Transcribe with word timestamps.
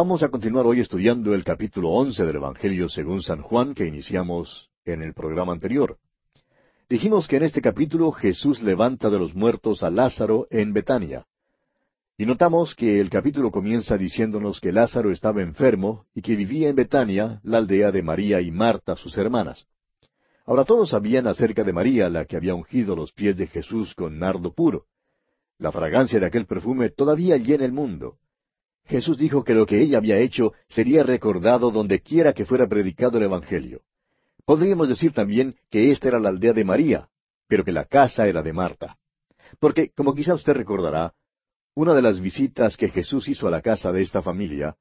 Vamos 0.00 0.22
a 0.22 0.28
continuar 0.28 0.64
hoy 0.64 0.78
estudiando 0.78 1.34
el 1.34 1.42
capítulo 1.42 1.90
once 1.90 2.24
del 2.24 2.36
Evangelio 2.36 2.88
según 2.88 3.20
San 3.20 3.42
Juan 3.42 3.74
que 3.74 3.84
iniciamos 3.84 4.70
en 4.84 5.02
el 5.02 5.12
programa 5.12 5.52
anterior. 5.52 5.98
Dijimos 6.88 7.26
que 7.26 7.38
en 7.38 7.42
este 7.42 7.60
capítulo 7.60 8.12
Jesús 8.12 8.62
levanta 8.62 9.10
de 9.10 9.18
los 9.18 9.34
muertos 9.34 9.82
a 9.82 9.90
Lázaro 9.90 10.46
en 10.50 10.72
Betania. 10.72 11.26
Y 12.16 12.26
notamos 12.26 12.76
que 12.76 13.00
el 13.00 13.10
capítulo 13.10 13.50
comienza 13.50 13.98
diciéndonos 13.98 14.60
que 14.60 14.70
Lázaro 14.70 15.10
estaba 15.10 15.42
enfermo 15.42 16.04
y 16.14 16.22
que 16.22 16.36
vivía 16.36 16.68
en 16.68 16.76
Betania, 16.76 17.40
la 17.42 17.58
aldea 17.58 17.90
de 17.90 18.04
María 18.04 18.40
y 18.40 18.52
Marta, 18.52 18.94
sus 18.94 19.18
hermanas. 19.18 19.66
Ahora 20.46 20.64
todos 20.64 20.90
sabían 20.90 21.26
acerca 21.26 21.64
de 21.64 21.72
María, 21.72 22.08
la 22.08 22.24
que 22.24 22.36
había 22.36 22.54
ungido 22.54 22.94
los 22.94 23.10
pies 23.10 23.36
de 23.36 23.48
Jesús 23.48 23.96
con 23.96 24.16
nardo 24.20 24.52
puro. 24.52 24.84
La 25.58 25.72
fragancia 25.72 26.20
de 26.20 26.26
aquel 26.26 26.46
perfume 26.46 26.88
todavía 26.90 27.36
llena 27.36 27.64
el 27.64 27.72
mundo. 27.72 28.18
Jesús 28.88 29.18
dijo 29.18 29.44
que 29.44 29.54
lo 29.54 29.66
que 29.66 29.82
ella 29.82 29.98
había 29.98 30.18
hecho 30.18 30.54
sería 30.68 31.02
recordado 31.02 31.70
donde 31.70 32.00
quiera 32.00 32.32
que 32.32 32.46
fuera 32.46 32.66
predicado 32.66 33.18
el 33.18 33.24
Evangelio. 33.24 33.82
Podríamos 34.46 34.88
decir 34.88 35.12
también 35.12 35.56
que 35.70 35.90
esta 35.90 36.08
era 36.08 36.18
la 36.18 36.30
aldea 36.30 36.54
de 36.54 36.64
María, 36.64 37.08
pero 37.48 37.64
que 37.64 37.72
la 37.72 37.84
casa 37.84 38.26
era 38.26 38.42
de 38.42 38.54
Marta. 38.54 38.96
Porque, 39.60 39.90
como 39.94 40.14
quizá 40.14 40.34
usted 40.34 40.54
recordará, 40.54 41.12
una 41.74 41.92
de 41.92 42.00
las 42.00 42.18
visitas 42.20 42.78
que 42.78 42.88
Jesús 42.88 43.28
hizo 43.28 43.46
a 43.46 43.50
la 43.50 43.60
casa 43.60 43.92
de 43.92 44.00
esta 44.00 44.22
familia, 44.22 44.74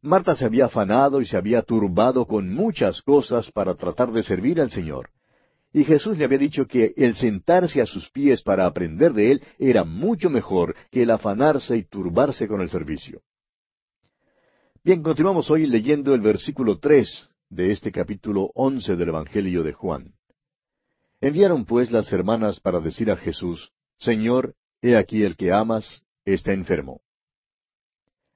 Marta 0.00 0.34
se 0.34 0.44
había 0.44 0.64
afanado 0.64 1.20
y 1.20 1.26
se 1.26 1.36
había 1.36 1.62
turbado 1.62 2.26
con 2.26 2.52
muchas 2.52 3.00
cosas 3.02 3.52
para 3.52 3.76
tratar 3.76 4.10
de 4.10 4.24
servir 4.24 4.60
al 4.60 4.72
Señor. 4.72 5.10
Y 5.72 5.84
Jesús 5.84 6.18
le 6.18 6.24
había 6.24 6.38
dicho 6.38 6.66
que 6.66 6.92
el 6.96 7.14
sentarse 7.14 7.80
a 7.80 7.86
sus 7.86 8.10
pies 8.10 8.42
para 8.42 8.66
aprender 8.66 9.12
de 9.12 9.30
Él 9.30 9.42
era 9.60 9.84
mucho 9.84 10.30
mejor 10.30 10.74
que 10.90 11.04
el 11.04 11.12
afanarse 11.12 11.76
y 11.76 11.84
turbarse 11.84 12.48
con 12.48 12.60
el 12.60 12.68
servicio. 12.68 13.22
Bien, 14.84 15.00
continuamos 15.00 15.48
hoy 15.48 15.68
leyendo 15.68 16.12
el 16.12 16.20
versículo 16.20 16.80
tres 16.80 17.28
de 17.48 17.70
este 17.70 17.92
capítulo 17.92 18.50
once 18.56 18.96
del 18.96 19.10
Evangelio 19.10 19.62
de 19.62 19.72
Juan. 19.72 20.12
Enviaron 21.20 21.66
pues 21.66 21.92
las 21.92 22.12
hermanas 22.12 22.58
para 22.58 22.80
decir 22.80 23.08
a 23.12 23.16
Jesús, 23.16 23.70
Señor, 24.00 24.56
he 24.80 24.96
aquí 24.96 25.22
el 25.22 25.36
que 25.36 25.52
amas 25.52 26.02
está 26.24 26.52
enfermo. 26.52 27.00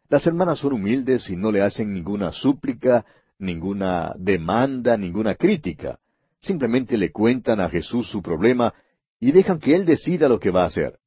Las 0.08 0.24
hermanas 0.28 0.60
son 0.60 0.74
humildes 0.74 1.28
y 1.30 1.34
no 1.34 1.50
le 1.50 1.62
hacen 1.62 1.92
ninguna 1.92 2.30
súplica, 2.30 3.04
ninguna 3.40 4.14
demanda, 4.16 4.96
ninguna 4.96 5.34
crítica. 5.34 5.98
Simplemente 6.38 6.96
le 6.96 7.10
cuentan 7.10 7.58
a 7.58 7.68
Jesús 7.68 8.08
su 8.08 8.22
problema 8.22 8.72
y 9.18 9.32
dejan 9.32 9.58
que 9.58 9.74
Él 9.74 9.84
decida 9.84 10.28
lo 10.28 10.38
que 10.38 10.52
va 10.52 10.62
a 10.62 10.66
hacer. 10.66 11.00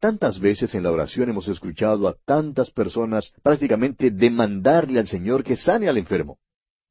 Tantas 0.00 0.38
veces 0.38 0.74
en 0.76 0.84
la 0.84 0.92
oración 0.92 1.28
hemos 1.28 1.48
escuchado 1.48 2.06
a 2.06 2.14
tantas 2.24 2.70
personas 2.70 3.32
prácticamente 3.42 4.12
demandarle 4.12 5.00
al 5.00 5.08
Señor 5.08 5.42
que 5.42 5.56
sane 5.56 5.88
al 5.88 5.98
enfermo. 5.98 6.38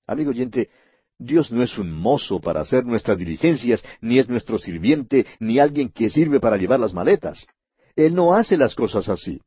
Amigo 0.06 0.32
oyente, 0.32 0.70
Dios 1.18 1.52
no 1.52 1.64
es 1.64 1.78
un 1.78 1.92
mozo 1.92 2.42
para 2.42 2.62
hacer 2.62 2.86
nuestras 2.86 3.18
diligencias, 3.18 3.84
ni 4.02 4.20
es 4.20 4.28
nuestro 4.28 4.58
sirviente, 4.58 5.26
ni 5.40 5.58
alguien 5.58 5.90
que 5.90 6.10
sirve 6.10 6.42
para 6.42 6.58
llevar 6.58 6.82
las 6.82 6.94
maletas. 6.94 7.48
Él 7.96 8.14
no 8.14 8.34
hace 8.34 8.58
las 8.58 8.76
cosas 8.76 9.08
así. 9.08 9.42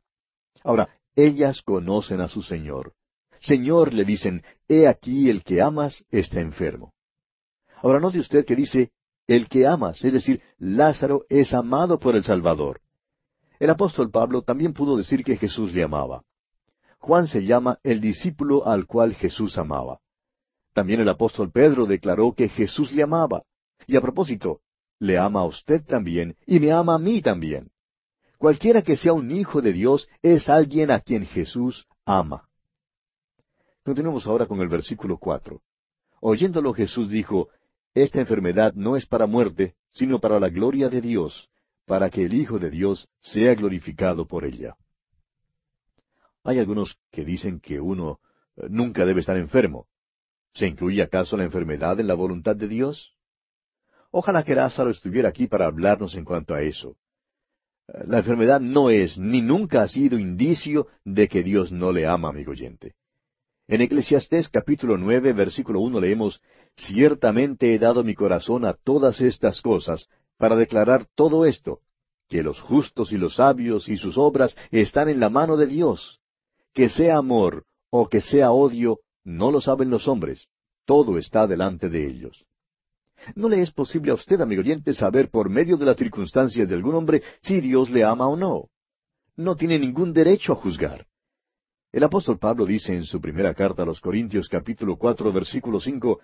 Ahora, 0.65 0.89
ellas 1.15 1.61
conocen 1.61 2.21
a 2.21 2.29
su 2.29 2.43
Señor. 2.43 2.95
Señor, 3.41 3.93
le 3.93 4.05
dicen, 4.05 4.43
he 4.69 4.87
aquí 4.89 5.29
el 5.29 5.45
que 5.45 5.61
amas 5.61 6.05
está 6.11 6.41
enfermo. 6.41 6.95
Ahora 7.83 8.01
note 8.01 8.19
usted 8.19 8.45
que 8.45 8.57
dice, 8.57 8.91
el 9.27 9.49
que 9.49 9.67
amas, 9.67 10.03
es 10.03 10.13
decir, 10.13 10.43
Lázaro 10.59 11.25
es 11.29 11.53
amado 11.53 11.99
por 11.99 12.17
el 12.17 12.25
Salvador. 12.25 12.81
El 13.61 13.69
apóstol 13.69 14.11
Pablo 14.11 14.41
también 14.41 14.73
pudo 14.73 14.97
decir 14.97 15.23
que 15.23 15.37
Jesús 15.37 15.75
le 15.75 15.83
amaba. 15.83 16.25
Juan 16.99 17.27
se 17.27 17.45
llama 17.45 17.79
el 17.83 18.01
discípulo 18.01 18.67
al 18.67 18.87
cual 18.87 19.15
Jesús 19.15 19.59
amaba. 19.59 20.01
También 20.73 21.01
el 21.01 21.09
apóstol 21.11 21.53
Pedro 21.53 21.85
declaró 21.85 22.33
que 22.33 22.49
Jesús 22.49 22.91
le 22.93 23.03
amaba. 23.03 23.43
Y 23.87 23.97
a 23.97 24.01
propósito, 24.01 24.63
le 24.99 25.19
ama 25.19 25.41
a 25.41 25.45
usted 25.45 25.85
también 25.85 26.37
y 26.47 26.59
me 26.59 26.73
ama 26.73 26.95
a 26.95 26.99
mí 26.99 27.21
también. 27.21 27.71
Cualquiera 28.39 28.81
que 28.81 28.97
sea 28.97 29.13
un 29.13 29.31
hijo 29.31 29.61
de 29.61 29.75
Dios 29.75 30.09
es 30.23 30.49
alguien 30.49 30.91
a 30.91 31.01
quien 31.01 31.27
Jesús 31.27 31.87
ama. 32.07 32.49
Continuemos 33.85 34.27
ahora 34.27 34.47
con 34.47 34.61
el 34.61 34.69
versículo 34.69 35.19
cuatro. 35.19 35.61
Oyéndolo 36.23 36.73
Jesús 36.73 37.11
dijo, 37.11 37.51
Esta 37.93 38.21
enfermedad 38.21 38.73
no 38.75 38.97
es 38.97 39.05
para 39.05 39.27
muerte, 39.27 39.75
sino 39.93 40.19
para 40.19 40.41
la 40.41 40.49
gloria 40.49 40.89
de 40.89 41.03
Dios, 41.03 41.50
para 41.91 42.09
que 42.09 42.25
el 42.25 42.35
Hijo 42.35 42.61
de 42.61 42.71
Dios 42.71 43.09
sea 43.19 43.53
glorificado 43.57 44.25
por 44.25 44.45
ella. 44.45 44.77
Hay 46.45 46.61
algunos 46.61 47.01
que 47.11 47.25
dicen 47.25 47.59
que 47.59 47.81
uno 47.81 48.21
eh, 48.57 48.69
nunca 48.71 49.05
debe 49.05 49.19
estar 49.19 49.37
enfermo. 49.37 49.89
¿Se 50.55 50.69
incluye 50.69 51.03
acaso 51.03 51.37
la 51.37 51.43
enfermedad 51.43 51.99
en 51.99 52.07
la 52.07 52.15
voluntad 52.15 52.55
de 52.55 52.69
Dios? 52.69 53.17
Ojalá 54.13 54.45
que 54.45 54.55
Lázaro 54.55 54.91
estuviera 54.91 55.31
aquí 55.31 55.49
para 55.49 55.67
hablarnos 55.67 56.15
en 56.15 56.25
cuanto 56.25 56.55
a 56.55 56.63
eso. 56.63 56.97
La 58.07 58.19
enfermedad 58.19 58.61
no 58.61 58.91
es 58.91 59.19
ni 59.19 59.43
nunca 59.43 59.83
ha 59.83 59.89
sido 59.89 60.17
indicio 60.17 60.87
de 61.05 61.27
que 61.27 61.43
Dios 61.43 61.73
no 61.73 61.91
le 61.91 62.07
ama, 62.07 62.29
amigo 62.29 62.53
oyente. 62.53 62.95
En 63.67 63.81
Eclesiastés 63.81 64.49
capítulo 64.49 64.97
nueve, 64.97 65.33
versículo 65.33 65.81
uno 65.81 65.99
leemos 65.99 66.41
Ciertamente 66.77 67.75
he 67.75 67.81
dado 67.81 68.05
mi 68.05 68.15
corazón 68.15 68.65
a 68.65 68.75
todas 68.75 69.21
estas 69.21 69.61
cosas, 69.61 70.09
para 70.41 70.57
declarar 70.57 71.07
todo 71.15 71.45
esto, 71.45 71.81
que 72.27 72.43
los 72.43 72.59
justos 72.61 73.13
y 73.13 73.19
los 73.19 73.37
sabios 73.37 73.89
y 73.91 73.99
sus 73.99 74.17
obras 74.17 74.57
están 74.71 75.11
en 75.11 75.21
la 75.21 75.29
mano 75.29 75.59
de 75.59 75.67
Dios. 75.67 76.21
Que 76.73 76.89
sea 76.89 77.19
amor 77.19 77.67
o 77.91 78.09
que 78.09 78.23
sea 78.23 78.51
odio, 78.51 79.01
no 79.23 79.53
lo 79.53 79.61
saben 79.61 79.91
los 79.91 80.09
hombres, 80.09 80.47
todo 80.87 81.19
está 81.19 81.47
delante 81.47 81.91
de 81.91 82.07
ellos. 82.07 82.47
No 83.35 83.51
le 83.51 83.61
es 83.61 83.71
posible 83.71 84.13
a 84.13 84.15
usted, 84.15 84.41
amigo 84.41 84.63
oyente, 84.63 84.95
saber 84.95 85.29
por 85.29 85.51
medio 85.51 85.77
de 85.77 85.85
las 85.85 85.99
circunstancias 85.99 86.67
de 86.67 86.75
algún 86.75 86.95
hombre 86.95 87.23
si 87.43 87.61
Dios 87.61 87.91
le 87.91 88.03
ama 88.03 88.27
o 88.27 88.35
no. 88.35 88.71
No 89.37 89.57
tiene 89.57 89.79
ningún 89.79 90.15
derecho 90.15 90.55
a 90.55 90.57
juzgar. 90.57 91.07
El 91.93 92.05
apóstol 92.05 92.39
Pablo 92.39 92.65
dice 92.65 92.95
en 92.95 93.05
su 93.05 93.21
primera 93.21 93.53
carta 93.53 93.83
a 93.83 93.87
los 93.87 94.01
Corintios 94.01 94.49
capítulo 94.49 94.97
cuatro 94.97 95.33
versículo 95.33 95.81
cinco 95.81 96.21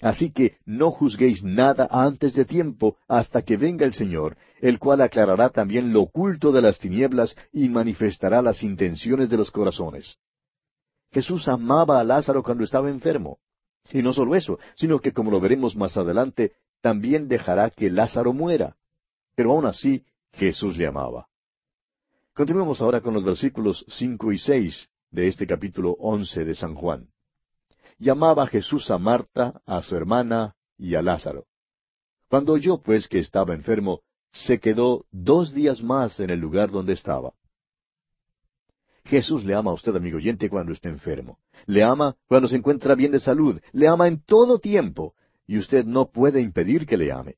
Así 0.00 0.30
que 0.30 0.58
no 0.66 0.90
juzguéis 0.90 1.42
nada 1.42 1.88
antes 1.90 2.34
de 2.34 2.44
tiempo 2.44 2.98
hasta 3.08 3.42
que 3.42 3.56
venga 3.56 3.86
el 3.86 3.94
Señor, 3.94 4.36
el 4.60 4.78
cual 4.78 5.00
aclarará 5.00 5.48
también 5.48 5.92
lo 5.92 6.02
oculto 6.02 6.52
de 6.52 6.62
las 6.62 6.78
tinieblas 6.78 7.34
y 7.52 7.68
manifestará 7.68 8.42
las 8.42 8.62
intenciones 8.62 9.30
de 9.30 9.38
los 9.38 9.50
corazones. 9.50 10.18
Jesús 11.12 11.48
amaba 11.48 11.98
a 11.98 12.04
Lázaro 12.04 12.42
cuando 12.42 12.64
estaba 12.64 12.90
enfermo. 12.90 13.38
Y 13.90 14.02
no 14.02 14.12
solo 14.12 14.34
eso, 14.34 14.58
sino 14.74 14.98
que 14.98 15.12
como 15.12 15.30
lo 15.30 15.40
veremos 15.40 15.76
más 15.76 15.96
adelante, 15.96 16.52
también 16.82 17.28
dejará 17.28 17.70
que 17.70 17.90
Lázaro 17.90 18.32
muera. 18.32 18.76
Pero 19.34 19.52
aún 19.52 19.66
así, 19.66 20.04
Jesús 20.32 20.76
le 20.76 20.86
amaba. 20.86 21.28
Continuemos 22.34 22.82
ahora 22.82 23.00
con 23.00 23.14
los 23.14 23.24
versículos 23.24 23.84
cinco 23.88 24.30
y 24.30 24.38
seis 24.38 24.90
de 25.10 25.28
este 25.28 25.46
capítulo 25.46 25.92
once 25.98 26.44
de 26.44 26.54
San 26.54 26.74
Juan. 26.74 27.08
Llamaba 27.98 28.46
Jesús 28.46 28.90
a 28.90 28.98
Marta, 28.98 29.62
a 29.64 29.82
su 29.82 29.96
hermana 29.96 30.54
y 30.76 30.94
a 30.94 31.02
Lázaro. 31.02 31.46
Cuando 32.28 32.52
oyó 32.52 32.82
pues 32.82 33.08
que 33.08 33.18
estaba 33.18 33.54
enfermo, 33.54 34.00
se 34.32 34.58
quedó 34.58 35.06
dos 35.10 35.54
días 35.54 35.82
más 35.82 36.20
en 36.20 36.30
el 36.30 36.40
lugar 36.40 36.70
donde 36.70 36.92
estaba. 36.92 37.32
Jesús 39.04 39.44
le 39.44 39.54
ama 39.54 39.70
a 39.70 39.74
usted, 39.74 39.94
amigo 39.94 40.18
oyente, 40.18 40.50
cuando 40.50 40.72
está 40.72 40.88
enfermo. 40.88 41.38
Le 41.64 41.82
ama 41.82 42.16
cuando 42.26 42.48
se 42.48 42.56
encuentra 42.56 42.94
bien 42.94 43.12
de 43.12 43.20
salud. 43.20 43.60
Le 43.72 43.88
ama 43.88 44.08
en 44.08 44.22
todo 44.22 44.58
tiempo. 44.58 45.14
Y 45.46 45.58
usted 45.58 45.84
no 45.84 46.10
puede 46.10 46.40
impedir 46.40 46.86
que 46.86 46.96
le 46.96 47.12
ame. 47.12 47.36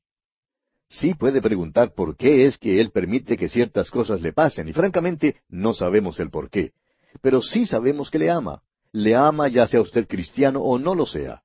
Sí 0.87 1.13
puede 1.13 1.41
preguntar 1.41 1.93
por 1.93 2.17
qué 2.17 2.47
es 2.47 2.57
que 2.57 2.81
Él 2.81 2.91
permite 2.91 3.37
que 3.37 3.47
ciertas 3.47 3.91
cosas 3.91 4.21
le 4.21 4.33
pasen, 4.33 4.67
y 4.67 4.73
francamente 4.73 5.41
no 5.47 5.73
sabemos 5.73 6.19
el 6.19 6.31
por 6.31 6.49
qué. 6.49 6.73
Pero 7.21 7.43
sí 7.43 7.67
sabemos 7.67 8.09
que 8.09 8.17
le 8.17 8.31
ama. 8.31 8.63
Le 8.91 9.15
ama 9.15 9.47
ya 9.47 9.67
sea 9.67 9.81
usted 9.81 10.07
cristiano 10.07 10.61
o 10.61 10.79
no 10.79 10.95
lo 10.95 11.05
sea. 11.05 11.43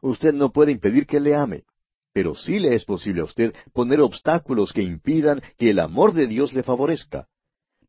Usted 0.00 0.32
no 0.32 0.50
puede 0.50 0.72
impedir 0.72 1.06
que 1.06 1.20
le 1.20 1.34
ame. 1.34 1.64
Pero 2.12 2.34
sí 2.34 2.58
le 2.58 2.74
es 2.74 2.84
posible 2.84 3.20
a 3.20 3.24
usted 3.24 3.54
poner 3.72 4.00
obstáculos 4.00 4.72
que 4.72 4.82
impidan 4.82 5.42
que 5.56 5.70
el 5.70 5.78
amor 5.78 6.14
de 6.14 6.26
Dios 6.26 6.52
le 6.52 6.62
favorezca. 6.62 7.28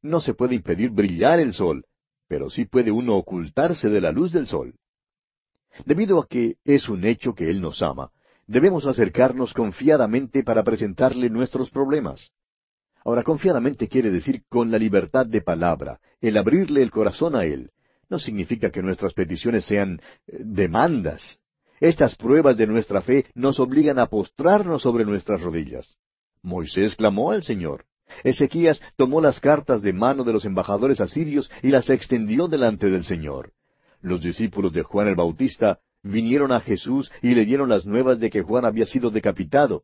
No 0.02 0.22
se 0.22 0.34
puede 0.34 0.56
impedir 0.56 0.92
brillar 0.92 1.40
el 1.40 1.54
sol, 1.54 1.86
pero 2.28 2.50
sí 2.50 2.66
puede 2.66 2.92
uno 2.92 3.16
ocultarse 3.16 3.90
de 3.90 4.02
la 4.02 4.12
luz 4.12 4.32
del 4.32 4.48
sol. 4.48 4.76
Debido 5.86 6.20
a 6.20 6.28
que 6.28 6.58
es 6.64 6.90
un 6.90 7.06
hecho 7.06 7.34
que 7.34 7.50
Él 7.50 7.62
nos 7.62 7.82
ama, 7.82 8.12
debemos 8.48 8.86
acercarnos 8.86 9.54
confiadamente 9.54 10.44
para 10.44 10.64
presentarle 10.64 11.30
nuestros 11.30 11.70
problemas. 11.70 12.32
Ahora, 13.06 13.24
confiadamente 13.24 13.88
quiere 13.88 14.12
decir 14.12 14.44
con 14.50 14.72
la 14.72 14.78
libertad 14.78 15.26
de 15.26 15.42
palabra, 15.42 16.00
el 16.20 16.38
abrirle 16.38 16.82
el 16.82 16.92
corazón 16.92 17.36
a 17.36 17.46
Él. 17.46 17.72
No 18.10 18.20
significa 18.20 18.72
que 18.72 18.82
nuestras 18.82 19.14
peticiones 19.14 19.66
sean 19.66 20.02
eh, 20.28 20.38
demandas. 20.40 21.40
Estas 21.80 22.16
pruebas 22.16 22.58
de 22.58 22.68
nuestra 22.68 23.02
fe 23.02 23.28
nos 23.36 23.60
obligan 23.60 24.00
a 24.00 24.08
postrarnos 24.08 24.82
sobre 24.82 25.06
nuestras 25.06 25.42
rodillas. 25.42 25.96
Moisés 26.42 26.96
clamó 26.96 27.32
al 27.32 27.44
Señor. 27.44 27.86
Ezequías 28.24 28.82
tomó 28.98 29.22
las 29.22 29.40
cartas 29.40 29.82
de 29.82 29.94
mano 29.94 30.24
de 30.24 30.34
los 30.34 30.46
embajadores 30.46 31.00
asirios 31.00 31.50
y 31.62 31.70
las 31.70 31.90
extendió 31.90 32.48
delante 32.48 32.90
del 32.90 33.04
Señor. 33.04 33.54
los 34.02 34.22
discípulos 34.22 34.72
de 34.74 34.82
Juan 34.82 35.10
el 35.10 35.16
Bautista 35.16 35.80
vinieron 36.04 36.54
a 36.54 36.62
Jesús 36.62 37.12
y 37.22 37.36
le 37.36 37.46
dieron 37.46 37.68
las 37.68 37.86
nuevas 37.86 38.20
de 38.20 38.30
que 38.30 38.42
Juan 38.42 38.66
había 38.66 38.86
sido 38.86 39.10
decapitado. 39.10 39.84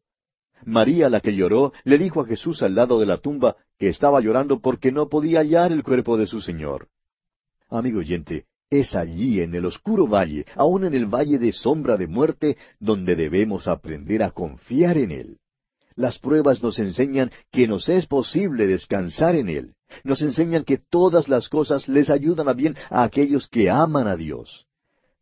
María, 0.64 1.10
la 1.10 1.20
que 1.20 1.36
lloró, 1.36 1.74
le 1.84 1.98
dijo 1.98 2.22
a 2.22 2.26
Jesús 2.26 2.64
al 2.64 2.76
lado 2.76 3.00
de 3.00 3.06
la 3.06 3.18
tumba 3.18 3.58
que 3.78 3.90
estaba 3.90 4.22
llorando 4.22 4.62
porque 4.62 4.92
no 4.92 5.10
podía 5.10 5.40
hallar 5.40 5.74
el 5.74 5.84
cuerpo 5.84 6.18
de 6.18 6.28
su 6.28 6.40
Señor. 6.40 6.88
Amigo 7.70 8.00
oyente, 8.00 8.46
es 8.70 8.96
allí, 8.96 9.42
en 9.42 9.56
el 9.56 9.66
oscuro 9.66 10.08
valle, 10.08 10.46
aun 10.56 10.86
en 10.86 10.94
el 10.94 11.06
valle 11.06 11.38
de 11.38 11.52
sombra 11.52 11.98
de 11.98 12.08
muerte, 12.08 12.58
donde 12.80 13.16
debemos 13.16 13.68
aprender 13.68 14.24
a 14.24 14.32
confiar 14.32 14.98
en 14.98 15.12
Él. 15.12 15.38
Las 15.96 16.20
pruebas 16.20 16.62
nos 16.62 16.78
enseñan 16.80 17.32
que 17.52 17.68
nos 17.68 17.88
es 17.88 18.06
posible 18.06 18.68
descansar 18.68 19.36
en 19.36 19.50
Él. 19.50 19.76
Nos 20.04 20.22
enseñan 20.22 20.66
que 20.66 20.78
todas 20.78 21.30
las 21.30 21.48
cosas 21.48 21.88
les 21.88 22.10
ayudan 22.10 22.50
a 22.50 22.54
bien 22.54 22.76
a 22.90 23.04
aquellos 23.04 23.48
que 23.48 23.70
aman 23.70 24.08
a 24.08 24.18
Dios. 24.18 24.66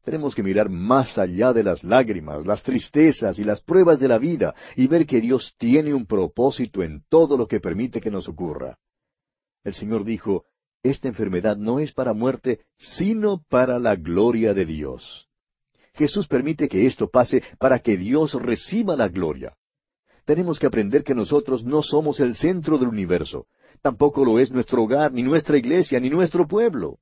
Tenemos 0.04 0.36
que 0.36 0.44
mirar 0.44 0.70
más 0.70 1.18
allá 1.18 1.54
de 1.54 1.64
las 1.64 1.84
lágrimas, 1.84 2.46
las 2.46 2.64
tristezas 2.64 3.40
y 3.40 3.44
las 3.44 3.62
pruebas 3.62 4.00
de 4.00 4.08
la 4.08 4.18
vida 4.18 4.54
y 4.76 4.88
ver 4.88 5.06
que 5.06 5.22
Dios 5.22 5.54
tiene 5.58 5.94
un 5.94 6.06
propósito 6.06 6.84
en 6.84 7.04
todo 7.08 7.38
lo 7.38 7.48
que 7.48 7.62
permite 7.62 8.02
que 8.02 8.12
nos 8.12 8.28
ocurra. 8.28 8.78
El 9.64 9.74
Señor 9.74 10.04
dijo, 10.04 10.44
esta 10.84 11.08
enfermedad 11.08 11.56
no 11.56 11.80
es 11.80 11.94
para 11.94 12.14
muerte, 12.14 12.60
sino 12.78 13.42
para 13.50 13.80
la 13.80 13.96
gloria 13.96 14.54
de 14.54 14.66
Dios. 14.66 15.28
Jesús 15.94 16.28
permite 16.28 16.68
que 16.68 16.86
esto 16.86 17.10
pase 17.10 17.42
para 17.58 17.80
que 17.80 17.98
Dios 17.98 18.34
reciba 18.34 18.96
la 18.98 19.08
gloria. 19.08 19.56
Tenemos 20.26 20.60
que 20.60 20.68
aprender 20.68 21.04
que 21.04 21.16
nosotros 21.16 21.64
no 21.64 21.82
somos 21.82 22.20
el 22.20 22.36
centro 22.36 22.78
del 22.78 22.90
universo. 22.90 23.48
Tampoco 23.82 24.26
lo 24.26 24.40
es 24.40 24.52
nuestro 24.52 24.84
hogar, 24.84 25.14
ni 25.14 25.24
nuestra 25.24 25.58
iglesia, 25.58 26.00
ni 26.00 26.10
nuestro 26.10 26.48
pueblo. 26.48 27.00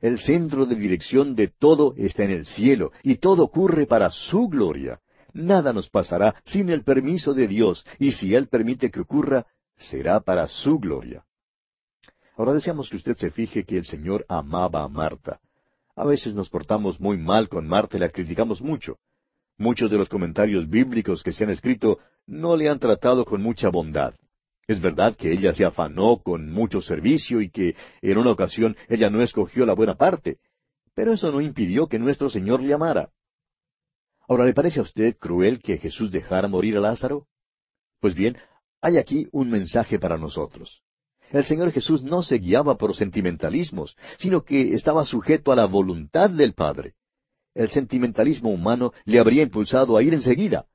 El 0.00 0.18
centro 0.18 0.64
de 0.64 0.76
dirección 0.76 1.34
de 1.34 1.48
todo 1.48 1.94
está 1.96 2.24
en 2.24 2.30
el 2.30 2.46
cielo, 2.46 2.92
y 3.02 3.16
todo 3.16 3.44
ocurre 3.44 3.86
para 3.86 4.10
su 4.10 4.48
gloria. 4.48 5.00
Nada 5.32 5.72
nos 5.72 5.88
pasará 5.88 6.36
sin 6.44 6.70
el 6.70 6.84
permiso 6.84 7.34
de 7.34 7.48
Dios, 7.48 7.84
y 7.98 8.12
si 8.12 8.34
Él 8.34 8.48
permite 8.48 8.90
que 8.90 9.00
ocurra, 9.00 9.46
será 9.76 10.20
para 10.20 10.46
su 10.48 10.78
gloria. 10.78 11.24
Ahora 12.40 12.54
deseamos 12.54 12.88
que 12.88 12.96
usted 12.96 13.18
se 13.18 13.30
fije 13.30 13.64
que 13.64 13.76
el 13.76 13.84
Señor 13.84 14.24
amaba 14.26 14.82
a 14.82 14.88
Marta. 14.88 15.42
A 15.94 16.06
veces 16.06 16.32
nos 16.32 16.48
portamos 16.48 16.98
muy 16.98 17.18
mal 17.18 17.50
con 17.50 17.68
Marta 17.68 17.98
y 17.98 18.00
la 18.00 18.08
criticamos 18.08 18.62
mucho. 18.62 18.96
Muchos 19.58 19.90
de 19.90 19.98
los 19.98 20.08
comentarios 20.08 20.66
bíblicos 20.66 21.22
que 21.22 21.32
se 21.32 21.44
han 21.44 21.50
escrito 21.50 21.98
no 22.26 22.56
le 22.56 22.70
han 22.70 22.78
tratado 22.78 23.26
con 23.26 23.42
mucha 23.42 23.68
bondad. 23.68 24.14
Es 24.66 24.80
verdad 24.80 25.16
que 25.16 25.30
ella 25.30 25.52
se 25.52 25.66
afanó 25.66 26.22
con 26.22 26.50
mucho 26.50 26.80
servicio 26.80 27.42
y 27.42 27.50
que 27.50 27.76
en 28.00 28.16
una 28.16 28.30
ocasión 28.30 28.74
ella 28.88 29.10
no 29.10 29.20
escogió 29.20 29.66
la 29.66 29.74
buena 29.74 29.96
parte, 29.96 30.38
pero 30.94 31.12
eso 31.12 31.30
no 31.30 31.42
impidió 31.42 31.88
que 31.88 31.98
nuestro 31.98 32.30
Señor 32.30 32.62
le 32.62 32.72
amara. 32.72 33.10
Ahora, 34.26 34.46
¿le 34.46 34.54
parece 34.54 34.80
a 34.80 34.84
usted 34.84 35.14
cruel 35.18 35.60
que 35.60 35.76
Jesús 35.76 36.10
dejara 36.10 36.48
morir 36.48 36.78
a 36.78 36.80
Lázaro? 36.80 37.26
Pues 38.00 38.14
bien, 38.14 38.38
hay 38.80 38.96
aquí 38.96 39.28
un 39.30 39.50
mensaje 39.50 39.98
para 39.98 40.16
nosotros. 40.16 40.82
El 41.30 41.44
Señor 41.44 41.70
Jesús 41.70 42.02
no 42.02 42.22
se 42.22 42.38
guiaba 42.38 42.76
por 42.76 42.94
sentimentalismos, 42.94 43.96
sino 44.18 44.42
que 44.42 44.74
estaba 44.74 45.06
sujeto 45.06 45.52
a 45.52 45.56
la 45.56 45.66
voluntad 45.66 46.28
del 46.30 46.54
Padre. 46.54 46.94
El 47.54 47.70
sentimentalismo 47.70 48.50
humano 48.50 48.92
le 49.04 49.20
habría 49.20 49.42
impulsado 49.42 49.96
a 49.96 50.02
ir 50.02 50.12
enseguida, 50.12 50.66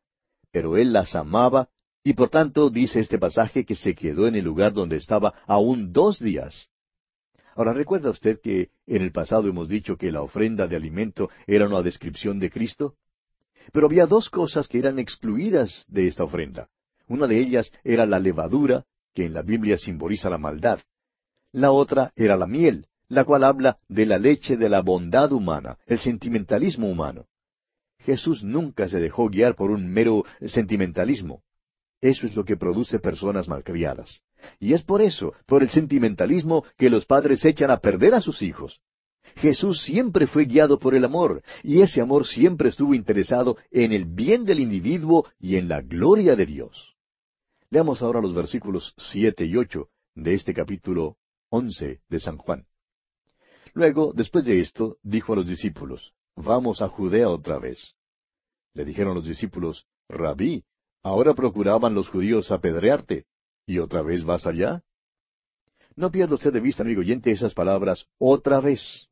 pero 0.52 0.78
Él 0.78 0.94
las 0.94 1.16
amaba 1.16 1.70
y 2.04 2.14
por 2.14 2.30
tanto 2.30 2.70
dice 2.70 3.00
este 3.00 3.18
pasaje 3.18 3.66
que 3.66 3.76
se 3.76 3.96
quedó 3.96 4.28
en 4.28 4.36
el 4.36 4.46
lugar 4.46 4.74
donde 4.74 4.96
estaba 4.96 5.34
aún 5.48 5.92
dos 5.92 6.20
días. 6.20 6.70
Ahora 7.56 7.74
recuerda 7.74 8.10
usted 8.10 8.40
que 8.42 8.70
en 8.86 9.02
el 9.02 9.12
pasado 9.12 9.50
hemos 9.50 9.68
dicho 9.68 9.98
que 9.98 10.12
la 10.12 10.22
ofrenda 10.22 10.68
de 10.68 10.76
alimento 10.76 11.30
era 11.48 11.68
una 11.68 11.82
descripción 11.82 12.38
de 12.40 12.50
Cristo. 12.50 12.96
Pero 13.72 13.88
había 13.88 14.06
dos 14.06 14.30
cosas 14.30 14.68
que 14.68 14.78
eran 14.78 15.00
excluidas 15.00 15.86
de 15.88 16.08
esta 16.08 16.24
ofrenda. 16.24 16.70
Una 17.08 17.28
de 17.28 17.40
ellas 17.40 17.72
era 17.84 18.06
la 18.06 18.20
levadura, 18.20 18.86
que 19.16 19.26
en 19.26 19.34
la 19.34 19.42
Biblia 19.42 19.78
simboliza 19.78 20.30
la 20.30 20.38
maldad. 20.38 20.80
La 21.52 21.72
otra 21.72 22.12
era 22.16 22.36
la 22.36 22.46
miel, 22.46 22.86
la 23.08 23.24
cual 23.24 23.46
habla 23.46 23.80
de 23.88 24.06
la 24.06 24.20
leche 24.20 24.58
de 24.58 24.70
la 24.70 24.82
bondad 24.82 25.32
humana, 25.32 25.78
el 25.88 26.00
sentimentalismo 26.00 26.90
humano. 26.90 27.26
Jesús 28.00 28.44
nunca 28.44 28.88
se 28.90 29.00
dejó 29.00 29.30
guiar 29.30 29.56
por 29.56 29.72
un 29.72 29.88
mero 29.88 30.26
sentimentalismo. 30.46 31.42
Eso 32.02 32.28
es 32.28 32.36
lo 32.36 32.44
que 32.44 32.58
produce 32.58 33.00
personas 33.00 33.48
malcriadas. 33.48 34.22
Y 34.60 34.74
es 34.74 34.84
por 34.84 35.02
eso, 35.02 35.34
por 35.48 35.64
el 35.64 35.70
sentimentalismo, 35.70 36.66
que 36.78 36.90
los 36.90 37.06
padres 37.06 37.44
echan 37.46 37.72
a 37.72 37.80
perder 37.80 38.14
a 38.14 38.22
sus 38.22 38.42
hijos. 38.42 38.82
Jesús 39.38 39.82
siempre 39.82 40.28
fue 40.28 40.46
guiado 40.46 40.78
por 40.78 40.94
el 40.94 41.06
amor, 41.06 41.42
y 41.64 41.82
ese 41.82 42.02
amor 42.02 42.28
siempre 42.28 42.70
estuvo 42.70 42.94
interesado 42.94 43.58
en 43.72 43.92
el 43.92 44.06
bien 44.06 44.46
del 44.46 44.60
individuo 44.60 45.26
y 45.40 45.56
en 45.56 45.68
la 45.68 45.82
gloria 45.82 46.36
de 46.36 46.46
Dios. 46.46 46.95
Leamos 47.70 48.02
ahora 48.02 48.22
los 48.22 48.34
versículos 48.34 48.94
siete 48.98 49.46
y 49.46 49.56
ocho 49.58 49.90
de 50.14 50.34
este 50.34 50.54
capítulo 50.54 51.18
once 51.50 52.02
de 52.10 52.20
San 52.20 52.38
Juan. 52.38 52.66
Luego, 53.74 54.14
después 54.14 54.46
de 54.46 54.62
esto, 54.62 54.98
dijo 55.04 55.34
a 55.34 55.38
los 55.38 55.48
discípulos, 55.48 56.14
Vamos 56.36 56.82
a 56.82 56.90
Judea 56.90 57.30
otra 57.30 57.60
vez. 57.60 57.96
Le 58.74 58.86
dijeron 58.86 59.16
los 59.16 59.26
discípulos, 59.26 59.88
Rabí, 60.10 60.64
Ahora 61.06 61.36
procuraban 61.36 61.94
los 61.94 62.10
judíos 62.10 62.50
apedrearte, 62.50 63.28
¿y 63.68 63.78
otra 63.78 64.02
vez 64.02 64.24
vas 64.24 64.48
allá? 64.48 64.82
No 65.96 66.10
pierda 66.10 66.34
usted 66.34 66.52
de 66.52 66.60
vista, 66.60 66.82
amigo 66.82 67.02
oyente, 67.02 67.30
esas 67.30 67.54
palabras 67.54 68.08
otra 68.18 68.60
vez. 68.60 69.08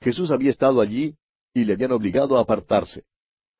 Jesús 0.00 0.30
había 0.30 0.52
estado 0.52 0.80
allí 0.80 1.16
y 1.52 1.64
le 1.64 1.72
habían 1.72 1.90
obligado 1.90 2.38
a 2.38 2.42
apartarse. 2.42 3.02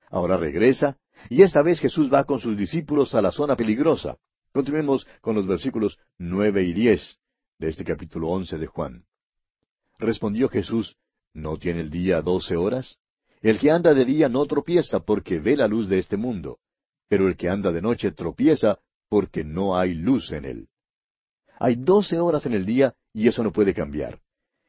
Ahora 0.08 0.36
regresa, 0.36 0.98
y 1.30 1.42
esta 1.42 1.62
vez 1.62 1.80
Jesús 1.80 2.12
va 2.12 2.24
con 2.24 2.40
sus 2.40 2.56
discípulos 2.56 3.14
a 3.14 3.22
la 3.22 3.32
zona 3.32 3.56
peligrosa. 3.56 4.16
Continuemos 4.52 5.06
con 5.20 5.34
los 5.34 5.46
versículos 5.46 5.98
nueve 6.18 6.62
y 6.62 6.72
diez 6.72 7.18
de 7.58 7.68
este 7.68 7.84
capítulo 7.84 8.28
once 8.28 8.58
de 8.58 8.66
Juan. 8.66 9.04
Respondió 9.98 10.48
Jesús, 10.48 10.96
¿no 11.32 11.56
tiene 11.56 11.80
el 11.80 11.90
día 11.90 12.22
doce 12.22 12.56
horas? 12.56 12.98
El 13.42 13.58
que 13.58 13.70
anda 13.70 13.94
de 13.94 14.04
día 14.04 14.28
no 14.28 14.44
tropieza 14.46 15.00
porque 15.00 15.38
ve 15.38 15.56
la 15.56 15.68
luz 15.68 15.88
de 15.88 15.98
este 15.98 16.16
mundo 16.16 16.58
pero 17.08 17.28
el 17.28 17.36
que 17.36 17.48
anda 17.48 17.70
de 17.70 17.80
noche 17.80 18.10
tropieza 18.10 18.80
porque 19.08 19.44
no 19.44 19.78
hay 19.78 19.94
luz 19.94 20.32
en 20.32 20.44
él. 20.44 20.68
Hay 21.60 21.76
doce 21.76 22.18
horas 22.18 22.44
en 22.46 22.54
el 22.54 22.66
día 22.66 22.94
y 23.12 23.28
eso 23.28 23.44
no 23.44 23.52
puede 23.52 23.72
cambiar. 23.72 24.18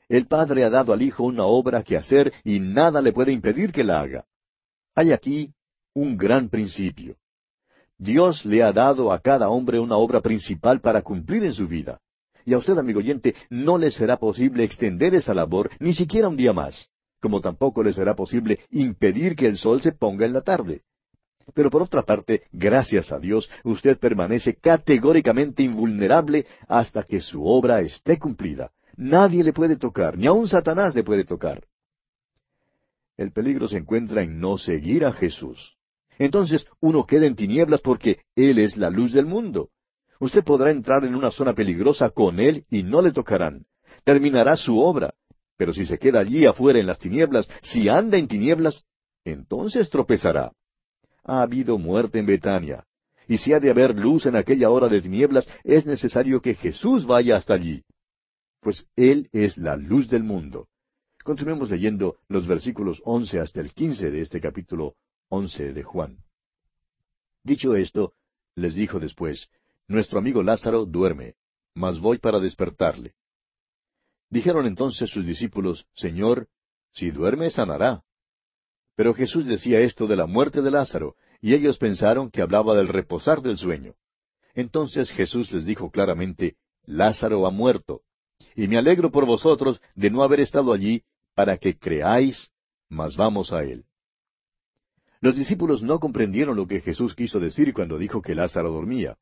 El 0.08 0.28
Padre 0.28 0.64
ha 0.64 0.70
dado 0.70 0.94
al 0.94 1.02
Hijo 1.02 1.24
una 1.24 1.46
obra 1.46 1.82
que 1.82 1.98
hacer 1.98 2.32
y 2.44 2.60
nada 2.60 3.02
le 3.02 3.12
puede 3.12 3.32
impedir 3.32 3.72
que 3.72 3.84
la 3.84 4.02
haga. 4.02 4.26
Hay 4.94 5.12
aquí 5.12 5.55
un 5.96 6.18
gran 6.18 6.50
principio. 6.50 7.16
Dios 7.98 8.46
le 8.46 8.62
ha 8.62 8.74
dado 8.74 9.12
a 9.12 9.20
cada 9.20 9.50
hombre 9.50 9.80
una 9.80 9.96
obra 9.96 10.20
principal 10.20 10.82
para 10.82 11.02
cumplir 11.02 11.44
en 11.46 11.54
su 11.54 11.68
vida. 11.68 12.00
Y 12.44 12.54
a 12.54 12.58
usted, 12.58 12.78
amigo 12.78 13.00
oyente, 13.00 13.34
no 13.50 13.78
le 13.78 13.90
será 13.90 14.18
posible 14.18 14.66
extender 14.66 15.16
esa 15.16 15.34
labor 15.34 15.72
ni 15.80 15.94
siquiera 15.94 16.28
un 16.28 16.36
día 16.36 16.54
más, 16.54 16.90
como 17.22 17.40
tampoco 17.40 17.82
le 17.82 17.94
será 17.94 18.14
posible 18.14 18.60
impedir 18.70 19.36
que 19.36 19.48
el 19.48 19.58
sol 19.58 19.82
se 19.82 19.94
ponga 19.94 20.26
en 20.26 20.34
la 20.34 20.42
tarde. 20.42 20.82
Pero 21.54 21.70
por 21.70 21.82
otra 21.82 22.02
parte, 22.02 22.44
gracias 22.52 23.12
a 23.12 23.20
Dios, 23.20 23.50
usted 23.64 23.98
permanece 23.98 24.56
categóricamente 24.56 25.64
invulnerable 25.64 26.46
hasta 26.68 27.04
que 27.04 27.22
su 27.22 27.46
obra 27.46 27.80
esté 27.82 28.20
cumplida. 28.20 28.72
Nadie 28.98 29.44
le 29.44 29.54
puede 29.54 29.78
tocar, 29.78 30.18
ni 30.18 30.28
aun 30.28 30.48
Satanás 30.48 30.94
le 30.94 31.04
puede 31.04 31.24
tocar. 31.24 31.64
El 33.16 33.32
peligro 33.32 33.68
se 33.68 33.78
encuentra 33.78 34.24
en 34.24 34.40
no 34.40 34.58
seguir 34.58 35.06
a 35.06 35.14
Jesús. 35.14 35.75
Entonces 36.18 36.66
uno 36.80 37.06
queda 37.06 37.26
en 37.26 37.36
tinieblas 37.36 37.82
porque 37.82 38.20
Él 38.36 38.60
es 38.60 38.78
la 38.78 38.90
luz 38.90 39.12
del 39.12 39.26
mundo. 39.26 39.70
Usted 40.20 40.44
podrá 40.44 40.72
entrar 40.72 41.04
en 41.04 41.16
una 41.16 41.32
zona 41.32 41.54
peligrosa 41.54 42.10
con 42.10 42.40
Él 42.40 42.66
y 42.70 42.84
no 42.84 43.02
le 43.02 43.12
tocarán. 43.12 43.66
Terminará 44.04 44.56
su 44.58 44.80
obra. 44.80 45.14
Pero 45.58 45.74
si 45.74 45.86
se 45.86 45.98
queda 45.98 46.20
allí 46.20 46.46
afuera 46.46 46.80
en 46.80 46.88
las 46.88 47.00
tinieblas, 47.00 47.50
si 47.62 47.90
anda 47.90 48.18
en 48.18 48.28
tinieblas, 48.28 48.86
entonces 49.24 49.90
tropezará 49.90 50.52
ha 51.26 51.42
habido 51.42 51.78
muerte 51.78 52.20
en 52.20 52.28
Betania. 52.28 52.86
Y 53.28 53.38
si 53.38 53.54
ha 53.54 53.60
de 53.60 53.72
haber 53.72 54.00
luz 54.00 54.28
en 54.28 54.36
aquella 54.36 54.70
hora 54.70 54.88
de 54.88 55.02
tinieblas, 55.02 55.48
es 55.64 55.86
necesario 55.86 56.42
que 56.42 56.54
Jesús 56.54 57.06
vaya 57.06 57.38
hasta 57.38 57.56
allí. 57.56 57.84
Pues 58.62 58.88
Él 58.96 59.30
es 59.32 59.58
la 59.58 59.76
luz 59.76 60.08
del 60.10 60.24
mundo. 60.24 60.68
Continuemos 61.24 61.72
leyendo 61.72 62.18
los 62.28 62.46
versículos 62.46 63.02
once 63.04 63.40
hasta 63.40 63.62
el 63.62 63.74
quince 63.74 64.12
de 64.12 64.22
este 64.22 64.40
capítulo 64.40 64.94
once 65.36 65.74
de 65.74 65.84
Juan. 65.84 66.18
Dicho 67.44 67.76
esto, 67.76 68.14
les 68.56 68.76
dijo 68.76 69.00
después, 69.00 69.50
Nuestro 69.88 70.20
amigo 70.20 70.42
Lázaro 70.42 70.86
duerme, 70.86 71.36
mas 71.76 72.00
voy 72.00 72.18
para 72.18 72.40
despertarle. 72.40 73.14
Dijeron 74.30 74.66
entonces 74.66 75.10
sus 75.10 75.26
discípulos, 75.26 75.86
Señor, 75.94 76.48
si 76.94 77.12
duerme 77.12 77.52
sanará. 77.52 78.04
Pero 78.96 79.14
Jesús 79.14 79.46
decía 79.46 79.82
esto 79.82 80.08
de 80.08 80.16
la 80.16 80.26
muerte 80.26 80.62
de 80.62 80.72
Lázaro, 80.72 81.16
y 81.42 81.54
ellos 81.54 81.78
pensaron 81.78 82.32
que 82.32 82.42
hablaba 82.42 82.76
del 82.76 82.88
reposar 82.88 83.42
del 83.42 83.58
sueño. 83.58 83.94
Entonces 84.56 85.12
Jesús 85.12 85.52
les 85.52 85.66
dijo 85.66 85.92
claramente, 85.92 86.56
Lázaro 86.86 87.46
ha 87.46 87.52
muerto, 87.52 88.02
y 88.56 88.68
me 88.68 88.78
alegro 88.78 89.12
por 89.12 89.26
vosotros 89.26 89.82
de 89.94 90.10
no 90.10 90.24
haber 90.24 90.40
estado 90.40 90.74
allí, 90.74 91.04
para 91.36 91.58
que 91.58 91.78
creáis 91.78 92.52
mas 92.90 93.16
vamos 93.16 93.52
a 93.52 93.64
él. 93.64 93.86
Los 95.22 95.36
discípulos 95.36 95.82
no 95.82 96.00
comprendieron 96.00 96.56
lo 96.56 96.68
que 96.68 96.82
Jesús 96.82 97.16
quiso 97.16 97.40
decir 97.40 97.74
cuando 97.74 97.98
dijo 97.98 98.22
que 98.22 98.36
Lázaro 98.36 98.72
dormía. 98.72 99.18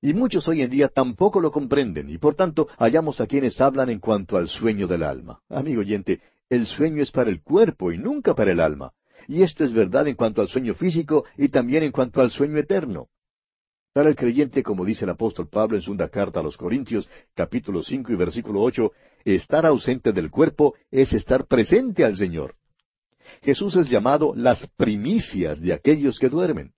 Y 0.00 0.12
muchos 0.12 0.46
hoy 0.48 0.60
en 0.62 0.70
día 0.70 0.88
tampoco 0.88 1.40
lo 1.40 1.50
comprenden, 1.50 2.10
y 2.10 2.18
por 2.18 2.34
tanto 2.34 2.68
hallamos 2.78 3.20
a 3.20 3.26
quienes 3.26 3.60
hablan 3.60 3.88
en 3.88 4.00
cuanto 4.00 4.36
al 4.36 4.48
sueño 4.48 4.86
del 4.86 5.02
alma. 5.02 5.40
Amigo 5.48 5.80
oyente, 5.80 6.20
el 6.50 6.66
sueño 6.66 7.02
es 7.02 7.10
para 7.10 7.30
el 7.30 7.42
cuerpo 7.42 7.90
y 7.90 7.98
nunca 7.98 8.34
para 8.34 8.52
el 8.52 8.60
alma. 8.60 8.92
Y 9.26 9.42
esto 9.42 9.64
es 9.64 9.72
verdad 9.72 10.06
en 10.06 10.14
cuanto 10.14 10.42
al 10.42 10.48
sueño 10.48 10.74
físico 10.74 11.24
y 11.38 11.48
también 11.48 11.82
en 11.82 11.92
cuanto 11.92 12.20
al 12.20 12.30
sueño 12.30 12.58
eterno. 12.58 13.08
Para 13.94 14.08
el 14.08 14.16
creyente, 14.16 14.62
como 14.62 14.84
dice 14.84 15.04
el 15.04 15.10
apóstol 15.12 15.48
Pablo 15.48 15.76
en 15.76 15.82
segunda 15.82 16.08
carta 16.08 16.40
a 16.40 16.42
los 16.42 16.56
Corintios, 16.56 17.08
capítulo 17.34 17.82
cinco 17.82 18.12
y 18.12 18.16
versículo 18.16 18.60
ocho, 18.60 18.92
estar 19.24 19.64
ausente 19.64 20.12
del 20.12 20.30
cuerpo 20.30 20.74
es 20.90 21.12
estar 21.12 21.46
presente 21.46 22.04
al 22.04 22.16
Señor. 22.16 22.56
Jesús 23.44 23.76
es 23.76 23.90
llamado 23.90 24.32
las 24.34 24.66
primicias 24.76 25.60
de 25.60 25.74
aquellos 25.74 26.18
que 26.18 26.30
duermen. 26.30 26.72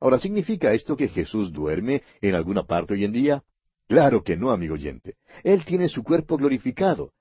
Ahora, 0.00 0.18
¿significa 0.18 0.72
esto 0.72 0.96
que 0.96 1.08
Jesús 1.08 1.52
duerme 1.52 2.02
en 2.22 2.34
alguna 2.34 2.64
parte 2.64 2.94
hoy 2.94 3.04
en 3.04 3.12
día? 3.12 3.44
Claro 3.86 4.22
que 4.22 4.36
no, 4.36 4.50
amigo 4.50 4.74
oyente. 4.74 5.16
Él 5.44 5.64
tiene 5.66 5.90
su 5.90 6.02
cuerpo 6.02 6.38
glorificado. 6.38 7.12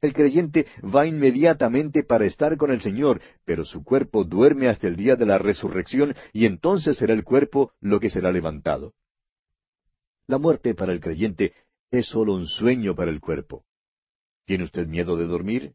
El 0.00 0.12
creyente 0.12 0.66
va 0.82 1.06
inmediatamente 1.06 2.04
para 2.04 2.26
estar 2.26 2.56
con 2.56 2.70
el 2.70 2.80
Señor, 2.80 3.20
pero 3.44 3.64
su 3.64 3.82
cuerpo 3.82 4.22
duerme 4.22 4.68
hasta 4.68 4.86
el 4.86 4.94
día 4.94 5.16
de 5.16 5.26
la 5.26 5.38
resurrección 5.38 6.14
y 6.32 6.46
entonces 6.46 6.98
será 6.98 7.14
el 7.14 7.24
cuerpo 7.24 7.72
lo 7.80 7.98
que 7.98 8.10
será 8.10 8.30
levantado. 8.30 8.94
La 10.28 10.38
muerte 10.38 10.74
para 10.74 10.92
el 10.92 11.00
creyente 11.00 11.52
es 11.90 12.06
sólo 12.06 12.34
un 12.34 12.46
sueño 12.46 12.94
para 12.94 13.10
el 13.10 13.20
cuerpo. 13.20 13.64
¿Tiene 14.44 14.64
usted 14.64 14.86
miedo 14.86 15.16
de 15.16 15.26
dormir? 15.26 15.74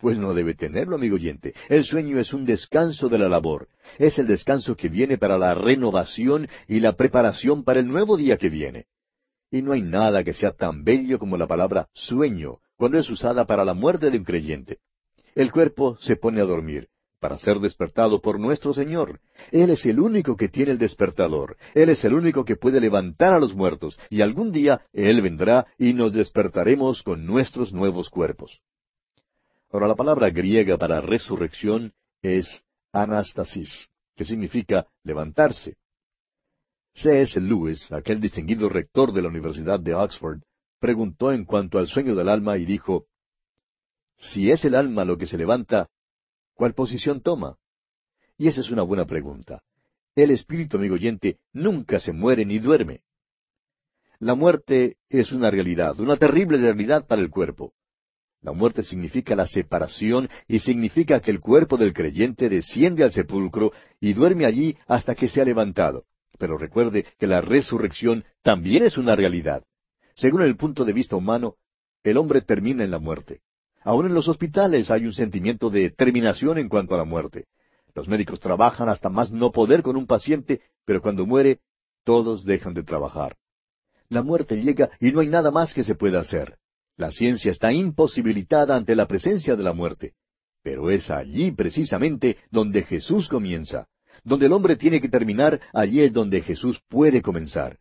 Pues 0.00 0.18
no 0.18 0.32
debe 0.32 0.54
tenerlo, 0.54 0.96
amigo 0.96 1.16
oyente. 1.16 1.52
El 1.68 1.84
sueño 1.84 2.18
es 2.18 2.32
un 2.32 2.46
descanso 2.46 3.10
de 3.10 3.18
la 3.18 3.28
labor. 3.28 3.68
Es 3.98 4.18
el 4.18 4.26
descanso 4.26 4.74
que 4.74 4.88
viene 4.88 5.18
para 5.18 5.36
la 5.36 5.54
renovación 5.54 6.48
y 6.66 6.80
la 6.80 6.96
preparación 6.96 7.64
para 7.64 7.80
el 7.80 7.86
nuevo 7.86 8.16
día 8.16 8.38
que 8.38 8.48
viene. 8.48 8.86
Y 9.50 9.60
no 9.60 9.72
hay 9.72 9.82
nada 9.82 10.24
que 10.24 10.32
sea 10.32 10.52
tan 10.52 10.84
bello 10.84 11.18
como 11.18 11.36
la 11.36 11.46
palabra 11.46 11.88
sueño, 11.92 12.60
cuando 12.76 12.98
es 12.98 13.10
usada 13.10 13.44
para 13.44 13.64
la 13.64 13.74
muerte 13.74 14.10
de 14.10 14.16
un 14.16 14.24
creyente. 14.24 14.78
El 15.34 15.52
cuerpo 15.52 15.98
se 16.00 16.16
pone 16.16 16.40
a 16.40 16.44
dormir, 16.44 16.88
para 17.20 17.36
ser 17.36 17.58
despertado 17.58 18.22
por 18.22 18.40
nuestro 18.40 18.72
Señor. 18.72 19.20
Él 19.52 19.68
es 19.68 19.84
el 19.84 20.00
único 20.00 20.34
que 20.34 20.48
tiene 20.48 20.72
el 20.72 20.78
despertador. 20.78 21.58
Él 21.74 21.90
es 21.90 22.02
el 22.04 22.14
único 22.14 22.46
que 22.46 22.56
puede 22.56 22.80
levantar 22.80 23.34
a 23.34 23.38
los 23.38 23.54
muertos, 23.54 23.98
y 24.08 24.22
algún 24.22 24.50
día 24.50 24.80
Él 24.94 25.20
vendrá 25.20 25.66
y 25.78 25.92
nos 25.92 26.14
despertaremos 26.14 27.02
con 27.02 27.26
nuestros 27.26 27.74
nuevos 27.74 28.08
cuerpos. 28.08 28.62
Ahora, 29.70 29.86
la 29.86 29.94
palabra 29.94 30.30
griega 30.30 30.76
para 30.76 31.00
resurrección 31.00 31.92
es 32.22 32.64
anastasis, 32.92 33.88
que 34.16 34.24
significa 34.24 34.88
levantarse. 35.04 35.76
C.S. 36.94 37.40
Lewis, 37.40 37.90
aquel 37.92 38.20
distinguido 38.20 38.68
rector 38.68 39.12
de 39.12 39.22
la 39.22 39.28
Universidad 39.28 39.78
de 39.78 39.94
Oxford, 39.94 40.40
preguntó 40.80 41.30
en 41.30 41.44
cuanto 41.44 41.78
al 41.78 41.86
sueño 41.86 42.16
del 42.16 42.28
alma 42.28 42.58
y 42.58 42.64
dijo, 42.64 43.06
Si 44.16 44.50
es 44.50 44.64
el 44.64 44.74
alma 44.74 45.04
lo 45.04 45.16
que 45.16 45.26
se 45.26 45.38
levanta, 45.38 45.88
¿cuál 46.54 46.74
posición 46.74 47.20
toma? 47.20 47.56
Y 48.36 48.48
esa 48.48 48.62
es 48.62 48.70
una 48.70 48.82
buena 48.82 49.06
pregunta. 49.06 49.62
El 50.16 50.32
espíritu, 50.32 50.78
amigo 50.78 50.96
oyente, 50.96 51.38
nunca 51.52 52.00
se 52.00 52.12
muere 52.12 52.44
ni 52.44 52.58
duerme. 52.58 53.02
La 54.18 54.34
muerte 54.34 54.96
es 55.08 55.30
una 55.30 55.50
realidad, 55.50 55.98
una 56.00 56.16
terrible 56.16 56.58
realidad 56.58 57.06
para 57.06 57.22
el 57.22 57.30
cuerpo. 57.30 57.72
La 58.42 58.52
muerte 58.52 58.82
significa 58.82 59.36
la 59.36 59.46
separación 59.46 60.28
y 60.48 60.60
significa 60.60 61.20
que 61.20 61.30
el 61.30 61.40
cuerpo 61.40 61.76
del 61.76 61.92
creyente 61.92 62.48
desciende 62.48 63.04
al 63.04 63.12
sepulcro 63.12 63.72
y 64.00 64.14
duerme 64.14 64.46
allí 64.46 64.76
hasta 64.86 65.14
que 65.14 65.28
sea 65.28 65.44
levantado. 65.44 66.04
Pero 66.38 66.56
recuerde 66.56 67.04
que 67.18 67.26
la 67.26 67.42
resurrección 67.42 68.24
también 68.42 68.82
es 68.82 68.96
una 68.96 69.14
realidad. 69.14 69.62
Según 70.14 70.40
el 70.42 70.56
punto 70.56 70.86
de 70.86 70.94
vista 70.94 71.16
humano, 71.16 71.56
el 72.02 72.16
hombre 72.16 72.40
termina 72.40 72.82
en 72.82 72.90
la 72.90 72.98
muerte. 72.98 73.40
Aún 73.82 74.06
en 74.06 74.14
los 74.14 74.26
hospitales 74.26 74.90
hay 74.90 75.04
un 75.04 75.12
sentimiento 75.12 75.68
de 75.68 75.90
terminación 75.90 76.56
en 76.56 76.70
cuanto 76.70 76.94
a 76.94 76.98
la 76.98 77.04
muerte. 77.04 77.46
Los 77.94 78.08
médicos 78.08 78.40
trabajan 78.40 78.88
hasta 78.88 79.10
más 79.10 79.30
no 79.30 79.52
poder 79.52 79.82
con 79.82 79.96
un 79.96 80.06
paciente, 80.06 80.62
pero 80.86 81.02
cuando 81.02 81.26
muere, 81.26 81.60
todos 82.04 82.44
dejan 82.44 82.72
de 82.72 82.84
trabajar. 82.84 83.36
La 84.08 84.22
muerte 84.22 84.60
llega 84.62 84.90
y 84.98 85.12
no 85.12 85.20
hay 85.20 85.28
nada 85.28 85.50
más 85.50 85.74
que 85.74 85.84
se 85.84 85.94
pueda 85.94 86.20
hacer. 86.20 86.56
La 87.00 87.10
ciencia 87.10 87.50
está 87.50 87.72
imposibilitada 87.72 88.76
ante 88.76 88.94
la 88.94 89.06
presencia 89.06 89.56
de 89.56 89.62
la 89.62 89.72
muerte. 89.72 90.12
Pero 90.62 90.90
es 90.90 91.10
allí 91.10 91.50
precisamente 91.50 92.36
donde 92.50 92.82
Jesús 92.82 93.26
comienza. 93.26 93.88
Donde 94.22 94.44
el 94.44 94.52
hombre 94.52 94.76
tiene 94.76 95.00
que 95.00 95.08
terminar, 95.08 95.62
allí 95.72 96.02
es 96.02 96.12
donde 96.12 96.42
Jesús 96.42 96.78
puede 96.90 97.22
comenzar. 97.22 97.78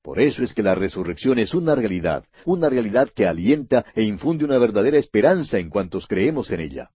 Por 0.00 0.22
eso 0.22 0.42
es 0.42 0.54
que 0.54 0.62
la 0.62 0.74
resurrección 0.74 1.38
es 1.38 1.52
una 1.52 1.74
realidad, 1.74 2.24
una 2.46 2.70
realidad 2.70 3.10
que 3.14 3.26
alienta 3.26 3.84
e 3.94 4.04
infunde 4.04 4.46
una 4.46 4.56
verdadera 4.56 4.96
esperanza 4.98 5.58
en 5.58 5.68
cuantos 5.68 6.06
creemos 6.06 6.50
en 6.50 6.60
ella. 6.60 6.90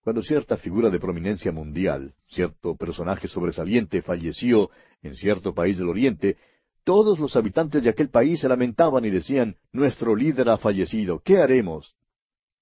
Cuando 0.00 0.22
cierta 0.22 0.56
figura 0.56 0.88
de 0.88 0.98
prominencia 0.98 1.52
mundial, 1.52 2.14
cierto 2.24 2.76
personaje 2.76 3.28
sobresaliente 3.28 4.00
falleció 4.00 4.70
en 5.02 5.16
cierto 5.16 5.52
país 5.52 5.76
del 5.76 5.90
Oriente, 5.90 6.38
todos 6.90 7.20
los 7.20 7.36
habitantes 7.36 7.84
de 7.84 7.90
aquel 7.90 8.08
país 8.08 8.40
se 8.40 8.48
lamentaban 8.48 9.04
y 9.04 9.10
decían, 9.10 9.54
Nuestro 9.72 10.16
líder 10.16 10.50
ha 10.50 10.58
fallecido, 10.58 11.22
¿qué 11.24 11.38
haremos? 11.38 11.94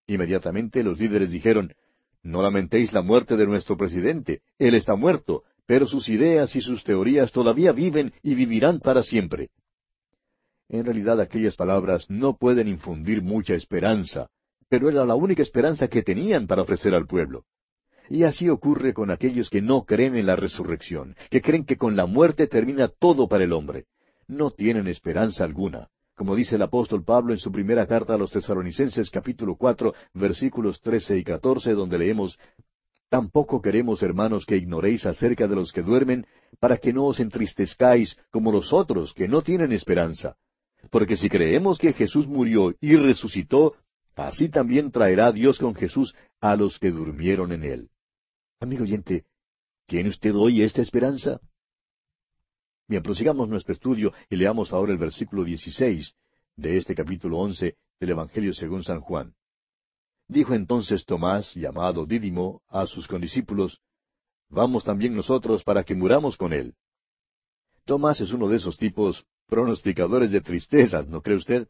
Inmediatamente 0.06 0.82
los 0.82 0.98
líderes 0.98 1.30
dijeron, 1.30 1.72
No 2.22 2.42
lamentéis 2.42 2.92
la 2.92 3.00
muerte 3.00 3.38
de 3.38 3.46
nuestro 3.46 3.78
presidente, 3.78 4.42
él 4.58 4.74
está 4.74 4.96
muerto, 4.96 5.44
pero 5.64 5.86
sus 5.86 6.10
ideas 6.10 6.54
y 6.54 6.60
sus 6.60 6.84
teorías 6.84 7.32
todavía 7.32 7.72
viven 7.72 8.12
y 8.22 8.34
vivirán 8.34 8.80
para 8.80 9.02
siempre. 9.02 9.48
En 10.68 10.84
realidad 10.84 11.22
aquellas 11.22 11.56
palabras 11.56 12.04
no 12.10 12.36
pueden 12.36 12.68
infundir 12.68 13.22
mucha 13.22 13.54
esperanza, 13.54 14.28
pero 14.68 14.90
era 14.90 15.06
la 15.06 15.14
única 15.14 15.40
esperanza 15.40 15.88
que 15.88 16.02
tenían 16.02 16.46
para 16.46 16.60
ofrecer 16.60 16.94
al 16.94 17.06
pueblo. 17.06 17.46
Y 18.10 18.24
así 18.24 18.50
ocurre 18.50 18.92
con 18.92 19.10
aquellos 19.10 19.48
que 19.48 19.62
no 19.62 19.86
creen 19.86 20.16
en 20.16 20.26
la 20.26 20.36
resurrección, 20.36 21.16
que 21.30 21.40
creen 21.40 21.64
que 21.64 21.78
con 21.78 21.96
la 21.96 22.04
muerte 22.04 22.46
termina 22.46 22.88
todo 22.88 23.26
para 23.26 23.44
el 23.44 23.54
hombre 23.54 23.86
no 24.28 24.50
tienen 24.50 24.86
esperanza 24.86 25.44
alguna. 25.44 25.88
Como 26.14 26.34
dice 26.34 26.56
el 26.56 26.62
apóstol 26.62 27.04
Pablo 27.04 27.32
en 27.32 27.38
su 27.38 27.50
primera 27.50 27.86
carta 27.86 28.14
a 28.14 28.18
los 28.18 28.30
tesalonicenses 28.30 29.10
capítulo 29.10 29.56
cuatro 29.56 29.94
versículos 30.14 30.80
trece 30.80 31.16
y 31.16 31.24
catorce 31.24 31.72
donde 31.72 31.98
leemos 31.98 32.38
Tampoco 33.08 33.62
queremos, 33.62 34.02
hermanos, 34.02 34.44
que 34.44 34.56
ignoréis 34.56 35.06
acerca 35.06 35.48
de 35.48 35.56
los 35.56 35.72
que 35.72 35.82
duermen, 35.82 36.26
para 36.60 36.76
que 36.76 36.92
no 36.92 37.06
os 37.06 37.20
entristezcáis 37.20 38.18
como 38.30 38.52
los 38.52 38.72
otros 38.72 39.14
que 39.14 39.28
no 39.28 39.40
tienen 39.40 39.72
esperanza. 39.72 40.36
Porque 40.90 41.16
si 41.16 41.28
creemos 41.28 41.78
que 41.78 41.94
Jesús 41.94 42.26
murió 42.26 42.74
y 42.80 42.96
resucitó, 42.96 43.76
así 44.14 44.50
también 44.50 44.90
traerá 44.90 45.32
Dios 45.32 45.58
con 45.58 45.74
Jesús 45.74 46.14
a 46.40 46.54
los 46.56 46.78
que 46.78 46.90
durmieron 46.90 47.52
en 47.52 47.64
él. 47.64 47.88
Amigo 48.60 48.82
oyente, 48.82 49.24
¿tiene 49.86 50.10
usted 50.10 50.34
hoy 50.34 50.62
esta 50.62 50.82
esperanza? 50.82 51.40
Bien, 52.88 53.02
prosigamos 53.02 53.50
nuestro 53.50 53.74
estudio 53.74 54.14
y 54.30 54.36
leamos 54.36 54.72
ahora 54.72 54.92
el 54.92 54.98
versículo 54.98 55.44
16 55.44 56.10
de 56.56 56.78
este 56.78 56.94
capítulo 56.94 57.36
11 57.36 57.76
del 58.00 58.10
Evangelio 58.10 58.54
según 58.54 58.82
San 58.82 59.02
Juan. 59.02 59.34
Dijo 60.26 60.54
entonces 60.54 61.04
Tomás, 61.04 61.54
llamado 61.54 62.06
Dídimo, 62.06 62.62
a 62.66 62.86
sus 62.86 63.06
condiscípulos, 63.06 63.82
Vamos 64.48 64.84
también 64.84 65.14
nosotros 65.14 65.62
para 65.62 65.84
que 65.84 65.94
muramos 65.94 66.38
con 66.38 66.54
él. 66.54 66.74
Tomás 67.84 68.22
es 68.22 68.32
uno 68.32 68.48
de 68.48 68.56
esos 68.56 68.78
tipos 68.78 69.26
pronosticadores 69.46 70.32
de 70.32 70.40
tristezas, 70.40 71.06
¿no 71.08 71.20
cree 71.20 71.36
usted? 71.36 71.68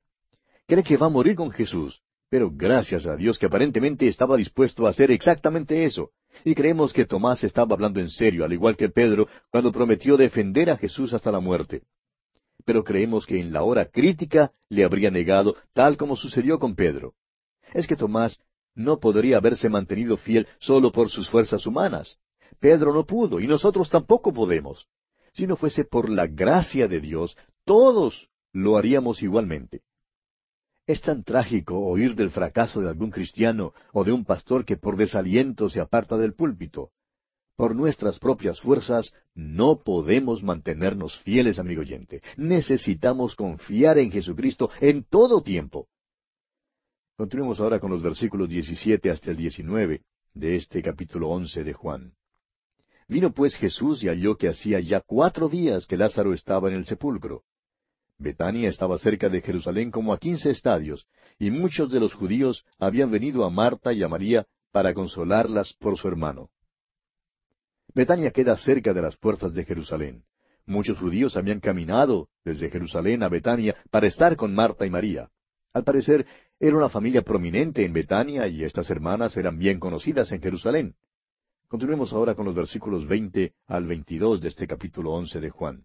Cree 0.69 0.85
que 0.85 0.97
va 0.97 1.07
a 1.07 1.11
morir 1.11 1.35
con 1.35 1.51
Jesús, 1.51 2.01
pero 2.31 2.51
gracias 2.53 3.07
a 3.07 3.17
Dios 3.17 3.39
que 3.39 3.47
aparentemente 3.47 4.07
estaba 4.07 4.37
dispuesto 4.37 4.87
a 4.87 4.91
hacer 4.91 5.11
exactamente 5.11 5.85
eso. 5.85 6.11
Y 6.45 6.55
creemos 6.55 6.93
que 6.93 7.07
Tomás 7.07 7.43
estaba 7.43 7.75
hablando 7.75 8.01
en 8.01 8.11
serio, 8.11 8.45
al 8.45 8.53
igual 8.53 8.77
que 8.77 8.91
Pedro, 8.91 9.29
cuando 9.51 9.73
prometió 9.73 10.17
defender 10.17 10.71
a 10.71 10.77
Jesús 10.77 11.13
hasta 11.15 11.33
la 11.33 11.41
muerte. 11.41 11.83
Pero 12.65 12.85
creemos 12.85 13.25
que 13.27 13.41
en 13.41 13.53
la 13.53 13.63
hora 13.63 13.87
crítica 13.87 14.53
le 14.69 14.85
habría 14.85 15.11
negado, 15.11 15.57
tal 15.73 15.97
como 15.97 16.17
sucedió 16.17 16.59
con 16.59 16.75
Pedro. 16.75 17.15
Es 17.73 17.87
que 17.87 17.97
Tomás 17.97 18.41
no 18.75 18.99
podría 18.99 19.39
haberse 19.39 19.69
mantenido 19.69 20.17
fiel 20.17 20.47
solo 20.59 20.93
por 20.93 21.09
sus 21.09 21.29
fuerzas 21.31 21.67
humanas. 21.67 22.19
Pedro 22.61 22.93
no 22.93 23.05
pudo, 23.07 23.41
y 23.41 23.47
nosotros 23.47 23.89
tampoco 23.89 24.33
podemos. 24.33 24.87
Si 25.33 25.47
no 25.47 25.57
fuese 25.57 25.85
por 25.85 26.11
la 26.11 26.27
gracia 26.27 26.89
de 26.89 27.01
Dios, 27.01 27.37
todos 27.65 28.29
lo 28.53 28.77
haríamos 28.77 29.23
igualmente. 29.23 29.83
Es 30.89 31.03
tan 31.03 31.23
trágico 31.23 31.79
oír 31.79 32.15
del 32.15 32.31
fracaso 32.31 32.81
de 32.81 32.89
algún 32.89 33.11
cristiano 33.11 33.75
o 33.93 34.05
de 34.05 34.13
un 34.13 34.25
pastor 34.25 34.65
que 34.65 34.79
por 34.79 34.97
desaliento 34.97 35.69
se 35.69 35.81
aparta 35.81 36.17
del 36.17 36.33
púlpito. 36.33 36.93
Por 37.57 37.77
nuestras 37.77 38.19
propias 38.19 38.59
fuerzas 38.63 39.13
no 39.35 39.83
podemos 39.83 40.43
mantenernos 40.43 41.19
fieles, 41.19 41.59
amigo 41.59 41.83
oyente. 41.83 42.23
Necesitamos 42.39 43.37
confiar 43.37 43.99
en 43.99 44.11
Jesucristo 44.11 44.71
en 44.81 45.05
todo 45.05 45.43
tiempo. 45.43 45.89
Continuemos 47.19 47.61
ahora 47.61 47.81
con 47.81 47.91
los 47.91 48.03
versículos 48.03 48.49
17 48.49 49.11
hasta 49.11 49.31
el 49.31 49.37
19 49.37 50.01
de 50.33 50.57
este 50.57 50.81
capítulo 50.81 51.29
once 51.29 51.65
de 51.65 51.75
Juan. 51.75 52.15
Vino 53.09 53.35
pues 53.35 53.57
Jesús 53.57 54.03
y 54.03 54.09
halló 54.09 54.39
que 54.39 54.49
hacía 54.49 54.81
ya 54.81 55.03
cuatro 55.03 55.51
días 55.51 55.87
que 55.87 55.99
Lázaro 55.99 56.33
estaba 56.33 56.71
en 56.71 56.77
el 56.77 56.87
sepulcro. 56.87 57.43
Betania 58.19 58.69
estaba 58.69 58.99
cerca 58.99 59.29
de 59.29 59.41
Jerusalén 59.41 59.93
como 59.93 60.13
a 60.13 60.19
quince 60.19 60.51
estadios, 60.51 61.07
y 61.39 61.51
muchos 61.51 61.91
de 61.91 62.01
los 62.01 62.15
judíos 62.15 62.65
habían 62.79 63.13
venido 63.13 63.45
a 63.45 63.51
Marta 63.51 63.93
y 63.93 64.03
a 64.03 64.09
María 64.09 64.47
para 64.73 64.93
consolarlas 64.93 65.73
por 65.75 65.97
su 65.97 66.09
hermano. 66.09 66.51
Betania 67.95 68.33
queda 68.33 68.57
cerca 68.57 68.93
de 68.93 69.03
las 69.03 69.17
puertas 69.17 69.55
de 69.55 69.65
Jerusalén. 69.65 70.25
Muchos 70.67 70.99
judíos 70.99 71.37
habían 71.37 71.61
caminado 71.61 72.29
desde 72.45 72.71
Jerusalén 72.71 73.23
a 73.23 73.29
Betania 73.29 73.77
para 73.91 74.09
estar 74.09 74.37
con 74.37 74.53
Marta 74.53 74.85
y 74.85 74.91
María. 74.91 75.31
Al 75.73 75.85
parecer, 75.85 76.27
era 76.59 76.77
una 76.77 76.89
familia 76.89 77.23
prominente 77.23 77.85
en 77.85 77.93
Betania 77.93 78.49
y 78.49 78.65
estas 78.65 78.91
hermanas 78.91 79.37
eran 79.37 79.59
bien 79.59 79.79
conocidas 79.79 80.33
en 80.33 80.43
Jerusalén. 80.43 80.97
Continuemos 81.69 82.13
ahora 82.13 82.35
con 82.35 82.47
los 82.47 82.55
versículos 82.55 83.07
veinte 83.07 83.55
al 83.67 83.87
veintidós 83.87 84.41
de 84.41 84.49
este 84.49 84.67
capítulo 84.67 85.13
once 85.13 85.39
de 85.39 85.51
Juan. 85.51 85.85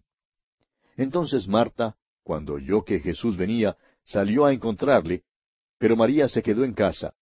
Entonces 0.96 1.46
Marta, 1.46 1.96
cuando 2.24 2.54
oyó 2.54 2.84
que 2.84 2.98
Jesús 2.98 3.36
venía, 3.36 3.76
salió 4.04 4.46
a 4.46 4.52
encontrarle, 4.52 5.22
pero 5.78 5.94
María 5.94 6.28
se 6.28 6.42
quedó 6.42 6.64
en 6.64 6.72
casa. 6.72 7.14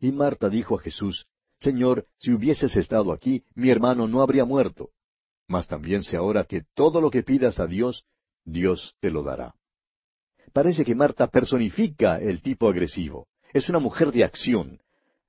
Y 0.00 0.12
Marta 0.12 0.48
dijo 0.48 0.78
a 0.78 0.80
Jesús, 0.80 1.26
Señor, 1.58 2.06
si 2.18 2.32
hubieses 2.32 2.76
estado 2.76 3.12
aquí, 3.12 3.42
mi 3.54 3.70
hermano 3.70 4.06
no 4.06 4.22
habría 4.22 4.44
muerto. 4.44 4.90
Mas 5.48 5.66
también 5.66 6.02
sé 6.02 6.16
ahora 6.16 6.44
que 6.44 6.64
todo 6.74 7.00
lo 7.00 7.10
que 7.10 7.22
pidas 7.22 7.58
a 7.58 7.66
Dios, 7.66 8.04
Dios 8.44 8.94
te 9.00 9.10
lo 9.10 9.22
dará. 9.22 9.54
Parece 10.52 10.84
que 10.84 10.94
Marta 10.94 11.26
personifica 11.28 12.18
el 12.18 12.42
tipo 12.42 12.68
agresivo. 12.68 13.26
Es 13.52 13.68
una 13.68 13.78
mujer 13.78 14.12
de 14.12 14.24
acción. 14.24 14.80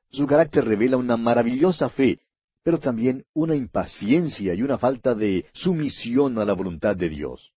Su 0.10 0.26
carácter 0.28 0.66
revela 0.66 0.98
una 0.98 1.18
maravillosa 1.18 1.90
fe, 1.90 2.20
pero 2.64 2.80
también 2.80 3.26
una 3.34 3.56
impaciencia 3.56 4.54
y 4.54 4.62
una 4.62 4.78
falta 4.78 5.16
de 5.16 5.46
sumisión 5.54 6.38
a 6.40 6.46
la 6.46 6.54
voluntad 6.54 6.96
de 6.96 7.10
Dios. 7.10 7.52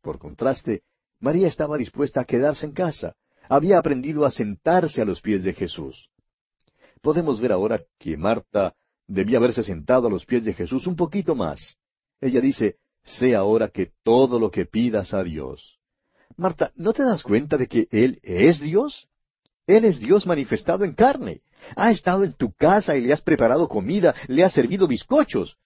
Por 0.00 0.18
contraste, 0.18 0.82
María 1.20 1.48
estaba 1.48 1.76
dispuesta 1.76 2.20
a 2.20 2.24
quedarse 2.24 2.66
en 2.66 2.72
casa. 2.72 3.14
Había 3.48 3.78
aprendido 3.78 4.24
a 4.24 4.30
sentarse 4.30 5.00
a 5.00 5.04
los 5.04 5.20
pies 5.20 5.42
de 5.42 5.54
Jesús. 5.54 6.10
Podemos 7.00 7.40
ver 7.40 7.52
ahora 7.52 7.82
que 7.98 8.16
Marta 8.16 8.74
debía 9.06 9.38
haberse 9.38 9.62
sentado 9.64 10.06
a 10.06 10.10
los 10.10 10.26
pies 10.26 10.44
de 10.44 10.52
Jesús 10.52 10.86
un 10.86 10.96
poquito 10.96 11.34
más. 11.34 11.76
Ella 12.20 12.40
dice, 12.40 12.76
sé 13.04 13.34
ahora 13.34 13.68
que 13.68 13.92
todo 14.02 14.38
lo 14.38 14.50
que 14.50 14.66
pidas 14.66 15.14
a 15.14 15.22
Dios. 15.22 15.78
Marta, 16.36 16.72
¿no 16.76 16.92
te 16.92 17.02
das 17.02 17.22
cuenta 17.22 17.56
de 17.56 17.66
que 17.66 17.88
Él 17.90 18.20
es 18.22 18.60
Dios? 18.60 19.08
Él 19.66 19.84
es 19.84 19.98
Dios 19.98 20.26
manifestado 20.26 20.84
en 20.84 20.94
carne. 20.94 21.42
Ha 21.76 21.90
estado 21.90 22.24
en 22.24 22.34
tu 22.34 22.52
casa 22.52 22.96
y 22.96 23.00
le 23.00 23.12
has 23.12 23.22
preparado 23.22 23.68
comida, 23.68 24.14
le 24.28 24.44
has 24.44 24.52
servido 24.52 24.86
bizcochos. 24.86 25.56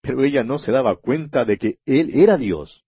Pero 0.00 0.22
ella 0.22 0.44
no 0.44 0.58
se 0.58 0.72
daba 0.72 0.96
cuenta 0.96 1.44
de 1.44 1.58
que 1.58 1.78
Él 1.84 2.10
era 2.14 2.36
Dios. 2.36 2.84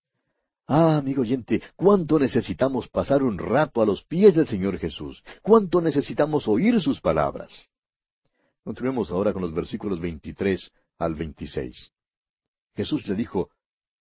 Ah, 0.73 0.99
amigo 0.99 1.23
oyente, 1.23 1.61
cuánto 1.75 2.17
necesitamos 2.21 2.89
pasar 2.89 3.25
un 3.25 3.39
rato 3.39 3.83
a 3.83 3.87
los 3.87 4.05
pies 4.05 4.37
del 4.37 4.47
Señor 4.47 4.79
Jesús. 4.79 5.21
Cuánto 5.43 5.81
necesitamos 5.81 6.47
oír 6.47 6.81
sus 6.81 7.01
palabras. 7.01 7.69
Continuemos 8.63 9.11
ahora 9.11 9.33
con 9.33 9.43
los 9.43 9.53
versículos 9.53 9.99
23 9.99 10.71
al 10.99 11.17
26. 11.17 11.91
Jesús 12.77 13.05
le 13.09 13.17
dijo, 13.17 13.51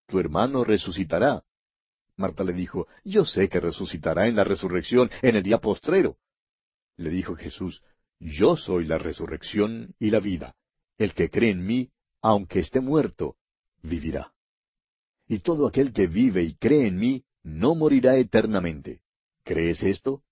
Tu 0.06 0.20
hermano 0.20 0.64
resucitará. 0.64 1.44
Marta 2.18 2.44
le 2.44 2.54
dijo, 2.54 2.88
Yo 3.04 3.26
sé 3.26 3.50
que 3.50 3.60
resucitará 3.60 4.28
en 4.28 4.36
la 4.36 4.44
resurrección 4.44 5.10
en 5.24 5.38
el 5.38 5.42
día 5.42 5.58
postrero. 5.58 6.18
Le 6.98 7.10
dijo 7.10 7.34
Jesús, 7.34 7.82
Yo 8.20 8.56
soy 8.56 8.86
la 8.86 9.00
resurrección 9.00 9.96
y 9.98 10.12
la 10.12 10.20
vida. 10.20 10.56
El 11.00 11.16
que 11.16 11.32
cree 11.32 11.50
en 11.50 11.66
mí, 11.66 11.90
aunque 12.22 12.60
esté 12.60 12.80
muerto, 12.80 13.38
vivirá. 13.82 14.34
Y 15.30 15.40
todo 15.40 15.68
aquel 15.68 15.94
que 15.94 16.08
vive 16.08 16.44
y 16.44 16.56
cree 16.56 16.88
en 16.88 16.98
mí, 16.98 17.24
no 17.44 17.76
morirá 17.76 18.18
eternamente. 18.18 19.00
¿Crees 19.46 19.84
esto? 19.84 20.24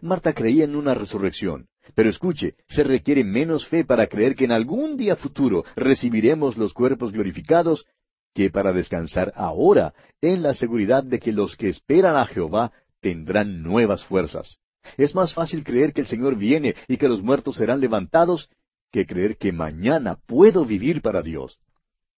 Marta 0.00 0.34
creía 0.34 0.64
en 0.64 0.76
una 0.76 0.94
resurrección, 0.94 1.68
pero 1.94 2.08
escuche, 2.08 2.54
se 2.68 2.84
requiere 2.84 3.24
menos 3.24 3.66
fe 3.66 3.84
para 3.84 4.06
creer 4.06 4.36
que 4.36 4.44
en 4.44 4.52
algún 4.52 4.96
día 4.96 5.16
futuro 5.16 5.64
recibiremos 5.76 6.56
los 6.56 6.72
cuerpos 6.74 7.12
glorificados 7.12 7.86
que 8.34 8.50
para 8.50 8.72
descansar 8.72 9.32
ahora 9.34 9.94
en 10.20 10.42
la 10.42 10.54
seguridad 10.54 11.02
de 11.02 11.18
que 11.18 11.32
los 11.32 11.56
que 11.56 11.68
esperan 11.68 12.16
a 12.16 12.26
Jehová 12.26 12.72
tendrán 13.00 13.62
nuevas 13.62 14.04
fuerzas. 14.04 14.58
Es 14.96 15.14
más 15.14 15.34
fácil 15.34 15.64
creer 15.64 15.92
que 15.92 16.02
el 16.02 16.06
Señor 16.06 16.36
viene 16.36 16.74
y 16.86 16.96
que 16.98 17.08
los 17.08 17.22
muertos 17.22 17.56
serán 17.56 17.80
levantados 17.80 18.50
que 18.90 19.06
creer 19.06 19.36
que 19.38 19.52
mañana 19.52 20.18
puedo 20.26 20.64
vivir 20.64 21.00
para 21.00 21.22
Dios. 21.22 21.58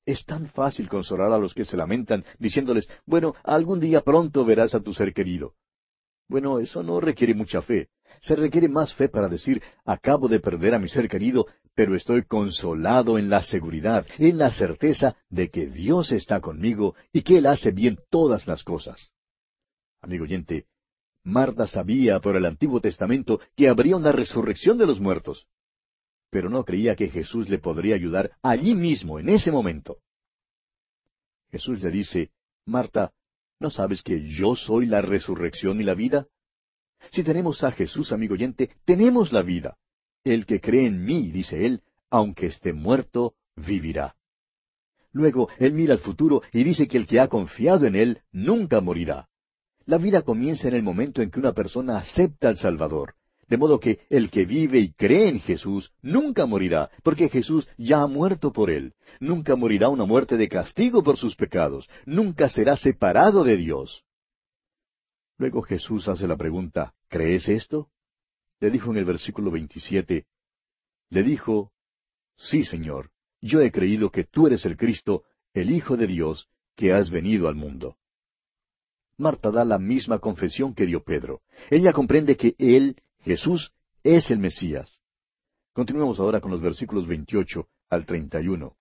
Es 0.06 0.24
tan 0.24 0.48
fácil 0.50 0.88
consolar 0.88 1.32
a 1.32 1.38
los 1.38 1.54
que 1.54 1.64
se 1.64 1.76
lamentan 1.76 2.24
diciéndoles, 2.38 2.88
bueno, 3.06 3.34
algún 3.42 3.80
día 3.80 4.02
pronto 4.02 4.44
verás 4.44 4.74
a 4.74 4.80
tu 4.80 4.92
ser 4.92 5.14
querido. 5.14 5.54
Bueno, 6.28 6.58
eso 6.58 6.82
no 6.82 7.00
requiere 7.00 7.34
mucha 7.34 7.62
fe. 7.62 7.88
Se 8.20 8.36
requiere 8.36 8.68
más 8.68 8.94
fe 8.94 9.08
para 9.08 9.28
decir, 9.28 9.62
acabo 9.84 10.28
de 10.28 10.40
perder 10.40 10.74
a 10.74 10.78
mi 10.78 10.88
ser 10.88 11.08
querido, 11.08 11.46
pero 11.74 11.96
estoy 11.96 12.24
consolado 12.24 13.18
en 13.18 13.28
la 13.28 13.42
seguridad, 13.42 14.06
en 14.18 14.38
la 14.38 14.50
certeza 14.50 15.16
de 15.28 15.50
que 15.50 15.66
Dios 15.66 16.12
está 16.12 16.40
conmigo 16.40 16.94
y 17.12 17.22
que 17.22 17.38
Él 17.38 17.46
hace 17.46 17.72
bien 17.72 17.98
todas 18.10 18.46
las 18.46 18.62
cosas. 18.62 19.12
Amigo 20.00 20.24
oyente, 20.24 20.66
Marta 21.24 21.66
sabía 21.66 22.20
por 22.20 22.36
el 22.36 22.44
Antiguo 22.44 22.80
Testamento 22.80 23.40
que 23.56 23.68
habría 23.68 23.96
una 23.96 24.12
resurrección 24.12 24.76
de 24.76 24.86
los 24.86 25.00
muertos, 25.00 25.46
pero 26.34 26.50
no 26.50 26.64
creía 26.64 26.96
que 26.96 27.10
Jesús 27.10 27.48
le 27.48 27.58
podría 27.58 27.94
ayudar 27.94 28.32
allí 28.42 28.74
mismo, 28.74 29.20
en 29.20 29.28
ese 29.28 29.52
momento. 29.52 29.98
Jesús 31.52 31.80
le 31.80 31.92
dice, 31.92 32.32
Marta, 32.66 33.12
¿no 33.60 33.70
sabes 33.70 34.02
que 34.02 34.20
yo 34.28 34.56
soy 34.56 34.86
la 34.86 35.00
resurrección 35.00 35.80
y 35.80 35.84
la 35.84 35.94
vida? 35.94 36.26
Si 37.12 37.22
tenemos 37.22 37.62
a 37.62 37.70
Jesús, 37.70 38.10
amigo 38.10 38.34
oyente, 38.34 38.70
tenemos 38.84 39.32
la 39.32 39.42
vida. 39.42 39.76
El 40.24 40.44
que 40.44 40.60
cree 40.60 40.88
en 40.88 41.04
mí, 41.04 41.30
dice 41.30 41.66
él, 41.66 41.82
aunque 42.10 42.46
esté 42.46 42.72
muerto, 42.72 43.36
vivirá. 43.54 44.16
Luego, 45.12 45.48
él 45.60 45.72
mira 45.72 45.92
al 45.92 46.00
futuro 46.00 46.42
y 46.52 46.64
dice 46.64 46.88
que 46.88 46.96
el 46.96 47.06
que 47.06 47.20
ha 47.20 47.28
confiado 47.28 47.86
en 47.86 47.94
él 47.94 48.22
nunca 48.32 48.80
morirá. 48.80 49.28
La 49.86 49.98
vida 49.98 50.22
comienza 50.22 50.66
en 50.66 50.74
el 50.74 50.82
momento 50.82 51.22
en 51.22 51.30
que 51.30 51.38
una 51.38 51.52
persona 51.52 51.98
acepta 51.98 52.48
al 52.48 52.58
Salvador. 52.58 53.14
De 53.48 53.56
modo 53.56 53.78
que 53.78 54.00
el 54.08 54.30
que 54.30 54.44
vive 54.44 54.78
y 54.78 54.92
cree 54.92 55.28
en 55.28 55.40
Jesús 55.40 55.92
nunca 56.02 56.46
morirá, 56.46 56.90
porque 57.02 57.28
Jesús 57.28 57.68
ya 57.76 58.02
ha 58.02 58.06
muerto 58.06 58.52
por 58.52 58.70
él. 58.70 58.94
Nunca 59.20 59.56
morirá 59.56 59.88
una 59.88 60.04
muerte 60.04 60.36
de 60.36 60.48
castigo 60.48 61.02
por 61.02 61.16
sus 61.16 61.36
pecados. 61.36 61.88
Nunca 62.06 62.48
será 62.48 62.76
separado 62.76 63.44
de 63.44 63.56
Dios. 63.56 64.04
Luego 65.36 65.62
Jesús 65.62 66.08
hace 66.08 66.26
la 66.26 66.36
pregunta, 66.36 66.94
¿crees 67.08 67.48
esto? 67.48 67.90
Le 68.60 68.70
dijo 68.70 68.90
en 68.92 68.98
el 68.98 69.04
versículo 69.04 69.50
27, 69.50 70.26
le 71.10 71.22
dijo, 71.22 71.72
Sí, 72.36 72.64
Señor, 72.64 73.10
yo 73.40 73.60
he 73.60 73.70
creído 73.70 74.10
que 74.10 74.24
tú 74.24 74.46
eres 74.46 74.64
el 74.64 74.76
Cristo, 74.76 75.24
el 75.52 75.70
Hijo 75.70 75.96
de 75.96 76.06
Dios, 76.06 76.48
que 76.74 76.92
has 76.92 77.10
venido 77.10 77.48
al 77.48 77.54
mundo. 77.54 77.96
Marta 79.16 79.50
da 79.50 79.64
la 79.64 79.78
misma 79.78 80.18
confesión 80.18 80.74
que 80.74 80.86
dio 80.86 81.04
Pedro. 81.04 81.42
Ella 81.70 81.92
comprende 81.92 82.36
que 82.36 82.54
Él, 82.58 82.96
Jesús, 83.24 83.72
es 84.02 84.30
el 84.30 84.38
Mesías. 84.38 85.00
Continuemos 85.72 86.20
ahora 86.20 86.42
con 86.42 86.50
los 86.50 86.60
versículos 86.60 87.06
28 87.06 87.66
al 87.88 88.04
31. 88.04 88.76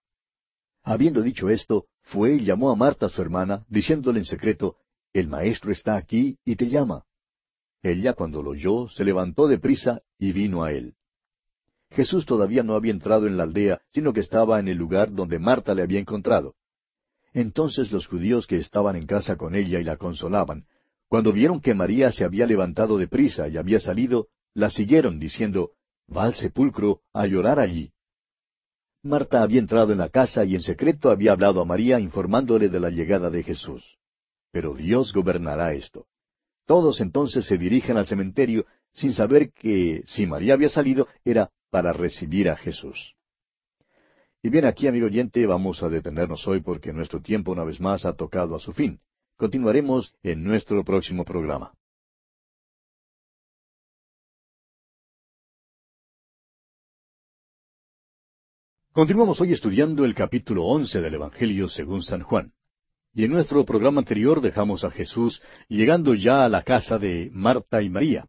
Habiendo 0.83 1.21
dicho 1.21 1.49
esto, 1.49 1.85
fue 2.01 2.35
y 2.35 2.43
llamó 2.43 2.69
a 2.69 2.75
Marta 2.75 3.07
su 3.07 3.21
hermana, 3.21 3.65
diciéndole 3.69 4.19
en 4.19 4.25
secreto, 4.25 4.75
el 5.13 5.29
maestro 5.29 5.71
está 5.71 5.95
aquí 5.95 6.37
y 6.43 6.57
te 6.57 6.69
llama. 6.69 7.05
Ella, 7.81 8.13
cuando 8.13 8.43
lo 8.43 8.51
oyó, 8.51 8.89
se 8.89 9.05
levantó 9.05 9.47
de 9.47 9.59
prisa 9.59 10.01
y 10.19 10.33
vino 10.33 10.63
a 10.63 10.73
él. 10.73 10.95
Jesús 11.91 12.25
todavía 12.25 12.63
no 12.63 12.75
había 12.75 12.91
entrado 12.91 13.27
en 13.27 13.37
la 13.37 13.43
aldea, 13.43 13.81
sino 13.93 14.11
que 14.11 14.19
estaba 14.19 14.59
en 14.59 14.67
el 14.67 14.77
lugar 14.77 15.13
donde 15.13 15.39
Marta 15.39 15.73
le 15.73 15.83
había 15.83 15.99
encontrado. 15.99 16.55
Entonces 17.31 17.93
los 17.93 18.07
judíos 18.07 18.45
que 18.45 18.57
estaban 18.57 18.97
en 18.97 19.05
casa 19.05 19.37
con 19.37 19.55
ella 19.55 19.79
y 19.79 19.85
la 19.85 19.95
consolaban, 19.95 20.65
cuando 21.13 21.31
vieron 21.31 21.61
que 21.61 21.75
María 21.75 22.11
se 22.11 22.23
había 22.23 22.47
levantado 22.47 22.97
de 22.97 23.07
prisa 23.07 23.47
y 23.47 23.57
había 23.57 23.79
salido, 23.79 24.29
la 24.55 24.71
siguieron, 24.71 25.19
diciendo, 25.19 25.73
Va 26.11 26.23
al 26.23 26.33
sepulcro 26.33 27.01
a 27.13 27.27
llorar 27.27 27.59
allí. 27.59 27.91
Marta 29.03 29.43
había 29.43 29.59
entrado 29.59 29.91
en 29.91 29.99
la 29.99 30.09
casa 30.09 30.43
y 30.43 30.55
en 30.55 30.63
secreto 30.63 31.11
había 31.11 31.33
hablado 31.33 31.61
a 31.61 31.65
María 31.65 31.99
informándole 31.99 32.67
de 32.67 32.79
la 32.79 32.89
llegada 32.89 33.29
de 33.29 33.43
Jesús. 33.43 33.99
Pero 34.51 34.73
Dios 34.73 35.13
gobernará 35.13 35.75
esto. 35.75 36.07
Todos 36.65 36.99
entonces 36.99 37.45
se 37.45 37.59
dirigen 37.59 37.97
al 37.97 38.07
cementerio 38.07 38.65
sin 38.91 39.13
saber 39.13 39.51
que 39.51 40.01
si 40.07 40.25
María 40.25 40.55
había 40.55 40.69
salido 40.69 41.07
era 41.23 41.51
para 41.69 41.93
recibir 41.93 42.49
a 42.49 42.55
Jesús. 42.55 43.13
Y 44.41 44.49
bien, 44.49 44.65
aquí, 44.65 44.87
amigo 44.87 45.05
oyente, 45.05 45.45
vamos 45.45 45.83
a 45.83 45.89
detenernos 45.89 46.47
hoy 46.47 46.61
porque 46.61 46.91
nuestro 46.91 47.21
tiempo 47.21 47.51
una 47.51 47.65
vez 47.65 47.79
más 47.79 48.03
ha 48.03 48.13
tocado 48.13 48.55
a 48.55 48.59
su 48.59 48.73
fin. 48.73 48.99
Continuaremos 49.35 50.13
en 50.21 50.43
nuestro 50.43 50.83
próximo 50.83 51.25
programa. 51.25 51.73
Continuamos 58.91 59.41
hoy 59.41 59.53
estudiando 59.53 60.05
el 60.05 60.13
capítulo 60.13 60.65
once 60.65 61.01
del 61.01 61.15
Evangelio 61.15 61.67
según 61.67 62.03
San 62.03 62.21
Juan. 62.21 62.53
Y 63.11 63.23
en 63.23 63.31
nuestro 63.31 63.65
programa 63.65 64.01
anterior 64.01 64.39
dejamos 64.39 64.83
a 64.83 64.91
Jesús 64.91 65.41
llegando 65.67 66.13
ya 66.13 66.45
a 66.45 66.49
la 66.49 66.61
casa 66.61 66.99
de 66.99 67.31
Marta 67.33 67.81
y 67.81 67.89
María. 67.89 68.27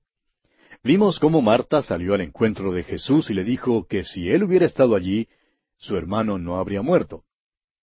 Vimos 0.82 1.18
cómo 1.18 1.42
Marta 1.42 1.82
salió 1.82 2.14
al 2.14 2.22
encuentro 2.22 2.72
de 2.72 2.82
Jesús 2.82 3.28
y 3.28 3.34
le 3.34 3.44
dijo 3.44 3.86
que 3.86 4.04
si 4.04 4.30
él 4.30 4.42
hubiera 4.42 4.64
estado 4.64 4.96
allí, 4.96 5.28
su 5.76 5.96
hermano 5.96 6.38
no 6.38 6.56
habría 6.56 6.80
muerto. 6.80 7.24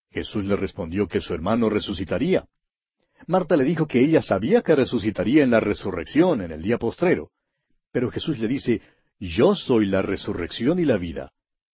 Jesús 0.10 0.46
le 0.46 0.56
respondió 0.56 1.08
que 1.08 1.22
su 1.22 1.36
hermano 1.36 1.70
resucitaría. 1.70 2.48
Marta 3.28 3.56
le 3.56 3.64
dijo 3.64 3.88
que 3.88 4.00
ella 4.00 4.22
sabía 4.22 4.62
que 4.62 4.76
resucitaría 4.76 5.44
en 5.44 5.52
la 5.52 5.60
resurrección, 5.60 6.42
en 6.42 6.52
el 6.52 6.62
día 6.62 6.78
postrero. 6.78 7.32
Pero 7.92 8.10
Jesús 8.10 8.40
le 8.40 8.48
dice, 8.48 8.82
Yo 9.20 9.56
soy 9.56 9.86
la 9.86 10.02
resurrección 10.02 10.80
y 10.80 10.86
la 10.86 10.98
vida. 10.98 11.32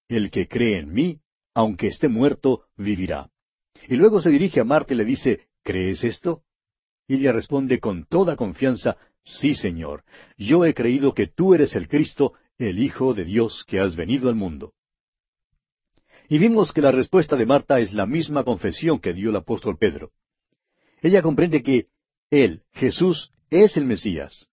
El 0.07 0.31
que 0.31 0.47
cree 0.47 0.79
en 0.79 0.93
mí, 0.93 1.19
aunque 1.53 1.87
esté 1.87 2.07
muerto, 2.07 2.65
vivirá. 2.77 3.29
Y 3.87 3.95
luego 3.95 4.21
se 4.21 4.29
dirige 4.29 4.59
a 4.59 4.63
Marta 4.63 4.93
y 4.93 4.97
le 4.97 5.05
dice, 5.05 5.47
¿crees 5.63 6.03
esto? 6.03 6.43
Y 7.07 7.15
ella 7.15 7.31
responde 7.31 7.79
con 7.79 8.05
toda 8.05 8.35
confianza, 8.35 8.97
Sí, 9.23 9.55
Señor, 9.55 10.03
yo 10.37 10.65
he 10.65 10.73
creído 10.73 11.13
que 11.13 11.27
tú 11.27 11.53
eres 11.53 11.75
el 11.75 11.89
Cristo, 11.89 12.33
el 12.57 12.79
Hijo 12.79 13.13
de 13.13 13.25
Dios 13.25 13.65
que 13.67 13.79
has 13.79 13.95
venido 13.95 14.29
al 14.29 14.35
mundo. 14.35 14.73
Y 16.29 16.37
vimos 16.37 16.71
que 16.71 16.81
la 16.81 16.91
respuesta 16.91 17.35
de 17.35 17.45
Marta 17.45 17.79
es 17.79 17.93
la 17.93 18.05
misma 18.05 18.43
confesión 18.43 18.99
que 18.99 19.13
dio 19.13 19.29
el 19.29 19.35
apóstol 19.35 19.77
Pedro. 19.77 20.11
Ella 21.01 21.21
comprende 21.21 21.63
que 21.63 21.87
Él, 22.29 22.63
Jesús, 22.73 23.31
es 23.49 23.77
el 23.77 23.85
Mesías. 23.85 24.49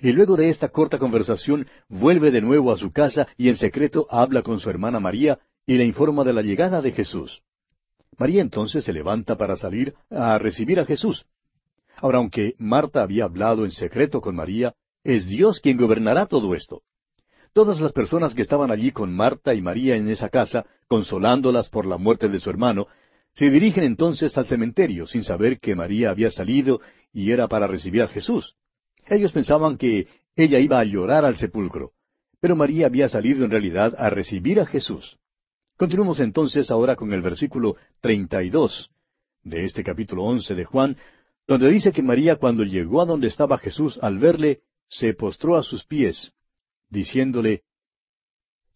Y 0.00 0.12
luego 0.12 0.36
de 0.36 0.50
esta 0.50 0.68
corta 0.68 0.98
conversación 0.98 1.66
vuelve 1.88 2.30
de 2.30 2.42
nuevo 2.42 2.70
a 2.70 2.76
su 2.76 2.92
casa 2.92 3.26
y 3.36 3.48
en 3.48 3.56
secreto 3.56 4.06
habla 4.10 4.42
con 4.42 4.60
su 4.60 4.68
hermana 4.68 5.00
María 5.00 5.38
y 5.66 5.78
le 5.78 5.84
informa 5.84 6.22
de 6.22 6.34
la 6.34 6.42
llegada 6.42 6.82
de 6.82 6.92
Jesús. 6.92 7.42
María 8.18 8.42
entonces 8.42 8.84
se 8.84 8.92
levanta 8.92 9.36
para 9.36 9.56
salir 9.56 9.94
a 10.10 10.38
recibir 10.38 10.80
a 10.80 10.84
Jesús. 10.84 11.26
Ahora, 11.96 12.18
aunque 12.18 12.54
Marta 12.58 13.02
había 13.02 13.24
hablado 13.24 13.64
en 13.64 13.70
secreto 13.70 14.20
con 14.20 14.36
María, 14.36 14.74
es 15.02 15.26
Dios 15.26 15.60
quien 15.60 15.78
gobernará 15.78 16.26
todo 16.26 16.54
esto. 16.54 16.82
Todas 17.52 17.80
las 17.80 17.92
personas 17.92 18.34
que 18.34 18.42
estaban 18.42 18.70
allí 18.70 18.92
con 18.92 19.14
Marta 19.14 19.54
y 19.54 19.62
María 19.62 19.96
en 19.96 20.08
esa 20.08 20.28
casa, 20.28 20.66
consolándolas 20.88 21.70
por 21.70 21.86
la 21.86 21.96
muerte 21.96 22.28
de 22.28 22.38
su 22.38 22.50
hermano, 22.50 22.86
se 23.36 23.50
dirigen 23.50 23.84
entonces 23.84 24.36
al 24.38 24.46
cementerio 24.46 25.06
sin 25.06 25.22
saber 25.22 25.60
que 25.60 25.74
María 25.74 26.10
había 26.10 26.30
salido 26.30 26.80
y 27.12 27.32
era 27.32 27.48
para 27.48 27.66
recibir 27.66 28.02
a 28.02 28.08
Jesús. 28.08 28.56
Ellos 29.06 29.30
pensaban 29.32 29.76
que 29.76 30.08
ella 30.34 30.58
iba 30.58 30.80
a 30.80 30.84
llorar 30.84 31.26
al 31.26 31.36
sepulcro, 31.36 31.92
pero 32.40 32.56
María 32.56 32.86
había 32.86 33.08
salido 33.08 33.44
en 33.44 33.50
realidad 33.50 33.94
a 33.98 34.08
recibir 34.08 34.58
a 34.58 34.66
Jesús. 34.66 35.18
Continuemos 35.76 36.18
entonces 36.20 36.70
ahora 36.70 36.96
con 36.96 37.12
el 37.12 37.20
versículo 37.20 37.76
treinta 38.00 38.42
y 38.42 38.48
dos 38.48 38.90
de 39.42 39.64
este 39.64 39.84
capítulo 39.84 40.24
once 40.24 40.54
de 40.54 40.64
Juan, 40.64 40.96
donde 41.46 41.70
dice 41.70 41.92
que 41.92 42.02
María 42.02 42.36
cuando 42.36 42.64
llegó 42.64 43.02
a 43.02 43.04
donde 43.04 43.28
estaba 43.28 43.58
Jesús 43.58 43.98
al 44.00 44.18
verle, 44.18 44.62
se 44.88 45.12
postró 45.12 45.56
a 45.56 45.62
sus 45.62 45.84
pies, 45.84 46.32
diciéndole, 46.88 47.64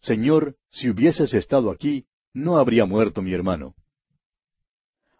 Señor, 0.01 0.55
si 0.69 0.89
hubieses 0.89 1.33
estado 1.33 1.71
aquí, 1.71 2.05
no 2.33 2.57
habría 2.57 2.85
muerto 2.85 3.21
mi 3.21 3.33
hermano. 3.33 3.75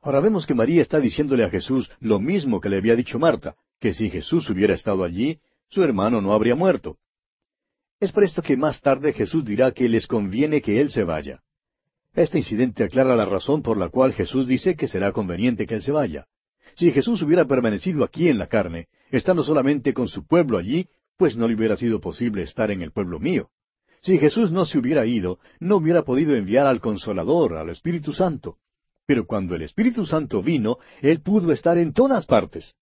Ahora 0.01 0.19
vemos 0.19 0.47
que 0.47 0.55
María 0.55 0.81
está 0.81 0.99
diciéndole 0.99 1.43
a 1.43 1.49
Jesús 1.49 1.89
lo 1.99 2.19
mismo 2.19 2.59
que 2.59 2.69
le 2.69 2.77
había 2.77 2.95
dicho 2.95 3.19
Marta, 3.19 3.55
que 3.79 3.93
si 3.93 4.09
Jesús 4.09 4.49
hubiera 4.49 4.73
estado 4.73 5.03
allí, 5.03 5.39
su 5.69 5.83
hermano 5.83 6.21
no 6.21 6.33
habría 6.33 6.55
muerto. 6.55 6.97
Es 7.99 8.11
por 8.11 8.23
esto 8.23 8.41
que 8.41 8.57
más 8.57 8.81
tarde 8.81 9.13
Jesús 9.13 9.45
dirá 9.45 9.71
que 9.71 9.87
les 9.87 10.07
conviene 10.07 10.61
que 10.61 10.81
Él 10.81 10.89
se 10.89 11.03
vaya. 11.03 11.41
Este 12.13 12.39
incidente 12.39 12.83
aclara 12.83 13.15
la 13.15 13.25
razón 13.25 13.61
por 13.61 13.77
la 13.77 13.89
cual 13.89 14.13
Jesús 14.13 14.47
dice 14.47 14.75
que 14.75 14.87
será 14.87 15.11
conveniente 15.11 15.67
que 15.67 15.75
Él 15.75 15.83
se 15.83 15.91
vaya. 15.91 16.25
Si 16.75 16.91
Jesús 16.91 17.21
hubiera 17.21 17.45
permanecido 17.45 18.03
aquí 18.03 18.27
en 18.27 18.39
la 18.39 18.47
carne, 18.47 18.87
estando 19.11 19.43
solamente 19.43 19.93
con 19.93 20.07
su 20.07 20.25
pueblo 20.25 20.57
allí, 20.57 20.87
pues 21.15 21.37
no 21.37 21.47
le 21.47 21.55
hubiera 21.55 21.77
sido 21.77 22.01
posible 22.01 22.41
estar 22.41 22.71
en 22.71 22.81
el 22.81 22.91
pueblo 22.91 23.19
mío. 23.19 23.49
Si 24.01 24.17
Jesús 24.17 24.51
no 24.51 24.65
se 24.65 24.79
hubiera 24.79 25.05
ido, 25.05 25.39
no 25.59 25.75
hubiera 25.75 26.03
podido 26.03 26.35
enviar 26.35 26.65
al 26.65 26.81
Consolador, 26.81 27.55
al 27.55 27.69
Espíritu 27.69 28.13
Santo. 28.13 28.57
Pero 29.05 29.25
cuando 29.25 29.55
el 29.55 29.63
Espíritu 29.63 30.05
Santo 30.05 30.41
vino, 30.41 30.77
Él 31.01 31.21
pudo 31.21 31.51
estar 31.51 31.77
en 31.77 31.93
todas 31.93 32.25
partes. 32.25 32.75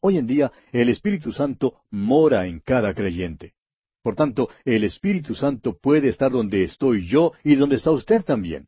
Hoy 0.00 0.18
en 0.18 0.26
día 0.26 0.52
el 0.72 0.88
Espíritu 0.88 1.32
Santo 1.32 1.82
mora 1.90 2.46
en 2.46 2.60
cada 2.60 2.92
creyente. 2.92 3.54
Por 4.02 4.16
tanto, 4.16 4.48
el 4.64 4.82
Espíritu 4.82 5.34
Santo 5.34 5.78
puede 5.80 6.08
estar 6.08 6.32
donde 6.32 6.64
estoy 6.64 7.06
yo 7.06 7.32
y 7.44 7.54
donde 7.54 7.76
está 7.76 7.92
usted 7.92 8.24
también. 8.24 8.66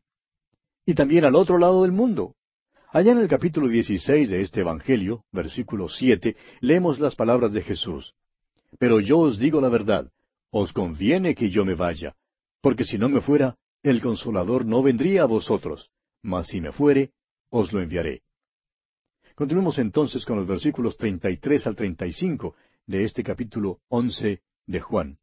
Y 0.85 0.93
también 0.93 1.25
al 1.25 1.35
otro 1.35 1.57
lado 1.57 1.83
del 1.83 1.91
mundo. 1.91 2.35
Allá 2.91 3.11
en 3.11 3.17
el 3.17 3.27
capítulo 3.27 3.67
16 3.67 4.29
de 4.29 4.41
este 4.41 4.61
Evangelio, 4.61 5.25
versículo 5.33 5.89
siete, 5.89 6.37
leemos 6.61 6.99
las 6.99 7.15
palabras 7.15 7.51
de 7.51 7.61
Jesús. 7.61 8.13
Pero 8.79 9.01
yo 9.01 9.19
os 9.19 9.37
digo 9.37 9.59
la 9.59 9.67
verdad, 9.67 10.09
os 10.51 10.71
conviene 10.71 11.35
que 11.35 11.49
yo 11.49 11.65
me 11.65 11.75
vaya, 11.75 12.15
porque 12.61 12.85
si 12.85 12.97
no 12.97 13.09
me 13.09 13.19
fuera, 13.19 13.57
el 13.83 14.01
consolador 14.01 14.65
no 14.65 14.81
vendría 14.81 15.23
a 15.23 15.25
vosotros, 15.25 15.91
mas 16.25 16.47
si 16.47 16.59
me 16.59 16.71
fuere, 16.71 17.11
os 17.49 17.71
lo 17.71 17.81
enviaré. 17.81 18.23
Continuemos 19.35 19.77
entonces 19.77 20.25
con 20.25 20.37
los 20.37 20.47
versículos 20.47 20.97
33 20.97 21.67
al 21.67 21.75
35 21.75 22.55
de 22.87 23.03
este 23.03 23.23
capítulo 23.23 23.81
11 23.89 24.41
de 24.65 24.81
Juan. 24.81 25.19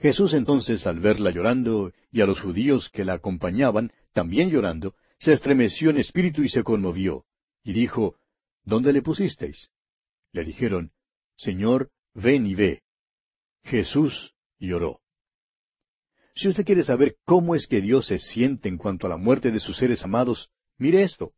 Jesús 0.00 0.34
entonces, 0.34 0.84
al 0.84 0.98
verla 0.98 1.30
llorando 1.30 1.92
y 2.10 2.22
a 2.22 2.26
los 2.26 2.40
judíos 2.40 2.90
que 2.90 3.04
la 3.04 3.14
acompañaban, 3.14 3.92
también 4.12 4.50
llorando, 4.50 4.96
se 5.18 5.32
estremeció 5.32 5.90
en 5.90 5.98
espíritu 5.98 6.42
y 6.42 6.48
se 6.48 6.64
conmovió, 6.64 7.24
y 7.62 7.72
dijo, 7.72 8.16
¿Dónde 8.64 8.92
le 8.92 9.00
pusisteis? 9.00 9.70
Le 10.32 10.44
dijeron, 10.44 10.90
Señor, 11.36 11.92
ven 12.14 12.46
y 12.46 12.56
ve. 12.56 12.82
Jesús 13.62 14.34
lloró. 14.58 15.01
Si 16.34 16.48
usted 16.48 16.64
quiere 16.64 16.82
saber 16.82 17.16
cómo 17.24 17.54
es 17.54 17.66
que 17.66 17.80
Dios 17.80 18.06
se 18.06 18.18
siente 18.18 18.68
en 18.68 18.78
cuanto 18.78 19.06
a 19.06 19.10
la 19.10 19.16
muerte 19.16 19.50
de 19.50 19.60
sus 19.60 19.76
seres 19.76 20.02
amados, 20.02 20.50
mire 20.78 21.02
esto. 21.02 21.32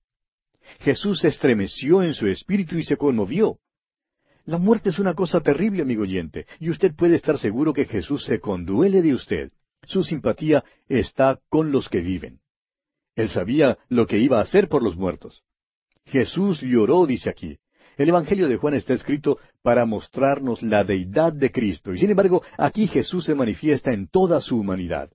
Jesús 0.80 1.20
se 1.20 1.28
estremeció 1.28 2.02
en 2.02 2.14
su 2.14 2.26
espíritu 2.26 2.78
y 2.78 2.84
se 2.84 2.96
conmovió. 2.96 3.58
La 4.44 4.58
muerte 4.58 4.90
es 4.90 4.98
una 4.98 5.14
cosa 5.14 5.40
terrible, 5.40 5.82
amigo 5.82 6.02
oyente, 6.02 6.46
y 6.60 6.70
usted 6.70 6.94
puede 6.94 7.16
estar 7.16 7.38
seguro 7.38 7.72
que 7.72 7.86
Jesús 7.86 8.24
se 8.24 8.40
conduele 8.40 9.02
de 9.02 9.14
usted. 9.14 9.52
Su 9.82 10.02
simpatía 10.04 10.64
está 10.88 11.40
con 11.48 11.72
los 11.72 11.88
que 11.88 12.00
viven. 12.00 12.40
Él 13.16 13.30
sabía 13.30 13.78
lo 13.88 14.06
que 14.06 14.18
iba 14.18 14.38
a 14.38 14.42
hacer 14.42 14.68
por 14.68 14.82
los 14.82 14.96
muertos. 14.96 15.42
Jesús 16.04 16.60
lloró, 16.60 17.06
dice 17.06 17.30
aquí. 17.30 17.58
El 17.96 18.08
Evangelio 18.08 18.48
de 18.48 18.56
Juan 18.56 18.74
está 18.74 18.94
escrito 18.94 19.38
para 19.62 19.86
mostrarnos 19.86 20.62
la 20.62 20.84
deidad 20.84 21.32
de 21.32 21.52
Cristo, 21.52 21.92
y 21.92 21.98
sin 21.98 22.10
embargo 22.10 22.42
aquí 22.58 22.86
Jesús 22.86 23.24
se 23.24 23.34
manifiesta 23.34 23.92
en 23.92 24.08
toda 24.08 24.40
su 24.40 24.58
humanidad. 24.58 25.10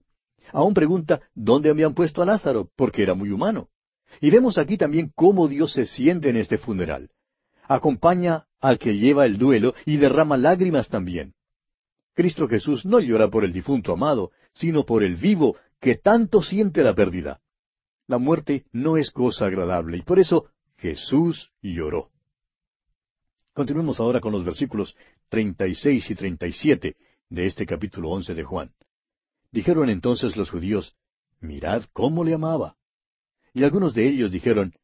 Aún 0.52 0.74
pregunta, 0.74 1.22
¿dónde 1.36 1.70
habían 1.70 1.94
puesto 1.94 2.22
a 2.22 2.26
Lázaro? 2.26 2.70
Porque 2.76 3.04
era 3.04 3.14
muy 3.14 3.32
humano. 3.32 3.70
Y 4.22 4.32
vemos 4.32 4.58
aquí 4.58 4.78
también 4.78 5.12
cómo 5.14 5.48
Dios 5.48 5.74
se 5.74 5.86
siente 5.86 6.30
en 6.30 6.38
este 6.38 6.58
funeral. 6.58 7.10
Acompaña 7.68 8.46
al 8.60 8.80
que 8.80 8.98
lleva 8.98 9.26
el 9.26 9.38
duelo 9.38 9.76
y 9.86 9.98
derrama 9.98 10.38
lágrimas 10.38 10.90
también. 10.90 11.34
Cristo 12.16 12.48
Jesús 12.48 12.86
no 12.86 13.00
llora 13.00 13.30
por 13.30 13.46
el 13.46 13.54
difunto 13.54 13.94
amado, 13.94 14.32
sino 14.54 14.86
por 14.86 15.04
el 15.04 15.16
vivo 15.16 15.56
que 15.80 15.96
tanto 15.96 16.42
siente 16.42 16.84
la 16.84 16.96
pérdida. 16.96 17.40
La 18.08 18.18
muerte 18.18 18.66
no 18.72 18.98
es 18.98 19.12
cosa 19.12 19.46
agradable 19.46 19.98
y 19.98 20.02
por 20.02 20.20
eso 20.20 20.48
Jesús 20.78 21.52
lloró. 21.62 22.10
Continuemos 23.60 24.00
ahora 24.00 24.22
con 24.22 24.32
los 24.32 24.46
versículos 24.46 24.96
36 25.28 26.12
y 26.12 26.16
37 26.16 26.96
de 27.30 27.46
este 27.46 27.66
capítulo 27.66 28.10
11 28.12 28.34
de 28.34 28.44
Juan. 28.46 28.72
Dijeron 29.52 29.90
entonces 29.90 30.38
los 30.38 30.50
judíos, 30.50 30.96
Mirad 31.42 31.84
cómo 31.92 32.24
le 32.24 32.34
amaba. 32.34 32.78
Y 33.54 33.66
algunos 33.66 33.94
de 33.94 34.08
ellos 34.08 34.32
dijeron, 34.32 34.76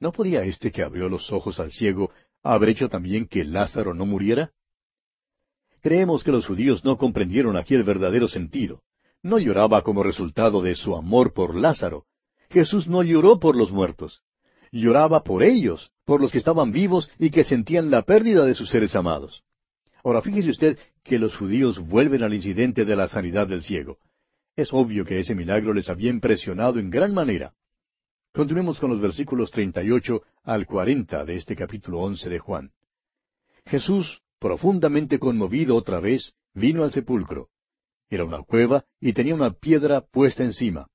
¿no 0.00 0.12
podía 0.12 0.44
éste 0.44 0.72
que 0.72 0.82
abrió 0.82 1.10
los 1.10 1.30
ojos 1.30 1.60
al 1.60 1.72
ciego 1.72 2.10
haber 2.42 2.70
hecho 2.70 2.88
también 2.88 3.28
que 3.28 3.44
Lázaro 3.44 3.92
no 3.92 4.06
muriera? 4.06 4.52
Creemos 5.82 6.24
que 6.24 6.32
los 6.32 6.46
judíos 6.46 6.86
no 6.86 6.96
comprendieron 6.96 7.58
aquí 7.58 7.74
el 7.74 7.84
verdadero 7.84 8.28
sentido. 8.28 8.82
No 9.22 9.38
lloraba 9.40 9.82
como 9.82 10.02
resultado 10.02 10.62
de 10.62 10.74
su 10.74 10.96
amor 10.96 11.34
por 11.34 11.54
Lázaro. 11.54 12.06
Jesús 12.48 12.88
no 12.88 13.02
lloró 13.02 13.38
por 13.38 13.56
los 13.56 13.70
muertos. 13.72 14.22
Lloraba 14.70 15.22
por 15.22 15.42
ellos, 15.42 15.91
por 16.04 16.20
los 16.20 16.32
que 16.32 16.38
estaban 16.38 16.72
vivos 16.72 17.10
y 17.18 17.30
que 17.30 17.44
sentían 17.44 17.90
la 17.90 18.02
pérdida 18.02 18.44
de 18.44 18.54
sus 18.54 18.70
seres 18.70 18.94
amados. 18.96 19.44
Ahora 20.04 20.22
fíjese 20.22 20.50
usted 20.50 20.78
que 21.02 21.18
los 21.18 21.36
judíos 21.36 21.78
vuelven 21.88 22.22
al 22.22 22.34
incidente 22.34 22.84
de 22.84 22.96
la 22.96 23.08
sanidad 23.08 23.46
del 23.46 23.62
ciego. 23.62 23.98
Es 24.56 24.72
obvio 24.72 25.04
que 25.04 25.18
ese 25.18 25.34
milagro 25.34 25.72
les 25.72 25.88
había 25.88 26.10
impresionado 26.10 26.78
en 26.78 26.90
gran 26.90 27.14
manera. 27.14 27.54
Continuemos 28.32 28.80
con 28.80 28.90
los 28.90 29.00
versículos 29.00 29.50
38 29.50 30.22
al 30.44 30.66
40 30.66 31.24
de 31.24 31.36
este 31.36 31.54
capítulo 31.54 32.00
11 32.00 32.30
de 32.30 32.38
Juan. 32.38 32.72
Jesús, 33.66 34.22
profundamente 34.38 35.18
conmovido 35.18 35.76
otra 35.76 36.00
vez, 36.00 36.34
vino 36.54 36.82
al 36.82 36.92
sepulcro. 36.92 37.48
Era 38.10 38.24
una 38.24 38.42
cueva 38.42 38.84
y 39.00 39.12
tenía 39.12 39.34
una 39.34 39.52
piedra 39.52 40.00
puesta 40.00 40.42
encima. 40.44 40.88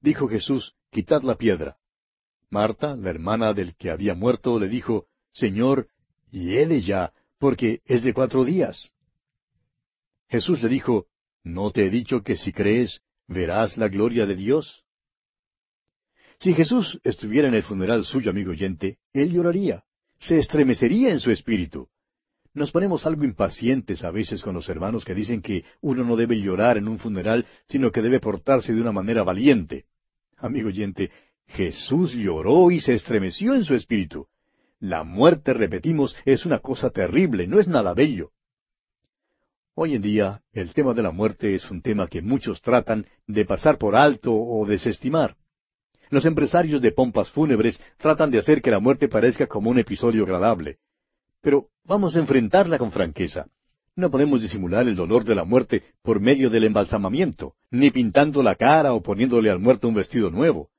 dijo 0.00 0.28
Jesús, 0.28 0.74
quitad 0.90 1.22
la 1.22 1.36
piedra. 1.36 1.76
Marta, 2.50 2.96
la 2.96 3.10
hermana 3.10 3.52
del 3.52 3.74
que 3.76 3.90
había 3.90 4.14
muerto, 4.14 4.58
le 4.58 4.68
dijo, 4.68 5.06
Señor, 5.32 5.88
hiede 6.30 6.80
ya, 6.80 7.12
porque 7.38 7.80
es 7.84 8.02
de 8.02 8.14
cuatro 8.14 8.44
días. 8.44 8.92
Jesús 10.28 10.62
le 10.62 10.68
dijo, 10.68 11.06
¿no 11.42 11.70
te 11.70 11.86
he 11.86 11.90
dicho 11.90 12.22
que 12.22 12.36
si 12.36 12.52
crees, 12.52 13.02
verás 13.26 13.76
la 13.76 13.88
gloria 13.88 14.26
de 14.26 14.34
Dios? 14.34 14.84
Si 16.38 16.54
Jesús 16.54 17.00
estuviera 17.02 17.48
en 17.48 17.54
el 17.54 17.62
funeral 17.62 18.04
suyo, 18.04 18.30
amigo 18.30 18.52
oyente, 18.52 18.98
él 19.12 19.32
lloraría, 19.32 19.84
se 20.18 20.38
estremecería 20.38 21.10
en 21.10 21.20
su 21.20 21.30
espíritu. 21.30 21.88
Nos 22.54 22.72
ponemos 22.72 23.06
algo 23.06 23.24
impacientes 23.24 24.04
a 24.04 24.10
veces 24.10 24.42
con 24.42 24.54
los 24.54 24.68
hermanos 24.68 25.04
que 25.04 25.14
dicen 25.14 25.42
que 25.42 25.64
uno 25.80 26.04
no 26.04 26.16
debe 26.16 26.40
llorar 26.40 26.76
en 26.76 26.88
un 26.88 26.98
funeral, 26.98 27.46
sino 27.66 27.90
que 27.90 28.02
debe 28.02 28.20
portarse 28.20 28.72
de 28.72 28.80
una 28.80 28.92
manera 28.92 29.22
valiente. 29.22 29.84
Amigo 30.36 30.68
oyente, 30.68 31.10
Jesús 31.48 32.12
lloró 32.12 32.70
y 32.70 32.80
se 32.80 32.94
estremeció 32.94 33.54
en 33.54 33.64
su 33.64 33.74
espíritu. 33.74 34.26
La 34.80 35.02
muerte, 35.02 35.54
repetimos, 35.54 36.14
es 36.24 36.46
una 36.46 36.60
cosa 36.60 36.90
terrible, 36.90 37.46
no 37.46 37.58
es 37.58 37.66
nada 37.66 37.94
bello. 37.94 38.30
Hoy 39.74 39.94
en 39.94 40.02
día, 40.02 40.42
el 40.52 40.74
tema 40.74 40.94
de 40.94 41.02
la 41.02 41.10
muerte 41.10 41.54
es 41.54 41.70
un 41.70 41.82
tema 41.82 42.08
que 42.08 42.22
muchos 42.22 42.60
tratan 42.60 43.06
de 43.26 43.44
pasar 43.44 43.78
por 43.78 43.96
alto 43.96 44.34
o 44.34 44.66
desestimar. 44.66 45.36
Los 46.10 46.24
empresarios 46.24 46.80
de 46.80 46.92
pompas 46.92 47.30
fúnebres 47.30 47.80
tratan 47.96 48.30
de 48.30 48.38
hacer 48.38 48.62
que 48.62 48.70
la 48.70 48.80
muerte 48.80 49.08
parezca 49.08 49.46
como 49.46 49.70
un 49.70 49.78
episodio 49.78 50.24
agradable. 50.24 50.78
Pero 51.40 51.68
vamos 51.84 52.16
a 52.16 52.18
enfrentarla 52.18 52.78
con 52.78 52.92
franqueza. 52.92 53.46
No 53.94 54.10
podemos 54.10 54.40
disimular 54.40 54.86
el 54.86 54.94
dolor 54.94 55.24
de 55.24 55.34
la 55.34 55.44
muerte 55.44 55.82
por 56.02 56.20
medio 56.20 56.50
del 56.50 56.64
embalsamamiento, 56.64 57.54
ni 57.70 57.90
pintando 57.90 58.42
la 58.42 58.54
cara 58.54 58.94
o 58.94 59.02
poniéndole 59.02 59.50
al 59.50 59.58
muerto 59.58 59.88
un 59.88 59.94
vestido 59.94 60.30
nuevo. 60.30 60.70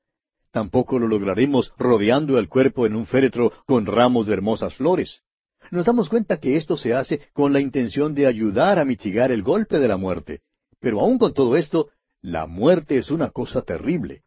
Tampoco 0.52 0.98
lo 0.98 1.06
lograremos 1.06 1.72
rodeando 1.78 2.38
el 2.38 2.48
cuerpo 2.48 2.86
en 2.86 2.96
un 2.96 3.06
féretro 3.06 3.52
con 3.66 3.86
ramos 3.86 4.26
de 4.26 4.32
hermosas 4.32 4.74
flores. 4.74 5.22
Nos 5.70 5.86
damos 5.86 6.08
cuenta 6.08 6.38
que 6.38 6.56
esto 6.56 6.76
se 6.76 6.94
hace 6.94 7.20
con 7.32 7.52
la 7.52 7.60
intención 7.60 8.14
de 8.14 8.26
ayudar 8.26 8.78
a 8.78 8.84
mitigar 8.84 9.30
el 9.30 9.42
golpe 9.42 9.78
de 9.78 9.88
la 9.88 9.96
muerte. 9.96 10.40
Pero 10.80 11.00
aun 11.00 11.18
con 11.18 11.34
todo 11.34 11.56
esto, 11.56 11.90
la 12.20 12.46
muerte 12.46 12.98
es 12.98 13.10
una 13.10 13.30
cosa 13.30 13.62
terrible. 13.62 14.24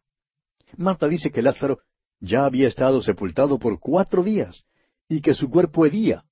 Marta 0.76 1.08
dice 1.08 1.30
que 1.30 1.42
Lázaro 1.42 1.80
ya 2.20 2.46
había 2.46 2.68
estado 2.68 3.02
sepultado 3.02 3.58
por 3.58 3.78
cuatro 3.78 4.22
días 4.22 4.64
y 5.08 5.20
que 5.20 5.34
su 5.34 5.50
cuerpo 5.50 5.84
hedía. 5.84 6.24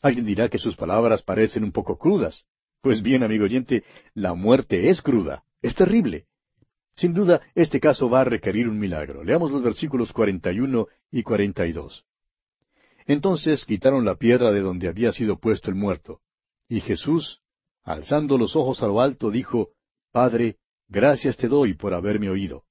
Alguien 0.00 0.24
dirá 0.24 0.48
que 0.48 0.58
sus 0.58 0.76
palabras 0.76 1.22
parecen 1.22 1.64
un 1.64 1.72
poco 1.72 1.98
crudas. 1.98 2.46
Pues 2.80 3.02
bien, 3.02 3.22
amigo 3.22 3.44
oyente, 3.44 3.84
la 4.14 4.34
muerte 4.34 4.88
es 4.88 5.02
cruda, 5.02 5.44
es 5.60 5.74
terrible. 5.74 6.26
Sin 6.98 7.14
duda, 7.14 7.40
este 7.54 7.78
caso 7.78 8.10
va 8.10 8.22
a 8.22 8.24
requerir 8.24 8.68
un 8.68 8.76
milagro. 8.76 9.22
Leamos 9.22 9.52
los 9.52 9.62
versículos 9.62 10.12
41 10.12 10.88
y 11.12 11.22
42. 11.22 12.04
Entonces 13.06 13.64
quitaron 13.64 14.04
la 14.04 14.16
piedra 14.16 14.50
de 14.50 14.60
donde 14.60 14.88
había 14.88 15.12
sido 15.12 15.38
puesto 15.38 15.70
el 15.70 15.76
muerto. 15.76 16.22
Y 16.68 16.80
Jesús, 16.80 17.40
alzando 17.84 18.36
los 18.36 18.56
ojos 18.56 18.82
a 18.82 18.88
lo 18.88 19.00
alto, 19.00 19.30
dijo, 19.30 19.68
Padre, 20.10 20.56
gracias 20.88 21.36
te 21.36 21.46
doy 21.46 21.74
por 21.74 21.94
haberme 21.94 22.30
oído. 22.30 22.64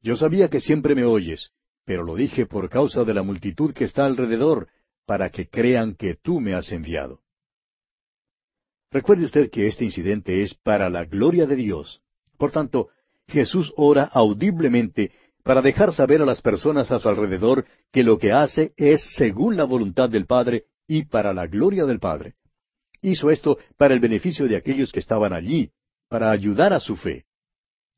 Yo 0.00 0.16
sabía 0.16 0.50
que 0.50 0.60
siempre 0.60 0.96
me 0.96 1.04
oyes, 1.04 1.52
pero 1.84 2.02
lo 2.02 2.16
dije 2.16 2.46
por 2.46 2.68
causa 2.68 3.04
de 3.04 3.14
la 3.14 3.22
multitud 3.22 3.72
que 3.72 3.84
está 3.84 4.06
alrededor, 4.06 4.70
para 5.06 5.30
que 5.30 5.48
crean 5.48 5.94
que 5.94 6.16
tú 6.16 6.40
me 6.40 6.54
has 6.54 6.72
enviado. 6.72 7.20
Recuerde 8.90 9.26
usted 9.26 9.50
que 9.50 9.68
este 9.68 9.84
incidente 9.84 10.42
es 10.42 10.52
para 10.52 10.90
la 10.90 11.04
gloria 11.04 11.46
de 11.46 11.54
Dios. 11.54 12.02
Por 12.36 12.50
tanto, 12.50 12.88
Jesús 13.28 13.72
ora 13.76 14.04
audiblemente 14.04 15.12
para 15.42 15.62
dejar 15.62 15.92
saber 15.92 16.22
a 16.22 16.26
las 16.26 16.40
personas 16.40 16.90
a 16.90 16.98
su 16.98 17.08
alrededor 17.08 17.66
que 17.90 18.02
lo 18.02 18.18
que 18.18 18.32
hace 18.32 18.72
es 18.76 19.02
según 19.16 19.56
la 19.56 19.64
voluntad 19.64 20.08
del 20.08 20.26
Padre 20.26 20.64
y 20.86 21.04
para 21.04 21.32
la 21.32 21.46
gloria 21.46 21.84
del 21.84 21.98
Padre. 21.98 22.34
Hizo 23.00 23.30
esto 23.30 23.58
para 23.76 23.94
el 23.94 24.00
beneficio 24.00 24.46
de 24.46 24.56
aquellos 24.56 24.92
que 24.92 25.00
estaban 25.00 25.32
allí, 25.32 25.70
para 26.08 26.30
ayudar 26.30 26.72
a 26.72 26.80
su 26.80 26.96
fe. 26.96 27.24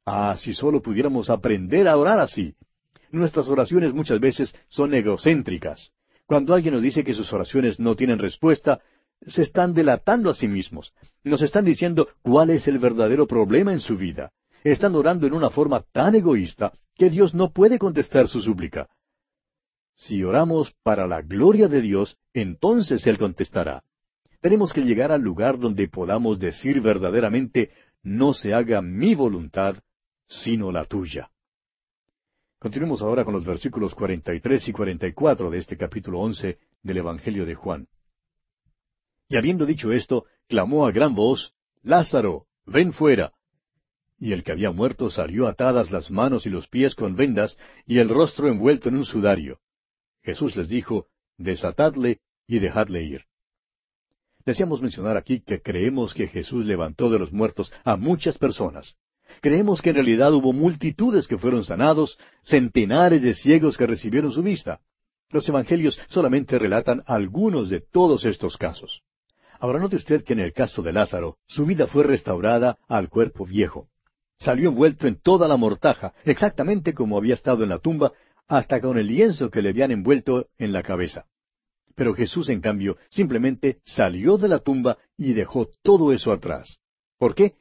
Ah, 0.07 0.37
si 0.39 0.55
solo 0.55 0.81
pudiéramos 0.81 1.29
aprender 1.29 1.89
a 1.89 1.97
orar 1.97 2.19
así. 2.19 2.55
Nuestras 3.11 3.49
oraciones 3.49 3.93
muchas 3.93 4.21
veces 4.21 4.55
son 4.69 4.95
egocéntricas. 4.95 5.93
Cuando 6.27 6.55
alguien 6.55 6.75
nos 6.75 6.83
dice 6.83 7.05
que 7.05 7.15
sus 7.15 7.33
oraciones 7.33 7.79
no 7.79 7.95
tienen 7.97 8.19
respuesta, 8.19 8.81
se 9.27 9.43
están 9.43 9.75
delatando 9.75 10.31
a 10.31 10.35
sí 10.35 10.49
mismos. 10.49 10.93
Nos 11.23 11.43
están 11.43 11.65
diciendo 11.65 12.09
cuál 12.23 12.51
es 12.51 12.67
el 12.67 12.79
verdadero 12.79 13.27
problema 13.27 13.73
en 13.73 13.81
su 13.81 13.97
vida. 13.97 14.33
Están 14.65 14.95
orando 14.95 15.27
en 15.27 15.35
una 15.35 15.51
forma 15.51 15.83
tan 15.93 16.15
egoísta 16.15 16.73
que 16.97 17.11
Dios 17.11 17.35
no 17.35 17.53
puede 17.53 17.79
contestar 17.79 18.29
su 18.29 18.41
súplica. 18.41 18.89
Si 19.95 20.25
oramos 20.25 20.75
para 20.83 21.07
la 21.07 21.21
gloria 21.21 21.69
de 21.69 21.83
Dios, 21.83 22.17
entonces 22.33 23.07
Él 23.07 23.19
contestará. 23.19 23.85
Tenemos 24.41 24.73
que 24.73 24.81
llegar 24.81 25.13
al 25.13 25.21
lugar 25.21 25.59
donde 25.59 25.87
podamos 25.89 26.39
decir 26.39 26.81
verdaderamente, 26.81 27.73
no 28.03 28.33
se 28.33 28.55
haga 28.55 28.81
mi 28.81 29.15
voluntad, 29.15 29.77
sino 30.27 30.73
la 30.73 30.87
tuya. 30.87 31.31
Continuemos 32.59 33.03
ahora 33.03 33.23
con 33.27 33.35
los 33.35 33.45
versículos 33.45 33.95
43 33.95 34.69
y 34.69 34.73
44 34.73 35.51
de 35.51 35.59
este 35.59 35.77
capítulo 35.77 36.21
11 36.21 36.59
del 36.83 36.97
Evangelio 36.97 37.45
de 37.45 37.55
Juan. 37.55 37.87
Y 39.29 39.37
habiendo 39.37 39.67
dicho 39.67 39.93
esto, 39.93 40.25
clamó 40.49 40.87
a 40.87 40.93
gran 40.93 41.15
voz, 41.15 41.55
Lázaro, 41.83 42.47
ven 42.65 42.95
fuera. 42.95 43.34
Y 44.19 44.33
el 44.33 44.45
que 44.45 44.53
había 44.53 44.71
muerto 44.71 45.11
salió 45.11 45.49
atadas 45.49 45.91
las 45.91 46.11
manos 46.11 46.47
y 46.47 46.51
los 46.51 46.69
pies 46.69 46.95
con 46.95 47.17
vendas 47.17 47.59
y 47.87 47.99
el 47.99 48.09
rostro 48.09 48.49
envuelto 48.49 48.89
en 48.89 48.97
un 48.97 49.05
sudario. 49.05 49.61
Jesús 50.23 50.57
les 50.57 50.69
dijo, 50.69 51.09
Desatadle 51.37 52.21
y 52.47 52.59
dejadle 52.59 53.03
ir. 53.03 53.25
Deseamos 54.47 54.83
mencionar 54.83 55.17
aquí 55.17 55.41
que 55.41 55.63
creemos 55.63 56.15
que 56.15 56.29
Jesús 56.29 56.67
levantó 56.67 57.11
de 57.11 57.19
los 57.19 57.33
muertos 57.33 57.73
a 57.83 57.97
muchas 57.97 58.39
personas. 58.39 58.95
Creemos 59.41 59.83
que 59.83 59.91
en 59.91 59.97
realidad 59.97 60.33
hubo 60.33 60.53
multitudes 60.53 61.27
que 61.27 61.39
fueron 61.39 61.65
sanados, 61.65 62.19
centenares 62.45 63.23
de 63.23 63.35
ciegos 63.35 63.77
que 63.77 63.87
recibieron 63.87 64.33
su 64.33 64.43
vista. 64.43 64.81
Los 65.31 65.49
evangelios 65.49 65.99
solamente 66.09 66.59
relatan 66.59 67.03
algunos 67.07 67.69
de 67.69 67.81
todos 67.81 68.25
estos 68.25 68.57
casos. 68.57 69.03
Ahora 69.59 69.79
note 69.79 69.97
usted 69.97 70.23
que 70.23 70.35
en 70.35 70.41
el 70.41 70.53
caso 70.53 70.83
de 70.83 70.93
Lázaro, 70.93 71.39
su 71.47 71.65
vida 71.65 71.87
fue 71.87 72.05
restaurada 72.05 72.79
al 72.87 73.09
cuerpo 73.09 73.47
viejo. 73.47 73.89
Salió 74.45 74.69
envuelto 74.69 75.07
en 75.07 75.17
toda 75.17 75.49
la 75.49 75.57
mortaja, 75.57 76.13
exactamente 76.25 76.93
como 76.93 77.17
había 77.17 77.33
estado 77.33 77.63
en 77.63 77.71
la 77.71 77.79
tumba, 77.79 78.13
hasta 78.47 78.79
con 78.79 78.99
el 78.99 79.07
lienzo 79.07 79.51
que 79.51 79.63
le 79.63 79.71
habían 79.71 79.91
envuelto 79.91 80.49
en 80.59 80.71
la 80.73 80.83
cabeza. 80.83 81.25
Pero 81.95 82.13
Jesús, 82.13 82.51
en 82.51 82.61
cambio, 82.61 82.99
simplemente 83.09 83.79
salió 83.87 84.37
de 84.37 84.49
la 84.49 84.59
tumba 84.59 84.99
y 85.17 85.33
dejó 85.33 85.69
todo 85.83 86.13
eso 86.13 86.31
atrás. 86.31 86.79
¿Por 87.19 87.35
qué? 87.35 87.55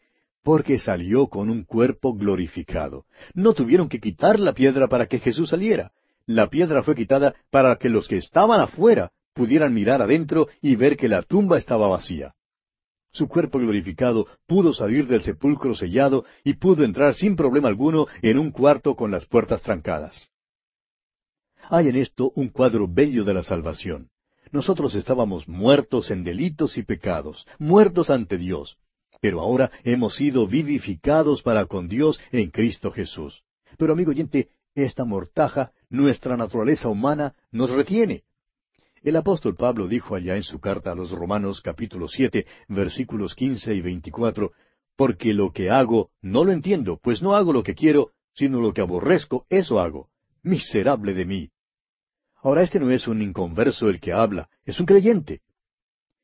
porque 0.43 0.77
salió 0.77 1.27
con 1.27 1.49
un 1.49 1.63
cuerpo 1.63 2.13
glorificado. 2.13 3.05
No 3.33 3.53
tuvieron 3.53 3.87
que 3.87 4.01
quitar 4.01 4.41
la 4.41 4.51
piedra 4.51 4.89
para 4.89 5.07
que 5.07 5.19
Jesús 5.19 5.51
saliera. 5.51 5.93
La 6.25 6.49
piedra 6.49 6.83
fue 6.83 6.95
quitada 6.95 7.33
para 7.49 7.77
que 7.77 7.87
los 7.87 8.09
que 8.09 8.17
estaban 8.17 8.59
afuera 8.59 9.13
pudieran 9.33 9.73
mirar 9.73 10.01
adentro 10.01 10.49
y 10.61 10.75
ver 10.75 10.97
que 10.97 11.07
la 11.07 11.21
tumba 11.21 11.57
estaba 11.57 11.87
vacía. 11.87 12.35
Su 13.13 13.27
cuerpo 13.27 13.59
glorificado 13.59 14.25
pudo 14.47 14.73
salir 14.73 15.07
del 15.07 15.21
sepulcro 15.21 15.75
sellado 15.75 16.25
y 16.43 16.55
pudo 16.55 16.83
entrar 16.83 17.13
sin 17.13 17.35
problema 17.35 17.67
alguno 17.67 18.07
en 18.23 18.39
un 18.39 18.49
cuarto 18.49 18.95
con 18.95 19.11
las 19.11 19.25
puertas 19.27 19.61
trancadas. 19.61 20.31
Hay 21.69 21.89
en 21.89 21.95
esto 21.95 22.31
un 22.35 22.49
cuadro 22.49 22.87
bello 22.87 23.23
de 23.23 23.35
la 23.35 23.43
salvación. 23.43 24.09
Nosotros 24.51 24.95
estábamos 24.95 25.47
muertos 25.47 26.09
en 26.09 26.23
delitos 26.23 26.75
y 26.77 26.83
pecados, 26.83 27.47
muertos 27.59 28.09
ante 28.09 28.37
Dios, 28.37 28.77
pero 29.21 29.41
ahora 29.41 29.71
hemos 29.83 30.15
sido 30.15 30.47
vivificados 30.47 31.43
para 31.43 31.67
con 31.67 31.87
Dios 31.87 32.19
en 32.31 32.49
Cristo 32.49 32.91
Jesús. 32.91 33.43
Pero 33.77 33.93
amigo 33.93 34.09
oyente, 34.09 34.49
esta 34.73 35.05
mortaja, 35.05 35.71
nuestra 35.89 36.35
naturaleza 36.35 36.89
humana, 36.89 37.35
nos 37.51 37.69
retiene. 37.69 38.23
El 39.03 39.17
apóstol 39.17 39.57
Pablo 39.57 39.89
dijo 39.89 40.15
allá 40.15 40.37
en 40.37 40.43
su 40.43 40.61
carta 40.61 40.93
a 40.93 40.95
los 40.95 41.11
Romanos 41.11 41.59
capítulo 41.59 42.07
siete, 42.07 42.45
versículos 42.69 43.35
quince 43.35 43.75
y 43.75 43.81
veinticuatro, 43.81 44.53
porque 44.95 45.33
lo 45.33 45.51
que 45.51 45.69
hago 45.69 46.11
no 46.21 46.45
lo 46.45 46.53
entiendo, 46.53 46.97
pues 47.03 47.21
no 47.21 47.35
hago 47.35 47.51
lo 47.51 47.63
que 47.63 47.75
quiero, 47.75 48.11
sino 48.33 48.61
lo 48.61 48.73
que 48.73 48.79
aborrezco, 48.79 49.45
eso 49.49 49.81
hago. 49.81 50.09
Miserable 50.41 51.13
de 51.13 51.25
mí. 51.25 51.49
Ahora 52.35 52.63
este 52.63 52.79
no 52.79 52.91
es 52.91 53.05
un 53.05 53.21
inconverso 53.21 53.89
el 53.89 53.99
que 53.99 54.13
habla, 54.13 54.49
es 54.63 54.79
un 54.79 54.85
creyente. 54.85 55.41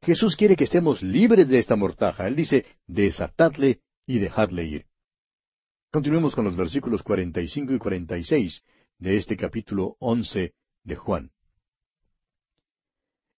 Jesús 0.02 0.38
quiere 0.38 0.56
que 0.56 0.64
estemos 0.64 1.04
libres 1.04 1.50
de 1.50 1.60
esta 1.60 1.76
mortaja. 1.76 2.28
Él 2.30 2.38
dice, 2.38 2.66
desatadle 2.88 3.82
y 4.06 4.20
dejadle 4.20 4.64
ir. 4.64 4.86
Continuemos 5.92 6.34
con 6.34 6.46
los 6.46 6.56
versículos 6.56 7.04
45 7.04 7.74
y 7.74 7.78
46 7.78 8.64
de 9.00 9.18
este 9.18 9.36
capítulo 9.36 9.98
11 10.00 10.54
de 10.86 10.96
Juan. 10.96 11.32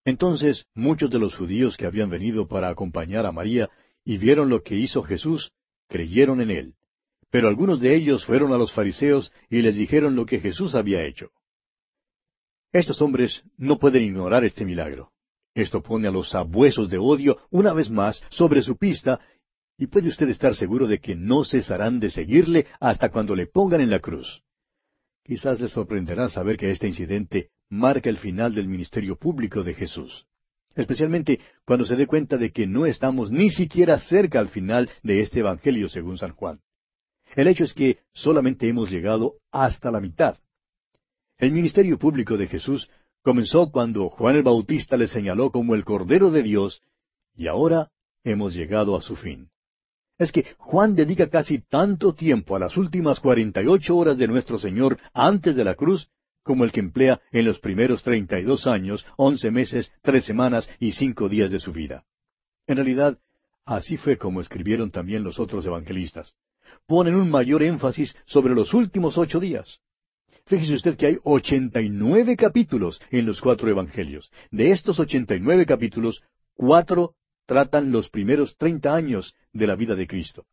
Entonces 0.06 0.66
muchos 0.74 1.10
de 1.10 1.20
los 1.20 1.36
judíos 1.36 1.78
que 1.78 1.86
habían 1.86 2.10
venido 2.10 2.48
para 2.48 2.70
acompañar 2.70 3.26
a 3.26 3.32
María 3.32 3.70
y 4.04 4.18
vieron 4.18 4.50
lo 4.50 4.64
que 4.64 4.76
hizo 4.76 5.04
Jesús, 5.04 5.52
creyeron 5.88 6.42
en 6.42 6.52
él. 6.52 6.74
pero 7.30 7.48
algunos 7.48 7.80
de 7.80 7.96
ellos 7.96 8.26
fueron 8.26 8.52
a 8.52 8.58
los 8.58 8.74
fariseos 8.74 9.32
y 9.50 9.62
les 9.62 9.76
dijeron 9.78 10.18
lo 10.18 10.26
que 10.26 10.42
Jesús 10.42 10.76
había 10.76 11.04
hecho. 11.06 11.32
Estos 12.74 13.02
hombres 13.02 13.44
no 13.58 13.80
pueden 13.80 14.04
ignorar 14.04 14.44
este 14.44 14.66
milagro. 14.66 15.12
Esto 15.56 15.82
pone 15.82 16.08
a 16.08 16.12
los 16.12 16.30
sabuesos 16.30 16.90
de 16.90 16.98
odio 16.98 17.38
una 17.50 17.74
vez 17.74 17.90
más 17.90 18.22
sobre 18.30 18.62
su 18.62 18.78
pista 18.78 19.22
y 19.78 19.88
puede 19.88 20.10
usted 20.10 20.30
estar 20.30 20.56
seguro 20.56 20.88
de 20.88 21.00
que 21.00 21.16
no 21.16 21.44
cesarán 21.44 22.00
de 22.00 22.10
seguirle 22.10 22.68
hasta 22.80 23.10
cuando 23.10 23.36
le 23.36 23.48
pongan 23.48 23.82
en 23.82 23.90
la 23.90 24.00
cruz. 24.00 24.44
Quizás 25.32 25.62
les 25.62 25.72
sorprenderá 25.72 26.28
saber 26.28 26.58
que 26.58 26.72
este 26.72 26.89
incidente 26.89 27.52
marca 27.70 28.10
el 28.10 28.17
final 28.17 28.54
del 28.54 28.67
ministerio 28.67 29.15
público 29.15 29.63
de 29.63 29.74
Jesús, 29.74 30.28
especialmente 30.76 31.39
cuando 31.63 31.86
se 31.86 31.96
dé 31.96 32.06
cuenta 32.06 32.36
de 32.36 32.52
que 32.52 32.67
no 32.67 32.86
estamos 32.86 33.32
ni 33.32 33.50
siquiera 33.50 33.98
cerca 33.98 34.39
al 34.41 34.50
final 34.50 34.89
de 35.04 35.22
este 35.22 35.39
Evangelio 35.39 35.88
según 35.88 36.17
San 36.17 36.34
Juan. 36.34 36.60
El 37.34 37.48
hecho 37.48 37.63
es 37.63 37.74
que 37.74 38.00
solamente 38.13 38.67
hemos 38.67 38.91
llegado 38.91 39.36
hasta 39.54 39.89
la 39.89 40.02
mitad. 40.02 40.36
El 41.38 41.54
ministerio 41.54 41.98
público 41.98 42.36
de 42.36 42.48
Jesús 42.48 42.89
comenzó 43.24 43.72
cuando 43.72 44.10
Juan 44.10 44.36
el 44.36 44.44
Bautista 44.44 44.98
le 44.98 45.08
señaló 45.08 45.50
como 45.50 45.76
el 45.76 45.86
Cordero 45.86 46.30
de 46.32 46.44
Dios, 46.44 46.82
y 47.38 47.48
ahora 47.48 47.89
hemos 48.26 48.54
llegado 48.54 48.98
a 48.98 49.02
su 49.02 49.15
fin 49.15 49.51
es 50.17 50.32
que 50.32 50.45
Juan 50.58 50.95
dedica 50.95 51.30
casi 51.30 51.60
tanto 51.60 52.13
tiempo 52.13 52.56
a 52.56 52.60
las 52.60 52.78
últimas 52.78 53.19
cuarenta 53.19 53.62
y 53.62 53.67
ocho 53.67 53.97
horas 53.97 54.17
de 54.17 54.28
nuestro 54.28 54.60
Señor 54.60 55.00
antes 55.13 55.56
de 55.56 55.63
la 55.63 55.76
cruz 55.76 56.10
como 56.43 56.63
el 56.63 56.71
que 56.71 56.80
emplea 56.80 57.21
en 57.32 57.45
los 57.45 57.60
primeros 57.60 58.02
treinta 58.02 58.39
y 58.39 58.43
dos 58.43 58.65
años, 58.65 59.06
once 59.15 59.52
meses, 59.52 59.91
tres 60.02 60.26
semanas 60.26 60.69
y 60.80 60.91
cinco 60.91 61.30
días 61.30 61.52
de 61.52 61.60
su 61.60 61.71
vida. 61.71 62.04
En 62.65 62.78
realidad, 62.78 63.19
así 63.65 63.97
fue 63.97 64.17
como 64.17 64.41
escribieron 64.41 64.89
también 64.89 65.24
los 65.24 65.39
otros 65.39 65.65
evangelistas. 65.65 66.34
Ponen 66.88 67.15
un 67.15 67.30
mayor 67.30 67.62
énfasis 67.62 68.15
sobre 68.26 68.56
los 68.56 68.74
últimos 68.74 69.17
ocho 69.17 69.39
días. 69.39 69.80
Fíjese 70.45 70.74
usted 70.74 70.97
que 70.97 71.06
hay 71.06 71.17
ochenta 71.24 71.80
y 71.82 71.89
nueve 71.89 72.36
capítulos 72.36 73.00
en 73.12 73.28
los 73.28 73.39
cuatro 73.39 73.69
evangelios. 73.69 74.32
De 74.50 74.71
estos 74.71 75.00
ochenta 75.00 75.36
y 75.36 75.39
nueve 75.39 75.67
capítulos, 75.67 76.24
cuatro 76.56 77.13
tratan 77.45 77.91
los 77.91 78.10
primeros 78.10 78.58
treinta 78.58 78.95
años 78.95 79.36
de 79.54 79.68
la 79.68 79.76
vida 79.76 79.96
de 79.96 80.08
Cristo. 80.08 80.46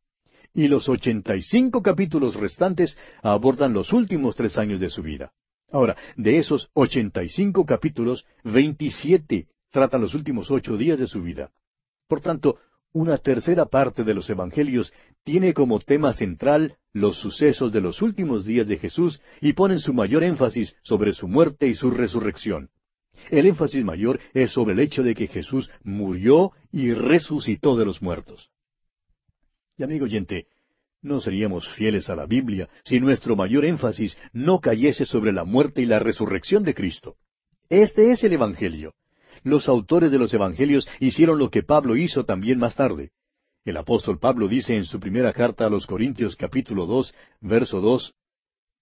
Y 0.54 0.68
los 0.68 0.88
ochenta 0.88 1.36
y 1.36 1.42
cinco 1.42 1.82
capítulos 1.82 2.34
restantes 2.34 2.96
abordan 3.22 3.72
los 3.72 3.92
últimos 3.92 4.34
tres 4.34 4.56
años 4.58 4.80
de 4.80 4.88
su 4.88 5.02
vida. 5.02 5.32
Ahora, 5.70 5.96
de 6.16 6.38
esos 6.38 6.70
ochenta 6.72 7.22
y 7.22 7.28
cinco 7.28 7.66
capítulos, 7.66 8.24
veintisiete 8.44 9.48
tratan 9.70 10.00
los 10.00 10.14
últimos 10.14 10.50
ocho 10.50 10.76
días 10.78 10.98
de 10.98 11.06
su 11.06 11.22
vida. 11.22 11.50
Por 12.08 12.20
tanto, 12.22 12.58
una 12.92 13.18
tercera 13.18 13.66
parte 13.66 14.02
de 14.02 14.14
los 14.14 14.30
Evangelios 14.30 14.92
tiene 15.22 15.52
como 15.52 15.78
tema 15.78 16.14
central 16.14 16.78
los 16.94 17.18
sucesos 17.18 17.70
de 17.70 17.82
los 17.82 18.00
últimos 18.00 18.46
días 18.46 18.66
de 18.66 18.78
Jesús 18.78 19.20
y 19.42 19.52
ponen 19.52 19.78
su 19.78 19.92
mayor 19.92 20.22
énfasis 20.24 20.74
sobre 20.82 21.12
su 21.12 21.28
muerte 21.28 21.68
y 21.68 21.74
su 21.74 21.90
resurrección. 21.90 22.70
El 23.30 23.44
énfasis 23.44 23.84
mayor 23.84 24.20
es 24.32 24.52
sobre 24.52 24.72
el 24.72 24.80
hecho 24.80 25.02
de 25.02 25.14
que 25.14 25.26
Jesús 25.26 25.68
murió 25.82 26.52
y 26.72 26.94
resucitó 26.94 27.76
de 27.76 27.84
los 27.84 28.00
muertos. 28.00 28.48
Y 29.78 29.84
amigo 29.84 30.06
oyente, 30.06 30.48
no 31.02 31.20
seríamos 31.20 31.68
fieles 31.74 32.10
a 32.10 32.16
la 32.16 32.26
Biblia 32.26 32.68
si 32.82 32.98
nuestro 32.98 33.36
mayor 33.36 33.64
énfasis 33.64 34.18
no 34.32 34.58
cayese 34.58 35.06
sobre 35.06 35.32
la 35.32 35.44
muerte 35.44 35.80
y 35.80 35.86
la 35.86 36.00
resurrección 36.00 36.64
de 36.64 36.74
Cristo. 36.74 37.14
Este 37.68 38.10
es 38.10 38.24
el 38.24 38.32
Evangelio. 38.32 38.94
Los 39.44 39.68
autores 39.68 40.10
de 40.10 40.18
los 40.18 40.34
Evangelios 40.34 40.88
hicieron 40.98 41.38
lo 41.38 41.48
que 41.48 41.62
Pablo 41.62 41.94
hizo 41.94 42.24
también 42.24 42.58
más 42.58 42.74
tarde. 42.74 43.12
El 43.64 43.76
apóstol 43.76 44.18
Pablo 44.18 44.48
dice 44.48 44.74
en 44.74 44.84
su 44.84 44.98
primera 44.98 45.32
carta 45.32 45.66
a 45.66 45.70
los 45.70 45.86
Corintios 45.86 46.34
capítulo 46.34 46.86
dos, 46.86 47.14
verso 47.40 47.80
dos, 47.80 48.14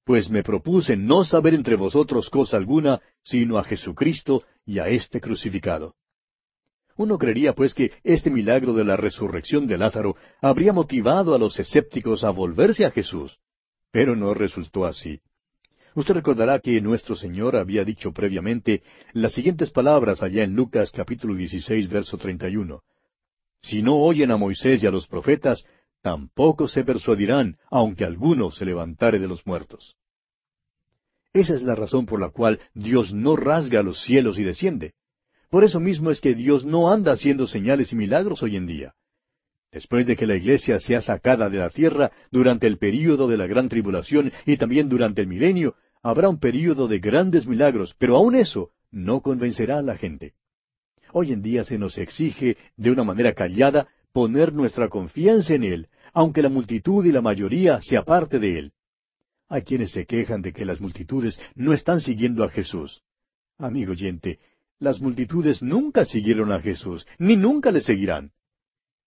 pues 0.05 0.31
me 0.31 0.43
propuse 0.43 0.97
no 0.97 1.25
saber 1.25 1.53
entre 1.53 1.77
vosotros 1.77 2.31
cosa 2.31 2.57
alguna, 2.57 3.03
sino 3.23 3.59
a 3.59 3.65
Jesucristo 3.65 4.45
y 4.65 4.79
a 4.79 4.89
este 4.89 5.21
crucificado. 5.21 5.95
Uno 6.97 7.19
creería 7.19 7.53
pues 7.53 7.75
que 7.75 7.93
este 8.05 8.31
milagro 8.31 8.73
de 8.73 8.85
la 8.85 8.97
resurrección 8.97 9.67
de 9.67 9.77
Lázaro 9.77 10.17
habría 10.41 10.73
motivado 10.73 11.35
a 11.35 11.39
los 11.39 11.59
escépticos 11.59 12.25
a 12.25 12.31
volverse 12.31 12.87
a 12.87 12.91
Jesús, 12.91 13.39
pero 13.91 14.17
no 14.17 14.33
resultó 14.33 14.87
así. 14.87 15.21
Usted 15.95 16.15
recordará 16.15 16.59
que 16.59 16.81
nuestro 16.81 17.15
Señor 17.15 17.57
había 17.57 17.85
dicho 17.85 18.13
previamente 18.13 18.83
las 19.13 19.33
siguientes 19.33 19.71
palabras 19.71 20.23
allá 20.23 20.43
en 20.43 20.55
Lucas 20.55 20.91
capítulo 20.91 21.35
16, 21.35 21.89
verso 21.89 22.19
31. 22.19 22.83
Si 23.63 23.83
no 23.83 23.97
oyen 23.97 24.31
a 24.31 24.37
Moisés 24.37 24.83
y 24.83 24.87
a 24.87 24.91
los 24.91 25.07
profetas, 25.07 25.65
tampoco 26.03 26.69
se 26.69 26.85
persuadirán, 26.85 27.57
aunque 27.71 28.05
alguno 28.05 28.51
se 28.51 28.65
levantare 28.65 29.19
de 29.19 29.27
los 29.27 29.47
muertos. 29.47 29.97
Esa 31.33 31.55
es 31.55 31.63
la 31.63 31.75
razón 31.75 32.07
por 32.07 32.21
la 32.21 32.31
cual 32.31 32.61
Dios 32.75 33.13
no 33.13 33.37
rasga 33.37 33.83
los 33.83 34.03
cielos 34.03 34.39
y 34.39 34.45
desciende. 34.45 34.95
Por 35.51 35.65
eso 35.65 35.81
mismo 35.81 36.11
es 36.11 36.21
que 36.21 36.35
Dios 36.35 36.65
no 36.65 36.93
anda 36.93 37.13
haciendo 37.13 37.47
señales 37.47 37.93
y 37.93 37.97
milagros 37.97 38.43
hoy 38.43 38.57
en 38.57 38.67
día. 38.67 38.95
Después 39.73 40.07
de 40.07 40.17
que 40.17 40.27
la 40.27 40.37
iglesia 40.37 40.81
sea 40.81 41.01
sacada 41.01 41.51
de 41.51 41.59
la 41.59 41.71
tierra 41.71 42.11
durante 42.31 42.67
el 42.67 42.79
período 42.79 43.29
de 43.29 43.37
la 43.37 43.47
gran 43.47 43.69
tribulación 43.69 44.33
y 44.45 44.57
también 44.57 44.89
durante 44.89 45.23
el 45.23 45.29
milenio, 45.29 45.75
habrá 46.03 46.29
un 46.29 46.39
período 46.39 46.89
de 46.89 46.99
grandes 46.99 47.47
milagros, 47.47 47.95
pero 47.99 48.17
aun 48.17 48.35
eso 48.35 48.71
no 48.91 49.21
convencerá 49.21 49.79
a 49.79 49.83
la 49.83 49.97
gente. 49.97 50.35
Hoy 51.13 51.33
en 51.33 51.43
día 51.43 51.65
se 51.65 51.79
nos 51.79 51.99
exige, 51.99 52.57
de 52.77 52.91
una 52.91 53.05
manera 53.05 53.35
callada, 53.35 53.89
poner 54.13 54.53
nuestra 54.53 54.89
confianza 54.89 55.55
en 55.55 55.65
Él, 55.65 55.89
aunque 56.13 56.43
la 56.43 56.49
multitud 56.49 57.05
y 57.05 57.13
la 57.13 57.21
mayoría 57.21 57.81
se 57.83 57.97
aparte 57.97 58.39
de 58.39 58.59
Él. 58.59 58.73
Hay 59.49 59.63
quienes 59.63 59.93
se 59.93 60.07
quejan 60.07 60.43
de 60.43 60.53
que 60.53 60.65
las 60.65 60.81
multitudes 60.81 61.39
no 61.55 61.73
están 61.73 62.01
siguiendo 62.01 62.43
a 62.43 62.49
Jesús. 62.49 63.03
Amigo 63.59 63.93
oyente, 63.93 64.39
las 64.79 65.01
multitudes 65.01 65.63
nunca 65.63 66.05
siguieron 66.05 66.53
a 66.53 66.61
Jesús, 66.61 67.07
ni 67.19 67.37
nunca 67.37 67.71
le 67.71 67.81
seguirán. 67.81 68.33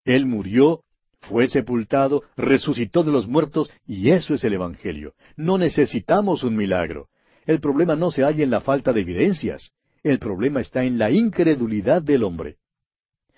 Él 0.06 0.26
murió, 0.26 0.84
fue 1.22 1.48
sepultado, 1.48 2.24
resucitó 2.36 3.04
de 3.04 3.12
los 3.12 3.28
muertos, 3.28 3.72
y 3.86 4.10
eso 4.12 4.34
es 4.34 4.44
el 4.44 4.54
Evangelio. 4.54 5.14
No 5.36 5.58
necesitamos 5.58 6.44
un 6.44 6.56
milagro. 6.56 7.10
El 7.46 7.60
problema 7.60 7.96
no 7.96 8.12
se 8.12 8.24
halla 8.24 8.44
en 8.44 8.52
la 8.52 8.62
falta 8.62 8.94
de 8.94 9.02
evidencias. 9.02 9.72
El 10.04 10.20
problema 10.20 10.62
está 10.62 10.84
en 10.84 10.98
la 10.98 11.12
incredulidad 11.12 12.02
del 12.02 12.24
hombre. 12.24 12.58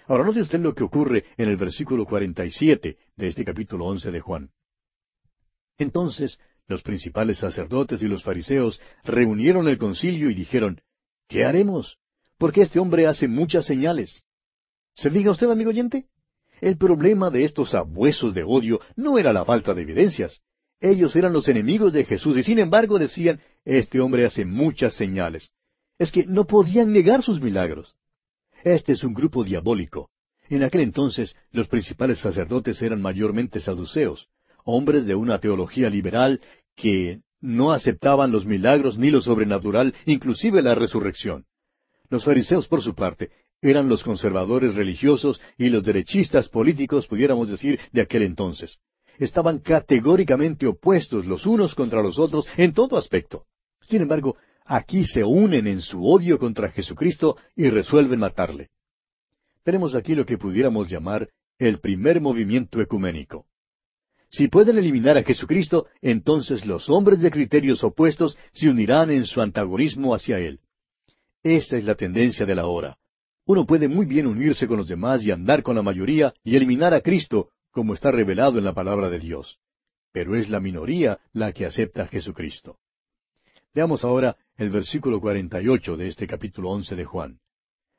Ahora 0.07 0.25
note 0.25 0.41
usted 0.41 0.59
lo 0.59 0.73
que 0.73 0.83
ocurre 0.83 1.25
en 1.37 1.49
el 1.49 1.57
versículo 1.57 2.05
47 2.05 2.97
de 3.15 3.27
este 3.27 3.45
capítulo 3.45 3.85
11 3.85 4.11
de 4.11 4.19
Juan. 4.19 4.49
Entonces 5.77 6.39
los 6.67 6.83
principales 6.83 7.39
sacerdotes 7.39 8.01
y 8.01 8.07
los 8.07 8.23
fariseos 8.23 8.79
reunieron 9.03 9.67
el 9.67 9.77
concilio 9.77 10.29
y 10.29 10.33
dijeron, 10.33 10.81
¿qué 11.27 11.45
haremos? 11.45 11.97
Porque 12.41 12.63
este 12.63 12.79
hombre 12.79 13.05
hace 13.05 13.27
muchas 13.27 13.67
señales. 13.67 14.23
¿Se 14.95 15.11
diga 15.11 15.29
usted, 15.29 15.47
amigo 15.51 15.69
oyente? 15.69 16.07
El 16.59 16.75
problema 16.75 17.29
de 17.29 17.43
estos 17.43 17.75
abuesos 17.75 18.33
de 18.33 18.41
odio 18.43 18.81
no 18.95 19.19
era 19.19 19.31
la 19.31 19.45
falta 19.45 19.75
de 19.75 19.83
evidencias. 19.83 20.41
Ellos 20.79 21.15
eran 21.15 21.33
los 21.33 21.47
enemigos 21.49 21.93
de 21.93 22.03
Jesús 22.03 22.35
y 22.37 22.41
sin 22.41 22.57
embargo 22.57 22.97
decían, 22.97 23.41
este 23.63 23.99
hombre 23.99 24.25
hace 24.25 24.43
muchas 24.43 24.95
señales. 24.95 25.51
Es 25.99 26.11
que 26.11 26.25
no 26.25 26.47
podían 26.47 26.91
negar 26.91 27.21
sus 27.21 27.39
milagros. 27.39 27.93
Este 28.63 28.93
es 28.93 29.03
un 29.03 29.13
grupo 29.13 29.43
diabólico. 29.43 30.09
En 30.49 30.63
aquel 30.63 30.81
entonces 30.81 31.35
los 31.51 31.67
principales 31.67 32.17
sacerdotes 32.17 32.81
eran 32.81 33.03
mayormente 33.03 33.59
saduceos, 33.59 34.29
hombres 34.65 35.05
de 35.05 35.13
una 35.13 35.37
teología 35.37 35.91
liberal 35.91 36.41
que 36.75 37.21
no 37.39 37.71
aceptaban 37.71 38.31
los 38.31 38.47
milagros 38.47 38.97
ni 38.97 39.11
lo 39.11 39.21
sobrenatural, 39.21 39.93
inclusive 40.07 40.63
la 40.63 40.73
resurrección. 40.73 41.45
Los 42.11 42.25
fariseos, 42.25 42.67
por 42.67 42.81
su 42.81 42.93
parte, 42.93 43.31
eran 43.61 43.87
los 43.87 44.03
conservadores 44.03 44.75
religiosos 44.75 45.39
y 45.57 45.69
los 45.69 45.81
derechistas 45.81 46.49
políticos, 46.49 47.07
pudiéramos 47.07 47.49
decir, 47.49 47.79
de 47.93 48.01
aquel 48.01 48.23
entonces. 48.23 48.79
Estaban 49.17 49.59
categóricamente 49.59 50.67
opuestos 50.67 51.25
los 51.25 51.45
unos 51.45 51.73
contra 51.73 52.03
los 52.03 52.19
otros 52.19 52.45
en 52.57 52.73
todo 52.73 52.97
aspecto. 52.97 53.45
Sin 53.79 54.01
embargo, 54.01 54.35
aquí 54.65 55.05
se 55.05 55.23
unen 55.23 55.67
en 55.67 55.81
su 55.81 56.05
odio 56.05 56.37
contra 56.37 56.69
Jesucristo 56.69 57.37
y 57.55 57.69
resuelven 57.69 58.19
matarle. 58.19 58.71
Tenemos 59.63 59.95
aquí 59.95 60.13
lo 60.13 60.25
que 60.25 60.37
pudiéramos 60.37 60.89
llamar 60.89 61.29
el 61.59 61.79
primer 61.79 62.19
movimiento 62.19 62.81
ecuménico. 62.81 63.45
Si 64.29 64.49
pueden 64.49 64.77
eliminar 64.77 65.17
a 65.17 65.23
Jesucristo, 65.23 65.87
entonces 66.01 66.65
los 66.65 66.89
hombres 66.89 67.21
de 67.21 67.31
criterios 67.31 67.85
opuestos 67.85 68.37
se 68.51 68.69
unirán 68.69 69.11
en 69.11 69.25
su 69.25 69.39
antagonismo 69.39 70.13
hacia 70.13 70.39
Él. 70.39 70.59
Esta 71.43 71.77
es 71.77 71.83
la 71.83 71.95
tendencia 71.95 72.45
de 72.45 72.55
la 72.55 72.67
hora. 72.67 72.97
Uno 73.45 73.65
puede 73.65 73.87
muy 73.87 74.05
bien 74.05 74.27
unirse 74.27 74.67
con 74.67 74.77
los 74.77 74.87
demás 74.87 75.25
y 75.25 75.31
andar 75.31 75.63
con 75.63 75.75
la 75.75 75.81
mayoría 75.81 76.33
y 76.43 76.55
eliminar 76.55 76.93
a 76.93 77.01
Cristo, 77.01 77.49
como 77.71 77.93
está 77.93 78.11
revelado 78.11 78.59
en 78.59 78.65
la 78.65 78.73
palabra 78.73 79.09
de 79.09 79.19
Dios. 79.19 79.59
Pero 80.11 80.35
es 80.35 80.49
la 80.49 80.59
minoría 80.59 81.19
la 81.33 81.51
que 81.51 81.65
acepta 81.65 82.03
a 82.03 82.07
Jesucristo. 82.07 82.77
Veamos 83.73 84.03
ahora 84.03 84.37
el 84.57 84.69
versículo 84.69 85.19
48 85.19 85.97
de 85.97 86.07
este 86.07 86.27
capítulo 86.27 86.69
11 86.69 86.95
de 86.95 87.05
Juan. 87.05 87.39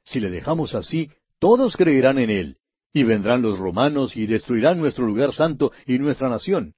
Si 0.04 0.20
le 0.20 0.30
dejamos 0.30 0.74
así, 0.74 1.10
todos 1.38 1.76
creerán 1.76 2.18
en 2.18 2.30
Él, 2.30 2.58
y 2.92 3.02
vendrán 3.02 3.42
los 3.42 3.58
romanos 3.58 4.16
y 4.16 4.26
destruirán 4.26 4.78
nuestro 4.78 5.06
lugar 5.06 5.32
santo 5.32 5.72
y 5.86 5.98
nuestra 5.98 6.28
nación. 6.28 6.74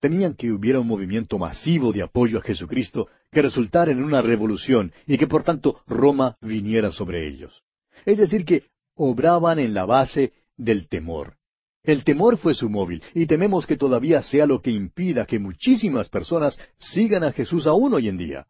Temían 0.00 0.34
que 0.34 0.52
hubiera 0.52 0.80
un 0.80 0.86
movimiento 0.86 1.38
masivo 1.38 1.92
de 1.92 2.02
apoyo 2.02 2.38
a 2.38 2.42
Jesucristo 2.42 3.08
que 3.32 3.42
resultara 3.42 3.90
en 3.90 4.02
una 4.02 4.22
revolución 4.22 4.92
y 5.06 5.18
que 5.18 5.26
por 5.26 5.42
tanto 5.42 5.82
Roma 5.86 6.36
viniera 6.40 6.92
sobre 6.92 7.26
ellos. 7.26 7.62
Es 8.06 8.18
decir, 8.18 8.44
que 8.44 8.64
obraban 8.94 9.58
en 9.58 9.74
la 9.74 9.86
base 9.86 10.32
del 10.56 10.88
temor. 10.88 11.36
El 11.82 12.04
temor 12.04 12.36
fue 12.36 12.54
su 12.54 12.68
móvil 12.68 13.02
y 13.14 13.26
tememos 13.26 13.66
que 13.66 13.76
todavía 13.76 14.22
sea 14.22 14.46
lo 14.46 14.60
que 14.60 14.70
impida 14.70 15.26
que 15.26 15.38
muchísimas 15.38 16.08
personas 16.08 16.58
sigan 16.76 17.24
a 17.24 17.32
Jesús 17.32 17.66
aún 17.66 17.94
hoy 17.94 18.08
en 18.08 18.18
día. 18.18 18.46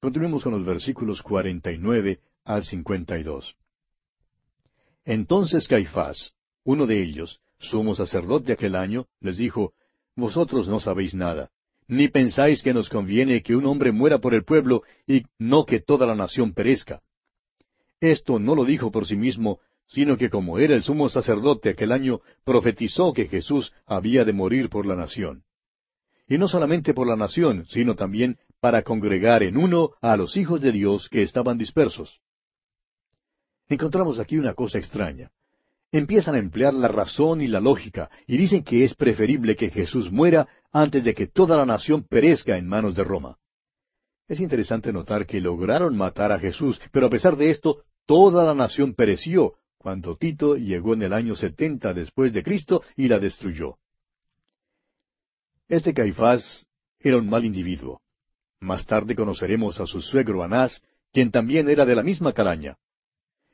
Continuemos 0.00 0.42
con 0.42 0.52
los 0.52 0.64
versículos 0.64 1.22
49 1.22 2.20
al 2.44 2.64
52. 2.64 3.56
Entonces 5.04 5.68
Caifás, 5.68 6.34
uno 6.64 6.86
de 6.86 7.02
ellos, 7.02 7.40
sumo 7.58 7.94
sacerdote 7.94 8.52
aquel 8.52 8.76
año, 8.76 9.06
les 9.20 9.36
dijo, 9.36 9.74
Vosotros 10.18 10.66
no 10.66 10.80
sabéis 10.80 11.14
nada, 11.14 11.48
ni 11.86 12.08
pensáis 12.08 12.60
que 12.64 12.74
nos 12.74 12.88
conviene 12.88 13.40
que 13.40 13.54
un 13.54 13.64
hombre 13.66 13.92
muera 13.92 14.18
por 14.18 14.34
el 14.34 14.42
pueblo 14.42 14.82
y 15.06 15.22
no 15.38 15.64
que 15.64 15.78
toda 15.78 16.08
la 16.08 16.16
nación 16.16 16.54
perezca. 16.54 17.02
Esto 18.00 18.40
no 18.40 18.56
lo 18.56 18.64
dijo 18.64 18.90
por 18.90 19.06
sí 19.06 19.14
mismo, 19.14 19.60
sino 19.86 20.18
que 20.18 20.28
como 20.28 20.58
era 20.58 20.74
el 20.74 20.82
sumo 20.82 21.08
sacerdote 21.08 21.70
aquel 21.70 21.92
año, 21.92 22.20
profetizó 22.42 23.12
que 23.12 23.28
Jesús 23.28 23.72
había 23.86 24.24
de 24.24 24.32
morir 24.32 24.68
por 24.68 24.86
la 24.86 24.96
nación. 24.96 25.44
Y 26.26 26.36
no 26.36 26.48
solamente 26.48 26.94
por 26.94 27.06
la 27.06 27.14
nación, 27.14 27.64
sino 27.68 27.94
también 27.94 28.38
para 28.58 28.82
congregar 28.82 29.44
en 29.44 29.56
uno 29.56 29.90
a 30.00 30.16
los 30.16 30.36
hijos 30.36 30.60
de 30.60 30.72
Dios 30.72 31.08
que 31.08 31.22
estaban 31.22 31.58
dispersos. 31.58 32.20
Encontramos 33.68 34.18
aquí 34.18 34.36
una 34.36 34.54
cosa 34.54 34.78
extraña. 34.78 35.30
Empiezan 35.90 36.34
a 36.34 36.38
emplear 36.38 36.74
la 36.74 36.88
razón 36.88 37.40
y 37.40 37.46
la 37.46 37.60
lógica, 37.60 38.10
y 38.26 38.36
dicen 38.36 38.62
que 38.62 38.84
es 38.84 38.94
preferible 38.94 39.56
que 39.56 39.70
Jesús 39.70 40.12
muera 40.12 40.46
antes 40.70 41.02
de 41.02 41.14
que 41.14 41.26
toda 41.26 41.56
la 41.56 41.64
nación 41.64 42.04
perezca 42.04 42.58
en 42.58 42.68
manos 42.68 42.94
de 42.94 43.04
Roma. 43.04 43.38
Es 44.28 44.40
interesante 44.40 44.92
notar 44.92 45.26
que 45.26 45.40
lograron 45.40 45.96
matar 45.96 46.30
a 46.30 46.38
Jesús, 46.38 46.78
pero 46.92 47.06
a 47.06 47.10
pesar 47.10 47.36
de 47.36 47.50
esto, 47.50 47.84
toda 48.04 48.44
la 48.44 48.54
nación 48.54 48.94
pereció, 48.94 49.54
cuando 49.78 50.16
Tito 50.16 50.56
llegó 50.56 50.92
en 50.92 51.02
el 51.02 51.14
año 51.14 51.34
setenta 51.34 51.94
después 51.94 52.34
de 52.34 52.42
Cristo 52.42 52.82
y 52.94 53.08
la 53.08 53.18
destruyó. 53.18 53.78
Este 55.68 55.94
Caifás 55.94 56.66
era 57.00 57.16
un 57.16 57.30
mal 57.30 57.44
individuo. 57.46 58.02
Más 58.60 58.84
tarde 58.84 59.14
conoceremos 59.14 59.80
a 59.80 59.86
su 59.86 60.02
suegro 60.02 60.42
Anás, 60.42 60.82
quien 61.12 61.30
también 61.30 61.70
era 61.70 61.86
de 61.86 61.94
la 61.94 62.02
misma 62.02 62.34
calaña. 62.34 62.76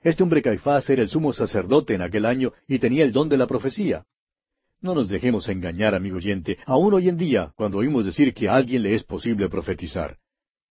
Este 0.05 0.23
hombre 0.23 0.43
Caifás 0.43 0.91
era 0.91 1.01
el 1.01 1.09
sumo 1.09 1.33
sacerdote 1.33 1.95
en 1.95 2.03
aquel 2.03 2.27
año 2.27 2.53
y 2.69 2.79
tenía 2.79 3.05
el 3.05 3.13
don 3.13 3.31
de 3.31 3.39
la 3.39 3.47
profecía. 3.47 4.05
No 4.83 4.95
nos 4.95 5.09
dejemos 5.09 5.49
engañar, 5.49 5.95
amigo 5.95 6.19
oyente, 6.19 6.59
aún 6.67 6.93
hoy 6.93 7.09
en 7.09 7.17
día, 7.17 7.55
cuando 7.57 7.79
oímos 7.79 8.05
decir 8.05 8.35
que 8.35 8.47
a 8.47 8.55
alguien 8.55 8.83
le 8.83 8.95
es 8.95 9.03
posible 9.03 9.49
profetizar. 9.49 10.19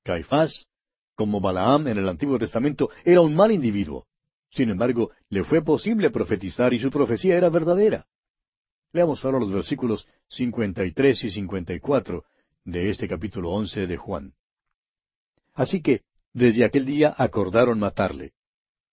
Caifás, 0.04 0.68
como 1.16 1.42
Balaam 1.42 1.88
en 1.88 1.98
el 1.98 2.08
Antiguo 2.08 2.38
Testamento, 2.38 2.92
era 3.04 3.22
un 3.22 3.34
mal 3.34 3.52
individuo. 3.52 4.06
Sin 4.52 4.70
embargo, 4.70 5.10
le 5.30 5.44
fue 5.44 5.64
posible 5.64 6.12
profetizar 6.12 6.72
y 6.72 6.78
su 6.78 6.92
profecía 6.92 7.36
era 7.36 7.50
verdadera. 7.50 8.06
Leamos 8.92 9.26
ahora 9.26 9.40
los 9.40 9.52
versículos 9.52 10.08
53 10.30 11.24
y 11.24 11.32
54 11.32 12.24
de 12.66 12.90
este 12.92 13.08
capítulo 13.08 13.50
11 13.50 13.88
de 13.88 13.98
Juan. 13.98 14.34
Así 15.56 15.82
que, 15.82 16.04
desde 16.34 16.66
aquel 16.66 16.86
día 16.86 17.16
acordaron 17.18 17.80
matarle. 17.80 18.34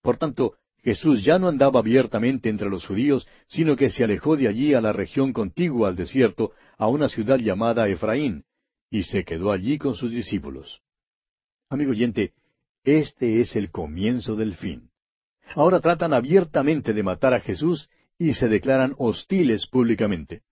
Por 0.02 0.16
tanto, 0.16 0.54
Jesús 0.82 1.24
ya 1.24 1.38
no 1.38 1.48
andaba 1.48 1.80
abiertamente 1.80 2.48
entre 2.48 2.70
los 2.70 2.86
judíos, 2.86 3.28
sino 3.48 3.76
que 3.76 3.90
se 3.90 4.04
alejó 4.04 4.36
de 4.36 4.48
allí 4.48 4.74
a 4.74 4.80
la 4.80 4.92
región 4.92 5.32
contigua 5.32 5.88
al 5.88 5.96
desierto, 5.96 6.52
a 6.78 6.88
una 6.88 7.08
ciudad 7.08 7.38
llamada 7.38 7.88
Efraín, 7.88 8.44
y 8.90 9.02
se 9.02 9.24
quedó 9.24 9.52
allí 9.52 9.78
con 9.78 9.94
sus 9.94 10.10
discípulos. 10.10 10.80
Amigo 11.68 11.90
oyente, 11.90 12.32
este 12.82 13.40
es 13.40 13.56
el 13.56 13.70
comienzo 13.70 14.36
del 14.36 14.54
fin. 14.54 14.90
Ahora 15.54 15.80
tratan 15.80 16.14
abiertamente 16.14 16.92
de 16.92 17.02
matar 17.02 17.34
a 17.34 17.40
Jesús 17.40 17.90
y 18.18 18.34
se 18.34 18.48
declaran 18.48 18.94
hostiles 18.98 19.66
públicamente. 19.66 20.42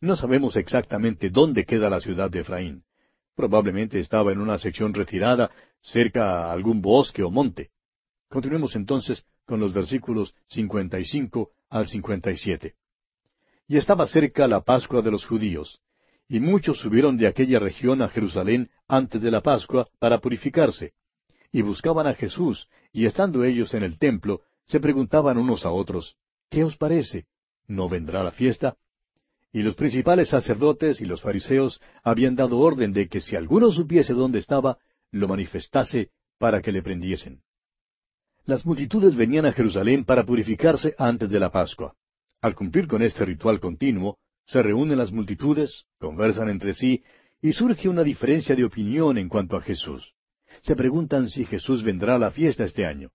No 0.00 0.16
sabemos 0.16 0.56
exactamente 0.56 1.30
dónde 1.30 1.64
queda 1.64 1.88
la 1.88 2.00
ciudad 2.00 2.30
de 2.30 2.40
Efraín. 2.40 2.84
Probablemente 3.36 4.00
estaba 4.00 4.32
en 4.32 4.40
una 4.40 4.58
sección 4.58 4.92
retirada, 4.92 5.50
cerca 5.80 6.46
a 6.46 6.52
algún 6.52 6.82
bosque 6.82 7.22
o 7.22 7.30
monte. 7.30 7.70
Continuemos 8.32 8.76
entonces 8.76 9.26
con 9.44 9.60
los 9.60 9.74
versículos 9.74 10.34
55 10.48 11.50
al 11.68 11.86
57. 11.86 12.74
Y 13.68 13.76
estaba 13.76 14.06
cerca 14.06 14.48
la 14.48 14.62
Pascua 14.62 15.02
de 15.02 15.10
los 15.10 15.26
judíos, 15.26 15.82
y 16.28 16.40
muchos 16.40 16.78
subieron 16.78 17.18
de 17.18 17.26
aquella 17.26 17.58
región 17.58 18.00
a 18.00 18.08
Jerusalén 18.08 18.70
antes 18.88 19.20
de 19.20 19.30
la 19.30 19.42
Pascua 19.42 19.86
para 19.98 20.18
purificarse, 20.18 20.94
y 21.52 21.60
buscaban 21.60 22.06
a 22.06 22.14
Jesús, 22.14 22.70
y 22.90 23.04
estando 23.04 23.44
ellos 23.44 23.74
en 23.74 23.82
el 23.82 23.98
templo, 23.98 24.40
se 24.64 24.80
preguntaban 24.80 25.36
unos 25.36 25.66
a 25.66 25.70
otros, 25.70 26.16
¿qué 26.48 26.64
os 26.64 26.78
parece? 26.78 27.26
¿No 27.66 27.90
vendrá 27.90 28.24
la 28.24 28.32
fiesta? 28.32 28.78
Y 29.52 29.62
los 29.62 29.74
principales 29.74 30.30
sacerdotes 30.30 31.02
y 31.02 31.04
los 31.04 31.20
fariseos 31.20 31.82
habían 32.02 32.34
dado 32.34 32.60
orden 32.60 32.94
de 32.94 33.08
que 33.08 33.20
si 33.20 33.36
alguno 33.36 33.70
supiese 33.70 34.14
dónde 34.14 34.38
estaba, 34.38 34.78
lo 35.10 35.28
manifestase 35.28 36.08
para 36.38 36.62
que 36.62 36.72
le 36.72 36.80
prendiesen. 36.80 37.42
Las 38.44 38.66
multitudes 38.66 39.14
venían 39.14 39.46
a 39.46 39.52
Jerusalén 39.52 40.04
para 40.04 40.24
purificarse 40.24 40.94
antes 40.98 41.30
de 41.30 41.40
la 41.40 41.50
Pascua. 41.50 41.94
Al 42.40 42.54
cumplir 42.54 42.88
con 42.88 43.02
este 43.02 43.24
ritual 43.24 43.60
continuo, 43.60 44.18
se 44.46 44.62
reúnen 44.62 44.98
las 44.98 45.12
multitudes, 45.12 45.84
conversan 45.98 46.48
entre 46.48 46.74
sí, 46.74 47.02
y 47.40 47.52
surge 47.52 47.88
una 47.88 48.02
diferencia 48.02 48.54
de 48.56 48.64
opinión 48.64 49.18
en 49.18 49.28
cuanto 49.28 49.56
a 49.56 49.62
Jesús 49.62 50.12
se 50.60 50.76
preguntan 50.76 51.28
si 51.28 51.44
Jesús 51.44 51.82
vendrá 51.82 52.16
a 52.16 52.18
la 52.18 52.30
fiesta 52.30 52.64
este 52.64 52.84
año. 52.84 53.10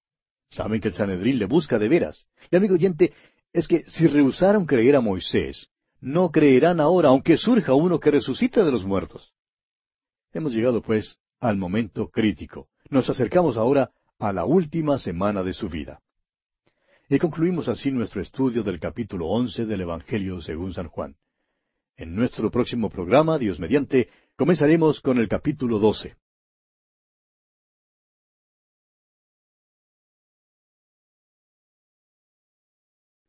Saben 0.49 0.81
que 0.81 0.87
el 0.87 0.93
Sanedrín 0.95 1.39
le 1.39 1.45
busca 1.45 1.77
de 1.77 1.89
veras. 1.89 2.27
Y 2.49 2.55
amigo 2.55 2.75
oyente, 2.75 3.13
es 3.53 3.67
que 3.67 3.83
si 3.83 4.07
rehusaron 4.07 4.65
creer 4.65 4.95
a 4.95 5.01
Moisés, 5.01 5.69
no 5.99 6.31
creerán 6.31 6.79
ahora, 6.79 7.09
aunque 7.09 7.37
surja 7.37 7.73
uno 7.73 7.99
que 7.99 8.11
resucita 8.11 8.63
de 8.63 8.71
los 8.71 8.85
muertos. 8.85 9.33
Hemos 10.33 10.53
llegado, 10.53 10.81
pues, 10.81 11.17
al 11.39 11.57
momento 11.57 12.09
crítico. 12.09 12.67
Nos 12.89 13.09
acercamos 13.09 13.57
ahora 13.57 13.91
a 14.19 14.33
la 14.33 14.45
última 14.45 14.97
semana 14.97 15.43
de 15.43 15.53
su 15.53 15.69
vida. 15.69 16.01
Y 17.09 17.19
concluimos 17.19 17.67
así 17.67 17.91
nuestro 17.91 18.21
estudio 18.21 18.63
del 18.63 18.79
capítulo 18.79 19.27
once 19.27 19.65
del 19.65 19.81
Evangelio 19.81 20.41
según 20.41 20.73
San 20.73 20.87
Juan. 20.87 21.15
En 21.95 22.15
nuestro 22.15 22.51
próximo 22.51 22.89
programa, 22.89 23.37
Dios 23.37 23.59
mediante, 23.59 24.09
comenzaremos 24.35 24.99
con 25.01 25.17
el 25.17 25.27
capítulo 25.27 25.79
doce. 25.79 26.17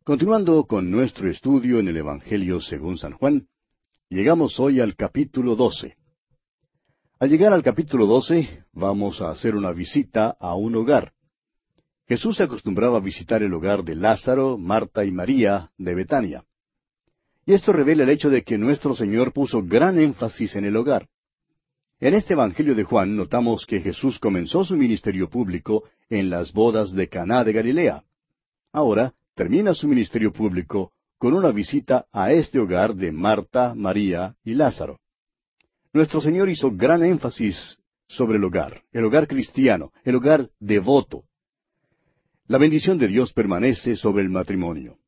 Continuando 0.02 0.64
con 0.64 0.90
nuestro 0.90 1.30
estudio 1.30 1.80
en 1.80 1.88
el 1.88 1.98
Evangelio 1.98 2.62
según 2.62 2.96
San 2.96 3.12
Juan, 3.12 3.46
llegamos 4.08 4.58
hoy 4.58 4.80
al 4.80 4.96
capítulo 4.96 5.54
12. 5.54 5.96
Al 7.20 7.30
llegar 7.30 7.52
al 7.52 7.64
capítulo 7.64 8.06
12, 8.06 8.66
vamos 8.72 9.20
a 9.20 9.30
hacer 9.30 9.56
una 9.56 9.72
visita 9.72 10.36
a 10.38 10.54
un 10.54 10.76
hogar. 10.76 11.14
Jesús 12.06 12.36
se 12.36 12.44
acostumbraba 12.44 12.98
a 12.98 13.00
visitar 13.00 13.42
el 13.42 13.52
hogar 13.52 13.82
de 13.82 13.96
Lázaro, 13.96 14.56
Marta 14.56 15.04
y 15.04 15.10
María 15.10 15.72
de 15.78 15.96
Betania. 15.96 16.44
Y 17.44 17.54
esto 17.54 17.72
revela 17.72 18.04
el 18.04 18.10
hecho 18.10 18.30
de 18.30 18.44
que 18.44 18.56
nuestro 18.56 18.94
Señor 18.94 19.32
puso 19.32 19.64
gran 19.64 19.98
énfasis 19.98 20.54
en 20.54 20.64
el 20.64 20.76
hogar. 20.76 21.08
En 21.98 22.14
este 22.14 22.34
Evangelio 22.34 22.76
de 22.76 22.84
Juan 22.84 23.16
notamos 23.16 23.66
que 23.66 23.80
Jesús 23.80 24.20
comenzó 24.20 24.64
su 24.64 24.76
ministerio 24.76 25.28
público 25.28 25.82
en 26.08 26.30
las 26.30 26.52
bodas 26.52 26.92
de 26.92 27.08
Caná 27.08 27.42
de 27.42 27.52
Galilea. 27.52 28.04
Ahora, 28.72 29.12
termina 29.34 29.74
su 29.74 29.88
ministerio 29.88 30.32
público 30.32 30.92
con 31.18 31.34
una 31.34 31.50
visita 31.50 32.06
a 32.12 32.30
este 32.30 32.60
hogar 32.60 32.94
de 32.94 33.10
Marta, 33.10 33.74
María 33.74 34.36
y 34.44 34.54
Lázaro. 34.54 35.00
Nuestro 35.92 36.20
Señor 36.20 36.48
hizo 36.48 36.70
gran 36.70 37.02
énfasis 37.02 37.78
sobre 38.06 38.38
el 38.38 38.44
hogar, 38.44 38.82
el 38.92 39.04
hogar 39.04 39.26
cristiano, 39.26 39.92
el 40.04 40.16
hogar 40.16 40.50
devoto. 40.60 41.24
La 42.46 42.58
bendición 42.58 42.98
de 42.98 43.08
Dios 43.08 43.32
permanece 43.32 43.96
sobre 43.96 44.22
el 44.22 44.30
matrimonio. 44.30 44.98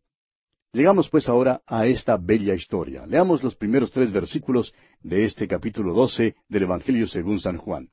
Llegamos 0.73 1.09
pues 1.11 1.29
ahora 1.29 1.63
a 1.67 1.87
esta 1.87 2.17
bella 2.17 2.55
historia. 2.55 3.05
Leamos 3.07 3.43
los 3.43 3.57
primeros 3.57 3.91
tres 3.91 4.13
versículos 4.13 4.73
de 5.03 5.25
este 5.25 5.49
capítulo 5.49 5.93
doce 5.93 6.37
del 6.49 6.63
Evangelio 6.63 7.09
según 7.09 7.41
San 7.41 7.57
Juan. 7.57 7.89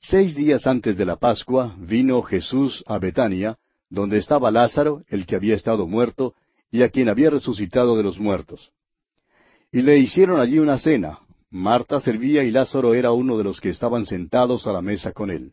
Seis 0.00 0.34
días 0.36 0.66
antes 0.66 0.96
de 0.96 1.04
la 1.04 1.16
Pascua 1.16 1.74
vino 1.78 2.22
Jesús 2.22 2.84
a 2.86 2.98
Betania, 2.98 3.56
donde 3.88 4.18
estaba 4.18 4.50
Lázaro, 4.50 5.02
el 5.08 5.26
que 5.26 5.34
había 5.34 5.54
estado 5.54 5.86
muerto, 5.86 6.34
y 6.70 6.82
a 6.82 6.90
quien 6.90 7.08
había 7.08 7.30
resucitado 7.30 7.96
de 7.96 8.02
los 8.02 8.20
muertos. 8.20 8.70
Y 9.72 9.82
le 9.82 9.98
hicieron 9.98 10.40
allí 10.40 10.58
una 10.58 10.78
cena. 10.78 11.20
Marta 11.54 12.00
servía 12.00 12.42
y 12.42 12.50
Lázaro 12.50 12.94
era 12.94 13.12
uno 13.12 13.38
de 13.38 13.44
los 13.44 13.60
que 13.60 13.68
estaban 13.68 14.06
sentados 14.06 14.66
a 14.66 14.72
la 14.72 14.82
mesa 14.82 15.12
con 15.12 15.30
él. 15.30 15.52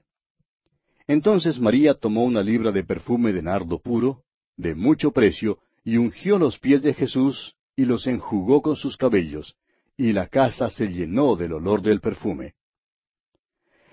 Entonces 1.06 1.60
María 1.60 1.93
tomó 1.93 2.24
una 2.24 2.41
libra 2.41 2.72
de 2.72 2.84
perfume 2.84 3.32
de 3.32 3.43
nardo 3.43 3.78
puro, 3.78 4.24
de 4.58 4.74
mucho 4.74 5.12
precio, 5.12 5.60
y 5.84 5.97
ungió 5.97 6.39
los 6.39 6.58
pies 6.58 6.82
de 6.82 6.95
Jesús, 6.95 7.56
y 7.76 7.86
los 7.86 8.08
enjugó 8.08 8.64
con 8.64 8.76
sus 8.76 8.97
cabellos, 8.97 9.56
y 9.95 10.12
la 10.12 10.26
casa 10.26 10.72
se 10.72 10.88
llenó 10.88 11.36
del 11.36 11.54
olor 11.54 11.84
del 11.84 12.02
perfume. 12.02 12.56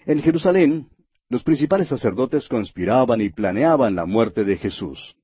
En 0.07 0.23
Jerusalén, 0.23 0.89
los 1.29 1.43
principales 1.43 1.89
sacerdotes 1.89 2.49
conspiraban 2.49 3.21
y 3.21 3.29
planeaban 3.29 3.95
la 3.95 4.07
muerte 4.07 4.45
de 4.45 4.57
Jesús. 4.57 5.15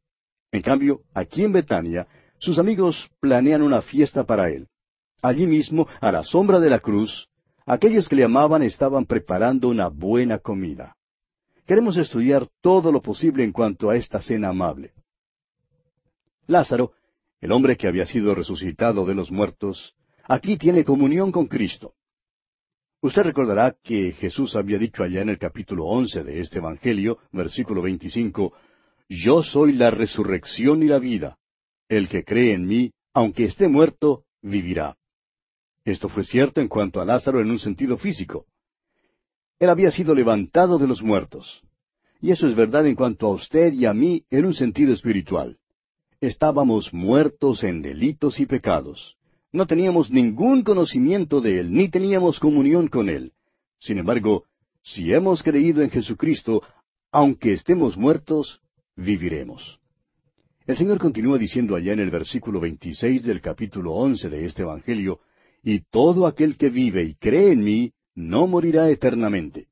En 0.52 0.60
cambio, 0.60 1.00
aquí 1.14 1.44
en 1.44 1.52
Betania, 1.52 2.06
sus 2.36 2.58
amigos 2.58 3.08
planean 3.20 3.62
una 3.62 3.80
fiesta 3.80 4.24
para 4.24 4.50
él. 4.50 4.68
Allí 5.24 5.46
mismo, 5.46 5.88
a 6.02 6.12
la 6.12 6.22
sombra 6.22 6.60
de 6.60 6.68
la 6.68 6.80
cruz, 6.80 7.30
aquellos 7.64 8.10
que 8.10 8.16
le 8.16 8.24
amaban 8.24 8.62
estaban 8.62 9.06
preparando 9.06 9.70
una 9.70 9.88
buena 9.88 10.38
comida. 10.38 10.98
Queremos 11.66 11.96
estudiar 11.96 12.46
todo 12.60 12.92
lo 12.92 13.00
posible 13.00 13.42
en 13.42 13.50
cuanto 13.50 13.88
a 13.88 13.96
esta 13.96 14.20
cena 14.20 14.50
amable. 14.50 14.92
Lázaro, 16.46 16.92
el 17.40 17.52
hombre 17.52 17.78
que 17.78 17.88
había 17.88 18.04
sido 18.04 18.34
resucitado 18.34 19.06
de 19.06 19.14
los 19.14 19.30
muertos, 19.30 19.94
aquí 20.24 20.58
tiene 20.58 20.84
comunión 20.84 21.32
con 21.32 21.46
Cristo. 21.46 21.94
Usted 23.00 23.22
recordará 23.22 23.74
que 23.82 24.12
Jesús 24.12 24.54
había 24.54 24.76
dicho 24.76 25.02
allá 25.02 25.22
en 25.22 25.30
el 25.30 25.38
capítulo 25.38 25.86
once 25.86 26.22
de 26.22 26.40
este 26.40 26.58
Evangelio, 26.58 27.16
versículo 27.32 27.80
veinticinco, 27.80 28.52
Yo 29.08 29.42
soy 29.42 29.72
la 29.72 29.90
resurrección 29.90 30.82
y 30.82 30.88
la 30.88 30.98
vida. 30.98 31.38
El 31.88 32.10
que 32.10 32.24
cree 32.24 32.52
en 32.52 32.66
mí, 32.66 32.92
aunque 33.14 33.44
esté 33.44 33.68
muerto, 33.68 34.24
vivirá. 34.42 34.98
Esto 35.84 36.08
fue 36.08 36.24
cierto 36.24 36.60
en 36.60 36.68
cuanto 36.68 37.00
a 37.00 37.04
Lázaro 37.04 37.40
en 37.40 37.50
un 37.50 37.58
sentido 37.58 37.98
físico. 37.98 38.46
Él 39.58 39.68
había 39.68 39.90
sido 39.90 40.14
levantado 40.14 40.78
de 40.78 40.86
los 40.86 41.02
muertos. 41.02 41.62
Y 42.20 42.30
eso 42.30 42.48
es 42.48 42.56
verdad 42.56 42.86
en 42.86 42.94
cuanto 42.94 43.26
a 43.26 43.34
usted 43.34 43.72
y 43.74 43.84
a 43.84 43.92
mí 43.92 44.24
en 44.30 44.46
un 44.46 44.54
sentido 44.54 44.92
espiritual. 44.92 45.58
Estábamos 46.20 46.92
muertos 46.94 47.62
en 47.64 47.82
delitos 47.82 48.40
y 48.40 48.46
pecados. 48.46 49.16
No 49.52 49.66
teníamos 49.66 50.10
ningún 50.10 50.62
conocimiento 50.62 51.40
de 51.40 51.60
Él, 51.60 51.72
ni 51.72 51.88
teníamos 51.90 52.40
comunión 52.40 52.88
con 52.88 53.08
Él. 53.08 53.32
Sin 53.78 53.98
embargo, 53.98 54.44
si 54.82 55.12
hemos 55.12 55.42
creído 55.42 55.82
en 55.82 55.90
Jesucristo, 55.90 56.62
aunque 57.12 57.52
estemos 57.52 57.96
muertos, 57.96 58.60
viviremos. 58.96 59.78
El 60.66 60.78
Señor 60.78 60.98
continúa 60.98 61.36
diciendo 61.36 61.76
allá 61.76 61.92
en 61.92 62.00
el 62.00 62.10
versículo 62.10 62.58
26 62.58 63.22
del 63.22 63.42
capítulo 63.42 63.92
11 63.92 64.30
de 64.30 64.46
este 64.46 64.62
Evangelio, 64.62 65.20
y 65.64 65.80
todo 65.80 66.26
aquel 66.26 66.56
que 66.56 66.68
vive 66.68 67.02
y 67.04 67.14
cree 67.14 67.52
en 67.52 67.64
mí, 67.64 67.92
no 68.14 68.46
morirá 68.46 68.90
eternamente. 68.90 69.68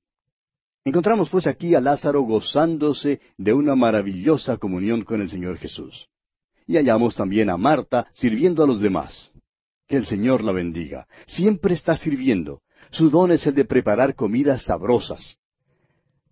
Encontramos 0.85 1.31
pues 1.31 1.47
aquí 1.47 1.75
a 1.75 1.81
Lázaro 1.81 2.23
gozándose 2.23 3.21
de 3.37 3.53
una 3.53 3.77
maravillosa 3.77 4.57
comunión 4.57 5.03
con 5.03 5.21
el 5.21 5.29
Señor 5.29 5.59
Jesús. 5.59 6.09
Y 6.67 6.77
hallamos 6.77 7.15
también 7.15 7.51
a 7.51 7.57
Marta 7.57 8.09
sirviendo 8.15 8.65
a 8.65 8.67
los 8.67 8.81
demás. 8.81 9.33
Que 9.87 9.97
el 9.97 10.07
Señor 10.07 10.43
la 10.43 10.53
bendiga. 10.53 11.07
Siempre 11.27 11.75
está 11.75 11.97
sirviendo. 11.97 12.63
Su 12.91 13.11
don 13.11 13.31
es 13.31 13.47
el 13.47 13.55
de 13.55 13.65
preparar 13.65 14.15
comidas 14.15 14.65
sabrosas. 14.65 15.39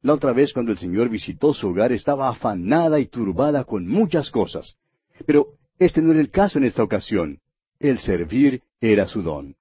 La 0.02 0.14
otra 0.14 0.32
vez 0.32 0.52
cuando 0.54 0.72
el 0.72 0.78
Señor 0.78 1.10
visitó 1.10 1.52
su 1.52 1.68
hogar 1.68 1.92
estaba 1.92 2.30
afanada 2.30 2.98
y 2.98 3.06
turbada 3.06 3.64
con 3.64 3.86
muchas 3.86 4.30
cosas. 4.30 4.76
Pero 5.26 5.58
este 5.78 6.00
no 6.00 6.12
era 6.12 6.20
el 6.20 6.30
caso 6.30 6.58
en 6.58 6.64
esta 6.64 6.82
ocasión. 6.82 7.40
El 7.80 7.98
servir 7.98 8.62
era 8.80 9.08
su 9.08 9.22
don. 9.22 9.56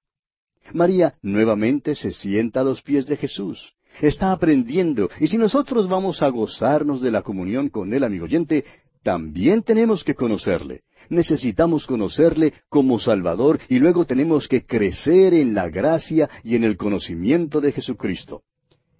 María 0.72 1.14
nuevamente 1.22 1.96
se 1.96 2.12
sienta 2.12 2.60
a 2.60 2.64
los 2.64 2.82
pies 2.82 3.06
de 3.06 3.16
Jesús. 3.16 3.74
Está 4.00 4.30
aprendiendo, 4.30 5.10
y 5.18 5.26
si 5.26 5.36
nosotros 5.36 5.88
vamos 5.88 6.22
a 6.22 6.28
gozarnos 6.28 7.00
de 7.00 7.10
la 7.10 7.22
comunión 7.22 7.68
con 7.70 7.92
Él, 7.92 8.04
amigo 8.04 8.26
oyente, 8.26 8.64
también 9.02 9.64
tenemos 9.64 10.04
que 10.04 10.14
conocerle 10.14 10.84
necesitamos 11.10 11.86
conocerle 11.86 12.54
como 12.68 12.98
Salvador 12.98 13.60
y 13.68 13.78
luego 13.78 14.06
tenemos 14.06 14.48
que 14.48 14.64
crecer 14.64 15.34
en 15.34 15.54
la 15.54 15.68
gracia 15.68 16.30
y 16.44 16.54
en 16.54 16.64
el 16.64 16.76
conocimiento 16.76 17.60
de 17.60 17.72
Jesucristo. 17.72 18.42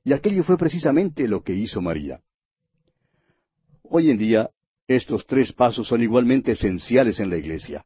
Y 0.04 0.12
aquello 0.12 0.44
fue 0.44 0.58
precisamente 0.58 1.26
lo 1.28 1.42
que 1.42 1.54
hizo 1.54 1.80
María. 1.80 2.20
Hoy 3.82 4.10
en 4.10 4.18
día, 4.18 4.50
estos 4.86 5.24
tres 5.26 5.52
pasos 5.52 5.86
son 5.86 6.02
igualmente 6.02 6.52
esenciales 6.52 7.20
en 7.20 7.30
la 7.30 7.36
iglesia. 7.36 7.84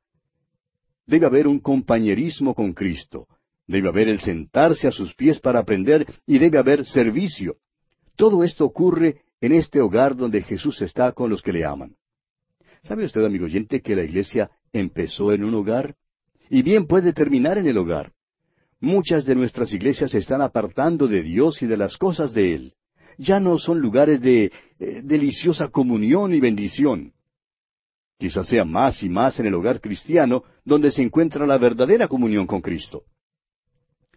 Debe 1.07 1.26
haber 1.26 1.46
un 1.46 1.61
compañerismo 1.61 2.55
con 2.55 2.72
Cristo, 2.72 3.28
debe 3.66 3.88
haber 3.88 4.09
el 4.09 4.20
sentarse 4.20 4.88
a 4.88 4.92
sus 4.92 5.14
pies 5.14 5.40
para 5.40 5.61
aprender 5.61 6.07
y 6.26 6.38
debe 6.38 6.59
haber 6.59 6.86
servicio. 6.86 7.57
Todo 8.16 8.44
esto 8.44 8.64
ocurre 8.64 9.22
en 9.40 9.52
este 9.52 9.80
hogar 9.80 10.16
donde 10.16 10.42
Jesús 10.42 10.80
está 10.82 11.12
con 11.12 11.30
los 11.30 11.42
que 11.42 11.52
le 11.52 11.64
aman. 11.64 11.96
¿Sabe 12.82 13.07
usted, 13.07 13.24
amigo 13.24 13.46
oyente, 13.46 13.80
que 13.80 13.96
la 13.96 14.05
iglesia 14.05 14.50
empezó 14.72 15.32
en 15.32 15.44
un 15.44 15.55
hogar? 15.55 15.96
Y 16.50 16.62
bien 16.62 16.86
puede 16.86 17.12
terminar 17.12 17.57
en 17.57 17.66
el 17.66 17.78
hogar. 17.78 18.12
Muchas 18.80 19.24
de 19.24 19.34
nuestras 19.34 19.72
iglesias 19.72 20.11
se 20.11 20.18
están 20.18 20.42
apartando 20.42 21.09
de 21.09 21.22
Dios 21.22 21.62
y 21.62 21.66
de 21.66 21.78
las 21.78 21.96
cosas 21.96 22.34
de 22.34 22.55
Él. 22.55 22.74
Ya 23.16 23.40
no 23.40 23.59
son 23.59 23.80
lugares 23.80 24.20
de 24.20 24.52
eh, 24.78 25.00
deliciosa 25.02 25.68
comunión 25.68 26.34
y 26.34 26.40
bendición. 26.40 27.13
Quizás 28.18 28.46
sea 28.46 28.64
más 28.64 29.02
y 29.02 29.08
más 29.08 29.38
en 29.40 29.46
el 29.46 29.54
hogar 29.54 29.80
cristiano 29.80 30.44
donde 30.64 30.90
se 30.90 31.02
encuentra 31.02 31.46
la 31.46 31.58
verdadera 31.58 32.08
comunión 32.08 32.46
con 32.46 32.60
Cristo. 32.60 33.04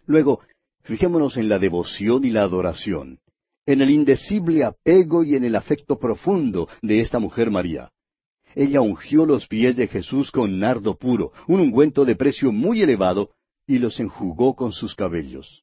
Luego, 0.06 0.40
fijémonos 0.82 1.36
en 1.36 1.48
la 1.48 1.58
devoción 1.58 2.24
y 2.24 2.30
la 2.30 2.42
adoración, 2.42 3.18
en 3.66 3.82
el 3.82 3.90
indecible 3.90 4.64
apego 4.64 5.24
y 5.24 5.36
en 5.36 5.44
el 5.44 5.56
afecto 5.56 5.98
profundo 5.98 6.68
de 6.80 7.00
esta 7.00 7.18
mujer 7.18 7.50
María 7.50 7.90
ella 8.54 8.80
ungió 8.80 9.26
los 9.26 9.46
pies 9.46 9.76
de 9.76 9.86
Jesús 9.86 10.30
con 10.30 10.58
nardo 10.58 10.96
puro, 10.96 11.32
un 11.46 11.60
ungüento 11.60 12.04
de 12.04 12.16
precio 12.16 12.52
muy 12.52 12.82
elevado, 12.82 13.30
y 13.66 13.78
los 13.78 14.00
enjugó 14.00 14.54
con 14.54 14.72
sus 14.72 14.94
cabellos. 14.94 15.62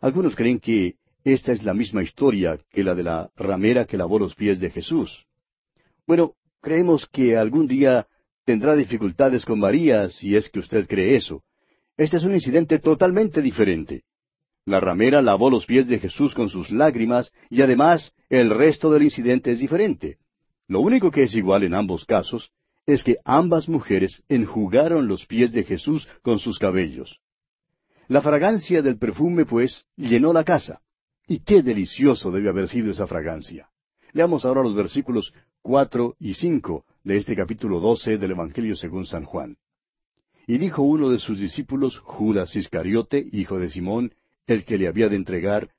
Algunos 0.00 0.36
creen 0.36 0.60
que 0.60 0.96
esta 1.24 1.50
es 1.50 1.64
la 1.64 1.74
misma 1.74 2.02
historia 2.02 2.60
que 2.70 2.84
la 2.84 2.94
de 2.94 3.02
la 3.02 3.30
ramera 3.34 3.86
que 3.86 3.96
lavó 3.96 4.18
los 4.18 4.34
pies 4.34 4.60
de 4.60 4.70
Jesús. 4.70 5.24
Bueno, 6.06 6.34
creemos 6.60 7.06
que 7.06 7.36
algún 7.36 7.66
día 7.66 8.06
tendrá 8.44 8.76
dificultades 8.76 9.44
con 9.44 9.58
María 9.60 10.08
si 10.08 10.36
es 10.36 10.48
que 10.50 10.60
usted 10.60 10.86
cree 10.86 11.16
eso. 11.16 11.42
Este 11.96 12.16
es 12.18 12.24
un 12.24 12.34
incidente 12.34 12.78
totalmente 12.78 13.42
diferente. 13.42 14.04
La 14.64 14.80
ramera 14.80 15.22
lavó 15.22 15.48
los 15.48 15.64
pies 15.64 15.86
de 15.86 15.98
Jesús 15.98 16.34
con 16.34 16.48
sus 16.48 16.70
lágrimas 16.70 17.32
y 17.50 17.62
además 17.62 18.14
el 18.28 18.50
resto 18.50 18.90
del 18.90 19.04
incidente 19.04 19.52
es 19.52 19.60
diferente. 19.60 20.18
Lo 20.68 20.80
único 20.80 21.10
que 21.10 21.22
es 21.22 21.34
igual 21.34 21.62
en 21.62 21.74
ambos 21.74 22.04
casos 22.04 22.50
es 22.84 23.02
que 23.02 23.18
ambas 23.24 23.68
mujeres 23.68 24.22
enjugaron 24.28 25.08
los 25.08 25.26
pies 25.26 25.52
de 25.52 25.64
Jesús 25.64 26.08
con 26.22 26.38
sus 26.38 26.58
cabellos. 26.58 27.20
La 28.08 28.22
fragancia 28.22 28.82
del 28.82 28.98
perfume, 28.98 29.44
pues, 29.44 29.84
llenó 29.96 30.32
la 30.32 30.44
casa. 30.44 30.80
Y 31.26 31.40
qué 31.40 31.62
delicioso 31.62 32.30
debe 32.30 32.48
haber 32.48 32.68
sido 32.68 32.90
esa 32.92 33.08
fragancia. 33.08 33.68
Leamos 34.12 34.44
ahora 34.44 34.62
los 34.62 34.74
versículos 34.74 35.32
cuatro 35.66 36.14
y 36.20 36.34
cinco 36.34 36.84
de 37.02 37.16
este 37.16 37.34
capítulo 37.34 37.80
doce 37.80 38.18
del 38.18 38.30
Evangelio 38.30 38.76
según 38.76 39.04
San 39.04 39.24
Juan. 39.24 39.56
Y 40.46 40.58
dijo 40.58 40.82
uno 40.82 41.10
de 41.10 41.18
sus 41.18 41.40
discípulos, 41.40 41.98
Judas 41.98 42.54
Iscariote, 42.54 43.26
hijo 43.32 43.58
de 43.58 43.68
Simón, 43.68 44.14
el 44.46 44.64
que 44.64 44.78
le 44.78 44.86
había 44.86 45.08
de 45.08 45.16
entregar, 45.16 45.70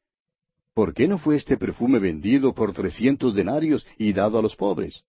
¿por 0.74 0.94
qué 0.94 1.08
no 1.08 1.18
fue 1.18 1.38
este 1.38 1.56
perfume 1.56 2.00
vendido 2.00 2.54
por 2.54 2.74
trescientos 2.74 3.34
denarios 3.34 3.88
y 3.98 4.12
dado 4.12 4.38
a 4.38 4.42
los 4.42 4.58
pobres? 4.58 5.06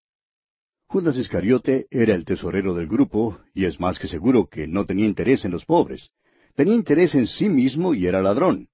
Judas 0.87 1.17
Iscariote 1.17 1.89
era 1.91 2.15
el 2.15 2.25
tesorero 2.25 2.73
del 2.73 2.87
grupo, 2.87 3.37
y 3.55 3.65
es 3.65 3.81
más 3.81 3.99
que 3.99 4.07
seguro 4.07 4.47
que 4.47 4.69
no 4.69 4.87
tenía 4.87 5.07
interés 5.07 5.45
en 5.45 5.51
los 5.51 5.65
pobres. 5.65 6.13
Tenía 6.55 6.77
interés 6.77 7.17
en 7.17 7.27
sí 7.27 7.49
mismo 7.49 7.95
y 7.95 8.07
era 8.07 8.23
ladrón. 8.23 8.69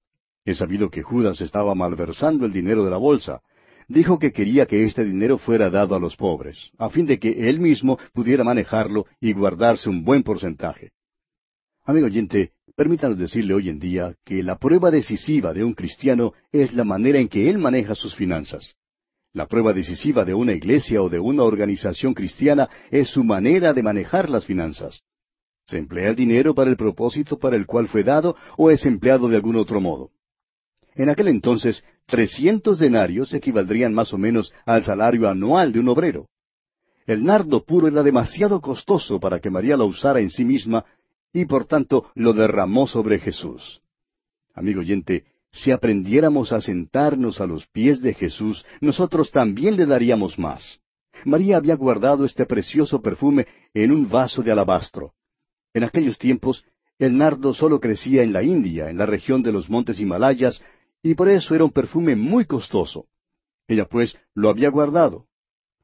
He 0.44 0.54
sabido 0.54 0.90
que 0.90 1.02
Judas 1.02 1.40
estaba 1.40 1.74
malversando 1.74 2.44
el 2.44 2.52
dinero 2.52 2.84
de 2.84 2.90
la 2.90 2.98
bolsa. 2.98 3.40
Dijo 3.88 4.18
que 4.18 4.32
quería 4.32 4.66
que 4.66 4.84
este 4.84 5.04
dinero 5.04 5.38
fuera 5.38 5.70
dado 5.70 5.94
a 5.94 6.00
los 6.00 6.16
pobres, 6.16 6.70
a 6.78 6.88
fin 6.90 7.06
de 7.06 7.18
que 7.18 7.48
él 7.48 7.60
mismo 7.60 7.98
pudiera 8.12 8.44
manejarlo 8.44 9.06
y 9.20 9.32
guardarse 9.32 9.88
un 9.88 10.04
buen 10.04 10.22
porcentaje. 10.22 10.92
Amigo 11.84 12.06
oyente, 12.06 12.52
Permítanos 12.76 13.16
decirle 13.16 13.54
hoy 13.54 13.68
en 13.68 13.78
día 13.78 14.16
que 14.24 14.42
la 14.42 14.58
prueba 14.58 14.90
decisiva 14.90 15.52
de 15.52 15.62
un 15.62 15.74
cristiano 15.74 16.32
es 16.50 16.74
la 16.74 16.82
manera 16.82 17.20
en 17.20 17.28
que 17.28 17.48
él 17.48 17.58
maneja 17.58 17.94
sus 17.94 18.16
finanzas. 18.16 18.74
La 19.32 19.46
prueba 19.46 19.72
decisiva 19.72 20.24
de 20.24 20.34
una 20.34 20.54
iglesia 20.54 21.00
o 21.00 21.08
de 21.08 21.20
una 21.20 21.44
organización 21.44 22.14
cristiana 22.14 22.68
es 22.90 23.10
su 23.10 23.22
manera 23.22 23.72
de 23.72 23.84
manejar 23.84 24.28
las 24.28 24.44
finanzas. 24.44 25.02
¿Se 25.66 25.78
emplea 25.78 26.10
el 26.10 26.16
dinero 26.16 26.52
para 26.52 26.68
el 26.68 26.76
propósito 26.76 27.38
para 27.38 27.54
el 27.54 27.64
cual 27.64 27.86
fue 27.86 28.02
dado 28.02 28.36
o 28.56 28.72
es 28.72 28.84
empleado 28.86 29.28
de 29.28 29.36
algún 29.36 29.54
otro 29.54 29.80
modo? 29.80 30.10
En 30.94 31.08
aquel 31.08 31.28
entonces, 31.28 31.84
trescientos 32.06 32.78
denarios 32.78 33.34
equivaldrían 33.34 33.92
más 33.92 34.12
o 34.12 34.18
menos 34.18 34.52
al 34.64 34.84
salario 34.84 35.28
anual 35.28 35.72
de 35.72 35.80
un 35.80 35.88
obrero. 35.88 36.28
El 37.06 37.24
nardo 37.24 37.64
puro 37.64 37.88
era 37.88 38.02
demasiado 38.02 38.60
costoso 38.60 39.20
para 39.20 39.40
que 39.40 39.50
María 39.50 39.76
lo 39.76 39.86
usara 39.86 40.20
en 40.20 40.30
sí 40.30 40.44
misma 40.44 40.84
y 41.32 41.44
por 41.44 41.66
tanto 41.66 42.10
lo 42.14 42.32
derramó 42.32 42.86
sobre 42.86 43.18
Jesús. 43.18 43.82
Amigo 44.54 44.80
oyente, 44.80 45.24
si 45.50 45.70
aprendiéramos 45.70 46.52
a 46.52 46.60
sentarnos 46.60 47.40
a 47.40 47.46
los 47.46 47.66
pies 47.66 48.00
de 48.00 48.14
Jesús, 48.14 48.64
nosotros 48.80 49.30
también 49.30 49.76
le 49.76 49.86
daríamos 49.86 50.38
más. 50.38 50.80
María 51.24 51.56
había 51.56 51.74
guardado 51.76 52.24
este 52.24 52.46
precioso 52.46 53.02
perfume 53.02 53.46
en 53.72 53.92
un 53.92 54.08
vaso 54.08 54.42
de 54.42 54.52
alabastro. 54.52 55.12
En 55.72 55.84
aquellos 55.84 56.18
tiempos, 56.18 56.64
el 56.98 57.16
nardo 57.16 57.54
solo 57.54 57.80
crecía 57.80 58.22
en 58.22 58.32
la 58.32 58.42
India, 58.42 58.90
en 58.90 58.98
la 58.98 59.06
región 59.06 59.42
de 59.42 59.52
los 59.52 59.68
montes 59.68 60.00
Himalayas, 60.00 60.62
y 61.04 61.14
por 61.14 61.28
eso 61.28 61.54
era 61.54 61.64
un 61.64 61.70
perfume 61.70 62.16
muy 62.16 62.46
costoso. 62.46 63.06
Ella 63.68 63.84
pues 63.84 64.16
lo 64.34 64.48
había 64.48 64.70
guardado. 64.70 65.26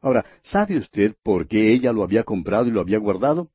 Ahora, 0.01 0.25
¿sabe 0.43 0.79
usted 0.79 1.14
por 1.23 1.47
qué 1.47 1.75
ella 1.75 1.93
lo 1.93 2.03
había 2.03 2.25
comprado 2.25 2.66
y 2.66 2.71
lo 2.71 2.81
había 2.81 2.99
guardado? 2.99 3.51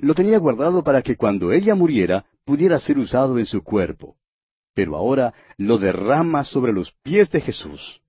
Lo 0.00 0.14
tenía 0.14 0.38
guardado 0.38 0.82
para 0.82 1.02
que 1.02 1.16
cuando 1.16 1.52
ella 1.52 1.74
muriera 1.74 2.24
pudiera 2.46 2.80
ser 2.80 2.98
usado 2.98 3.38
en 3.38 3.44
su 3.44 3.62
cuerpo. 3.62 4.16
Pero 4.74 4.96
ahora 4.96 5.34
lo 5.58 5.76
derrama 5.76 6.44
sobre 6.44 6.72
los 6.72 6.92
pies 7.02 7.30
de 7.30 7.42
Jesús. 7.42 8.00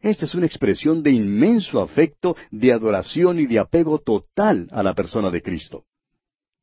Esta 0.00 0.24
es 0.24 0.34
una 0.36 0.46
expresión 0.46 1.02
de 1.02 1.10
inmenso 1.10 1.80
afecto, 1.82 2.36
de 2.52 2.72
adoración 2.72 3.40
y 3.40 3.46
de 3.46 3.58
apego 3.58 3.98
total 3.98 4.68
a 4.70 4.84
la 4.84 4.94
persona 4.94 5.28
de 5.32 5.42
Cristo. 5.42 5.86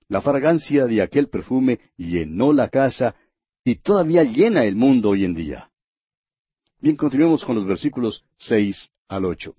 La 0.08 0.22
fragancia 0.22 0.86
de 0.86 1.02
aquel 1.02 1.28
perfume 1.28 1.82
llenó 1.98 2.54
la 2.54 2.70
casa 2.70 3.14
y 3.66 3.76
todavía 3.76 4.24
llena 4.24 4.64
el 4.64 4.78
mundo 4.78 5.10
hoy 5.10 5.26
en 5.26 5.34
día. 5.34 5.71
Bien, 6.82 6.96
continuemos 6.96 7.46
con 7.46 7.56
los 7.56 7.66
versículos 7.66 8.26
seis 8.38 8.92
al 9.08 9.26
ocho. 9.26 9.56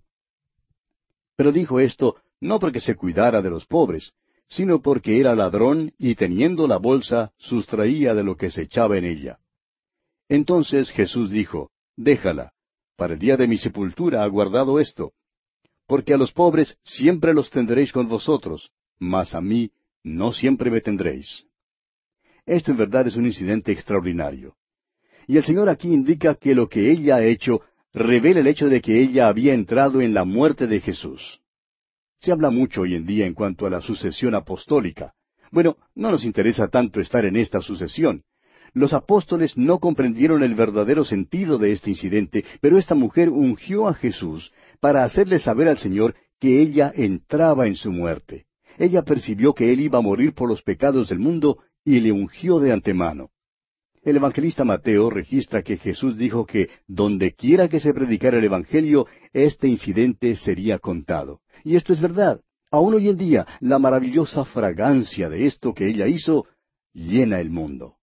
Pero 1.36 1.52
dijo 1.52 1.78
esto 1.78 2.16
no 2.40 2.58
porque 2.58 2.80
se 2.80 2.96
cuidara 2.96 3.40
de 3.40 3.50
los 3.50 3.64
pobres, 3.64 4.12
sino 4.48 4.82
porque 4.82 5.20
era 5.20 5.36
ladrón 5.36 5.94
y 5.96 6.16
teniendo 6.16 6.66
la 6.66 6.78
bolsa 6.78 7.32
sustraía 7.36 8.14
de 8.14 8.24
lo 8.24 8.36
que 8.36 8.50
se 8.50 8.62
echaba 8.62 8.98
en 8.98 9.04
ella. 9.04 9.38
Entonces 10.28 10.90
Jesús 10.90 11.30
dijo, 11.30 11.70
Déjala, 11.96 12.52
para 12.96 13.14
el 13.14 13.20
día 13.20 13.36
de 13.36 13.46
mi 13.46 13.56
sepultura 13.56 14.24
ha 14.24 14.26
guardado 14.26 14.80
esto, 14.80 15.12
porque 15.86 16.14
a 16.14 16.16
los 16.16 16.32
pobres 16.32 16.76
siempre 16.82 17.32
los 17.32 17.50
tendréis 17.50 17.92
con 17.92 18.08
vosotros, 18.08 18.72
mas 18.98 19.34
a 19.34 19.40
mí 19.40 19.70
no 20.02 20.32
siempre 20.32 20.70
me 20.70 20.80
tendréis. 20.80 21.46
Esto 22.44 22.72
en 22.72 22.78
verdad 22.78 23.06
es 23.06 23.14
un 23.14 23.26
incidente 23.26 23.70
extraordinario. 23.70 24.56
Y 25.26 25.36
el 25.36 25.44
Señor 25.44 25.68
aquí 25.68 25.88
indica 25.88 26.34
que 26.34 26.54
lo 26.54 26.68
que 26.68 26.90
ella 26.90 27.16
ha 27.16 27.24
hecho 27.24 27.62
revela 27.92 28.40
el 28.40 28.46
hecho 28.46 28.68
de 28.68 28.80
que 28.80 29.00
ella 29.00 29.28
había 29.28 29.54
entrado 29.54 30.00
en 30.00 30.14
la 30.14 30.24
muerte 30.24 30.66
de 30.66 30.80
Jesús. 30.80 31.40
Se 32.18 32.32
habla 32.32 32.50
mucho 32.50 32.82
hoy 32.82 32.94
en 32.94 33.06
día 33.06 33.26
en 33.26 33.34
cuanto 33.34 33.66
a 33.66 33.70
la 33.70 33.80
sucesión 33.80 34.34
apostólica. 34.34 35.14
Bueno, 35.50 35.76
no 35.94 36.10
nos 36.10 36.24
interesa 36.24 36.68
tanto 36.68 37.00
estar 37.00 37.24
en 37.24 37.36
esta 37.36 37.60
sucesión. 37.60 38.22
Los 38.74 38.94
apóstoles 38.94 39.58
no 39.58 39.80
comprendieron 39.80 40.42
el 40.42 40.54
verdadero 40.54 41.04
sentido 41.04 41.58
de 41.58 41.72
este 41.72 41.90
incidente, 41.90 42.44
pero 42.60 42.78
esta 42.78 42.94
mujer 42.94 43.28
ungió 43.28 43.86
a 43.86 43.94
Jesús 43.94 44.52
para 44.80 45.04
hacerle 45.04 45.40
saber 45.40 45.68
al 45.68 45.78
Señor 45.78 46.14
que 46.40 46.62
ella 46.62 46.90
entraba 46.94 47.66
en 47.66 47.74
su 47.74 47.92
muerte. 47.92 48.46
Ella 48.78 49.02
percibió 49.02 49.52
que 49.52 49.72
él 49.72 49.80
iba 49.80 49.98
a 49.98 50.02
morir 50.02 50.32
por 50.32 50.48
los 50.48 50.62
pecados 50.62 51.10
del 51.10 51.18
mundo 51.18 51.58
y 51.84 52.00
le 52.00 52.12
ungió 52.12 52.58
de 52.60 52.72
antemano. 52.72 53.30
El 54.02 54.16
evangelista 54.16 54.64
Mateo 54.64 55.10
registra 55.10 55.62
que 55.62 55.76
Jesús 55.76 56.18
dijo 56.18 56.44
que 56.44 56.70
donde 56.88 57.34
quiera 57.34 57.68
que 57.68 57.78
se 57.78 57.94
predicara 57.94 58.38
el 58.38 58.44
Evangelio, 58.44 59.06
este 59.32 59.68
incidente 59.68 60.34
sería 60.34 60.80
contado. 60.80 61.40
Y 61.62 61.76
esto 61.76 61.92
es 61.92 62.00
verdad. 62.00 62.40
Aún 62.72 62.94
hoy 62.94 63.08
en 63.08 63.16
día, 63.16 63.46
la 63.60 63.78
maravillosa 63.78 64.44
fragancia 64.44 65.28
de 65.28 65.46
esto 65.46 65.72
que 65.72 65.86
ella 65.86 66.08
hizo 66.08 66.46
llena 66.92 67.38
el 67.38 67.50
mundo. 67.50 67.98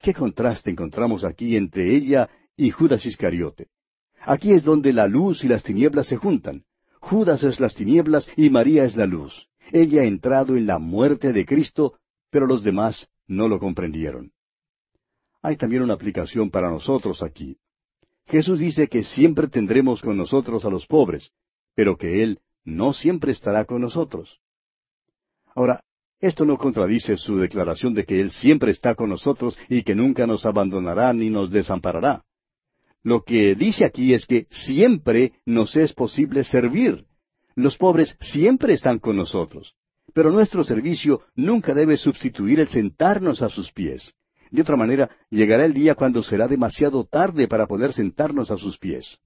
¿Qué 0.00 0.14
contraste 0.14 0.70
encontramos 0.70 1.24
aquí 1.24 1.56
entre 1.56 1.96
ella 1.96 2.30
y 2.56 2.70
Judas 2.70 3.04
Iscariote? 3.04 3.66
Aquí 4.20 4.52
es 4.52 4.62
donde 4.62 4.92
la 4.92 5.08
luz 5.08 5.42
y 5.42 5.48
las 5.48 5.64
tinieblas 5.64 6.06
se 6.06 6.16
juntan. 6.16 6.62
Judas 7.00 7.42
es 7.42 7.58
las 7.58 7.74
tinieblas 7.74 8.30
y 8.36 8.50
María 8.50 8.84
es 8.84 8.94
la 8.94 9.06
luz. 9.06 9.48
Ella 9.72 10.02
ha 10.02 10.04
entrado 10.04 10.56
en 10.56 10.66
la 10.66 10.78
muerte 10.78 11.32
de 11.32 11.44
Cristo, 11.44 11.98
pero 12.30 12.46
los 12.46 12.62
demás 12.62 13.08
no 13.26 13.48
lo 13.48 13.58
comprendieron. 13.58 14.30
Hay 15.42 15.56
también 15.56 15.82
una 15.82 15.94
aplicación 15.94 16.50
para 16.50 16.70
nosotros 16.70 17.22
aquí. 17.22 17.56
Jesús 18.26 18.58
dice 18.58 18.88
que 18.88 19.04
siempre 19.04 19.48
tendremos 19.48 20.02
con 20.02 20.16
nosotros 20.16 20.64
a 20.64 20.70
los 20.70 20.86
pobres, 20.86 21.30
pero 21.74 21.96
que 21.96 22.22
Él 22.22 22.40
no 22.64 22.92
siempre 22.92 23.32
estará 23.32 23.64
con 23.64 23.80
nosotros. 23.80 24.40
Ahora, 25.54 25.82
esto 26.20 26.44
no 26.44 26.58
contradice 26.58 27.16
su 27.16 27.38
declaración 27.38 27.94
de 27.94 28.04
que 28.04 28.20
Él 28.20 28.30
siempre 28.32 28.72
está 28.72 28.94
con 28.94 29.08
nosotros 29.08 29.56
y 29.68 29.82
que 29.82 29.94
nunca 29.94 30.26
nos 30.26 30.44
abandonará 30.44 31.12
ni 31.12 31.30
nos 31.30 31.50
desamparará. 31.50 32.24
Lo 33.02 33.22
que 33.22 33.54
dice 33.54 33.84
aquí 33.84 34.12
es 34.12 34.26
que 34.26 34.46
siempre 34.50 35.32
nos 35.46 35.76
es 35.76 35.92
posible 35.92 36.42
servir. 36.42 37.06
Los 37.54 37.76
pobres 37.76 38.16
siempre 38.20 38.74
están 38.74 38.98
con 38.98 39.16
nosotros, 39.16 39.74
pero 40.12 40.30
nuestro 40.30 40.64
servicio 40.64 41.22
nunca 41.34 41.74
debe 41.74 41.96
sustituir 41.96 42.60
el 42.60 42.68
sentarnos 42.68 43.40
a 43.40 43.48
sus 43.48 43.72
pies. 43.72 44.14
De 44.50 44.62
otra 44.62 44.76
manera, 44.76 45.10
llegará 45.30 45.64
el 45.64 45.74
día 45.74 45.94
cuando 45.94 46.22
será 46.22 46.48
demasiado 46.48 47.04
tarde 47.04 47.48
para 47.48 47.66
poder 47.66 47.92
sentarnos 47.92 48.50
a 48.50 48.58
sus 48.58 48.78
pies. 48.78 49.18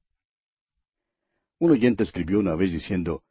Un 1.59 1.71
oyente 1.71 2.03
escribió 2.03 2.41
una 2.41 2.57
vez 2.57 2.73
diciendo, 2.73 3.23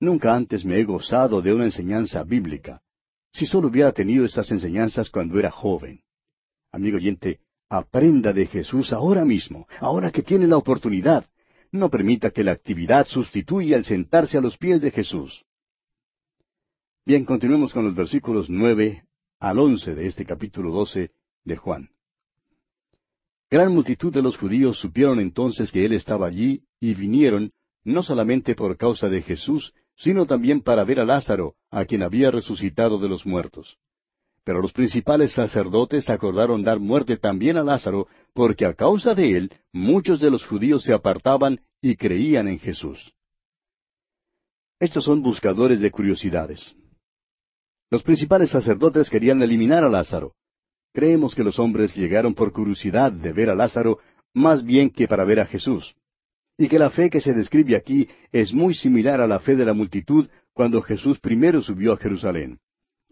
Nunca 0.00 0.34
antes 0.34 0.64
me 0.64 0.78
he 0.78 0.84
gozado 0.84 1.42
de 1.42 1.52
una 1.52 1.64
enseñanza 1.64 2.22
bíblica. 2.24 2.82
Si 3.32 3.46
solo 3.46 3.68
hubiera 3.68 3.92
tenido 3.92 4.24
estas 4.24 4.50
enseñanzas 4.50 5.10
cuando 5.10 5.38
era 5.38 5.50
joven. 5.50 6.00
Amigo 6.72 6.96
oyente, 6.96 7.40
aprenda 7.68 8.32
de 8.32 8.46
Jesús 8.46 8.92
ahora 8.92 9.24
mismo, 9.24 9.66
ahora 9.80 10.10
que 10.10 10.22
tiene 10.22 10.46
la 10.46 10.56
oportunidad. 10.56 11.26
No 11.70 11.90
permita 11.90 12.30
que 12.30 12.44
la 12.44 12.52
actividad 12.52 13.06
sustituya 13.06 13.76
el 13.76 13.84
sentarse 13.84 14.38
a 14.38 14.40
los 14.40 14.56
pies 14.56 14.80
de 14.80 14.90
Jesús. 14.90 15.44
Bien, 17.04 17.24
continuemos 17.24 17.72
con 17.72 17.84
los 17.84 17.94
versículos 17.94 18.48
nueve 18.48 19.04
al 19.40 19.58
once 19.58 19.94
de 19.94 20.06
este 20.06 20.24
capítulo 20.24 20.72
doce 20.72 21.12
de 21.48 21.56
Juan. 21.56 21.90
Gran 23.50 23.74
multitud 23.74 24.12
de 24.12 24.22
los 24.22 24.36
judíos 24.36 24.78
supieron 24.78 25.18
entonces 25.18 25.72
que 25.72 25.84
él 25.84 25.94
estaba 25.94 26.26
allí 26.28 26.62
y 26.78 26.94
vinieron, 26.94 27.50
no 27.82 28.02
solamente 28.02 28.54
por 28.54 28.76
causa 28.76 29.08
de 29.08 29.22
Jesús, 29.22 29.72
sino 29.96 30.26
también 30.26 30.60
para 30.60 30.84
ver 30.84 31.00
a 31.00 31.04
Lázaro, 31.04 31.54
a 31.70 31.84
quien 31.84 32.02
había 32.02 32.30
resucitado 32.30 32.98
de 32.98 33.08
los 33.08 33.26
muertos. 33.26 33.78
Pero 34.44 34.60
los 34.62 34.72
principales 34.72 35.32
sacerdotes 35.32 36.08
acordaron 36.08 36.62
dar 36.62 36.78
muerte 36.78 37.16
también 37.16 37.56
a 37.56 37.62
Lázaro, 37.62 38.06
porque 38.32 38.64
a 38.64 38.74
causa 38.74 39.14
de 39.14 39.36
él 39.36 39.52
muchos 39.72 40.20
de 40.20 40.30
los 40.30 40.46
judíos 40.46 40.82
se 40.82 40.92
apartaban 40.92 41.60
y 41.80 41.96
creían 41.96 42.48
en 42.48 42.58
Jesús. 42.58 43.12
Estos 44.78 45.04
son 45.04 45.22
buscadores 45.22 45.80
de 45.80 45.90
curiosidades. 45.90 46.76
Los 47.90 48.02
principales 48.02 48.50
sacerdotes 48.50 49.10
querían 49.10 49.42
eliminar 49.42 49.82
a 49.82 49.88
Lázaro, 49.88 50.34
Creemos 50.98 51.32
que 51.32 51.44
los 51.44 51.60
hombres 51.60 51.94
llegaron 51.94 52.34
por 52.34 52.52
curiosidad 52.52 53.12
de 53.12 53.32
ver 53.32 53.50
a 53.50 53.54
Lázaro 53.54 54.00
más 54.34 54.64
bien 54.64 54.90
que 54.90 55.06
para 55.06 55.24
ver 55.24 55.38
a 55.38 55.46
Jesús, 55.46 55.94
y 56.56 56.66
que 56.66 56.76
la 56.76 56.90
fe 56.90 57.08
que 57.08 57.20
se 57.20 57.32
describe 57.32 57.76
aquí 57.76 58.08
es 58.32 58.52
muy 58.52 58.74
similar 58.74 59.20
a 59.20 59.28
la 59.28 59.38
fe 59.38 59.54
de 59.54 59.64
la 59.64 59.74
multitud 59.74 60.26
cuando 60.52 60.82
Jesús 60.82 61.20
primero 61.20 61.62
subió 61.62 61.92
a 61.92 61.98
Jerusalén. 61.98 62.58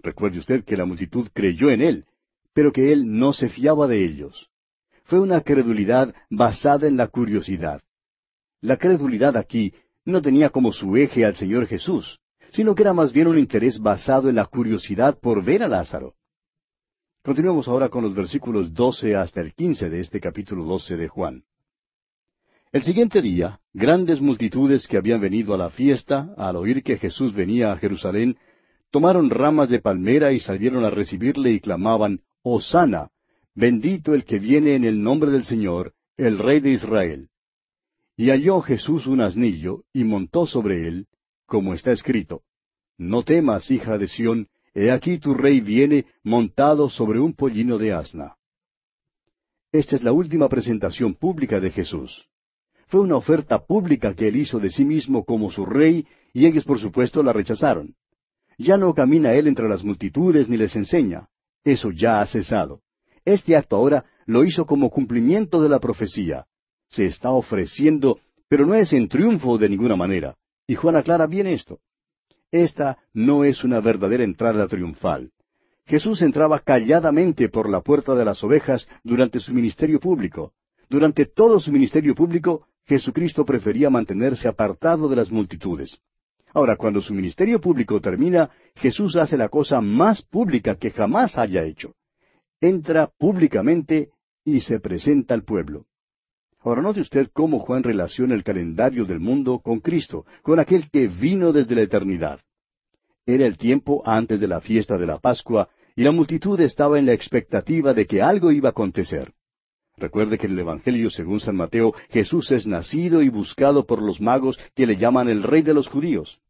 Recuerde 0.03 0.41
usted 0.41 0.65
que 0.65 0.77
la 0.77 0.85
multitud 0.85 1.29
creyó 1.33 1.71
en 1.71 1.81
él, 1.81 2.07
pero 2.53 2.73
que 2.73 2.93
él 2.93 3.05
no 3.07 3.33
se 3.33 3.49
fiaba 3.49 3.87
de 3.87 4.05
ellos. 4.05 4.51
Fue 5.05 5.21
una 5.21 5.43
credulidad 5.43 6.13
basada 6.29 6.89
en 6.89 6.97
la 6.97 7.07
curiosidad. 7.07 7.83
La 8.63 8.79
credulidad 8.79 9.37
aquí 9.37 9.75
no 10.05 10.21
tenía 10.21 10.51
como 10.51 10.73
su 10.73 10.97
eje 10.97 11.25
al 11.25 11.37
Señor 11.37 11.69
Jesús, 11.69 12.19
sino 12.51 12.75
que 12.75 12.83
era 12.83 12.95
más 12.95 13.13
bien 13.13 13.29
un 13.29 13.39
interés 13.39 13.79
basado 13.79 14.29
en 14.29 14.35
la 14.35 14.47
curiosidad 14.47 15.21
por 15.21 15.45
ver 15.45 15.63
a 15.63 15.69
Lázaro. 15.69 16.16
Continuemos 17.27 17.67
ahora 17.67 17.89
con 17.89 18.05
los 18.05 18.15
versículos 18.15 18.73
doce 18.73 19.17
hasta 19.17 19.41
el 19.41 19.53
quince 19.53 19.91
de 19.91 19.99
este 19.99 20.21
capítulo 20.21 20.63
doce 20.63 20.97
de 20.97 21.09
Juan. 21.09 21.43
El 22.71 22.85
siguiente 22.85 23.21
día, 23.21 23.59
grandes 23.73 24.21
multitudes 24.21 24.87
que 24.87 24.97
habían 24.97 25.21
venido 25.21 25.53
a 25.53 25.59
la 25.59 25.71
fiesta, 25.71 26.33
al 26.37 26.55
oír 26.55 26.85
que 26.85 26.99
Jesús 26.99 27.35
venía 27.35 27.73
a 27.73 27.79
Jerusalén, 27.79 28.37
tomaron 28.93 29.29
ramas 29.29 29.69
de 29.71 29.81
palmera 29.81 30.31
y 30.33 30.39
salieron 30.39 30.85
a 30.85 30.91
recibirle 30.91 31.51
y 31.51 31.59
clamaban, 31.59 32.21
Hosana, 32.43 33.11
bendito 33.57 34.15
el 34.15 34.25
que 34.25 34.39
viene 34.39 34.77
en 34.77 34.85
el 34.85 35.03
nombre 35.03 35.33
del 35.33 35.43
Señor, 35.43 35.95
el 36.17 36.39
Rey 36.39 36.61
de 36.61 36.71
Israel. 36.71 37.31
Y 38.17 38.31
halló 38.31 38.61
Jesús 38.61 39.09
un 39.09 39.21
asnillo, 39.21 39.83
y 39.93 40.05
montó 40.05 40.47
sobre 40.47 40.87
él, 40.87 41.09
como 41.45 41.75
está 41.75 41.91
escrito, 41.91 42.43
No 42.97 43.25
temas, 43.25 43.69
hija 43.73 43.99
de 43.99 44.07
Sión, 44.07 44.47
He 44.79 44.91
aquí 44.91 45.17
tu 45.17 45.33
rey 45.33 45.63
viene 45.63 46.05
montado 46.23 46.91
sobre 46.91 47.19
un 47.19 47.33
pollino 47.33 47.79
de 47.79 47.95
asna. 47.95 48.37
Esta 49.73 49.97
es 49.97 50.03
la 50.03 50.13
última 50.13 50.51
presentación 50.51 51.15
pública 51.15 51.61
de 51.61 51.71
Jesús. 51.71 52.29
Fue 52.89 53.01
una 53.01 53.17
oferta 53.17 53.65
pública 53.65 54.13
que 54.13 54.29
él 54.29 54.37
hizo 54.37 54.61
de 54.61 54.69
sí 54.69 54.85
mismo 54.85 55.25
como 55.25 55.51
su 55.51 55.65
rey, 55.65 56.07
y 56.35 56.45
ellos 56.45 56.65
por 56.65 56.79
supuesto 56.79 57.23
la 57.23 57.33
rechazaron. 57.33 57.95
Ya 58.59 58.77
no 58.77 58.93
camina 58.93 59.33
él 59.33 59.47
entre 59.47 59.67
las 59.67 59.83
multitudes 59.83 60.47
ni 60.51 60.59
les 60.59 60.77
enseña. 60.77 61.31
Eso 61.65 61.91
ya 61.91 62.21
ha 62.21 62.27
cesado. 62.27 62.83
Este 63.25 63.57
acto 63.57 63.77
ahora 63.77 64.05
lo 64.27 64.45
hizo 64.45 64.67
como 64.67 64.91
cumplimiento 64.91 65.63
de 65.63 65.71
la 65.71 65.81
profecía. 65.81 66.45
Se 66.91 67.07
está 67.07 67.31
ofreciendo, 67.31 68.19
pero 68.47 68.67
no 68.67 68.75
es 68.75 68.93
en 68.93 69.09
triunfo 69.09 69.57
de 69.57 69.71
ninguna 69.71 69.97
manera. 69.97 70.37
Y 70.67 70.75
Juan 70.75 70.97
aclara 70.97 71.27
bien 71.27 71.47
esto. 71.47 71.81
Esta 72.51 72.99
no 73.13 73.45
es 73.45 73.65
una 73.65 73.81
verdadera 73.81 74.25
entrada 74.25 74.67
triunfal. 74.69 75.33
Jesús 75.85 76.23
entraba 76.23 76.61
calladamente 76.61 77.49
por 77.49 77.69
la 77.69 77.81
puerta 77.81 78.15
de 78.15 78.25
las 78.25 78.43
ovejas 78.43 78.89
durante 79.05 79.41
su 79.41 79.55
ministerio 79.55 80.01
público. 80.01 80.53
Durante 80.89 81.27
todo 81.27 81.61
su 81.61 81.73
ministerio 81.73 82.15
público, 82.15 82.67
Jesucristo 82.87 83.45
prefería 83.45 83.91
mantenerse 83.91 84.49
apartado 84.49 85.09
de 85.09 85.17
las 85.17 85.31
multitudes. 85.31 85.99
Ahora, 86.53 86.77
cuando 86.77 87.03
su 87.03 87.13
ministerio 87.13 87.61
público 87.61 88.01
termina, 88.01 88.51
Jesús 88.75 89.17
hace 89.17 89.37
la 89.37 89.49
cosa 89.49 89.81
más 89.81 90.23
pública 90.23 90.77
que 90.77 90.91
jamás 90.91 91.37
haya 91.37 91.65
hecho. 91.65 91.95
Entra 92.61 93.11
públicamente 93.19 94.11
y 94.45 94.61
se 94.61 94.81
presenta 94.81 95.35
al 95.35 95.43
pueblo. 95.43 95.87
Ahora 96.67 96.83
note 96.83 97.01
usted 97.01 97.31
cómo 97.33 97.61
Juan 97.61 97.85
relaciona 97.85 98.35
el 98.35 98.43
calendario 98.43 99.05
del 99.05 99.21
mundo 99.21 99.61
con 99.61 99.79
Cristo, 99.79 100.27
con 100.43 100.59
aquel 100.59 100.91
que 100.91 101.07
vino 101.07 101.53
desde 101.53 101.77
la 101.77 101.83
eternidad. 101.83 102.41
Era 103.25 103.47
el 103.47 103.57
tiempo 103.57 104.03
antes 104.05 104.41
de 104.41 104.49
la 104.49 104.61
fiesta 104.61 104.99
de 104.99 105.07
la 105.07 105.21
Pascua, 105.21 105.69
y 105.95 106.03
la 106.03 106.11
multitud 106.11 106.61
estaba 106.61 106.99
en 106.99 107.07
la 107.07 107.13
expectativa 107.13 107.95
de 107.95 108.05
que 108.09 108.21
algo 108.21 108.51
iba 108.51 108.71
a 108.71 108.71
acontecer. 108.71 109.33
Recuerde 109.97 110.39
que 110.39 110.47
en 110.47 110.55
el 110.55 110.59
Evangelio 110.59 111.09
según 111.09 111.39
San 111.39 111.55
Mateo 111.55 111.95
Jesús 112.11 112.51
es 112.51 112.67
nacido 112.67 113.23
y 113.23 113.29
buscado 113.29 113.87
por 113.87 114.03
los 114.03 114.21
magos 114.21 114.59
que 114.75 114.89
le 114.89 114.97
llaman 114.97 115.29
el 115.29 115.45
rey 115.45 115.63
de 115.63 115.73
los 115.73 115.87
judíos. 115.87 116.41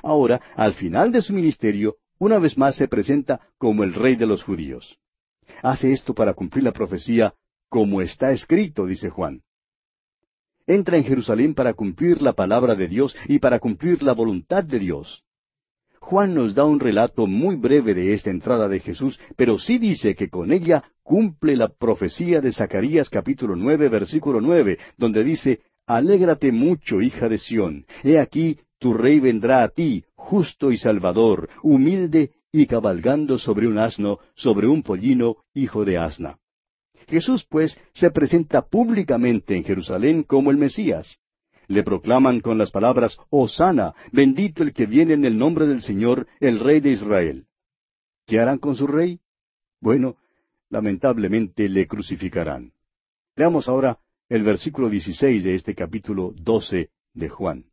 Ahora, 0.00 0.40
al 0.54 0.74
final 0.74 1.10
de 1.10 1.22
su 1.22 1.32
ministerio, 1.32 1.96
una 2.20 2.38
vez 2.38 2.56
más 2.56 2.76
se 2.76 2.86
presenta 2.86 3.40
como 3.58 3.82
el 3.82 3.94
rey 3.94 4.14
de 4.14 4.26
los 4.26 4.44
judíos. 4.44 4.96
Hace 5.60 5.90
esto 5.90 6.14
para 6.14 6.34
cumplir 6.34 6.62
la 6.62 6.72
profecía, 6.72 7.34
como 7.68 8.00
está 8.00 8.30
escrito, 8.30 8.86
dice 8.86 9.10
Juan. 9.10 9.42
Entra 10.66 10.96
en 10.96 11.04
Jerusalén 11.04 11.54
para 11.54 11.74
cumplir 11.74 12.22
la 12.22 12.32
palabra 12.32 12.74
de 12.74 12.88
Dios 12.88 13.16
y 13.28 13.38
para 13.38 13.60
cumplir 13.60 14.02
la 14.02 14.12
voluntad 14.12 14.64
de 14.64 14.78
Dios. 14.80 15.22
Juan 16.00 16.34
nos 16.34 16.54
da 16.54 16.64
un 16.64 16.80
relato 16.80 17.26
muy 17.26 17.56
breve 17.56 17.94
de 17.94 18.14
esta 18.14 18.30
entrada 18.30 18.68
de 18.68 18.80
Jesús, 18.80 19.18
pero 19.36 19.58
sí 19.58 19.78
dice 19.78 20.14
que 20.14 20.28
con 20.28 20.52
ella 20.52 20.84
cumple 21.02 21.56
la 21.56 21.68
profecía 21.68 22.40
de 22.40 22.52
Zacarías 22.52 23.08
capítulo 23.08 23.56
nueve 23.56 23.88
versículo 23.88 24.40
nueve, 24.40 24.78
donde 24.96 25.24
dice, 25.24 25.60
Alégrate 25.86 26.50
mucho, 26.50 27.00
hija 27.00 27.28
de 27.28 27.38
Sión, 27.38 27.86
he 28.02 28.18
aquí 28.18 28.58
tu 28.78 28.92
rey 28.92 29.20
vendrá 29.20 29.62
a 29.62 29.68
ti, 29.68 30.04
justo 30.14 30.70
y 30.70 30.78
salvador, 30.78 31.48
humilde 31.62 32.32
y 32.52 32.66
cabalgando 32.66 33.38
sobre 33.38 33.66
un 33.66 33.78
asno, 33.78 34.18
sobre 34.34 34.68
un 34.68 34.82
pollino, 34.82 35.36
hijo 35.54 35.84
de 35.84 35.98
asna. 35.98 36.38
Jesús, 37.06 37.46
pues, 37.48 37.78
se 37.92 38.10
presenta 38.10 38.66
públicamente 38.66 39.56
en 39.56 39.64
Jerusalén 39.64 40.22
como 40.22 40.50
el 40.50 40.56
Mesías 40.56 41.20
le 41.68 41.82
proclaman 41.82 42.40
con 42.40 42.58
las 42.58 42.70
palabras, 42.70 43.18
Osana, 43.30 43.94
bendito 44.12 44.62
el 44.62 44.72
que 44.72 44.86
viene 44.86 45.14
en 45.14 45.24
el 45.24 45.36
nombre 45.36 45.66
del 45.66 45.82
Señor, 45.82 46.26
el 46.40 46.60
Rey 46.60 46.80
de 46.80 46.90
Israel. 46.90 47.46
¿Qué 48.26 48.38
harán 48.38 48.58
con 48.58 48.76
su 48.76 48.86
rey? 48.86 49.20
Bueno, 49.80 50.16
lamentablemente 50.68 51.68
le 51.68 51.86
crucificarán. 51.86 52.72
Leamos 53.36 53.68
ahora 53.68 53.98
el 54.28 54.42
versículo 54.42 54.88
16 54.88 55.44
de 55.44 55.54
este 55.54 55.74
capítulo 55.74 56.32
12 56.36 56.90
de 57.14 57.28
Juan. 57.28 57.66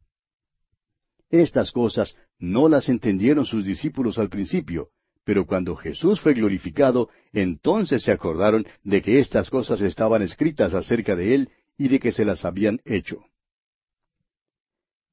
Estas 1.29 1.71
cosas 1.71 2.15
no 2.37 2.69
las 2.69 2.89
entendieron 2.89 3.45
sus 3.45 3.65
discípulos 3.65 4.19
al 4.19 4.29
principio, 4.29 4.89
pero 5.23 5.45
cuando 5.45 5.75
Jesús 5.75 6.19
fue 6.19 6.33
glorificado, 6.33 7.09
entonces 7.31 8.03
se 8.03 8.11
acordaron 8.11 8.65
de 8.83 9.01
que 9.01 9.19
estas 9.19 9.49
cosas 9.49 9.81
estaban 9.81 10.21
escritas 10.21 10.73
acerca 10.73 11.15
de 11.15 11.35
él 11.35 11.49
y 11.77 11.87
de 11.87 11.99
que 11.99 12.11
se 12.11 12.25
las 12.25 12.45
habían 12.45 12.79
hecho. 12.85 13.25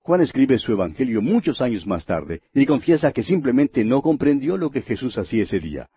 Juan 0.00 0.22
escribe 0.22 0.58
su 0.58 0.72
Evangelio 0.72 1.22
muchos 1.22 1.60
años 1.60 1.86
más 1.86 2.06
tarde 2.06 2.42
y 2.54 2.66
confiesa 2.66 3.12
que 3.12 3.22
simplemente 3.22 3.84
no 3.84 4.02
comprendió 4.02 4.56
lo 4.56 4.70
que 4.70 4.82
Jesús 4.82 5.16
hacía 5.18 5.44
ese 5.44 5.60
día. 5.60 5.88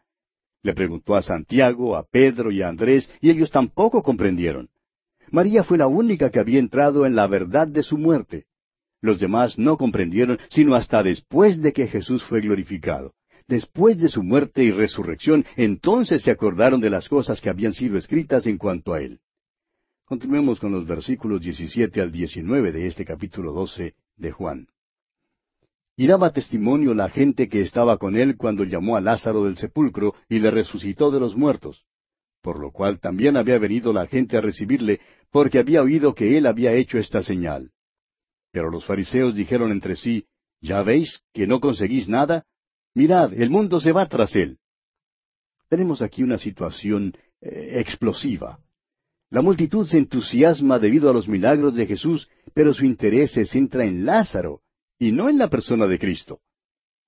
Le 0.61 0.73
preguntó 0.73 1.15
a 1.15 1.21
Santiago, 1.21 1.95
a 1.95 2.03
Pedro 2.03 2.51
y 2.51 2.61
a 2.61 2.69
Andrés 2.69 3.09
y 3.21 3.29
ellos 3.29 3.49
tampoco 3.49 4.03
comprendieron. 4.03 4.69
María 5.31 5.63
fue 5.63 5.77
la 5.77 5.87
única 5.87 6.29
que 6.29 6.39
había 6.39 6.59
entrado 6.59 7.05
en 7.05 7.15
la 7.15 7.27
verdad 7.27 7.67
de 7.67 7.81
su 7.81 7.97
muerte. 7.97 8.45
Los 9.01 9.19
demás 9.19 9.57
no 9.57 9.77
comprendieron 9.77 10.37
sino 10.49 10.75
hasta 10.75 11.01
después 11.01 11.61
de 11.61 11.73
que 11.73 11.87
Jesús 11.87 12.23
fue 12.23 12.41
glorificado. 12.41 13.13
Después 13.47 13.99
de 13.99 14.09
su 14.09 14.23
muerte 14.23 14.63
y 14.63 14.71
resurrección, 14.71 15.45
entonces 15.55 16.23
se 16.23 16.31
acordaron 16.31 16.79
de 16.79 16.89
las 16.89 17.09
cosas 17.09 17.41
que 17.41 17.49
habían 17.49 17.73
sido 17.73 17.97
escritas 17.97 18.47
en 18.47 18.57
cuanto 18.57 18.93
a 18.93 19.01
él. 19.01 19.19
Continuemos 20.05 20.59
con 20.59 20.71
los 20.71 20.85
versículos 20.85 21.41
17 21.41 22.01
al 22.01 22.11
19 22.11 22.71
de 22.71 22.87
este 22.87 23.05
capítulo 23.05 23.51
12 23.51 23.95
de 24.15 24.31
Juan. 24.31 24.67
Y 25.95 26.07
daba 26.07 26.31
testimonio 26.31 26.93
la 26.93 27.09
gente 27.09 27.47
que 27.49 27.61
estaba 27.61 27.97
con 27.97 28.15
él 28.15 28.35
cuando 28.37 28.63
llamó 28.63 28.95
a 28.95 29.01
Lázaro 29.01 29.43
del 29.43 29.57
sepulcro 29.57 30.15
y 30.27 30.39
le 30.39 30.49
resucitó 30.49 31.11
de 31.11 31.19
los 31.19 31.35
muertos, 31.35 31.85
por 32.41 32.59
lo 32.59 32.71
cual 32.71 32.99
también 32.99 33.37
había 33.37 33.59
venido 33.59 33.93
la 33.93 34.07
gente 34.07 34.37
a 34.37 34.41
recibirle, 34.41 34.99
porque 35.31 35.59
había 35.59 35.81
oído 35.81 36.15
que 36.15 36.37
él 36.37 36.45
había 36.45 36.73
hecho 36.73 36.97
esta 36.97 37.21
señal. 37.21 37.71
Pero 38.51 38.69
los 38.69 38.85
fariseos 38.85 39.35
dijeron 39.35 39.71
entre 39.71 39.95
sí, 39.95 40.25
¿Ya 40.63 40.81
veis 40.81 41.21
que 41.33 41.45
no 41.45 41.59
conseguís 41.59 42.07
nada? 42.07 42.45
Mirad, 42.95 43.33
el 43.33 43.49
mundo 43.49 43.79
se 43.79 43.91
va 43.91 44.05
tras 44.05 44.35
él. 44.35 44.59
Tenemos 45.67 46.01
aquí 46.01 46.21
una 46.21 46.37
situación 46.37 47.13
eh, 47.41 47.79
explosiva. 47.79 48.59
La 49.29 49.41
multitud 49.41 49.87
se 49.87 49.97
entusiasma 49.97 50.77
debido 50.77 51.09
a 51.09 51.13
los 51.13 51.27
milagros 51.27 51.75
de 51.75 51.87
Jesús, 51.87 52.29
pero 52.53 52.73
su 52.73 52.85
interés 52.85 53.31
se 53.31 53.45
centra 53.45 53.83
en 53.83 54.05
Lázaro 54.05 54.61
y 54.99 55.11
no 55.11 55.27
en 55.27 55.39
la 55.39 55.49
persona 55.49 55.87
de 55.87 55.97
Cristo. 55.97 56.41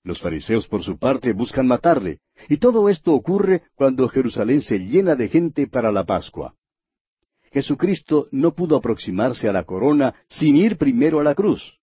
Los 0.04 0.22
fariseos, 0.22 0.68
por 0.68 0.84
su 0.84 0.98
parte, 0.98 1.34
buscan 1.34 1.68
matarle, 1.68 2.20
y 2.50 2.58
todo 2.58 2.90
esto 2.90 3.14
ocurre 3.14 3.64
cuando 3.76 4.08
Jerusalén 4.08 4.62
se 4.62 4.80
llena 4.80 5.16
de 5.16 5.30
gente 5.30 5.68
para 5.68 5.92
la 5.92 6.04
Pascua. 6.04 6.56
Jesucristo 7.52 8.28
no 8.32 8.54
pudo 8.54 8.76
aproximarse 8.76 9.48
a 9.48 9.54
la 9.54 9.64
corona 9.64 10.14
sin 10.28 10.56
ir 10.58 10.78
primero 10.78 11.20
a 11.20 11.24
la 11.24 11.36
cruz. 11.36 11.80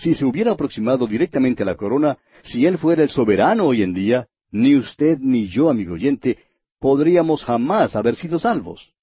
Si 0.00 0.14
se 0.14 0.24
hubiera 0.24 0.52
aproximado 0.52 1.06
directamente 1.06 1.62
a 1.62 1.66
la 1.66 1.74
corona, 1.74 2.16
si 2.42 2.64
Él 2.64 2.78
fuera 2.78 3.02
el 3.02 3.10
soberano 3.10 3.66
hoy 3.66 3.82
en 3.82 3.92
día, 3.92 4.28
ni 4.50 4.74
usted 4.74 5.18
ni 5.20 5.46
yo, 5.48 5.68
amigo 5.68 5.92
oyente, 5.92 6.38
podríamos 6.78 7.44
jamás 7.44 7.94
haber 7.94 8.16
sido 8.16 8.38
salvos. 8.38 8.94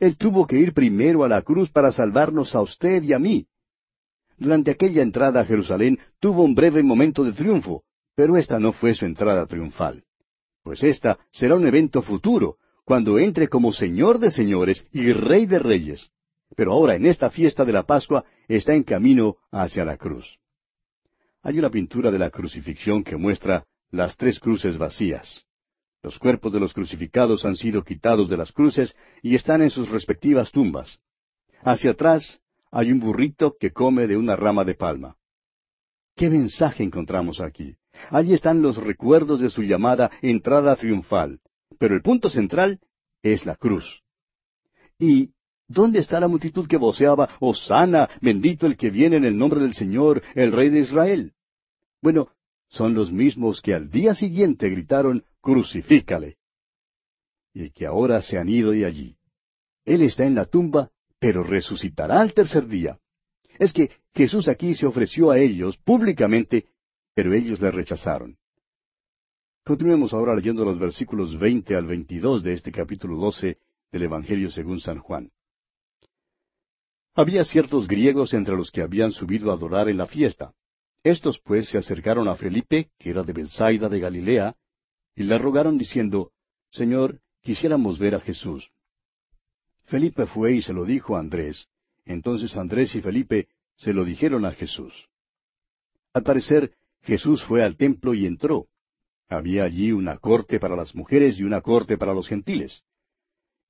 Él 0.00 0.16
tuvo 0.16 0.44
que 0.44 0.58
ir 0.58 0.74
primero 0.74 1.22
a 1.22 1.28
la 1.28 1.40
cruz 1.42 1.70
para 1.70 1.92
salvarnos 1.92 2.56
a 2.56 2.62
usted 2.62 3.00
y 3.04 3.12
a 3.12 3.20
mí. 3.20 3.46
Durante 4.36 4.72
aquella 4.72 5.02
entrada 5.02 5.42
a 5.42 5.44
Jerusalén 5.44 6.00
tuvo 6.18 6.42
un 6.42 6.56
breve 6.56 6.82
momento 6.82 7.22
de 7.22 7.32
triunfo, 7.32 7.84
pero 8.16 8.36
esta 8.36 8.58
no 8.58 8.72
fue 8.72 8.92
su 8.92 9.04
entrada 9.04 9.46
triunfal. 9.46 10.02
Pues 10.64 10.82
esta 10.82 11.16
será 11.30 11.54
un 11.54 11.64
evento 11.64 12.02
futuro, 12.02 12.56
cuando 12.84 13.20
entre 13.20 13.46
como 13.46 13.72
Señor 13.72 14.18
de 14.18 14.32
señores 14.32 14.84
y 14.92 15.12
Rey 15.12 15.46
de 15.46 15.60
reyes. 15.60 16.10
Pero 16.56 16.72
ahora 16.72 16.96
en 16.96 17.06
esta 17.06 17.30
fiesta 17.30 17.64
de 17.64 17.72
la 17.72 17.84
Pascua 17.84 18.24
está 18.48 18.74
en 18.74 18.82
camino 18.82 19.36
hacia 19.52 19.84
la 19.84 19.96
cruz. 19.96 20.38
Hay 21.42 21.58
una 21.58 21.70
pintura 21.70 22.10
de 22.10 22.18
la 22.18 22.30
crucifixión 22.30 23.04
que 23.04 23.16
muestra 23.16 23.66
las 23.90 24.16
tres 24.16 24.40
cruces 24.40 24.78
vacías. 24.78 25.46
Los 26.02 26.18
cuerpos 26.18 26.52
de 26.52 26.60
los 26.60 26.72
crucificados 26.72 27.44
han 27.44 27.56
sido 27.56 27.84
quitados 27.84 28.28
de 28.28 28.36
las 28.36 28.52
cruces 28.52 28.96
y 29.22 29.34
están 29.34 29.62
en 29.62 29.70
sus 29.70 29.90
respectivas 29.90 30.50
tumbas. 30.50 30.98
Hacia 31.62 31.92
atrás 31.92 32.40
hay 32.70 32.90
un 32.90 33.00
burrito 33.00 33.56
que 33.60 33.72
come 33.72 34.06
de 34.06 34.16
una 34.16 34.34
rama 34.34 34.64
de 34.64 34.74
palma. 34.74 35.16
¿Qué 36.16 36.30
mensaje 36.30 36.82
encontramos 36.82 37.40
aquí? 37.40 37.76
Allí 38.10 38.32
están 38.32 38.62
los 38.62 38.78
recuerdos 38.78 39.40
de 39.40 39.50
su 39.50 39.62
llamada 39.62 40.10
entrada 40.22 40.74
triunfal, 40.76 41.40
pero 41.78 41.94
el 41.94 42.02
punto 42.02 42.30
central 42.30 42.80
es 43.22 43.44
la 43.44 43.56
cruz. 43.56 44.02
¿Y 44.98 45.35
dónde 45.68 45.98
está 46.00 46.20
la 46.20 46.28
multitud 46.28 46.66
que 46.66 46.76
voceaba, 46.76 47.36
Osana, 47.40 48.08
bendito 48.20 48.66
el 48.66 48.76
que 48.76 48.90
viene 48.90 49.16
en 49.16 49.24
el 49.24 49.36
nombre 49.36 49.60
del 49.60 49.74
Señor, 49.74 50.22
el 50.34 50.52
Rey 50.52 50.68
de 50.70 50.80
Israel? 50.80 51.32
Bueno, 52.02 52.30
son 52.68 52.94
los 52.94 53.12
mismos 53.12 53.60
que 53.62 53.74
al 53.74 53.90
día 53.90 54.14
siguiente 54.14 54.68
gritaron, 54.68 55.24
crucifícale. 55.40 56.38
Y 57.54 57.70
que 57.70 57.86
ahora 57.86 58.20
se 58.22 58.38
han 58.38 58.48
ido 58.48 58.72
de 58.72 58.84
allí. 58.84 59.16
Él 59.84 60.02
está 60.02 60.24
en 60.24 60.34
la 60.34 60.44
tumba, 60.44 60.90
pero 61.18 61.42
resucitará 61.42 62.20
al 62.20 62.34
tercer 62.34 62.66
día. 62.66 62.98
Es 63.58 63.72
que 63.72 63.90
Jesús 64.14 64.48
aquí 64.48 64.74
se 64.74 64.86
ofreció 64.86 65.30
a 65.30 65.38
ellos 65.38 65.78
públicamente, 65.78 66.66
pero 67.14 67.32
ellos 67.32 67.60
le 67.60 67.70
rechazaron. 67.70 68.36
Continuemos 69.64 70.12
ahora 70.12 70.34
leyendo 70.34 70.64
los 70.64 70.78
versículos 70.78 71.38
veinte 71.38 71.74
al 71.74 71.86
veintidós 71.86 72.42
de 72.42 72.52
este 72.52 72.70
capítulo 72.70 73.16
doce 73.16 73.58
del 73.90 74.02
Evangelio 74.02 74.50
según 74.50 74.80
San 74.80 74.98
Juan. 74.98 75.30
Había 77.18 77.46
ciertos 77.46 77.88
griegos 77.88 78.34
entre 78.34 78.54
los 78.54 78.70
que 78.70 78.82
habían 78.82 79.10
subido 79.10 79.50
a 79.50 79.54
adorar 79.54 79.88
en 79.88 79.96
la 79.96 80.04
fiesta. 80.04 80.52
Estos 81.02 81.38
pues 81.38 81.66
se 81.70 81.78
acercaron 81.78 82.28
a 82.28 82.34
Felipe, 82.34 82.90
que 82.98 83.08
era 83.08 83.22
de 83.22 83.32
Bethsaida 83.32 83.88
de 83.88 84.00
Galilea, 84.00 84.54
y 85.14 85.22
le 85.22 85.38
rogaron 85.38 85.78
diciendo, 85.78 86.32
Señor, 86.70 87.20
quisiéramos 87.40 87.98
ver 87.98 88.16
a 88.16 88.20
Jesús. 88.20 88.70
Felipe 89.84 90.26
fue 90.26 90.56
y 90.56 90.62
se 90.62 90.74
lo 90.74 90.84
dijo 90.84 91.16
a 91.16 91.20
Andrés. 91.20 91.68
Entonces 92.04 92.54
Andrés 92.54 92.94
y 92.94 93.00
Felipe 93.00 93.48
se 93.78 93.94
lo 93.94 94.04
dijeron 94.04 94.44
a 94.44 94.52
Jesús. 94.52 95.08
Al 96.12 96.22
parecer, 96.22 96.74
Jesús 97.00 97.42
fue 97.44 97.62
al 97.62 97.78
templo 97.78 98.12
y 98.12 98.26
entró. 98.26 98.66
Había 99.30 99.64
allí 99.64 99.90
una 99.90 100.18
corte 100.18 100.60
para 100.60 100.76
las 100.76 100.94
mujeres 100.94 101.38
y 101.38 101.44
una 101.44 101.62
corte 101.62 101.96
para 101.96 102.12
los 102.12 102.28
gentiles. 102.28 102.82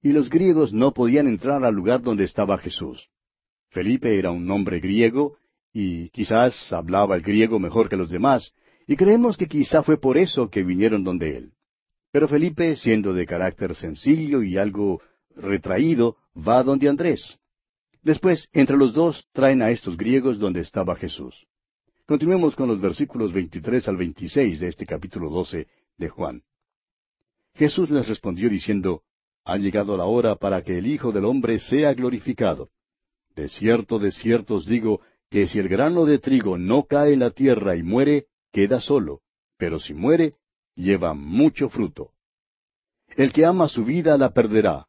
Y 0.03 0.11
los 0.11 0.31
griegos 0.31 0.73
no 0.73 0.93
podían 0.93 1.29
entrar 1.29 1.65
al 1.65 1.75
lugar 1.75 2.03
donde 2.03 2.25
estaba 2.25 2.59
Jesús. 2.59 3.09
Felipe 3.77 4.18
era 4.18 4.31
un 4.31 4.51
hombre 4.51 4.81
griego 4.81 5.37
y 5.70 6.09
quizás 6.09 6.72
hablaba 6.72 7.14
el 7.14 7.20
griego 7.20 7.59
mejor 7.59 7.91
que 7.91 7.97
los 7.99 8.09
demás, 8.09 8.55
y 8.87 8.97
creemos 8.97 9.37
que 9.37 9.49
quizá 9.49 9.83
fue 9.83 10.01
por 10.01 10.16
eso 10.16 10.49
que 10.49 10.64
vinieron 10.64 11.05
donde 11.05 11.37
él. 11.37 11.53
Pero 12.11 12.27
Felipe, 12.27 12.77
siendo 12.77 13.12
de 13.12 13.27
carácter 13.27 13.74
sencillo 13.74 14.43
y 14.43 14.57
algo 14.57 15.03
retraído, 15.35 16.16
va 16.35 16.62
donde 16.62 16.89
Andrés. 16.89 17.39
Después, 18.01 18.49
entre 18.55 18.79
los 18.79 18.95
dos, 18.95 19.29
traen 19.35 19.61
a 19.61 19.68
estos 19.68 19.99
griegos 19.99 20.39
donde 20.39 20.62
estaba 20.62 20.97
Jesús. 20.97 21.47
Continuemos 22.07 22.57
con 22.57 22.68
los 22.68 22.81
versículos 22.81 23.35
23 23.35 23.89
al 23.89 23.99
26 23.99 24.59
de 24.59 24.68
este 24.68 24.87
capítulo 24.87 25.29
12 25.29 25.66
de 25.99 26.09
Juan. 26.09 26.41
Jesús 27.55 27.91
les 27.91 28.09
respondió 28.09 28.49
diciendo, 28.49 29.03
Ha 29.45 29.59
llegado 29.59 29.99
la 29.99 30.07
hora 30.07 30.37
para 30.37 30.62
que 30.62 30.79
el 30.79 30.87
Hijo 30.87 31.12
del 31.12 31.27
Hombre 31.27 31.59
sea 31.59 31.93
glorificado. 31.93 32.70
De 33.37 33.51
cierto, 33.51 33.99
de 33.99 34.11
cierto 34.11 34.55
os 34.55 34.66
digo, 34.66 35.03
que 35.30 35.47
si 35.47 35.59
el 35.59 35.68
grano 35.68 36.07
de 36.07 36.18
trigo 36.18 36.57
no 36.57 36.84
cae 36.84 37.12
en 37.12 37.20
la 37.20 37.30
tierra 37.30 37.76
y 37.76 37.82
muere, 37.82 38.26
queda 38.51 38.80
solo, 38.80 39.20
pero 39.59 39.78
si 39.78 39.93
muere, 39.93 40.34
lleva 40.74 41.12
mucho 41.12 41.68
fruto. 41.68 42.12
El 43.14 43.32
que 43.32 43.45
ama 43.45 43.68
su 43.68 43.84
vida 43.84 44.16
la 44.16 44.32
perderá, 44.32 44.87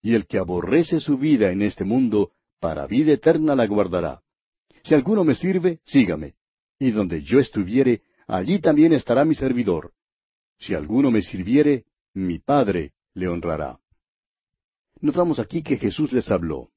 y 0.00 0.14
el 0.14 0.26
que 0.26 0.38
aborrece 0.38 0.98
su 1.00 1.18
vida 1.18 1.52
en 1.52 1.60
este 1.60 1.84
mundo, 1.84 2.32
para 2.58 2.86
vida 2.86 3.12
eterna 3.12 3.54
la 3.54 3.66
guardará. 3.66 4.22
Si 4.82 4.94
alguno 4.94 5.22
me 5.22 5.34
sirve, 5.34 5.80
sígame, 5.84 6.34
y 6.78 6.92
donde 6.92 7.22
yo 7.22 7.38
estuviere, 7.38 8.02
allí 8.26 8.60
también 8.60 8.94
estará 8.94 9.26
mi 9.26 9.34
servidor. 9.34 9.92
Si 10.58 10.72
alguno 10.74 11.10
me 11.10 11.20
sirviere, 11.20 11.84
mi 12.14 12.38
Padre 12.38 12.92
le 13.12 13.28
honrará. 13.28 13.78
Notamos 15.00 15.38
aquí 15.38 15.62
que 15.62 15.76
Jesús 15.76 16.12
les 16.12 16.30
habló. 16.30 16.70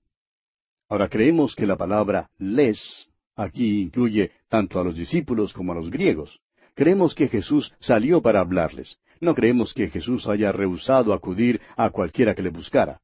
Ahora 0.93 1.09
creemos 1.09 1.55
que 1.55 1.65
la 1.65 1.75
palabra 1.75 2.29
les 2.37 3.09
aquí 3.35 3.81
incluye 3.81 4.29
tanto 4.47 4.79
a 4.79 4.83
los 4.83 4.95
discípulos 4.95 5.51
como 5.51 5.71
a 5.71 5.75
los 5.75 5.89
griegos. 5.89 6.39
Creemos 6.75 7.15
que 7.15 7.27
Jesús 7.27 7.73
salió 7.79 8.21
para 8.21 8.41
hablarles. 8.41 8.99
No 9.19 9.33
creemos 9.33 9.73
que 9.73 9.89
Jesús 9.89 10.27
haya 10.27 10.51
rehusado 10.51 11.11
acudir 11.11 11.59
a 11.77 11.89
cualquiera 11.89 12.35
que 12.35 12.43
le 12.43 12.51
buscara. 12.51 13.01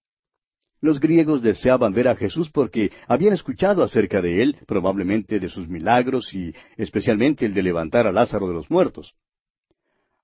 Los 0.81 0.99
griegos 0.99 1.41
deseaban 1.41 1.91
ver 1.91 2.09
a 2.09 2.15
Jesús 2.15 2.51
porque 2.51 2.91
habían 3.07 3.33
escuchado 3.33 3.81
acerca 3.81 4.21
de 4.21 4.43
él, 4.43 4.57
probablemente 4.67 5.39
de 5.39 5.49
sus 5.49 5.67
milagros 5.67 6.31
y 6.35 6.53
especialmente 6.77 7.47
el 7.47 7.55
de 7.55 7.63
levantar 7.63 8.05
a 8.05 8.11
Lázaro 8.11 8.47
de 8.47 8.53
los 8.53 8.69
muertos. 8.69 9.15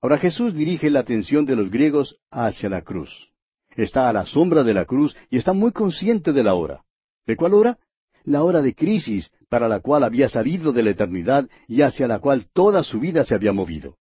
Ahora 0.00 0.18
Jesús 0.18 0.54
dirige 0.54 0.88
la 0.88 1.00
atención 1.00 1.44
de 1.44 1.56
los 1.56 1.68
griegos 1.68 2.16
hacia 2.30 2.68
la 2.68 2.82
cruz. 2.82 3.32
Está 3.74 4.08
a 4.08 4.12
la 4.12 4.24
sombra 4.24 4.62
de 4.62 4.72
la 4.72 4.84
cruz 4.84 5.16
y 5.30 5.36
está 5.36 5.52
muy 5.52 5.72
consciente 5.72 6.32
de 6.32 6.44
la 6.44 6.54
hora. 6.54 6.85
¿De 7.26 7.36
cuál 7.36 7.54
hora? 7.54 7.78
La 8.24 8.42
hora 8.42 8.62
de 8.62 8.74
crisis 8.74 9.32
para 9.48 9.68
la 9.68 9.80
cual 9.80 10.04
había 10.04 10.28
salido 10.28 10.72
de 10.72 10.82
la 10.82 10.90
eternidad 10.90 11.48
y 11.68 11.82
hacia 11.82 12.08
la 12.08 12.18
cual 12.18 12.46
toda 12.52 12.82
su 12.82 12.98
vida 12.98 13.24
se 13.24 13.34
había 13.34 13.52
movido. 13.52 13.96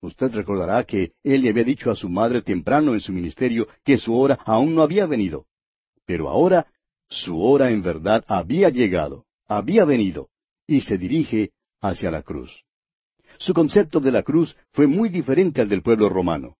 Usted 0.00 0.34
recordará 0.34 0.84
que 0.84 1.12
él 1.22 1.42
le 1.42 1.50
había 1.50 1.64
dicho 1.64 1.90
a 1.90 1.96
su 1.96 2.08
madre 2.08 2.42
temprano 2.42 2.92
en 2.92 3.00
su 3.00 3.12
ministerio 3.12 3.68
que 3.84 3.98
su 3.98 4.14
hora 4.14 4.38
aún 4.44 4.74
no 4.74 4.82
había 4.82 5.06
venido. 5.06 5.46
Pero 6.06 6.28
ahora 6.28 6.66
su 7.08 7.40
hora 7.42 7.70
en 7.70 7.82
verdad 7.82 8.24
había 8.26 8.68
llegado, 8.68 9.24
había 9.46 9.84
venido, 9.84 10.28
y 10.66 10.80
se 10.80 10.98
dirige 10.98 11.52
hacia 11.80 12.10
la 12.10 12.22
cruz. 12.22 12.64
Su 13.38 13.54
concepto 13.54 14.00
de 14.00 14.12
la 14.12 14.22
cruz 14.22 14.56
fue 14.72 14.86
muy 14.86 15.08
diferente 15.08 15.60
al 15.60 15.68
del 15.68 15.82
pueblo 15.82 16.08
romano. 16.08 16.56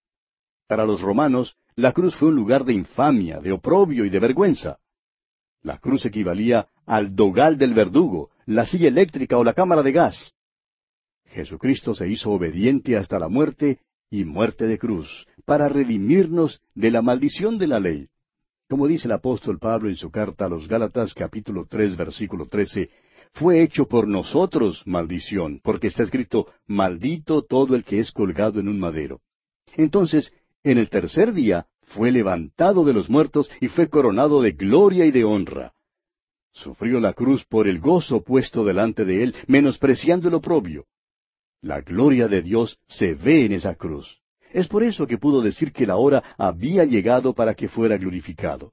Para 0.67 0.85
los 0.85 1.01
romanos, 1.01 1.57
la 1.77 1.93
cruz 1.93 2.15
fue 2.17 2.29
un 2.29 2.37
lugar 2.37 2.65
de 2.65 2.73
infamia, 2.73 3.41
de 3.41 3.53
oprobio 3.53 4.05
y 4.05 4.11
de 4.11 4.19
vergüenza. 4.19 4.79
La 5.65 5.79
cruz 5.79 6.05
equivalía 6.05 6.69
al 6.85 7.17
dogal 7.17 7.57
del 7.57 7.73
verdugo, 7.73 8.31
la 8.45 8.67
silla 8.67 8.89
eléctrica 8.89 9.39
o 9.39 9.45
la 9.45 9.55
cámara 9.55 9.83
de 9.83 9.93
gas. 9.93 10.35
Jesucristo 11.25 11.95
se 11.95 12.07
hizo 12.07 12.31
obediente 12.31 12.99
hasta 12.99 13.19
la 13.19 13.29
muerte 13.29 13.81
y 14.11 14.27
muerte 14.27 14.67
de 14.67 14.79
cruz, 14.79 15.27
para 15.47 15.71
redimirnos 15.71 16.61
de 16.75 16.91
la 16.91 17.01
maldición 17.01 17.57
de 17.57 17.67
la 17.67 17.81
ley. 17.81 18.09
Como 18.69 18.87
dice 18.87 19.09
el 19.09 19.13
apóstol 19.13 19.59
Pablo 19.59 19.89
en 19.89 19.97
su 19.97 20.11
carta 20.11 20.45
a 20.45 20.49
los 20.51 20.69
Gálatas 20.69 21.15
capítulo 21.15 21.67
tres 21.67 21.97
versículo 21.97 22.47
trece, 22.47 22.91
fue 23.33 23.63
hecho 23.63 23.89
por 23.89 24.07
nosotros 24.07 24.83
maldición, 24.85 25.61
porque 25.65 25.87
está 25.87 26.03
escrito, 26.03 26.47
maldito 26.67 27.43
todo 27.43 27.75
el 27.75 27.85
que 27.85 28.01
es 28.01 28.13
colgado 28.13 28.61
en 28.61 28.69
un 28.69 28.79
madero. 28.79 29.23
Entonces, 29.77 30.31
en 30.63 30.77
el 30.77 30.91
tercer 30.91 31.33
día, 31.33 31.67
fue 31.95 32.11
levantado 32.11 32.85
de 32.85 32.93
los 32.93 33.09
muertos 33.09 33.51
y 33.61 33.69
fue 33.69 33.89
coronado 33.89 34.43
de 34.43 34.53
gloria 34.53 35.07
y 35.07 35.13
de 35.13 35.25
honra. 35.25 35.73
Sufrió 36.53 37.01
la 37.01 37.13
cruz 37.13 37.45
por 37.45 37.69
el 37.69 37.81
gozo 37.81 38.23
puesto 38.23 38.65
delante 38.65 39.05
de 39.05 39.23
él, 39.23 39.35
menospreciando 39.47 40.29
el 40.29 40.35
oprobio. 40.35 40.87
La 41.61 41.81
gloria 41.81 42.29
de 42.29 42.43
Dios 42.43 42.79
se 42.87 43.15
ve 43.15 43.47
en 43.47 43.53
esa 43.53 43.77
cruz. 43.77 44.21
Es 44.53 44.69
por 44.69 44.83
eso 44.83 45.07
que 45.07 45.19
pudo 45.19 45.41
decir 45.41 45.73
que 45.73 45.87
la 45.87 45.97
hora 45.97 46.23
había 46.37 46.85
llegado 46.85 47.33
para 47.33 47.55
que 47.55 47.69
fuera 47.69 47.97
glorificado. 47.97 48.73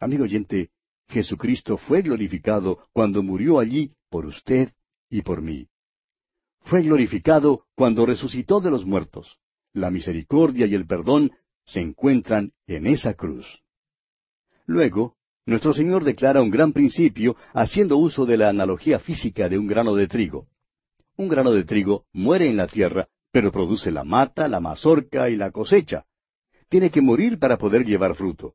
Amigo 0.00 0.24
oyente, 0.24 0.70
Jesucristo 1.08 1.76
fue 1.76 2.02
glorificado 2.02 2.78
cuando 2.92 3.22
murió 3.22 3.58
allí 3.58 3.92
por 4.10 4.26
usted 4.26 4.72
y 5.10 5.22
por 5.22 5.42
mí. 5.42 5.68
Fue 6.62 6.82
glorificado 6.82 7.64
cuando 7.74 8.06
resucitó 8.06 8.60
de 8.60 8.70
los 8.70 8.84
muertos. 8.84 9.38
La 9.72 9.90
misericordia 9.90 10.66
y 10.66 10.74
el 10.74 10.86
perdón 10.86 11.32
se 11.68 11.80
encuentran 11.80 12.52
en 12.66 12.86
esa 12.86 13.12
cruz. 13.14 13.62
Luego, 14.64 15.16
nuestro 15.44 15.74
Señor 15.74 16.02
declara 16.02 16.42
un 16.42 16.50
gran 16.50 16.72
principio 16.72 17.36
haciendo 17.52 17.98
uso 17.98 18.24
de 18.24 18.38
la 18.38 18.48
analogía 18.48 18.98
física 18.98 19.48
de 19.48 19.58
un 19.58 19.66
grano 19.66 19.94
de 19.94 20.08
trigo. 20.08 20.48
Un 21.16 21.28
grano 21.28 21.52
de 21.52 21.64
trigo 21.64 22.06
muere 22.12 22.46
en 22.46 22.56
la 22.56 22.66
tierra 22.66 23.08
pero 23.30 23.52
produce 23.52 23.90
la 23.90 24.04
mata, 24.04 24.48
la 24.48 24.60
mazorca 24.60 25.28
y 25.28 25.36
la 25.36 25.50
cosecha. 25.50 26.06
Tiene 26.68 26.90
que 26.90 27.02
morir 27.02 27.38
para 27.38 27.58
poder 27.58 27.84
llevar 27.84 28.14
fruto. 28.14 28.54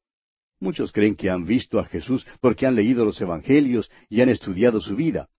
Muchos 0.60 0.92
creen 0.92 1.16
que 1.16 1.30
han 1.30 1.46
visto 1.46 1.80
a 1.80 1.86
Jesús 1.86 2.26
porque 2.42 2.66
han 2.66 2.76
leído 2.76 3.06
los 3.06 3.22
Evangelios 3.22 3.92
y 4.10 4.22
han 4.22 4.30
estudiado 4.30 4.82
su 4.82 4.96
vida, 4.96 5.30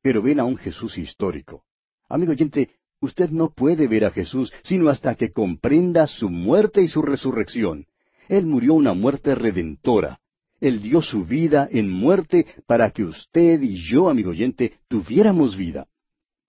pero 0.00 0.22
ven 0.22 0.40
a 0.40 0.44
un 0.44 0.56
Jesús 0.56 0.96
histórico. 0.96 1.64
Amigo 2.08 2.32
oyente, 2.32 2.70
usted 3.00 3.30
no 3.30 3.50
puede 3.50 3.88
ver 3.88 4.04
a 4.04 4.10
Jesús 4.10 4.52
sino 4.62 4.88
hasta 4.88 5.14
que 5.14 5.32
comprenda 5.32 6.06
su 6.06 6.30
muerte 6.30 6.82
y 6.82 6.88
su 6.88 7.02
resurrección. 7.02 7.86
Él 8.28 8.46
murió 8.46 8.74
una 8.74 8.94
muerte 8.94 9.34
redentora. 9.34 10.20
Él 10.60 10.82
dio 10.82 11.02
su 11.02 11.24
vida 11.24 11.68
en 11.70 11.90
muerte 11.90 12.46
para 12.66 12.90
que 12.90 13.02
usted 13.02 13.62
y 13.62 13.76
yo, 13.76 14.08
amigo 14.08 14.30
oyente, 14.30 14.74
tuviéramos 14.88 15.56
vida. 15.56 15.88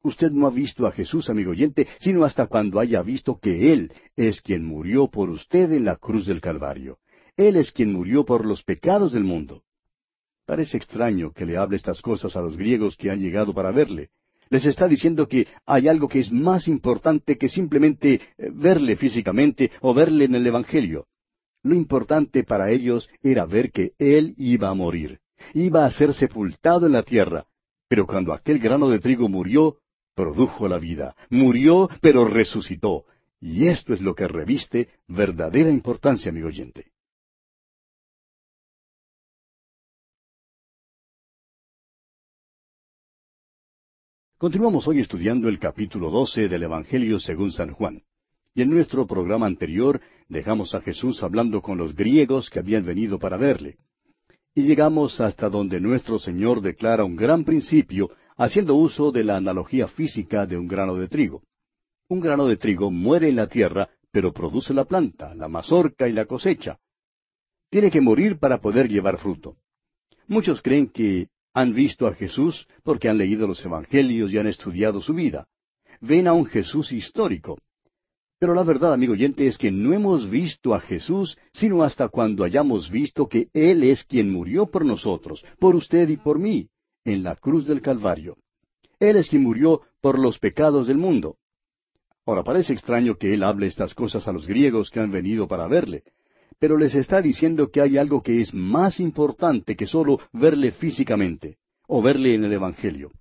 Usted 0.03 0.31
no 0.31 0.47
ha 0.47 0.49
visto 0.49 0.85
a 0.85 0.91
Jesús, 0.91 1.29
amigo 1.29 1.51
oyente, 1.51 1.87
sino 1.99 2.25
hasta 2.25 2.47
cuando 2.47 2.79
haya 2.79 3.01
visto 3.03 3.39
que 3.39 3.71
Él 3.71 3.93
es 4.15 4.41
quien 4.41 4.65
murió 4.65 5.07
por 5.07 5.29
usted 5.29 5.71
en 5.71 5.85
la 5.85 5.95
cruz 5.95 6.25
del 6.25 6.41
Calvario. 6.41 6.97
Él 7.37 7.55
es 7.55 7.71
quien 7.71 7.93
murió 7.93 8.25
por 8.25 8.45
los 8.45 8.63
pecados 8.63 9.11
del 9.11 9.23
mundo. 9.23 9.63
Parece 10.45 10.77
extraño 10.77 11.31
que 11.31 11.45
le 11.45 11.55
hable 11.55 11.77
estas 11.77 12.01
cosas 12.01 12.35
a 12.35 12.41
los 12.41 12.57
griegos 12.57 12.97
que 12.97 13.09
han 13.09 13.21
llegado 13.21 13.53
para 13.53 13.71
verle. 13.71 14.09
Les 14.51 14.65
está 14.65 14.89
diciendo 14.89 15.29
que 15.29 15.47
hay 15.65 15.87
algo 15.87 16.09
que 16.09 16.19
es 16.19 16.29
más 16.29 16.67
importante 16.67 17.37
que 17.37 17.47
simplemente 17.47 18.15
eh, 18.15 18.51
verle 18.53 18.97
físicamente 18.97 19.71
o 19.79 19.93
verle 19.93 20.25
en 20.25 20.35
el 20.35 20.45
Evangelio. 20.45 21.07
Lo 21.63 21.73
importante 21.73 22.43
para 22.43 22.69
ellos 22.69 23.09
era 23.23 23.45
ver 23.45 23.71
que 23.71 23.93
Él 23.97 24.35
iba 24.37 24.67
a 24.67 24.73
morir, 24.73 25.19
iba 25.53 25.85
a 25.85 25.91
ser 25.91 26.13
sepultado 26.13 26.85
en 26.85 26.91
la 26.91 27.03
tierra. 27.03 27.45
Pero 27.87 28.05
cuando 28.05 28.33
aquel 28.33 28.59
grano 28.59 28.89
de 28.89 28.99
trigo 28.99 29.29
murió, 29.29 29.77
produjo 30.15 30.67
la 30.67 30.79
vida, 30.79 31.15
murió, 31.29 31.89
pero 32.01 32.25
resucitó. 32.25 33.05
Y 33.39 33.67
esto 33.67 33.93
es 33.93 34.01
lo 34.01 34.15
que 34.15 34.27
reviste 34.27 34.89
verdadera 35.07 35.69
importancia, 35.69 36.29
amigo 36.29 36.47
oyente. 36.47 36.90
Continuamos 44.41 44.87
hoy 44.87 45.01
estudiando 45.01 45.49
el 45.49 45.59
capítulo 45.59 46.09
12 46.09 46.47
del 46.47 46.63
Evangelio 46.63 47.19
según 47.19 47.51
San 47.51 47.69
Juan. 47.73 48.01
Y 48.55 48.63
en 48.63 48.71
nuestro 48.71 49.05
programa 49.05 49.45
anterior 49.45 50.01
dejamos 50.29 50.73
a 50.73 50.81
Jesús 50.81 51.21
hablando 51.21 51.61
con 51.61 51.77
los 51.77 51.95
griegos 51.95 52.49
que 52.49 52.57
habían 52.57 52.83
venido 52.83 53.19
para 53.19 53.37
verle. 53.37 53.77
Y 54.55 54.63
llegamos 54.63 55.21
hasta 55.21 55.47
donde 55.47 55.79
nuestro 55.79 56.17
Señor 56.17 56.59
declara 56.61 57.03
un 57.03 57.15
gran 57.15 57.43
principio 57.43 58.09
haciendo 58.35 58.73
uso 58.73 59.11
de 59.11 59.23
la 59.23 59.37
analogía 59.37 59.87
física 59.87 60.47
de 60.47 60.57
un 60.57 60.67
grano 60.67 60.95
de 60.95 61.07
trigo. 61.07 61.43
Un 62.09 62.19
grano 62.19 62.47
de 62.47 62.57
trigo 62.57 62.89
muere 62.89 63.29
en 63.29 63.35
la 63.35 63.45
tierra, 63.45 63.91
pero 64.09 64.33
produce 64.33 64.73
la 64.73 64.85
planta, 64.85 65.35
la 65.35 65.49
mazorca 65.49 66.09
y 66.09 66.13
la 66.13 66.25
cosecha. 66.25 66.79
Tiene 67.69 67.91
que 67.91 68.01
morir 68.01 68.39
para 68.39 68.59
poder 68.59 68.89
llevar 68.89 69.19
fruto. 69.19 69.57
Muchos 70.27 70.63
creen 70.63 70.87
que 70.87 71.27
han 71.53 71.73
visto 71.73 72.07
a 72.07 72.13
Jesús 72.13 72.67
porque 72.83 73.09
han 73.09 73.17
leído 73.17 73.47
los 73.47 73.63
Evangelios 73.65 74.33
y 74.33 74.37
han 74.37 74.47
estudiado 74.47 75.01
su 75.01 75.13
vida. 75.13 75.47
Ven 75.99 76.27
a 76.27 76.33
un 76.33 76.45
Jesús 76.45 76.91
histórico. 76.91 77.57
Pero 78.39 78.55
la 78.55 78.63
verdad, 78.63 78.93
amigo 78.93 79.13
oyente, 79.13 79.45
es 79.45 79.57
que 79.57 79.69
no 79.69 79.93
hemos 79.93 80.29
visto 80.29 80.73
a 80.73 80.79
Jesús 80.79 81.37
sino 81.53 81.83
hasta 81.83 82.09
cuando 82.09 82.43
hayamos 82.43 82.89
visto 82.89 83.27
que 83.27 83.49
Él 83.53 83.83
es 83.83 84.03
quien 84.03 84.31
murió 84.31 84.65
por 84.65 84.83
nosotros, 84.83 85.45
por 85.59 85.75
usted 85.75 86.09
y 86.09 86.17
por 86.17 86.39
mí, 86.39 86.69
en 87.05 87.21
la 87.21 87.35
cruz 87.35 87.67
del 87.67 87.81
Calvario. 87.81 88.37
Él 88.99 89.17
es 89.17 89.29
quien 89.29 89.43
murió 89.43 89.81
por 90.01 90.17
los 90.17 90.39
pecados 90.39 90.87
del 90.87 90.97
mundo. 90.97 91.37
Ahora 92.25 92.43
parece 92.43 92.73
extraño 92.73 93.15
que 93.15 93.33
Él 93.33 93.43
hable 93.43 93.67
estas 93.67 93.93
cosas 93.93 94.27
a 94.27 94.31
los 94.31 94.47
griegos 94.47 94.89
que 94.89 94.99
han 94.99 95.11
venido 95.11 95.47
para 95.47 95.67
verle, 95.67 96.03
pero 96.61 96.77
les 96.77 96.95
está 96.95 97.21
diciendo 97.21 97.71
que 97.71 97.81
hay 97.81 97.97
algo 97.97 98.23
que 98.23 98.39
es 98.39 98.53
más 98.53 99.01
importante 99.01 99.75
que 99.75 99.87
solo 99.87 100.21
verle 100.31 100.71
físicamente, 100.71 101.57
o 101.87 102.01
verle 102.01 102.35
en 102.35 102.45
el 102.45 102.53
Evangelio. 102.53 103.11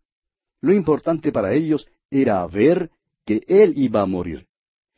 Lo 0.61 0.73
importante 0.73 1.33
para 1.33 1.55
ellos 1.55 1.89
era 2.09 2.47
ver 2.47 2.91
que 3.25 3.43
Él 3.49 3.73
iba 3.77 4.03
a 4.03 4.07
morir 4.07 4.47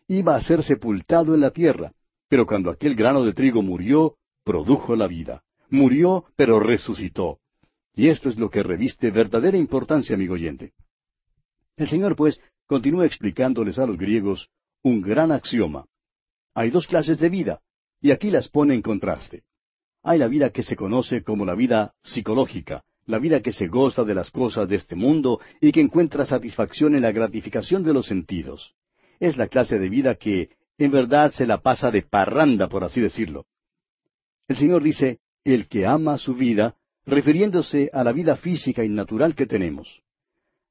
iba 0.09 0.37
a 0.37 0.43
ser 0.43 0.63
sepultado 0.63 1.35
en 1.35 1.41
la 1.41 1.51
tierra, 1.51 1.93
pero 2.29 2.47
cuando 2.47 2.71
aquel 2.71 2.95
grano 2.95 3.25
de 3.25 3.33
trigo 3.33 3.63
murió, 3.63 4.17
produjo 4.45 4.97
la 4.97 5.07
vida. 5.07 5.43
Murió, 5.71 6.25
pero 6.37 6.61
resucitó. 6.61 7.39
Y 7.95 8.09
esto 8.09 8.29
es 8.29 8.39
lo 8.39 8.51
que 8.51 8.63
reviste 8.63 9.11
verdadera 9.11 9.57
importancia, 9.57 10.15
amigo 10.15 10.35
oyente. 10.35 10.73
El 11.77 11.89
Señor, 11.89 12.17
pues, 12.17 12.41
continúa 12.67 13.07
explicándoles 13.07 13.79
a 13.79 13.87
los 13.87 13.97
griegos 13.97 14.49
un 14.83 15.01
gran 15.01 15.33
axioma. 15.33 15.87
Hay 16.55 16.71
dos 16.71 16.87
clases 16.87 17.19
de 17.19 17.29
vida, 17.29 17.61
y 18.03 18.11
aquí 18.11 18.31
las 18.31 18.49
pone 18.49 18.75
en 18.75 18.83
contraste. 18.83 19.45
Hay 20.03 20.19
la 20.19 20.29
vida 20.29 20.51
que 20.51 20.63
se 20.63 20.77
conoce 20.77 21.23
como 21.23 21.47
la 21.47 21.55
vida 21.55 21.95
psicológica, 22.03 22.85
la 23.07 23.19
vida 23.19 23.41
que 23.41 23.53
se 23.53 23.69
goza 23.69 24.05
de 24.05 24.15
las 24.15 24.31
cosas 24.31 24.69
de 24.69 24.77
este 24.77 24.97
mundo 24.97 25.41
y 25.61 25.73
que 25.73 25.81
encuentra 25.81 26.27
satisfacción 26.27 26.95
en 26.95 27.03
la 27.03 27.13
gratificación 27.13 27.83
de 27.83 27.95
los 27.95 28.07
sentidos 28.07 28.75
es 29.23 29.37
la 29.37 29.47
clase 29.47 29.79
de 29.79 29.89
vida 29.89 30.17
que 30.17 30.51
en 30.79 30.91
verdad 30.91 31.31
se 31.31 31.47
la 31.47 31.59
pasa 31.59 31.93
de 31.93 32.03
parranda, 32.03 32.69
por 32.69 32.83
así 32.83 33.01
decirlo. 33.01 33.47
El 34.49 34.57
Señor 34.57 34.83
dice, 34.83 35.21
el 35.45 35.69
que 35.69 35.87
ama 35.87 36.19
su 36.19 36.35
vida, 36.35 36.75
refiriéndose 37.07 37.89
a 37.93 38.03
la 38.03 38.11
vida 38.11 38.35
física 38.35 38.85
y 38.85 38.89
natural 38.89 39.37
que 39.37 39.47
tenemos. 39.47 40.03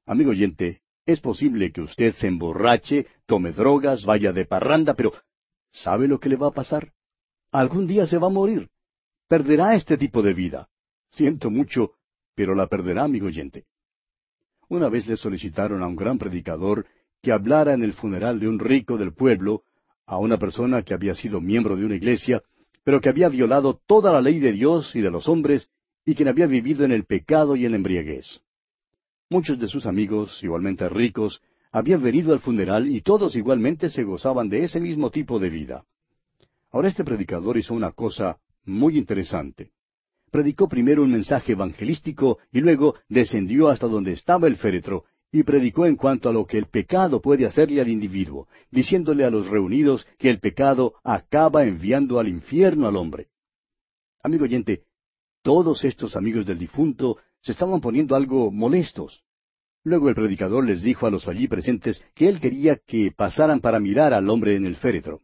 Amigo 0.04 0.32
oyente, 0.32 0.82
es 1.06 1.20
posible 1.20 1.72
que 1.72 1.80
usted 1.80 2.12
se 2.12 2.26
emborrache, 2.26 3.06
tome 3.24 3.52
drogas, 3.52 4.04
vaya 4.04 4.34
de 4.34 4.44
parranda, 4.44 4.92
pero 4.92 5.14
¿sabe 5.70 6.06
lo 6.06 6.20
que 6.20 6.28
le 6.28 6.36
va 6.36 6.48
a 6.48 6.52
pasar? 6.52 6.92
Algún 7.52 7.86
día 7.86 8.06
se 8.06 8.16
va 8.16 8.28
a 8.28 8.30
morir. 8.30 8.70
Perderá 9.28 9.74
este 9.74 9.98
tipo 9.98 10.22
de 10.22 10.32
vida. 10.32 10.68
Siento 11.10 11.50
mucho, 11.50 11.92
pero 12.34 12.54
la 12.54 12.66
perderá, 12.66 13.04
amigo 13.04 13.26
oyente. 13.26 13.66
Una 14.70 14.88
vez 14.88 15.06
le 15.06 15.18
solicitaron 15.18 15.82
a 15.82 15.86
un 15.86 15.94
gran 15.94 16.18
predicador 16.18 16.86
que 17.20 17.30
hablara 17.30 17.74
en 17.74 17.82
el 17.82 17.92
funeral 17.92 18.40
de 18.40 18.48
un 18.48 18.58
rico 18.58 18.96
del 18.96 19.12
pueblo, 19.12 19.64
a 20.06 20.18
una 20.18 20.38
persona 20.38 20.82
que 20.82 20.94
había 20.94 21.14
sido 21.14 21.42
miembro 21.42 21.76
de 21.76 21.84
una 21.84 21.94
iglesia, 21.94 22.42
pero 22.84 23.02
que 23.02 23.10
había 23.10 23.28
violado 23.28 23.78
toda 23.86 24.14
la 24.14 24.22
ley 24.22 24.40
de 24.40 24.52
Dios 24.52 24.96
y 24.96 25.02
de 25.02 25.10
los 25.10 25.28
hombres, 25.28 25.68
y 26.06 26.14
quien 26.14 26.28
había 26.28 26.46
vivido 26.46 26.86
en 26.86 26.92
el 26.92 27.04
pecado 27.04 27.54
y 27.54 27.66
en 27.66 27.72
la 27.72 27.76
embriaguez. 27.76 28.40
Muchos 29.28 29.58
de 29.58 29.68
sus 29.68 29.84
amigos, 29.84 30.42
igualmente 30.42 30.88
ricos, 30.88 31.42
habían 31.70 32.02
venido 32.02 32.32
al 32.32 32.40
funeral 32.40 32.88
y 32.88 33.02
todos 33.02 33.36
igualmente 33.36 33.90
se 33.90 34.04
gozaban 34.04 34.48
de 34.48 34.64
ese 34.64 34.80
mismo 34.80 35.10
tipo 35.10 35.38
de 35.38 35.50
vida. 35.50 35.84
Ahora 36.72 36.88
este 36.88 37.04
predicador 37.04 37.58
hizo 37.58 37.74
una 37.74 37.92
cosa 37.92 38.38
muy 38.64 38.96
interesante. 38.96 39.72
Predicó 40.30 40.68
primero 40.68 41.02
un 41.02 41.12
mensaje 41.12 41.52
evangelístico 41.52 42.38
y 42.50 42.60
luego 42.60 42.94
descendió 43.08 43.68
hasta 43.68 43.86
donde 43.86 44.12
estaba 44.12 44.48
el 44.48 44.56
féretro 44.56 45.04
y 45.30 45.42
predicó 45.42 45.84
en 45.84 45.96
cuanto 45.96 46.30
a 46.30 46.32
lo 46.32 46.46
que 46.46 46.56
el 46.56 46.66
pecado 46.66 47.20
puede 47.20 47.46
hacerle 47.46 47.82
al 47.82 47.88
individuo, 47.88 48.48
diciéndole 48.70 49.24
a 49.24 49.30
los 49.30 49.48
reunidos 49.48 50.06
que 50.18 50.30
el 50.30 50.40
pecado 50.40 50.94
acaba 51.04 51.64
enviando 51.64 52.18
al 52.18 52.28
infierno 52.28 52.86
al 52.86 52.96
hombre. 52.96 53.28
Amigo 54.22 54.44
oyente, 54.44 54.84
todos 55.42 55.84
estos 55.84 56.16
amigos 56.16 56.46
del 56.46 56.58
difunto 56.58 57.18
se 57.42 57.52
estaban 57.52 57.80
poniendo 57.80 58.14
algo 58.14 58.50
molestos. 58.50 59.22
Luego 59.84 60.08
el 60.08 60.14
predicador 60.14 60.64
les 60.64 60.82
dijo 60.82 61.06
a 61.06 61.10
los 61.10 61.28
allí 61.28 61.48
presentes 61.48 62.02
que 62.14 62.28
él 62.28 62.40
quería 62.40 62.76
que 62.76 63.10
pasaran 63.10 63.60
para 63.60 63.80
mirar 63.80 64.14
al 64.14 64.30
hombre 64.30 64.54
en 64.54 64.64
el 64.64 64.76
féretro. 64.76 65.20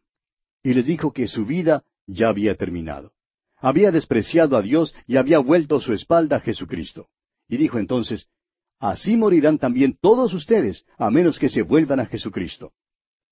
Y 0.62 0.74
les 0.74 0.86
dijo 0.86 1.12
que 1.12 1.28
su 1.28 1.46
vida 1.46 1.84
ya 2.06 2.28
había 2.28 2.56
terminado. 2.56 3.12
Había 3.56 3.90
despreciado 3.90 4.56
a 4.56 4.62
Dios 4.62 4.94
y 5.06 5.16
había 5.16 5.38
vuelto 5.38 5.80
su 5.80 5.92
espalda 5.92 6.36
a 6.36 6.40
Jesucristo. 6.40 7.08
Y 7.48 7.56
dijo 7.56 7.78
entonces, 7.78 8.28
así 8.78 9.16
morirán 9.16 9.58
también 9.58 9.96
todos 10.00 10.32
ustedes, 10.34 10.84
a 10.96 11.10
menos 11.10 11.38
que 11.38 11.48
se 11.48 11.62
vuelvan 11.62 12.00
a 12.00 12.06
Jesucristo. 12.06 12.72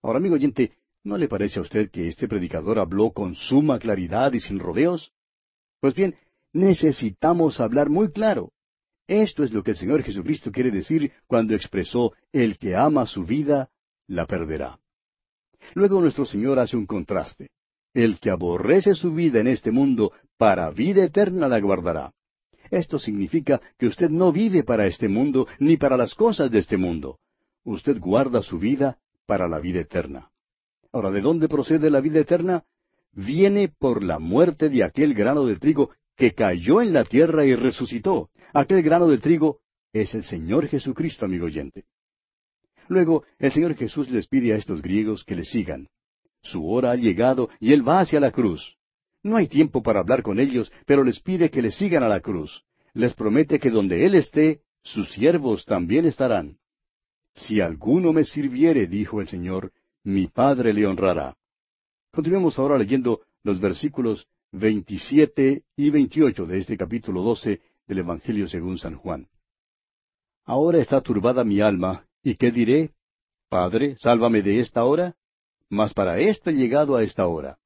Ahora, 0.02 0.18
amigo 0.18 0.34
oyente, 0.34 0.72
¿no 1.04 1.16
le 1.16 1.28
parece 1.28 1.58
a 1.58 1.62
usted 1.62 1.90
que 1.90 2.08
este 2.08 2.28
predicador 2.28 2.78
habló 2.78 3.12
con 3.12 3.34
suma 3.34 3.78
claridad 3.78 4.32
y 4.32 4.40
sin 4.40 4.58
rodeos? 4.58 5.12
Pues 5.80 5.94
bien, 5.94 6.16
necesitamos 6.52 7.60
hablar 7.60 7.88
muy 7.90 8.10
claro. 8.10 8.52
Esto 9.06 9.44
es 9.44 9.52
lo 9.52 9.62
que 9.62 9.72
el 9.72 9.76
Señor 9.76 10.02
Jesucristo 10.02 10.50
quiere 10.50 10.70
decir 10.70 11.12
cuando 11.26 11.54
expresó, 11.54 12.12
el 12.32 12.58
que 12.58 12.74
ama 12.74 13.06
su 13.06 13.24
vida, 13.24 13.70
la 14.08 14.26
perderá. 14.26 14.80
Luego 15.74 16.00
nuestro 16.00 16.24
Señor 16.24 16.58
hace 16.58 16.76
un 16.76 16.86
contraste. 16.86 17.50
El 17.94 18.18
que 18.20 18.30
aborrece 18.30 18.94
su 18.94 19.14
vida 19.14 19.40
en 19.40 19.46
este 19.46 19.70
mundo, 19.70 20.12
para 20.36 20.70
vida 20.70 21.04
eterna 21.04 21.48
la 21.48 21.60
guardará. 21.60 22.12
Esto 22.70 22.98
significa 22.98 23.60
que 23.78 23.86
usted 23.86 24.10
no 24.10 24.32
vive 24.32 24.64
para 24.64 24.86
este 24.86 25.08
mundo 25.08 25.46
ni 25.58 25.76
para 25.76 25.96
las 25.96 26.14
cosas 26.14 26.50
de 26.50 26.58
este 26.58 26.76
mundo. 26.76 27.18
Usted 27.64 27.98
guarda 27.98 28.42
su 28.42 28.58
vida 28.58 28.98
para 29.26 29.48
la 29.48 29.60
vida 29.60 29.80
eterna. 29.80 30.30
Ahora, 30.92 31.10
¿de 31.10 31.20
dónde 31.20 31.48
procede 31.48 31.90
la 31.90 32.00
vida 32.00 32.20
eterna? 32.20 32.64
Viene 33.12 33.68
por 33.68 34.02
la 34.02 34.18
muerte 34.18 34.68
de 34.68 34.84
aquel 34.84 35.14
grano 35.14 35.44
de 35.46 35.56
trigo 35.56 35.90
que 36.16 36.32
cayó 36.32 36.80
en 36.82 36.92
la 36.92 37.04
tierra 37.04 37.44
y 37.44 37.54
resucitó. 37.54 38.30
Aquel 38.52 38.82
grano 38.82 39.06
de 39.08 39.18
trigo 39.18 39.60
es 39.92 40.14
el 40.14 40.24
Señor 40.24 40.68
Jesucristo, 40.68 41.24
amigo 41.24 41.46
oyente. 41.46 41.84
Luego, 42.88 43.24
el 43.38 43.52
Señor 43.52 43.74
Jesús 43.74 44.10
les 44.10 44.26
pide 44.26 44.52
a 44.52 44.56
estos 44.56 44.82
griegos 44.82 45.24
que 45.24 45.34
le 45.34 45.44
sigan. 45.44 45.88
Su 46.42 46.68
hora 46.68 46.92
ha 46.92 46.96
llegado 46.96 47.48
y 47.60 47.72
Él 47.72 47.86
va 47.86 48.00
hacia 48.00 48.20
la 48.20 48.30
cruz. 48.30 48.76
No 49.22 49.36
hay 49.36 49.48
tiempo 49.48 49.82
para 49.82 50.00
hablar 50.00 50.22
con 50.22 50.38
ellos, 50.38 50.72
pero 50.86 51.02
les 51.02 51.20
pide 51.20 51.50
que 51.50 51.62
le 51.62 51.70
sigan 51.70 52.02
a 52.02 52.08
la 52.08 52.20
cruz. 52.20 52.64
Les 52.94 53.14
promete 53.14 53.58
que 53.58 53.70
donde 53.70 54.06
Él 54.06 54.14
esté, 54.14 54.60
sus 54.82 55.10
siervos 55.10 55.64
también 55.64 56.06
estarán. 56.06 56.58
Si 57.34 57.60
alguno 57.60 58.12
me 58.12 58.24
sirviere, 58.24 58.86
dijo 58.86 59.20
el 59.20 59.28
Señor, 59.28 59.72
mi 60.04 60.28
Padre 60.28 60.72
le 60.72 60.86
honrará. 60.86 61.36
Continuemos 62.12 62.58
ahora 62.58 62.78
leyendo 62.78 63.20
los 63.42 63.60
versículos 63.60 64.26
27 64.52 65.64
y 65.76 65.90
28 65.90 66.46
de 66.46 66.58
este 66.58 66.76
capítulo 66.76 67.22
12 67.22 67.60
del 67.86 67.98
Evangelio 67.98 68.48
según 68.48 68.78
San 68.78 68.94
Juan. 68.94 69.28
Ahora 70.44 70.78
está 70.78 71.00
turbada 71.00 71.44
mi 71.44 71.60
alma, 71.60 72.05
¿y 72.26 72.34
qué 72.34 72.50
diré? 72.50 72.90
Padre, 73.48 73.96
sálvame 74.00 74.42
de 74.42 74.58
esta 74.58 74.84
hora. 74.84 75.14
Mas 75.70 75.94
para 75.94 76.18
esto 76.18 76.50
he 76.50 76.54
llegado 76.54 76.96
a 76.96 77.04
esta 77.04 77.28
hora. 77.28 77.58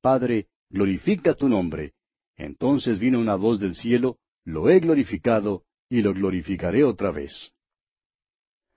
Padre, 0.00 0.46
glorifica 0.68 1.34
tu 1.34 1.48
nombre. 1.48 1.94
Entonces 2.36 3.00
vino 3.00 3.18
una 3.18 3.34
voz 3.34 3.58
del 3.58 3.74
cielo, 3.74 4.18
lo 4.44 4.70
he 4.70 4.78
glorificado 4.78 5.64
y 5.88 6.02
lo 6.02 6.14
glorificaré 6.14 6.84
otra 6.84 7.10
vez. 7.10 7.52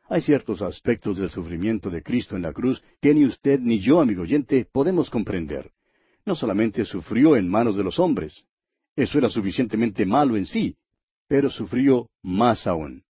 Hay 0.09 0.23
ciertos 0.23 0.63
aspectos 0.63 1.19
del 1.19 1.29
sufrimiento 1.29 1.91
de 1.91 2.01
Cristo 2.01 2.35
en 2.35 2.41
la 2.41 2.51
cruz 2.51 2.83
que 2.99 3.13
ni 3.13 3.23
usted 3.23 3.59
ni 3.59 3.79
yo, 3.79 4.01
amigo 4.01 4.23
oyente, 4.23 4.65
podemos 4.65 5.11
comprender. 5.11 5.71
No 6.25 6.35
solamente 6.35 6.85
sufrió 6.85 7.35
en 7.35 7.47
manos 7.47 7.75
de 7.75 7.83
los 7.83 7.99
hombres, 7.99 8.45
eso 8.95 9.19
era 9.19 9.29
suficientemente 9.29 10.07
malo 10.07 10.35
en 10.37 10.47
sí, 10.47 10.75
pero 11.27 11.51
sufrió 11.51 12.09
más 12.23 12.65
aún. 12.65 13.03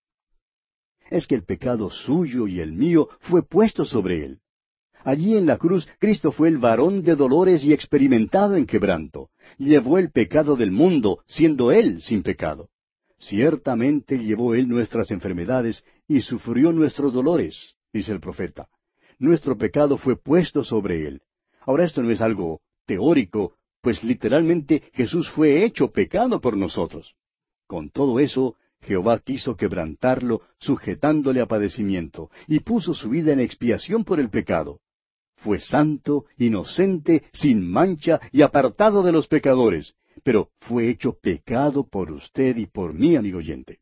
Es 1.14 1.28
que 1.28 1.36
el 1.36 1.43
pecado 1.43 1.91
suyo 1.91 2.47
y 2.47 2.59
el 2.59 2.72
mío 2.72 3.07
fue 3.20 3.43
puesto 3.47 3.86
sobre 3.86 4.26
él. 4.26 4.39
Allí 5.03 5.38
en 5.38 5.45
la 5.45 5.59
cruz 5.59 5.88
Cristo 5.99 6.32
fue 6.32 6.47
el 6.47 6.57
varón 6.57 7.03
de 7.03 7.16
dolores 7.16 7.64
y 7.64 7.72
experimentado 7.72 8.55
en 8.55 8.66
quebranto. 8.66 9.30
Llevó 9.59 9.99
el 9.99 10.09
pecado 10.11 10.55
del 10.55 10.72
mundo, 10.72 11.20
siendo 11.28 11.72
Él 11.72 12.01
sin 12.01 12.24
pecado. 12.24 12.70
Ciertamente 13.20 14.18
llevó 14.18 14.55
Él 14.55 14.68
nuestras 14.68 15.11
enfermedades 15.11 15.86
y 16.07 16.22
sufrió 16.22 16.72
nuestros 16.72 17.14
dolores, 17.14 17.76
dice 17.93 18.11
el 18.11 18.20
profeta. 18.20 18.68
Nuestro 19.20 19.55
pecado 19.55 19.97
fue 19.97 20.16
puesto 20.16 20.64
sobre 20.64 21.05
Él. 21.05 21.22
Ahora 21.61 21.84
esto 21.84 22.01
no 22.01 22.09
es 22.09 22.22
algo 22.22 22.61
teórico, 22.88 23.53
pues 23.82 24.03
literalmente 24.03 24.82
Jesús 24.93 25.30
fue 25.30 25.64
hecho 25.64 25.91
pecado 25.91 26.41
por 26.41 26.57
nosotros. 26.57 27.14
Con 27.68 27.91
todo 27.91 28.20
eso, 28.20 28.55
Jehová 28.84 29.19
quiso 29.19 29.55
quebrantarlo, 29.55 30.41
sujetándole 30.59 31.41
a 31.41 31.47
padecimiento, 31.47 32.29
y 32.47 32.59
puso 32.59 32.93
su 32.93 33.09
vida 33.09 33.34
en 33.34 33.39
expiación 33.39 34.03
por 34.03 34.19
el 34.19 34.29
pecado 34.29 34.79
fue 35.43 35.59
santo, 35.59 36.25
inocente, 36.38 37.23
sin 37.34 37.69
mancha 37.69 38.19
y 38.31 38.41
apartado 38.41 39.03
de 39.03 39.11
los 39.11 39.27
pecadores, 39.27 39.93
pero 40.23 40.49
fue 40.61 40.89
hecho 40.89 41.17
pecado 41.21 41.86
por 41.86 42.11
usted 42.11 42.55
y 42.57 42.65
por 42.65 42.93
mí, 42.93 43.17
amigo 43.17 43.39
oyente. 43.39 43.79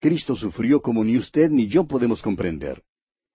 Cristo 0.00 0.36
sufrió 0.36 0.82
como 0.82 1.02
ni 1.02 1.16
usted 1.16 1.50
ni 1.50 1.66
yo 1.66 1.84
podemos 1.84 2.20
comprender. 2.20 2.82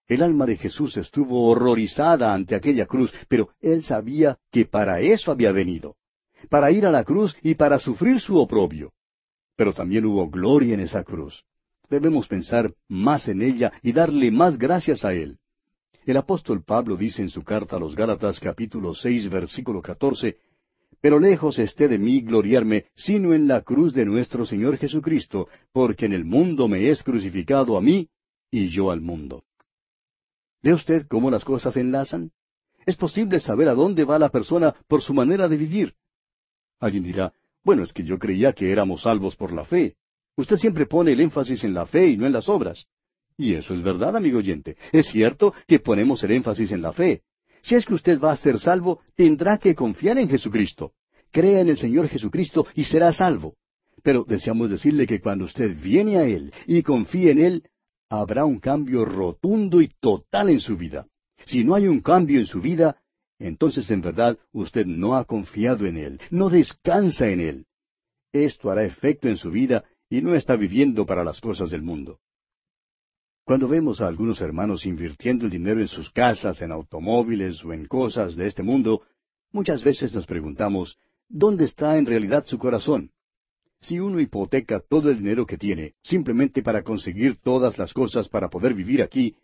El 0.08 0.22
alma 0.22 0.46
de 0.46 0.56
Jesús 0.56 0.98
estuvo 0.98 1.50
horrorizada 1.50 2.34
ante 2.34 2.54
aquella 2.54 2.86
cruz, 2.86 3.12
pero 3.28 3.50
él 3.60 3.84
sabía 3.84 4.38
que 4.52 4.66
para 4.66 5.02
eso 5.02 5.32
había 5.32 5.52
venido, 5.52 5.96
para 6.50 6.72
ir 6.72 6.86
a 6.86 6.92
la 6.92 7.04
cruz 7.04 7.36
y 7.42 7.56
para 7.56 7.80
sufrir 7.80 8.20
su 8.20 8.38
oprobio. 8.38 8.92
Pero 9.60 9.74
también 9.74 10.06
hubo 10.06 10.30
gloria 10.30 10.74
en 10.74 10.80
esa 10.80 11.04
cruz. 11.04 11.44
Debemos 11.90 12.30
pensar 12.30 12.74
más 12.88 13.28
en 13.28 13.42
ella 13.42 13.74
y 13.84 13.92
darle 13.92 14.32
más 14.32 14.58
gracias 14.58 15.04
a 15.04 15.14
Él. 15.14 15.38
El 16.06 16.16
apóstol 16.16 16.64
Pablo 16.64 16.96
dice 16.96 17.22
en 17.22 17.30
su 17.30 17.44
carta 17.44 17.76
a 17.76 17.80
los 17.80 17.94
Gálatas 17.94 18.40
capítulo 18.40 18.96
seis 18.96 19.30
versículo 19.30 19.82
catorce, 19.82 20.38
Pero 21.02 21.20
lejos 21.20 21.60
esté 21.60 21.90
de 21.90 21.98
mí 21.98 22.22
gloriarme, 22.22 22.86
sino 22.96 23.34
en 23.34 23.50
la 23.50 23.62
cruz 23.62 23.94
de 23.94 24.06
nuestro 24.06 24.46
Señor 24.46 24.78
Jesucristo, 24.78 25.50
porque 25.74 26.06
en 26.06 26.14
el 26.14 26.24
mundo 26.24 26.70
me 26.70 26.90
es 26.90 27.04
crucificado 27.04 27.76
a 27.76 27.82
mí 27.82 28.08
y 28.50 28.70
yo 28.70 28.92
al 28.92 29.02
mundo. 29.02 29.44
¿Ve 30.64 30.74
usted 30.74 31.06
cómo 31.06 31.30
las 31.30 31.44
cosas 31.44 31.76
enlazan? 31.76 32.32
Es 32.86 32.96
posible 32.96 33.42
saber 33.42 33.68
a 33.68 33.74
dónde 33.74 34.06
va 34.06 34.20
la 34.20 34.30
persona 34.30 34.74
por 34.88 35.02
su 35.02 35.14
manera 35.14 35.50
de 35.50 35.58
vivir. 35.58 35.96
Alguien 36.80 37.04
dirá, 37.04 37.34
bueno, 37.70 37.84
es 37.84 37.94
que 37.94 38.04
yo 38.04 38.18
creía 38.18 38.52
que 38.54 38.72
éramos 38.72 39.04
salvos 39.04 39.36
por 39.36 39.54
la 39.54 39.64
fe. 39.64 39.94
Usted 40.36 40.58
siempre 40.58 40.88
pone 40.88 41.12
el 41.12 41.20
énfasis 41.20 41.64
en 41.64 41.76
la 41.76 41.86
fe 41.86 42.08
y 42.08 42.18
no 42.18 42.26
en 42.26 42.34
las 42.34 42.50
obras. 42.50 42.88
Y 43.38 43.54
eso 43.54 43.76
es 43.76 43.84
verdad, 43.84 44.18
amigo 44.18 44.40
oyente. 44.40 44.76
Es 44.92 45.06
cierto 45.06 45.54
que 45.68 45.78
ponemos 45.78 46.24
el 46.24 46.32
énfasis 46.32 46.72
en 46.72 46.82
la 46.82 46.94
fe. 46.94 47.22
Si 47.62 47.76
es 47.76 47.86
que 47.86 47.94
usted 47.94 48.20
va 48.20 48.32
a 48.32 48.38
ser 48.38 48.60
salvo, 48.60 49.02
tendrá 49.16 49.60
que 49.60 49.76
confiar 49.76 50.18
en 50.18 50.28
Jesucristo. 50.28 50.94
Crea 51.30 51.62
en 51.62 51.70
el 51.70 51.78
Señor 51.78 52.08
Jesucristo 52.08 52.66
y 52.74 52.86
será 52.86 53.14
salvo. 53.14 53.54
Pero 54.02 54.26
deseamos 54.28 54.72
decirle 54.72 55.06
que 55.06 55.22
cuando 55.22 55.46
usted 55.46 55.80
viene 55.80 56.18
a 56.18 56.24
Él 56.24 56.52
y 56.66 56.82
confíe 56.82 57.30
en 57.30 57.38
Él, 57.38 57.64
habrá 58.10 58.46
un 58.46 58.60
cambio 58.60 59.06
rotundo 59.06 59.80
y 59.80 59.90
total 60.00 60.50
en 60.50 60.60
su 60.60 60.76
vida. 60.76 61.06
Si 61.46 61.64
no 61.64 61.76
hay 61.76 61.86
un 61.86 62.02
cambio 62.02 62.40
en 62.40 62.48
su 62.48 62.62
vida, 62.62 62.98
entonces 63.40 63.90
en 63.90 64.02
verdad 64.02 64.38
usted 64.52 64.86
no 64.86 65.16
ha 65.16 65.26
confiado 65.26 65.86
en 65.86 65.98
Él, 65.98 66.20
no 66.30 66.50
descansa 66.50 67.30
en 67.30 67.40
Él. 67.40 67.66
Esto 68.32 68.70
hará 68.70 68.84
efecto 68.84 69.28
en 69.28 69.38
su 69.38 69.50
vida 69.50 69.86
y 70.10 70.22
no 70.22 70.36
está 70.36 70.56
viviendo 70.56 71.06
para 71.06 71.24
las 71.24 71.40
cosas 71.40 71.72
del 71.72 71.82
mundo. 71.82 72.20
Cuando 73.46 73.68
vemos 73.68 74.02
a 74.02 74.08
algunos 74.08 74.42
hermanos 74.42 74.86
invirtiendo 74.86 75.46
el 75.46 75.52
dinero 75.52 75.82
en 75.82 75.88
sus 75.88 76.12
casas, 76.12 76.62
en 76.62 76.72
automóviles 76.72 77.64
o 77.66 77.74
en 77.74 77.88
cosas 77.88 78.36
de 78.36 78.46
este 78.46 78.62
mundo, 78.62 79.02
muchas 79.52 79.84
veces 79.84 80.14
nos 80.14 80.28
preguntamos, 80.28 81.00
¿dónde 81.28 81.66
está 81.66 81.98
en 81.98 82.06
realidad 82.06 82.46
su 82.46 82.60
corazón? 82.60 83.12
Si 83.82 84.00
uno 84.00 84.20
hipoteca 84.20 84.82
todo 84.82 85.10
el 85.10 85.18
dinero 85.18 85.46
que 85.46 85.58
tiene, 85.58 85.96
simplemente 86.04 86.62
para 86.62 86.84
conseguir 86.84 87.38
todas 87.38 87.78
las 87.78 87.94
cosas 87.94 88.28
para 88.28 88.50
poder 88.50 88.74
vivir 88.74 89.02
aquí, 89.02 89.36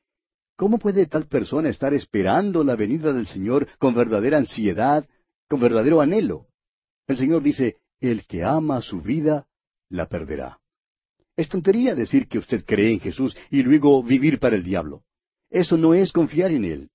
¿cómo 0.55 0.77
puede 0.77 1.05
tal 1.05 1.27
persona 1.27 1.69
estar 1.69 1.93
esperando 1.93 2.63
la 2.63 2.75
venida 2.75 3.13
del 3.13 3.27
Señor 3.27 3.67
con 3.77 3.93
verdadera 3.93 4.37
ansiedad, 4.37 5.07
con 5.47 5.59
verdadero 5.59 6.01
anhelo? 6.01 6.47
El 7.07 7.17
Señor 7.17 7.43
dice, 7.43 7.77
el 7.99 8.25
que 8.25 8.43
ama 8.43 8.81
su 8.81 9.01
vida, 9.01 9.47
la 9.89 10.07
perderá. 10.07 10.59
Es 11.37 11.49
tontería 11.49 11.95
decir 11.95 12.27
que 12.27 12.37
usted 12.37 12.63
cree 12.65 12.91
en 12.91 12.99
Jesús 12.99 13.35
y 13.51 13.61
luego 13.63 14.01
vivir 14.01 14.39
para 14.39 14.55
el 14.55 14.63
diablo. 14.63 15.03
Eso 15.49 15.77
no 15.77 15.93
es 15.93 16.11
confiar 16.11 16.51
en 16.51 16.65
Él. 16.65 16.89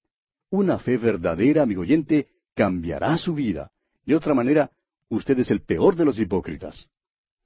Una 0.50 0.78
fe 0.78 0.96
verdadera, 0.96 1.62
amigo 1.62 1.82
oyente, 1.82 2.28
cambiará 2.54 3.16
su 3.18 3.34
vida. 3.34 3.70
De 4.04 4.16
otra 4.16 4.34
manera, 4.34 4.70
usted 5.08 5.38
es 5.38 5.50
el 5.50 5.61
peor 5.61 5.94
de 5.94 6.04
los 6.04 6.18
hipócritas. 6.18 6.90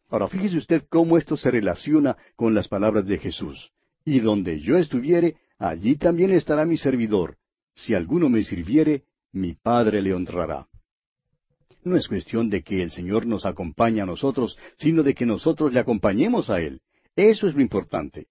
Ahora 0.08 0.28
fíjese 0.28 0.56
usted 0.56 0.86
cómo 0.88 1.18
esto 1.18 1.36
se 1.36 1.50
relaciona 1.50 2.16
con 2.36 2.54
las 2.54 2.68
palabras 2.68 3.06
de 3.06 3.18
Jesús. 3.18 3.72
Y 4.04 4.20
donde 4.20 4.60
yo 4.60 4.76
estuviere, 4.76 5.36
allí 5.58 5.96
también 5.96 6.32
estará 6.32 6.64
mi 6.64 6.76
servidor. 6.76 7.36
Si 7.74 7.94
alguno 7.94 8.28
me 8.28 8.42
sirviere, 8.42 9.04
mi 9.32 9.54
Padre 9.54 10.00
le 10.00 10.14
honrará. 10.14 10.68
No 11.82 11.96
es 11.96 12.08
cuestión 12.08 12.48
de 12.48 12.62
que 12.62 12.82
el 12.82 12.90
Señor 12.90 13.26
nos 13.26 13.44
acompañe 13.44 14.00
a 14.00 14.06
nosotros, 14.06 14.56
sino 14.78 15.02
de 15.02 15.14
que 15.14 15.26
nosotros 15.26 15.72
le 15.72 15.80
acompañemos 15.80 16.48
a 16.48 16.60
Él. 16.60 16.80
Eso 17.14 17.46
es 17.46 17.54
lo 17.54 17.60
importante. 17.60 18.28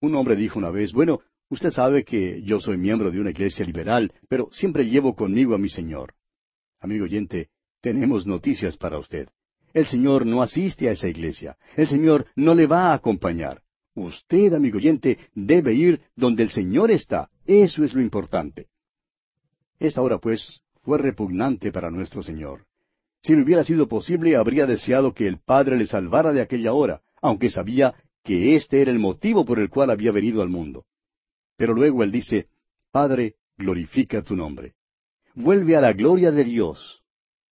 Un 0.00 0.14
hombre 0.14 0.34
dijo 0.34 0.58
una 0.58 0.70
vez, 0.70 0.92
bueno, 0.92 1.20
usted 1.50 1.70
sabe 1.70 2.04
que 2.04 2.42
yo 2.42 2.58
soy 2.58 2.78
miembro 2.78 3.10
de 3.10 3.20
una 3.20 3.30
iglesia 3.30 3.66
liberal, 3.66 4.12
pero 4.28 4.48
siempre 4.50 4.86
llevo 4.86 5.14
conmigo 5.14 5.54
a 5.54 5.58
mi 5.58 5.68
Señor. 5.68 6.14
Amigo 6.80 7.04
oyente, 7.04 7.50
tenemos 7.82 8.26
noticias 8.26 8.76
para 8.78 8.98
usted. 8.98 9.28
El 9.74 9.86
Señor 9.86 10.24
no 10.24 10.42
asiste 10.42 10.88
a 10.88 10.92
esa 10.92 11.08
iglesia. 11.08 11.56
El 11.76 11.86
Señor 11.86 12.26
no 12.34 12.54
le 12.54 12.66
va 12.66 12.90
a 12.90 12.94
acompañar. 12.94 13.62
Usted, 13.94 14.52
amigo 14.52 14.78
oyente, 14.78 15.18
debe 15.34 15.74
ir 15.74 16.00
donde 16.16 16.42
el 16.42 16.50
Señor 16.50 16.90
está. 16.90 17.28
Eso 17.44 17.84
es 17.84 17.94
lo 17.94 18.00
importante. 18.00 18.68
Esta 19.78 20.02
hora, 20.02 20.18
pues, 20.18 20.60
fue 20.82 20.98
repugnante 20.98 21.72
para 21.72 21.90
nuestro 21.90 22.22
Señor. 22.22 22.66
Si 23.22 23.34
le 23.34 23.42
hubiera 23.42 23.64
sido 23.64 23.88
posible, 23.88 24.36
habría 24.36 24.66
deseado 24.66 25.12
que 25.12 25.26
el 25.26 25.38
Padre 25.38 25.76
le 25.76 25.86
salvara 25.86 26.32
de 26.32 26.40
aquella 26.40 26.72
hora, 26.72 27.02
aunque 27.20 27.50
sabía 27.50 27.94
que 28.22 28.54
este 28.56 28.80
era 28.80 28.90
el 28.90 28.98
motivo 28.98 29.44
por 29.44 29.58
el 29.58 29.68
cual 29.68 29.90
había 29.90 30.12
venido 30.12 30.42
al 30.42 30.48
mundo. 30.48 30.84
Pero 31.56 31.74
luego 31.74 32.02
él 32.02 32.12
dice, 32.12 32.48
Padre, 32.90 33.34
glorifica 33.56 34.22
tu 34.22 34.36
nombre. 34.36 34.74
Vuelve 35.34 35.76
a 35.76 35.80
la 35.80 35.92
gloria 35.92 36.30
de 36.30 36.44
Dios. 36.44 37.02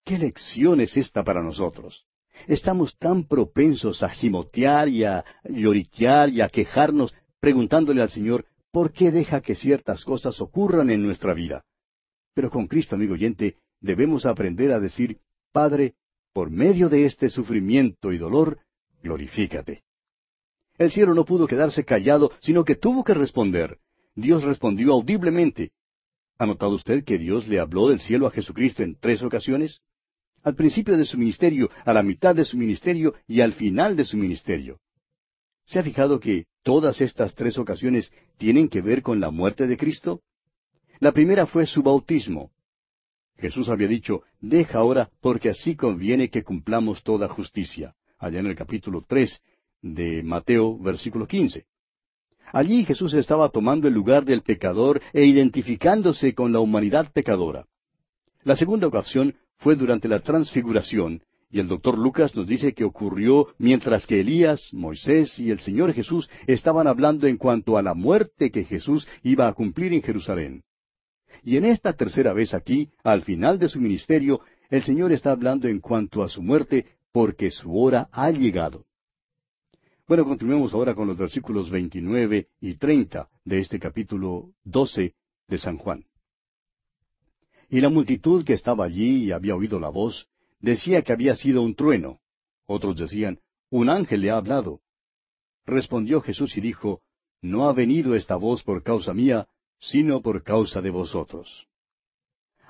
¿Qué 0.05 0.19
lección 0.19 0.81
es 0.81 0.97
esta 0.97 1.23
para 1.23 1.43
nosotros? 1.43 2.07
Estamos 2.47 2.97
tan 2.99 3.25
propensos 3.25 4.03
a 4.03 4.09
gimotear 4.09 4.89
y 4.89 5.05
a 5.05 5.25
lloriquear 5.45 6.31
y 6.31 6.41
a 6.41 6.49
quejarnos, 6.49 7.15
preguntándole 7.41 8.03
al 8.03 8.11
Señor, 8.11 8.47
¿por 8.71 8.93
qué 8.93 9.11
deja 9.11 9.41
que 9.41 9.55
ciertas 9.55 10.05
cosas 10.05 10.41
ocurran 10.41 10.91
en 10.91 11.03
nuestra 11.03 11.35
vida? 11.35 11.65
Pero 12.35 12.51
con 12.51 12.67
Cristo, 12.67 12.95
amigo 12.95 13.15
oyente, 13.15 13.57
debemos 13.81 14.27
aprender 14.27 14.73
a 14.73 14.81
decir, 14.81 15.19
Padre, 15.53 15.95
por 16.33 16.51
medio 16.51 16.89
de 16.89 17.05
este 17.05 17.29
sufrimiento 17.31 18.13
y 18.13 18.19
dolor, 18.19 18.59
glorifícate. 19.03 19.83
El 20.77 20.93
cielo 20.93 21.15
no 21.15 21.25
pudo 21.25 21.47
quedarse 21.47 21.85
callado, 21.85 22.31
sino 22.41 22.65
que 22.65 22.77
tuvo 22.77 23.03
que 23.03 23.15
responder. 23.15 23.79
Dios 24.15 24.45
respondió 24.45 24.93
audiblemente. 24.93 25.73
¿Ha 26.39 26.47
notado 26.47 26.73
usted 26.77 27.03
que 27.05 27.19
Dios 27.19 27.49
le 27.49 27.59
habló 27.59 27.89
del 27.89 27.99
cielo 27.99 28.29
a 28.29 28.31
Jesucristo 28.31 28.85
en 28.85 28.95
tres 28.95 29.23
ocasiones? 29.25 29.81
Al 30.49 30.55
principio 30.55 30.97
de 30.97 31.05
su 31.05 31.19
ministerio, 31.19 31.69
a 31.85 31.93
la 31.93 32.03
mitad 32.03 32.35
de 32.35 32.47
su 32.47 32.57
ministerio 32.57 33.13
y 33.27 33.43
al 33.43 33.53
final 33.53 33.95
de 33.97 34.07
su 34.07 34.17
ministerio. 34.17 34.81
¿Se 35.67 35.79
ha 35.79 35.83
fijado 35.83 36.19
que 36.21 36.47
todas 36.63 37.03
estas 37.03 37.35
tres 37.35 37.59
ocasiones 37.59 38.11
tienen 38.39 38.71
que 38.71 38.81
ver 38.81 39.03
con 39.03 39.21
la 39.21 39.31
muerte 39.31 39.67
de 39.67 39.77
Cristo? 39.77 40.23
La 41.01 41.13
primera 41.13 41.45
fue 41.45 41.67
su 41.67 41.83
bautismo. 41.83 42.51
Jesús 43.37 43.69
había 43.69 43.89
dicho, 43.89 44.23
deja 44.41 44.79
ahora 44.79 45.11
porque 45.21 45.51
así 45.51 45.77
conviene 45.77 46.31
que 46.31 46.43
cumplamos 46.43 47.03
toda 47.03 47.29
justicia, 47.29 47.95
allá 48.17 48.41
en 48.41 48.47
el 48.47 48.57
capítulo 48.57 49.05
tres 49.07 49.43
de 49.83 50.23
Mateo, 50.23 50.79
versículo 50.79 51.27
quince. 51.27 51.67
Allí 52.55 52.87
Jesús 52.87 53.13
estaba 53.13 53.51
tomando 53.51 53.87
el 53.87 53.93
lugar 53.93 54.25
del 54.25 54.41
pecador 54.41 55.03
e 55.13 55.27
identificándose 55.27 56.33
con 56.33 56.55
la 56.55 56.61
humanidad 56.61 57.13
pecadora. 57.13 57.67
La 58.45 58.57
segunda 58.57 58.87
ocasión 58.87 59.35
fue 59.59 59.77
durante 59.77 60.09
la 60.09 60.21
transfiguración, 60.21 61.23
y 61.51 61.61
el 61.61 61.69
doctor 61.69 61.99
Lucas 61.99 62.35
nos 62.35 62.47
dice 62.47 62.75
que 62.75 62.85
ocurrió 62.85 63.49
mientras 63.59 64.07
que 64.07 64.21
Elías, 64.21 64.73
Moisés 64.73 65.39
y 65.39 65.51
el 65.51 65.59
Señor 65.61 65.93
Jesús 65.95 66.29
estaban 66.47 66.87
hablando 66.87 67.27
en 67.27 67.37
cuanto 67.37 67.79
a 67.79 67.83
la 67.83 67.95
muerte 67.95 68.51
que 68.51 68.65
Jesús 68.65 69.07
iba 69.23 69.49
a 69.49 69.55
cumplir 69.55 69.93
en 69.93 70.03
Jerusalén. 70.03 70.63
Y 71.43 71.57
en 71.57 71.65
esta 71.65 71.93
tercera 71.95 72.33
vez 72.33 72.53
aquí, 72.53 72.91
al 73.03 73.23
final 73.23 73.59
de 73.59 73.69
su 73.69 73.81
ministerio, 73.81 74.41
el 74.71 74.83
Señor 74.83 75.13
está 75.13 75.31
hablando 75.31 75.69
en 75.69 75.81
cuanto 75.81 76.23
a 76.23 76.29
su 76.29 76.43
muerte, 76.43 76.87
porque 77.13 77.51
su 77.51 77.75
hora 77.79 78.09
ha 78.13 78.31
llegado. 78.31 78.85
Bueno, 80.07 80.25
continuemos 80.25 80.75
ahora 80.75 80.95
con 80.95 81.07
los 81.07 81.17
versículos 81.17 81.71
29 81.71 82.49
y 82.61 82.75
30 82.75 83.29
de 83.45 83.59
este 83.61 83.79
capítulo 83.79 84.51
12 84.65 85.15
de 85.49 85.59
San 85.59 85.79
Juan. 85.79 86.08
Y 87.69 87.81
la 87.81 87.91
multitud 87.91 88.45
que 88.45 88.55
estaba 88.55 88.85
allí 88.85 89.25
y 89.25 89.33
había 89.33 89.55
oído 89.55 89.79
la 89.79 89.91
voz, 89.91 90.27
decía 90.61 91.03
que 91.03 91.13
había 91.13 91.37
sido 91.37 91.63
un 91.63 91.75
trueno. 91.75 92.21
Otros 92.67 92.97
decían, 92.97 93.41
un 93.71 93.91
ángel 93.91 94.23
le 94.23 94.31
ha 94.31 94.37
hablado. 94.37 94.81
Respondió 95.67 96.23
Jesús 96.23 96.57
y 96.57 96.61
dijo, 96.61 97.03
No 97.43 97.69
ha 97.69 97.73
venido 97.73 98.15
esta 98.15 98.37
voz 98.37 98.63
por 98.63 98.83
causa 98.83 99.13
mía, 99.13 99.49
sino 99.79 100.23
por 100.23 100.43
causa 100.43 100.81
de 100.81 100.91
vosotros. 100.91 101.67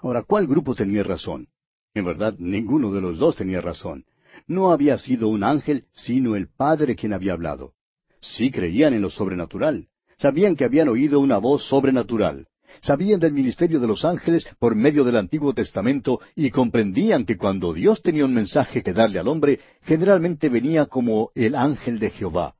Ahora, 0.03 0.23
¿cuál 0.23 0.47
grupo 0.47 0.75
tenía 0.75 1.03
razón? 1.03 1.49
En 1.95 2.05
verdad, 2.05 2.35
ninguno 2.39 2.93
de 2.93 3.01
los 3.01 3.19
dos 3.19 3.37
tenía 3.37 3.61
razón. 3.61 4.05
No 4.47 4.70
había 4.70 4.99
sido 4.99 5.29
un 5.29 5.43
ángel, 5.43 5.87
sino 5.93 6.37
el 6.37 6.49
Padre 6.49 6.97
quien 6.97 7.12
había 7.12 7.33
hablado. 7.33 7.75
Sí 8.20 8.51
creían 8.51 8.95
en 8.95 9.03
lo 9.03 9.11
sobrenatural. 9.11 9.89
Sabían 10.16 10.57
que 10.57 10.65
habían 10.65 10.89
oído 10.89 11.20
una 11.20 11.39
voz 11.39 11.65
sobrenatural. 11.69 12.49
Sabían 12.81 13.21
del 13.21 13.33
ministerio 13.33 13.81
de 13.81 13.87
los 13.87 14.05
ángeles 14.05 14.47
por 14.59 14.75
medio 14.75 15.05
del 15.05 15.17
Antiguo 15.17 15.53
Testamento 15.53 16.21
y 16.35 16.51
comprendían 16.51 17.25
que 17.25 17.37
cuando 17.37 17.73
Dios 17.73 18.03
tenía 18.03 18.25
un 18.25 18.35
mensaje 18.35 18.83
que 18.83 18.93
darle 18.93 19.19
al 19.19 19.29
hombre, 19.29 19.61
generalmente 19.83 20.49
venía 20.49 20.87
como 20.87 21.31
el 21.35 21.55
ángel 21.55 21.99
de 21.99 22.11
Jehová. 22.11 22.55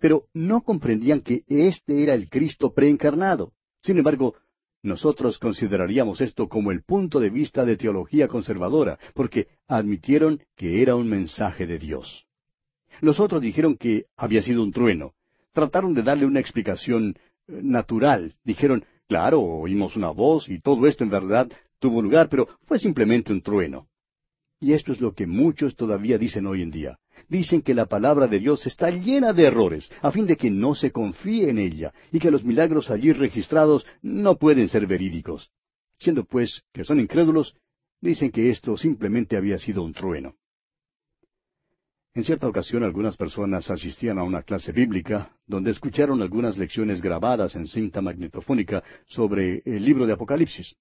Pero 0.00 0.24
no 0.34 0.62
comprendían 0.62 1.20
que 1.20 1.42
éste 1.48 2.02
era 2.02 2.14
el 2.14 2.28
Cristo 2.28 2.72
preencarnado. 2.72 3.52
Sin 3.82 3.98
embargo, 3.98 4.34
nosotros 4.82 5.38
consideraríamos 5.38 6.20
esto 6.20 6.48
como 6.48 6.70
el 6.70 6.82
punto 6.82 7.20
de 7.20 7.30
vista 7.30 7.64
de 7.64 7.76
teología 7.76 8.28
conservadora, 8.28 8.98
porque 9.14 9.48
admitieron 9.68 10.40
que 10.56 10.80
era 10.80 10.96
un 10.96 11.08
mensaje 11.08 11.66
de 11.66 11.78
Dios. 11.78 12.26
Los 13.00 13.20
otros 13.20 13.42
dijeron 13.42 13.76
que 13.76 14.06
había 14.16 14.42
sido 14.42 14.62
un 14.62 14.72
trueno. 14.72 15.12
Trataron 15.52 15.94
de 15.94 16.02
darle 16.02 16.26
una 16.26 16.40
explicación 16.40 17.16
eh, 17.48 17.60
natural. 17.62 18.36
Dijeron, 18.44 18.84
claro, 19.10 19.40
oímos 19.42 19.96
una 19.96 20.10
voz 20.10 20.48
y 20.48 20.60
todo 20.60 20.86
esto 20.86 21.02
en 21.02 21.10
verdad 21.10 21.50
tuvo 21.80 22.00
lugar, 22.00 22.28
pero 22.28 22.46
fue 22.66 22.78
simplemente 22.78 23.32
un 23.32 23.42
trueno. 23.42 23.88
Y 24.60 24.72
esto 24.72 24.92
es 24.92 25.00
lo 25.00 25.14
que 25.14 25.26
muchos 25.26 25.74
todavía 25.74 26.16
dicen 26.16 26.46
hoy 26.46 26.62
en 26.62 26.70
día. 26.70 26.96
Dicen 27.28 27.60
que 27.60 27.74
la 27.74 27.86
palabra 27.86 28.28
de 28.28 28.38
Dios 28.38 28.64
está 28.68 28.88
llena 28.90 29.32
de 29.32 29.46
errores, 29.46 29.90
a 30.00 30.12
fin 30.12 30.26
de 30.26 30.36
que 30.36 30.48
no 30.48 30.76
se 30.76 30.92
confíe 30.92 31.50
en 31.50 31.58
ella, 31.58 31.92
y 32.12 32.20
que 32.20 32.30
los 32.30 32.44
milagros 32.44 32.88
allí 32.88 33.12
registrados 33.12 33.84
no 34.00 34.36
pueden 34.36 34.68
ser 34.68 34.86
verídicos. 34.86 35.50
Siendo 35.98 36.24
pues 36.24 36.62
que 36.72 36.84
son 36.84 37.00
incrédulos, 37.00 37.56
dicen 38.00 38.30
que 38.30 38.48
esto 38.48 38.76
simplemente 38.76 39.36
había 39.36 39.58
sido 39.58 39.82
un 39.82 39.92
trueno. 39.92 40.36
En 42.12 42.24
cierta 42.24 42.48
ocasión 42.48 42.82
algunas 42.82 43.16
personas 43.16 43.70
asistían 43.70 44.18
a 44.18 44.24
una 44.24 44.42
clase 44.42 44.72
bíblica 44.72 45.36
donde 45.46 45.70
escucharon 45.70 46.20
algunas 46.22 46.58
lecciones 46.58 47.00
grabadas 47.00 47.54
en 47.54 47.68
cinta 47.68 48.02
magnetofónica 48.02 48.82
sobre 49.06 49.62
el 49.64 49.84
libro 49.84 50.06
de 50.06 50.14
Apocalipsis. 50.14 50.74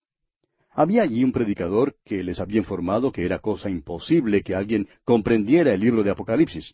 Había 0.72 1.04
allí 1.04 1.24
un 1.24 1.32
predicador 1.32 1.96
que 2.04 2.24
les 2.24 2.40
había 2.40 2.58
informado 2.58 3.12
que 3.12 3.26
era 3.26 3.38
cosa 3.38 3.70
imposible 3.70 4.42
que 4.42 4.56
alguien 4.56 4.88
comprendiera 5.04 5.72
el 5.72 5.82
libro 5.82 6.02
de 6.02 6.10
Apocalipsis. 6.10 6.74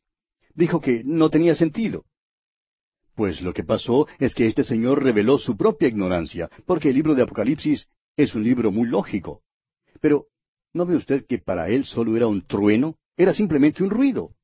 Dijo 0.53 0.79
que 0.79 1.03
no 1.03 1.29
tenía 1.29 1.55
sentido. 1.55 2.05
Pues 3.13 3.41
lo 3.41 3.53
que 3.53 3.63
pasó 3.63 4.07
es 4.19 4.33
que 4.33 4.45
este 4.45 4.63
señor 4.63 5.03
reveló 5.03 5.37
su 5.37 5.57
propia 5.57 5.89
ignorancia, 5.89 6.49
porque 6.65 6.89
el 6.89 6.95
libro 6.95 7.13
de 7.13 7.23
Apocalipsis 7.23 7.89
es 8.15 8.33
un 8.35 8.43
libro 8.43 8.71
muy 8.71 8.87
lógico. 8.87 9.41
Pero, 9.99 10.27
¿no 10.73 10.85
ve 10.85 10.95
usted 10.95 11.25
que 11.25 11.39
para 11.39 11.67
él 11.67 11.83
solo 11.83 12.15
era 12.15 12.27
un 12.27 12.45
trueno? 12.45 12.95
Era 13.17 13.33
simplemente 13.33 13.83
un 13.83 13.89
ruido. 13.89 14.34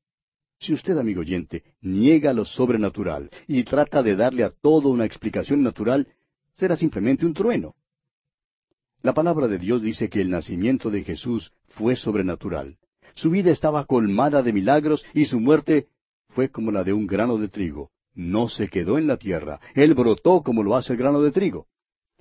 Si 0.62 0.72
usted, 0.72 0.96
amigo 0.96 1.22
oyente, 1.22 1.64
niega 1.80 2.32
lo 2.32 2.44
sobrenatural 2.44 3.28
y 3.48 3.64
trata 3.64 4.00
de 4.00 4.14
darle 4.14 4.44
a 4.44 4.50
todo 4.50 4.90
una 4.90 5.04
explicación 5.04 5.60
natural, 5.60 6.06
será 6.54 6.76
simplemente 6.76 7.26
un 7.26 7.34
trueno. 7.34 7.74
La 9.02 9.12
palabra 9.12 9.48
de 9.48 9.58
Dios 9.58 9.82
dice 9.82 10.08
que 10.08 10.20
el 10.20 10.30
nacimiento 10.30 10.88
de 10.88 11.02
Jesús 11.02 11.52
fue 11.66 11.96
sobrenatural. 11.96 12.78
Su 13.14 13.30
vida 13.30 13.50
estaba 13.50 13.86
colmada 13.86 14.40
de 14.44 14.52
milagros 14.52 15.04
y 15.14 15.24
su 15.24 15.40
muerte 15.40 15.88
fue 16.28 16.48
como 16.48 16.70
la 16.70 16.84
de 16.84 16.92
un 16.92 17.08
grano 17.08 17.38
de 17.38 17.48
trigo. 17.48 17.90
No 18.14 18.48
se 18.48 18.68
quedó 18.68 18.98
en 18.98 19.08
la 19.08 19.16
tierra. 19.16 19.58
Él 19.74 19.94
brotó 19.94 20.44
como 20.44 20.62
lo 20.62 20.76
hace 20.76 20.92
el 20.92 20.98
grano 21.00 21.22
de 21.22 21.32
trigo. 21.32 21.66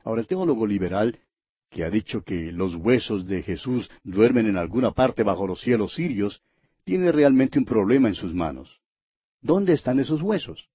Ahora 0.03 0.21
el 0.21 0.27
teólogo 0.27 0.65
liberal, 0.65 1.19
que 1.69 1.83
ha 1.83 1.91
dicho 1.91 2.23
que 2.23 2.51
los 2.51 2.73
huesos 2.73 3.27
de 3.27 3.43
Jesús 3.43 3.87
duermen 4.03 4.47
en 4.47 4.57
alguna 4.57 4.93
parte 4.93 5.21
bajo 5.21 5.45
los 5.45 5.61
cielos 5.61 5.93
sirios, 5.93 6.41
tiene 6.83 7.11
realmente 7.11 7.59
un 7.59 7.65
problema 7.65 8.07
en 8.07 8.15
sus 8.15 8.33
manos. 8.33 8.81
¿Dónde 9.41 9.73
están 9.73 9.99
esos 9.99 10.21
huesos? 10.21 10.69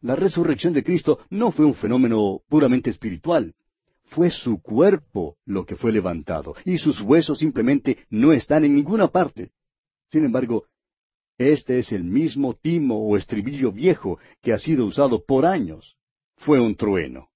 La 0.00 0.16
resurrección 0.16 0.72
de 0.72 0.84
Cristo 0.84 1.18
no 1.30 1.52
fue 1.52 1.64
un 1.64 1.74
fenómeno 1.74 2.40
puramente 2.48 2.90
espiritual. 2.90 3.54
Fue 4.04 4.30
su 4.30 4.60
cuerpo 4.60 5.36
lo 5.44 5.66
que 5.66 5.76
fue 5.76 5.92
levantado, 5.92 6.54
y 6.64 6.78
sus 6.78 7.00
huesos 7.00 7.38
simplemente 7.38 7.98
no 8.10 8.32
están 8.32 8.64
en 8.64 8.74
ninguna 8.74 9.08
parte. 9.08 9.50
Sin 10.10 10.24
embargo, 10.24 10.66
este 11.38 11.78
es 11.78 11.92
el 11.92 12.04
mismo 12.04 12.54
timo 12.54 13.06
o 13.06 13.16
estribillo 13.16 13.72
viejo 13.72 14.18
que 14.40 14.52
ha 14.52 14.58
sido 14.58 14.86
usado 14.86 15.24
por 15.24 15.44
años. 15.44 15.96
Fue 16.36 16.60
un 16.60 16.76
trueno. 16.76 17.30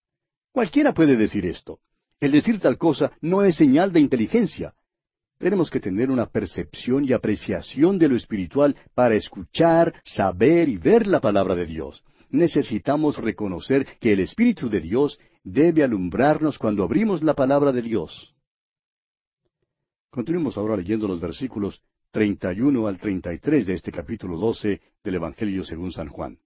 Cualquiera 0.52 0.94
puede 0.94 1.16
decir 1.16 1.44
esto. 1.46 1.80
El 2.20 2.32
decir 2.32 2.60
tal 2.60 2.78
cosa 2.78 3.12
no 3.20 3.42
es 3.44 3.56
señal 3.56 3.92
de 3.92 4.00
inteligencia. 4.00 4.74
Tenemos 5.40 5.70
que 5.70 5.80
tener 5.80 6.10
una 6.10 6.26
percepción 6.26 7.06
y 7.06 7.14
apreciación 7.14 7.98
de 7.98 8.10
lo 8.10 8.16
espiritual 8.16 8.76
para 8.94 9.14
escuchar, 9.14 9.94
saber 10.04 10.68
y 10.68 10.76
ver 10.76 11.06
la 11.06 11.18
palabra 11.18 11.54
de 11.54 11.64
Dios. 11.64 12.04
Necesitamos 12.28 13.16
reconocer 13.16 13.86
que 14.00 14.12
el 14.12 14.20
Espíritu 14.20 14.68
de 14.68 14.82
Dios 14.82 15.18
debe 15.42 15.82
alumbrarnos 15.82 16.58
cuando 16.58 16.84
abrimos 16.84 17.22
la 17.22 17.32
palabra 17.32 17.72
de 17.72 17.80
Dios. 17.80 18.34
Continuemos 20.10 20.58
ahora 20.58 20.76
leyendo 20.76 21.08
los 21.08 21.20
versículos 21.20 21.80
31 22.10 22.86
al 22.86 22.98
33 22.98 23.64
de 23.64 23.72
este 23.72 23.90
capítulo 23.90 24.36
12 24.36 24.78
del 25.02 25.14
Evangelio 25.14 25.64
según 25.64 25.90
San 25.90 26.08
Juan. 26.08 26.38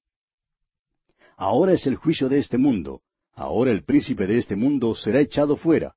Ahora 1.36 1.72
es 1.72 1.84
el 1.88 1.96
juicio 1.96 2.28
de 2.28 2.38
este 2.38 2.58
mundo. 2.58 3.02
Ahora 3.32 3.72
el 3.72 3.82
príncipe 3.82 4.28
de 4.28 4.38
este 4.38 4.54
mundo 4.54 4.94
será 4.94 5.18
echado 5.18 5.56
fuera. 5.56 5.96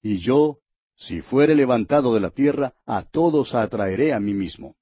Y 0.00 0.18
yo, 0.18 0.60
si 0.96 1.20
fuere 1.20 1.54
levantado 1.54 2.14
de 2.14 2.20
la 2.20 2.30
tierra, 2.30 2.74
a 2.86 3.02
todos 3.02 3.54
atraeré 3.54 4.12
a 4.12 4.20
mí 4.20 4.34
mismo. 4.34 4.76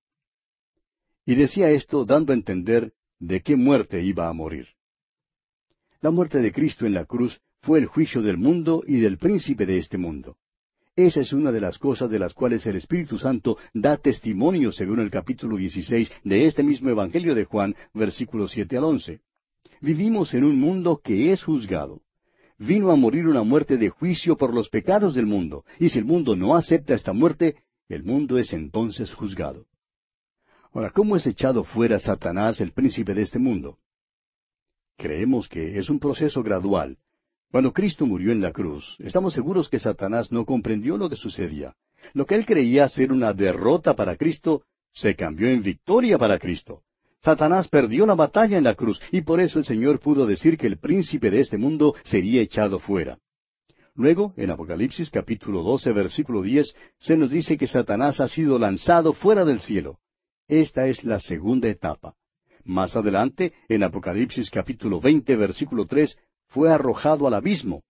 Y 1.24 1.34
decía 1.34 1.70
esto 1.70 2.04
dando 2.04 2.32
a 2.32 2.36
entender 2.36 2.92
de 3.18 3.40
qué 3.42 3.56
muerte 3.56 4.02
iba 4.02 4.28
a 4.28 4.32
morir. 4.32 4.68
La 6.00 6.10
muerte 6.10 6.38
de 6.38 6.52
Cristo 6.52 6.84
en 6.84 6.94
la 6.94 7.04
cruz 7.04 7.40
fue 7.60 7.78
el 7.78 7.86
juicio 7.86 8.22
del 8.22 8.36
mundo 8.36 8.82
y 8.86 8.98
del 8.98 9.18
príncipe 9.18 9.66
de 9.66 9.78
este 9.78 9.98
mundo. 9.98 10.36
Esa 10.96 11.20
es 11.20 11.32
una 11.32 11.52
de 11.52 11.60
las 11.60 11.78
cosas 11.78 12.10
de 12.10 12.18
las 12.18 12.34
cuales 12.34 12.66
el 12.66 12.76
Espíritu 12.76 13.18
Santo 13.18 13.56
da 13.72 13.96
testimonio 13.96 14.72
según 14.72 15.00
el 15.00 15.10
capítulo 15.10 15.56
16 15.56 16.12
de 16.24 16.46
este 16.46 16.62
mismo 16.62 16.90
Evangelio 16.90 17.34
de 17.34 17.44
Juan, 17.44 17.74
versículos 17.94 18.50
siete 18.50 18.76
al 18.76 18.84
once. 18.84 19.20
Vivimos 19.80 20.34
en 20.34 20.44
un 20.44 20.60
mundo 20.60 21.00
que 21.02 21.32
es 21.32 21.42
juzgado. 21.42 22.02
Vino 22.64 22.92
a 22.92 22.96
morir 22.96 23.26
una 23.26 23.42
muerte 23.42 23.76
de 23.76 23.88
juicio 23.88 24.36
por 24.36 24.54
los 24.54 24.68
pecados 24.68 25.14
del 25.14 25.26
mundo, 25.26 25.64
y 25.80 25.88
si 25.88 25.98
el 25.98 26.04
mundo 26.04 26.36
no 26.36 26.54
acepta 26.54 26.94
esta 26.94 27.12
muerte, 27.12 27.56
el 27.88 28.04
mundo 28.04 28.38
es 28.38 28.52
entonces 28.52 29.12
juzgado. 29.12 29.66
Ahora, 30.72 30.90
¿cómo 30.90 31.16
es 31.16 31.26
echado 31.26 31.64
fuera 31.64 31.98
Satanás, 31.98 32.60
el 32.60 32.70
príncipe 32.70 33.14
de 33.14 33.22
este 33.22 33.40
mundo? 33.40 33.78
Creemos 34.96 35.48
que 35.48 35.76
es 35.76 35.90
un 35.90 35.98
proceso 35.98 36.44
gradual. 36.44 36.98
Cuando 37.50 37.72
Cristo 37.72 38.06
murió 38.06 38.30
en 38.30 38.40
la 38.40 38.52
cruz, 38.52 38.94
estamos 39.00 39.34
seguros 39.34 39.68
que 39.68 39.80
Satanás 39.80 40.30
no 40.30 40.44
comprendió 40.44 40.96
lo 40.96 41.10
que 41.10 41.16
sucedía. 41.16 41.74
Lo 42.12 42.26
que 42.26 42.36
él 42.36 42.46
creía 42.46 42.88
ser 42.88 43.10
una 43.10 43.32
derrota 43.32 43.96
para 43.96 44.14
Cristo, 44.14 44.62
se 44.92 45.16
cambió 45.16 45.48
en 45.48 45.64
victoria 45.64 46.16
para 46.16 46.38
Cristo. 46.38 46.84
Satanás 47.24 47.68
perdió 47.68 48.04
la 48.04 48.16
batalla 48.16 48.58
en 48.58 48.64
la 48.64 48.74
cruz 48.74 49.00
y 49.12 49.20
por 49.20 49.40
eso 49.40 49.60
el 49.60 49.64
Señor 49.64 50.00
pudo 50.00 50.26
decir 50.26 50.58
que 50.58 50.66
el 50.66 50.78
príncipe 50.78 51.30
de 51.30 51.40
este 51.40 51.56
mundo 51.56 51.94
sería 52.02 52.42
echado 52.42 52.80
fuera. 52.80 53.18
Luego, 53.94 54.32
en 54.36 54.50
Apocalipsis 54.50 55.08
capítulo 55.08 55.62
12, 55.62 55.92
versículo 55.92 56.42
10, 56.42 56.74
se 56.98 57.16
nos 57.16 57.30
dice 57.30 57.56
que 57.56 57.68
Satanás 57.68 58.20
ha 58.20 58.26
sido 58.26 58.58
lanzado 58.58 59.12
fuera 59.12 59.44
del 59.44 59.60
cielo. 59.60 59.98
Esta 60.48 60.88
es 60.88 61.04
la 61.04 61.20
segunda 61.20 61.68
etapa. 61.68 62.14
Más 62.64 62.96
adelante, 62.96 63.52
en 63.68 63.84
Apocalipsis 63.84 64.50
capítulo 64.50 65.00
20, 65.00 65.36
versículo 65.36 65.86
3, 65.86 66.16
fue 66.48 66.72
arrojado 66.72 67.28
al 67.28 67.34
abismo. 67.34 67.82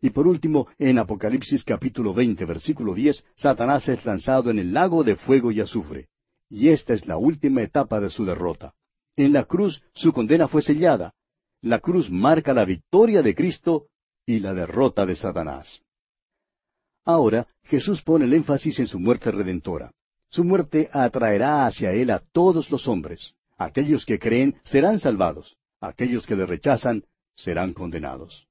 Y 0.00 0.10
por 0.10 0.26
último, 0.26 0.68
en 0.78 0.98
Apocalipsis 0.98 1.64
capítulo 1.64 2.14
20, 2.14 2.46
versículo 2.46 2.94
10, 2.94 3.24
Satanás 3.36 3.88
es 3.88 4.02
lanzado 4.06 4.50
en 4.50 4.58
el 4.58 4.72
lago 4.72 5.04
de 5.04 5.16
fuego 5.16 5.52
y 5.52 5.60
azufre. 5.60 6.08
Y 6.50 6.68
esta 6.68 6.92
es 6.92 7.06
la 7.06 7.16
última 7.16 7.62
etapa 7.62 8.00
de 8.00 8.10
su 8.10 8.24
derrota. 8.24 8.74
En 9.16 9.32
la 9.32 9.44
cruz 9.44 9.82
su 9.94 10.12
condena 10.12 10.48
fue 10.48 10.62
sellada. 10.62 11.14
La 11.62 11.78
cruz 11.78 12.10
marca 12.10 12.52
la 12.52 12.64
victoria 12.64 13.22
de 13.22 13.34
Cristo 13.34 13.86
y 14.26 14.40
la 14.40 14.52
derrota 14.52 15.06
de 15.06 15.14
Satanás. 15.14 15.82
Ahora 17.04 17.46
Jesús 17.62 18.02
pone 18.02 18.24
el 18.24 18.34
énfasis 18.34 18.80
en 18.80 18.88
su 18.88 18.98
muerte 18.98 19.30
redentora. 19.30 19.92
Su 20.28 20.44
muerte 20.44 20.88
atraerá 20.92 21.66
hacia 21.66 21.92
él 21.92 22.10
a 22.10 22.20
todos 22.32 22.70
los 22.70 22.88
hombres. 22.88 23.34
Aquellos 23.56 24.04
que 24.04 24.18
creen 24.18 24.56
serán 24.64 24.98
salvados. 24.98 25.56
Aquellos 25.80 26.26
que 26.26 26.36
le 26.36 26.46
rechazan 26.46 27.04
serán 27.34 27.72
condenados. 27.72 28.46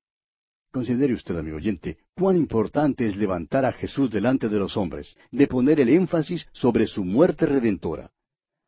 Considere 0.71 1.13
usted, 1.13 1.35
amigo 1.38 1.57
oyente, 1.57 1.97
cuán 2.20 2.36
importante 2.36 3.08
es 3.08 3.16
levantar 3.16 3.64
a 3.64 3.72
Jesús 3.72 4.12
delante 4.12 4.50
de 4.50 4.60
los 4.60 4.76
hombres, 4.76 5.16
de 5.32 5.48
poner 5.48 5.80
el 5.80 5.88
énfasis 5.88 6.46
sobre 6.52 6.86
su 6.86 7.06
muerte 7.06 7.46
redentora. 7.46 8.12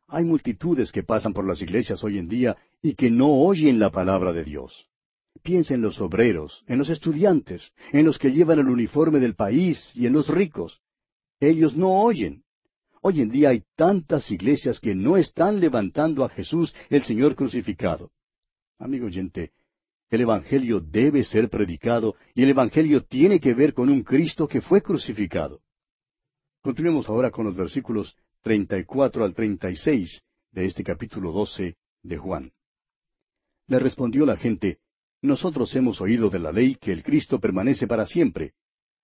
Hay 0.08 0.24
multitudes 0.24 0.90
que 0.90 1.02
pasan 1.02 1.34
por 1.34 1.46
las 1.46 1.60
iglesias 1.60 2.02
hoy 2.02 2.16
en 2.16 2.28
día 2.28 2.56
y 2.80 2.94
que 2.94 3.10
no 3.10 3.30
oyen 3.30 3.78
la 3.78 3.90
palabra 3.90 4.32
de 4.32 4.44
Dios. 4.44 4.88
Piensa 5.42 5.74
en 5.74 5.82
los 5.82 6.00
obreros, 6.00 6.64
en 6.66 6.78
los 6.78 6.88
estudiantes, 6.88 7.72
en 7.92 8.06
los 8.06 8.18
que 8.18 8.32
llevan 8.32 8.58
el 8.58 8.68
uniforme 8.68 9.20
del 9.20 9.34
país 9.34 9.92
y 9.94 10.06
en 10.06 10.14
los 10.14 10.28
ricos. 10.28 10.80
Ellos 11.38 11.76
no 11.76 11.90
oyen. 12.02 12.44
Hoy 13.02 13.20
en 13.20 13.30
día 13.30 13.50
hay 13.50 13.64
tantas 13.76 14.30
iglesias 14.30 14.80
que 14.80 14.94
no 14.94 15.18
están 15.18 15.60
levantando 15.60 16.24
a 16.24 16.30
Jesús, 16.30 16.74
el 16.88 17.02
Señor 17.02 17.34
crucificado. 17.34 18.12
Amigo 18.78 19.06
oyente, 19.06 19.52
el 20.16 20.22
Evangelio 20.22 20.78
debe 20.78 21.24
ser 21.24 21.48
predicado 21.48 22.16
y 22.34 22.42
el 22.42 22.50
Evangelio 22.50 23.02
tiene 23.02 23.40
que 23.40 23.54
ver 23.54 23.72
con 23.72 23.88
un 23.88 24.02
Cristo 24.02 24.46
que 24.46 24.60
fue 24.60 24.82
crucificado. 24.82 25.62
Continuemos 26.60 27.08
ahora 27.08 27.30
con 27.30 27.46
los 27.46 27.56
versículos 27.56 28.14
34 28.42 29.24
al 29.24 29.34
36 29.34 30.22
de 30.50 30.66
este 30.66 30.84
capítulo 30.84 31.32
12 31.32 31.76
de 32.02 32.18
Juan. 32.18 32.52
Le 33.68 33.78
respondió 33.78 34.26
la 34.26 34.36
gente, 34.36 34.80
Nosotros 35.22 35.74
hemos 35.76 36.02
oído 36.02 36.28
de 36.28 36.40
la 36.40 36.52
ley 36.52 36.74
que 36.74 36.92
el 36.92 37.02
Cristo 37.02 37.40
permanece 37.40 37.86
para 37.86 38.06
siempre. 38.06 38.52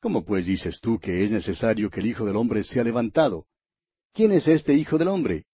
¿Cómo 0.01 0.27
pues 0.27 0.45
dices 0.45 0.79
tú 0.79 0.99
que 0.99 1.25
es 1.25 1.31
necesario 1.31 1.89
que 1.89 2.01
el 2.01 2.07
Hijo 2.07 2.27
del 2.27 2.37
Hombre 2.37 2.65
sea 2.65 2.85
levantado? 2.85 3.47
¿Quién 4.13 4.33
es 4.33 4.47
este 4.47 4.75
Hijo 4.75 4.99
del 4.99 5.09
Hombre? 5.09 5.47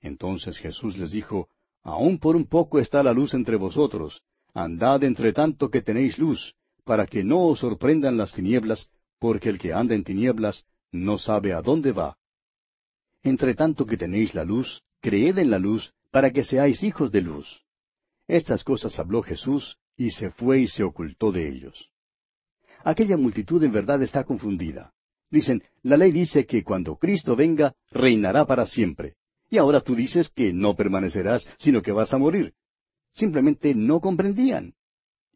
Entonces 0.00 0.56
Jesús 0.56 0.96
les 0.96 1.10
dijo, 1.10 1.50
Aún 1.82 2.18
por 2.18 2.36
un 2.36 2.46
poco 2.46 2.78
está 2.78 3.02
la 3.02 3.12
luz 3.12 3.34
entre 3.34 3.56
vosotros, 3.56 4.22
andad 4.62 5.04
entre 5.04 5.32
tanto 5.32 5.70
que 5.70 5.82
tenéis 5.82 6.18
luz, 6.18 6.54
para 6.84 7.06
que 7.06 7.22
no 7.22 7.46
os 7.46 7.60
sorprendan 7.60 8.16
las 8.16 8.32
tinieblas, 8.32 8.88
porque 9.18 9.48
el 9.48 9.58
que 9.58 9.72
anda 9.72 9.94
en 9.94 10.04
tinieblas 10.04 10.64
no 10.92 11.18
sabe 11.18 11.52
a 11.52 11.60
dónde 11.60 11.92
va. 11.92 12.16
Entre 13.22 13.54
tanto 13.54 13.86
que 13.86 13.96
tenéis 13.96 14.34
la 14.34 14.44
luz, 14.44 14.82
creed 15.00 15.38
en 15.38 15.50
la 15.50 15.58
luz, 15.58 15.92
para 16.10 16.32
que 16.32 16.44
seáis 16.44 16.82
hijos 16.82 17.10
de 17.12 17.22
luz. 17.22 17.62
Estas 18.26 18.64
cosas 18.64 18.98
habló 18.98 19.22
Jesús, 19.22 19.78
y 19.96 20.10
se 20.10 20.30
fue 20.30 20.60
y 20.60 20.68
se 20.68 20.84
ocultó 20.84 21.32
de 21.32 21.48
ellos. 21.48 21.90
Aquella 22.84 23.16
multitud 23.16 23.62
en 23.64 23.72
verdad 23.72 24.02
está 24.02 24.24
confundida. 24.24 24.92
Dicen, 25.30 25.62
la 25.82 25.96
ley 25.96 26.12
dice 26.12 26.46
que 26.46 26.62
cuando 26.62 26.96
Cristo 26.96 27.36
venga, 27.36 27.74
reinará 27.90 28.46
para 28.46 28.66
siempre. 28.66 29.16
Y 29.50 29.58
ahora 29.58 29.80
tú 29.80 29.94
dices 29.94 30.30
que 30.30 30.52
no 30.52 30.74
permanecerás, 30.74 31.48
sino 31.58 31.82
que 31.82 31.92
vas 31.92 32.14
a 32.14 32.18
morir. 32.18 32.54
Simplemente 33.18 33.74
no 33.74 34.00
comprendían. 34.00 34.74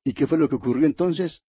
¿Y 0.04 0.12
qué 0.12 0.28
fue 0.28 0.38
lo 0.38 0.48
que 0.48 0.54
ocurrió 0.54 0.86
entonces? 0.86 1.42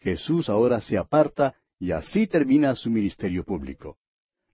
Jesús 0.00 0.48
ahora 0.48 0.80
se 0.80 0.98
aparta 0.98 1.54
y 1.78 1.92
así 1.92 2.26
termina 2.26 2.74
su 2.74 2.90
ministerio 2.90 3.44
público. 3.44 3.96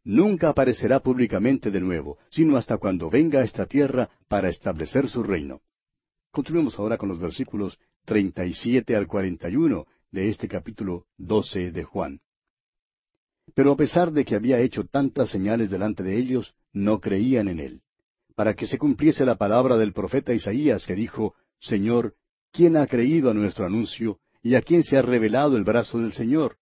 Nunca 0.05 0.51
aparecerá 0.51 1.01
públicamente 1.01 1.71
de 1.71 1.81
nuevo, 1.81 2.19
sino 2.29 2.59
hasta 2.59 2.77
cuando 2.77 3.09
venga 3.09 3.41
a 3.41 3.45
esta 3.45 3.65
tierra 3.65 4.11
para 4.29 4.51
establecer 4.51 5.09
su 5.09 5.23
reino. 5.23 5.63
Continuemos 6.31 6.79
ahora 6.79 6.99
con 6.99 7.09
los 7.09 7.19
versículos 7.19 7.79
37 8.05 8.95
al 8.95 9.07
41 9.07 9.87
de 10.11 10.29
este 10.29 10.47
capítulo 10.47 11.07
12 11.17 11.73
de 11.73 11.85
Juan. 11.85 12.21
Pero 13.55 13.73
a 13.73 13.77
pesar 13.77 14.13
de 14.13 14.27
que 14.27 14.35
había 14.35 14.61
hecho 14.61 14.85
tantas 14.85 15.31
señales 15.31 15.71
delante 15.71 16.03
de 16.03 16.19
ellos, 16.19 16.55
no 16.75 17.01
creían 17.01 17.49
en 17.49 17.61
él. 17.61 17.83
Para 18.35 18.55
que 18.55 18.67
se 18.67 18.79
cumpliese 18.79 19.25
la 19.25 19.37
palabra 19.37 19.77
del 19.77 19.93
profeta 19.93 20.35
Isaías 20.35 20.87
que 20.87 20.95
dijo, 20.95 21.35
Señor, 21.61 22.15
¿quién 22.53 22.77
ha 22.77 22.87
creído 22.87 23.31
a 23.31 23.35
nuestro 23.35 23.67
anuncio 23.67 24.19
y 24.43 24.57
a 24.57 24.63
quién 24.63 24.83
se 24.83 24.97
ha 24.97 25.03
revelado 25.03 25.57
el 25.57 25.65
brazo 25.65 25.99
del 25.99 26.13
Señor? 26.13 26.57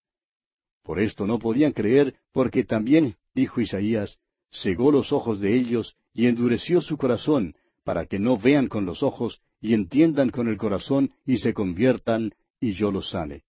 Por 0.82 1.00
esto 1.00 1.26
no 1.26 1.38
podían 1.38 1.72
creer, 1.72 2.16
porque 2.32 2.64
también, 2.64 3.16
dijo 3.34 3.60
Isaías, 3.60 4.18
cegó 4.50 4.92
los 4.92 5.12
ojos 5.12 5.40
de 5.40 5.54
ellos 5.54 5.96
y 6.12 6.26
endureció 6.26 6.80
su 6.80 6.96
corazón, 6.98 7.54
para 7.84 8.06
que 8.06 8.18
no 8.18 8.36
vean 8.36 8.68
con 8.68 8.84
los 8.84 9.02
ojos 9.02 9.40
y 9.60 9.74
entiendan 9.74 10.30
con 10.30 10.48
el 10.48 10.56
corazón 10.56 11.12
y 11.24 11.38
se 11.38 11.54
conviertan, 11.54 12.32
y 12.60 12.72
yo 12.72 12.92
los 12.92 13.10
sane. 13.10 13.44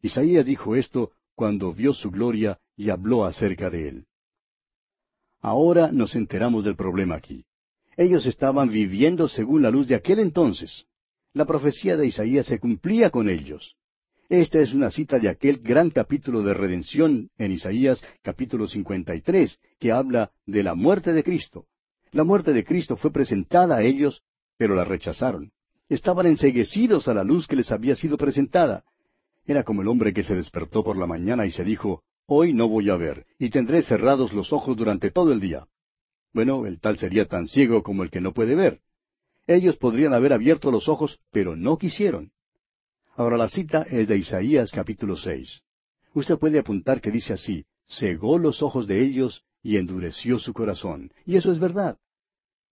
Isaías 0.00 0.46
dijo 0.46 0.76
esto 0.76 1.12
cuando 1.34 1.72
vio 1.72 1.92
su 1.92 2.10
gloria 2.10 2.58
y 2.76 2.90
habló 2.90 3.24
acerca 3.24 3.70
de 3.70 3.88
él. 3.88 4.06
Ahora 5.40 5.90
nos 5.92 6.14
enteramos 6.14 6.64
del 6.64 6.76
problema 6.76 7.16
aquí. 7.16 7.44
Ellos 7.98 8.26
estaban 8.26 8.68
viviendo 8.68 9.28
según 9.28 9.60
la 9.60 9.72
luz 9.72 9.88
de 9.88 9.96
aquel 9.96 10.20
entonces. 10.20 10.86
La 11.32 11.44
profecía 11.44 11.96
de 11.96 12.06
Isaías 12.06 12.46
se 12.46 12.60
cumplía 12.60 13.10
con 13.10 13.28
ellos. 13.28 13.74
Esta 14.28 14.60
es 14.60 14.72
una 14.72 14.92
cita 14.92 15.18
de 15.18 15.28
aquel 15.28 15.58
gran 15.58 15.90
capítulo 15.90 16.44
de 16.44 16.54
redención 16.54 17.28
en 17.38 17.50
Isaías 17.50 18.00
capítulo 18.22 18.68
53, 18.68 19.58
que 19.80 19.90
habla 19.90 20.30
de 20.46 20.62
la 20.62 20.76
muerte 20.76 21.12
de 21.12 21.24
Cristo. 21.24 21.66
La 22.12 22.22
muerte 22.22 22.52
de 22.52 22.62
Cristo 22.62 22.96
fue 22.96 23.10
presentada 23.10 23.78
a 23.78 23.82
ellos, 23.82 24.22
pero 24.56 24.76
la 24.76 24.84
rechazaron. 24.84 25.50
Estaban 25.88 26.26
enseguecidos 26.26 27.08
a 27.08 27.14
la 27.14 27.24
luz 27.24 27.48
que 27.48 27.56
les 27.56 27.72
había 27.72 27.96
sido 27.96 28.16
presentada. 28.16 28.84
Era 29.44 29.64
como 29.64 29.82
el 29.82 29.88
hombre 29.88 30.12
que 30.12 30.22
se 30.22 30.36
despertó 30.36 30.84
por 30.84 30.96
la 30.96 31.08
mañana 31.08 31.46
y 31.46 31.50
se 31.50 31.64
dijo, 31.64 32.04
Hoy 32.26 32.52
no 32.52 32.68
voy 32.68 32.90
a 32.90 32.96
ver, 32.96 33.26
y 33.40 33.50
tendré 33.50 33.82
cerrados 33.82 34.32
los 34.32 34.52
ojos 34.52 34.76
durante 34.76 35.10
todo 35.10 35.32
el 35.32 35.40
día. 35.40 35.66
Bueno, 36.38 36.66
el 36.66 36.78
tal 36.78 36.96
sería 36.98 37.26
tan 37.26 37.48
ciego 37.48 37.82
como 37.82 38.04
el 38.04 38.10
que 38.10 38.20
no 38.20 38.32
puede 38.32 38.54
ver. 38.54 38.78
Ellos 39.48 39.76
podrían 39.76 40.14
haber 40.14 40.32
abierto 40.32 40.70
los 40.70 40.88
ojos, 40.88 41.18
pero 41.32 41.56
no 41.56 41.78
quisieron. 41.78 42.30
Ahora 43.16 43.36
la 43.36 43.48
cita 43.48 43.82
es 43.82 44.06
de 44.06 44.18
Isaías 44.18 44.70
capítulo 44.70 45.16
seis. 45.16 45.62
Usted 46.14 46.38
puede 46.38 46.60
apuntar 46.60 47.00
que 47.00 47.10
dice 47.10 47.32
así, 47.32 47.66
cegó 47.88 48.38
los 48.38 48.62
ojos 48.62 48.86
de 48.86 49.02
ellos 49.02 49.42
y 49.64 49.78
endureció 49.78 50.38
su 50.38 50.52
corazón. 50.52 51.10
Y 51.26 51.34
eso 51.34 51.50
es 51.50 51.58
verdad. 51.58 51.98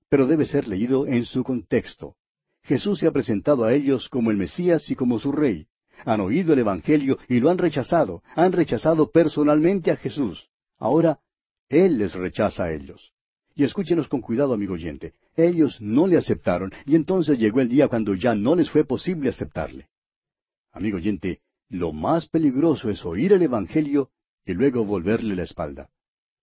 Pero 0.08 0.28
debe 0.28 0.44
ser 0.44 0.68
leído 0.68 1.04
en 1.04 1.24
su 1.24 1.42
contexto. 1.42 2.14
Jesús 2.62 3.00
se 3.00 3.08
ha 3.08 3.10
presentado 3.10 3.64
a 3.64 3.74
ellos 3.74 4.08
como 4.08 4.30
el 4.30 4.36
Mesías 4.36 4.88
y 4.92 4.94
como 4.94 5.18
su 5.18 5.32
Rey 5.32 5.66
han 6.04 6.20
oído 6.20 6.52
el 6.52 6.60
Evangelio 6.60 7.18
y 7.28 7.40
lo 7.40 7.50
han 7.50 7.58
rechazado, 7.58 8.22
han 8.36 8.52
rechazado 8.52 9.10
personalmente 9.10 9.90
a 9.90 9.96
Jesús. 9.96 10.48
Ahora, 10.78 11.18
Él 11.68 11.98
les 11.98 12.14
rechaza 12.14 12.62
a 12.62 12.72
ellos. 12.72 13.15
Y 13.58 13.64
escúchenos 13.64 14.06
con 14.08 14.20
cuidado, 14.20 14.52
amigo 14.52 14.74
oyente. 14.74 15.14
Ellos 15.34 15.80
no 15.80 16.06
le 16.06 16.18
aceptaron 16.18 16.72
y 16.84 16.94
entonces 16.94 17.38
llegó 17.38 17.62
el 17.62 17.70
día 17.70 17.88
cuando 17.88 18.14
ya 18.14 18.34
no 18.34 18.54
les 18.54 18.68
fue 18.70 18.84
posible 18.84 19.30
aceptarle. 19.30 19.88
Amigo 20.72 20.98
oyente, 20.98 21.40
lo 21.70 21.94
más 21.94 22.28
peligroso 22.28 22.90
es 22.90 23.02
oír 23.06 23.32
el 23.32 23.40
Evangelio 23.40 24.10
y 24.44 24.52
luego 24.52 24.84
volverle 24.84 25.34
la 25.34 25.44
espalda. 25.44 25.88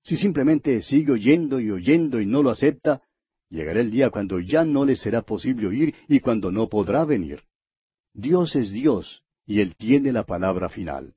Si 0.02 0.18
simplemente 0.18 0.82
sigue 0.82 1.12
oyendo 1.12 1.60
y 1.60 1.70
oyendo 1.70 2.20
y 2.20 2.26
no 2.26 2.42
lo 2.42 2.50
acepta, 2.50 3.04
llegará 3.48 3.82
el 3.82 3.92
día 3.92 4.10
cuando 4.10 4.40
ya 4.40 4.66
no 4.66 4.84
le 4.84 4.96
será 4.96 5.22
posible 5.22 5.68
oír 5.68 5.94
y 6.08 6.20
cuando 6.20 6.52
no 6.52 6.68
podrá 6.68 7.06
venir. 7.06 7.44
Dios 8.12 8.56
es 8.56 8.72
Dios 8.72 9.24
y 9.46 9.62
Él 9.62 9.76
tiene 9.76 10.12
la 10.12 10.24
palabra 10.24 10.68
final. 10.68 11.14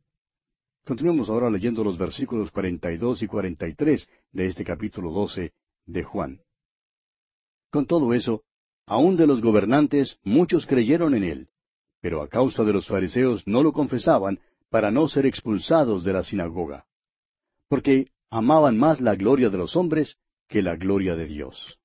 Continuemos 0.84 1.30
ahora 1.30 1.48
leyendo 1.48 1.82
los 1.82 1.96
versículos 1.96 2.50
42 2.50 3.22
y 3.22 3.26
43 3.26 4.10
de 4.32 4.46
este 4.46 4.62
capítulo 4.62 5.10
12 5.10 5.54
de 5.86 6.02
Juan. 6.02 6.40
Con 7.70 7.86
todo 7.86 8.12
eso, 8.14 8.42
aun 8.86 9.16
de 9.16 9.26
los 9.26 9.40
gobernantes 9.40 10.18
muchos 10.22 10.66
creyeron 10.66 11.14
en 11.14 11.24
Él, 11.24 11.48
pero 12.00 12.22
a 12.22 12.28
causa 12.28 12.64
de 12.64 12.72
los 12.72 12.86
fariseos 12.86 13.46
no 13.46 13.62
lo 13.62 13.72
confesaban 13.72 14.40
para 14.70 14.90
no 14.90 15.08
ser 15.08 15.26
expulsados 15.26 16.04
de 16.04 16.12
la 16.12 16.24
sinagoga, 16.24 16.86
porque 17.68 18.08
amaban 18.30 18.76
más 18.76 19.00
la 19.00 19.14
gloria 19.14 19.48
de 19.48 19.58
los 19.58 19.76
hombres 19.76 20.16
que 20.48 20.62
la 20.62 20.76
gloria 20.76 21.16
de 21.16 21.26
Dios. 21.26 21.78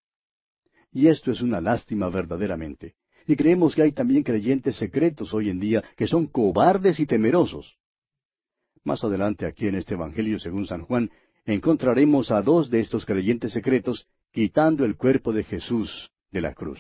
Y 0.92 1.08
esto 1.08 1.32
es 1.32 1.42
una 1.42 1.62
lástima 1.62 2.10
verdaderamente. 2.10 2.96
Y 3.28 3.36
creemos 3.36 3.76
que 3.76 3.84
hay 3.84 3.92
también 3.92 4.24
creyentes 4.24 4.76
secretos 4.76 5.34
hoy 5.34 5.50
en 5.50 5.60
día 5.60 5.84
que 5.96 6.08
son 6.08 6.28
cobardes 6.28 7.00
y 7.00 7.06
temerosos. 7.06 7.78
Más 8.84 9.04
adelante 9.04 9.46
aquí 9.46 9.68
en 9.68 9.76
este 9.76 9.94
Evangelio 9.94 10.40
según 10.40 10.66
San 10.66 10.84
Juan 10.84 11.12
encontraremos 11.46 12.32
a 12.32 12.42
dos 12.42 12.70
de 12.70 12.80
estos 12.80 13.06
creyentes 13.06 13.54
secretos 13.54 14.08
quitando 14.32 14.86
el 14.86 14.96
cuerpo 14.96 15.34
de 15.34 15.44
Jesús 15.44 16.12
de 16.32 16.42
la 16.42 16.54
cruz. 16.54 16.80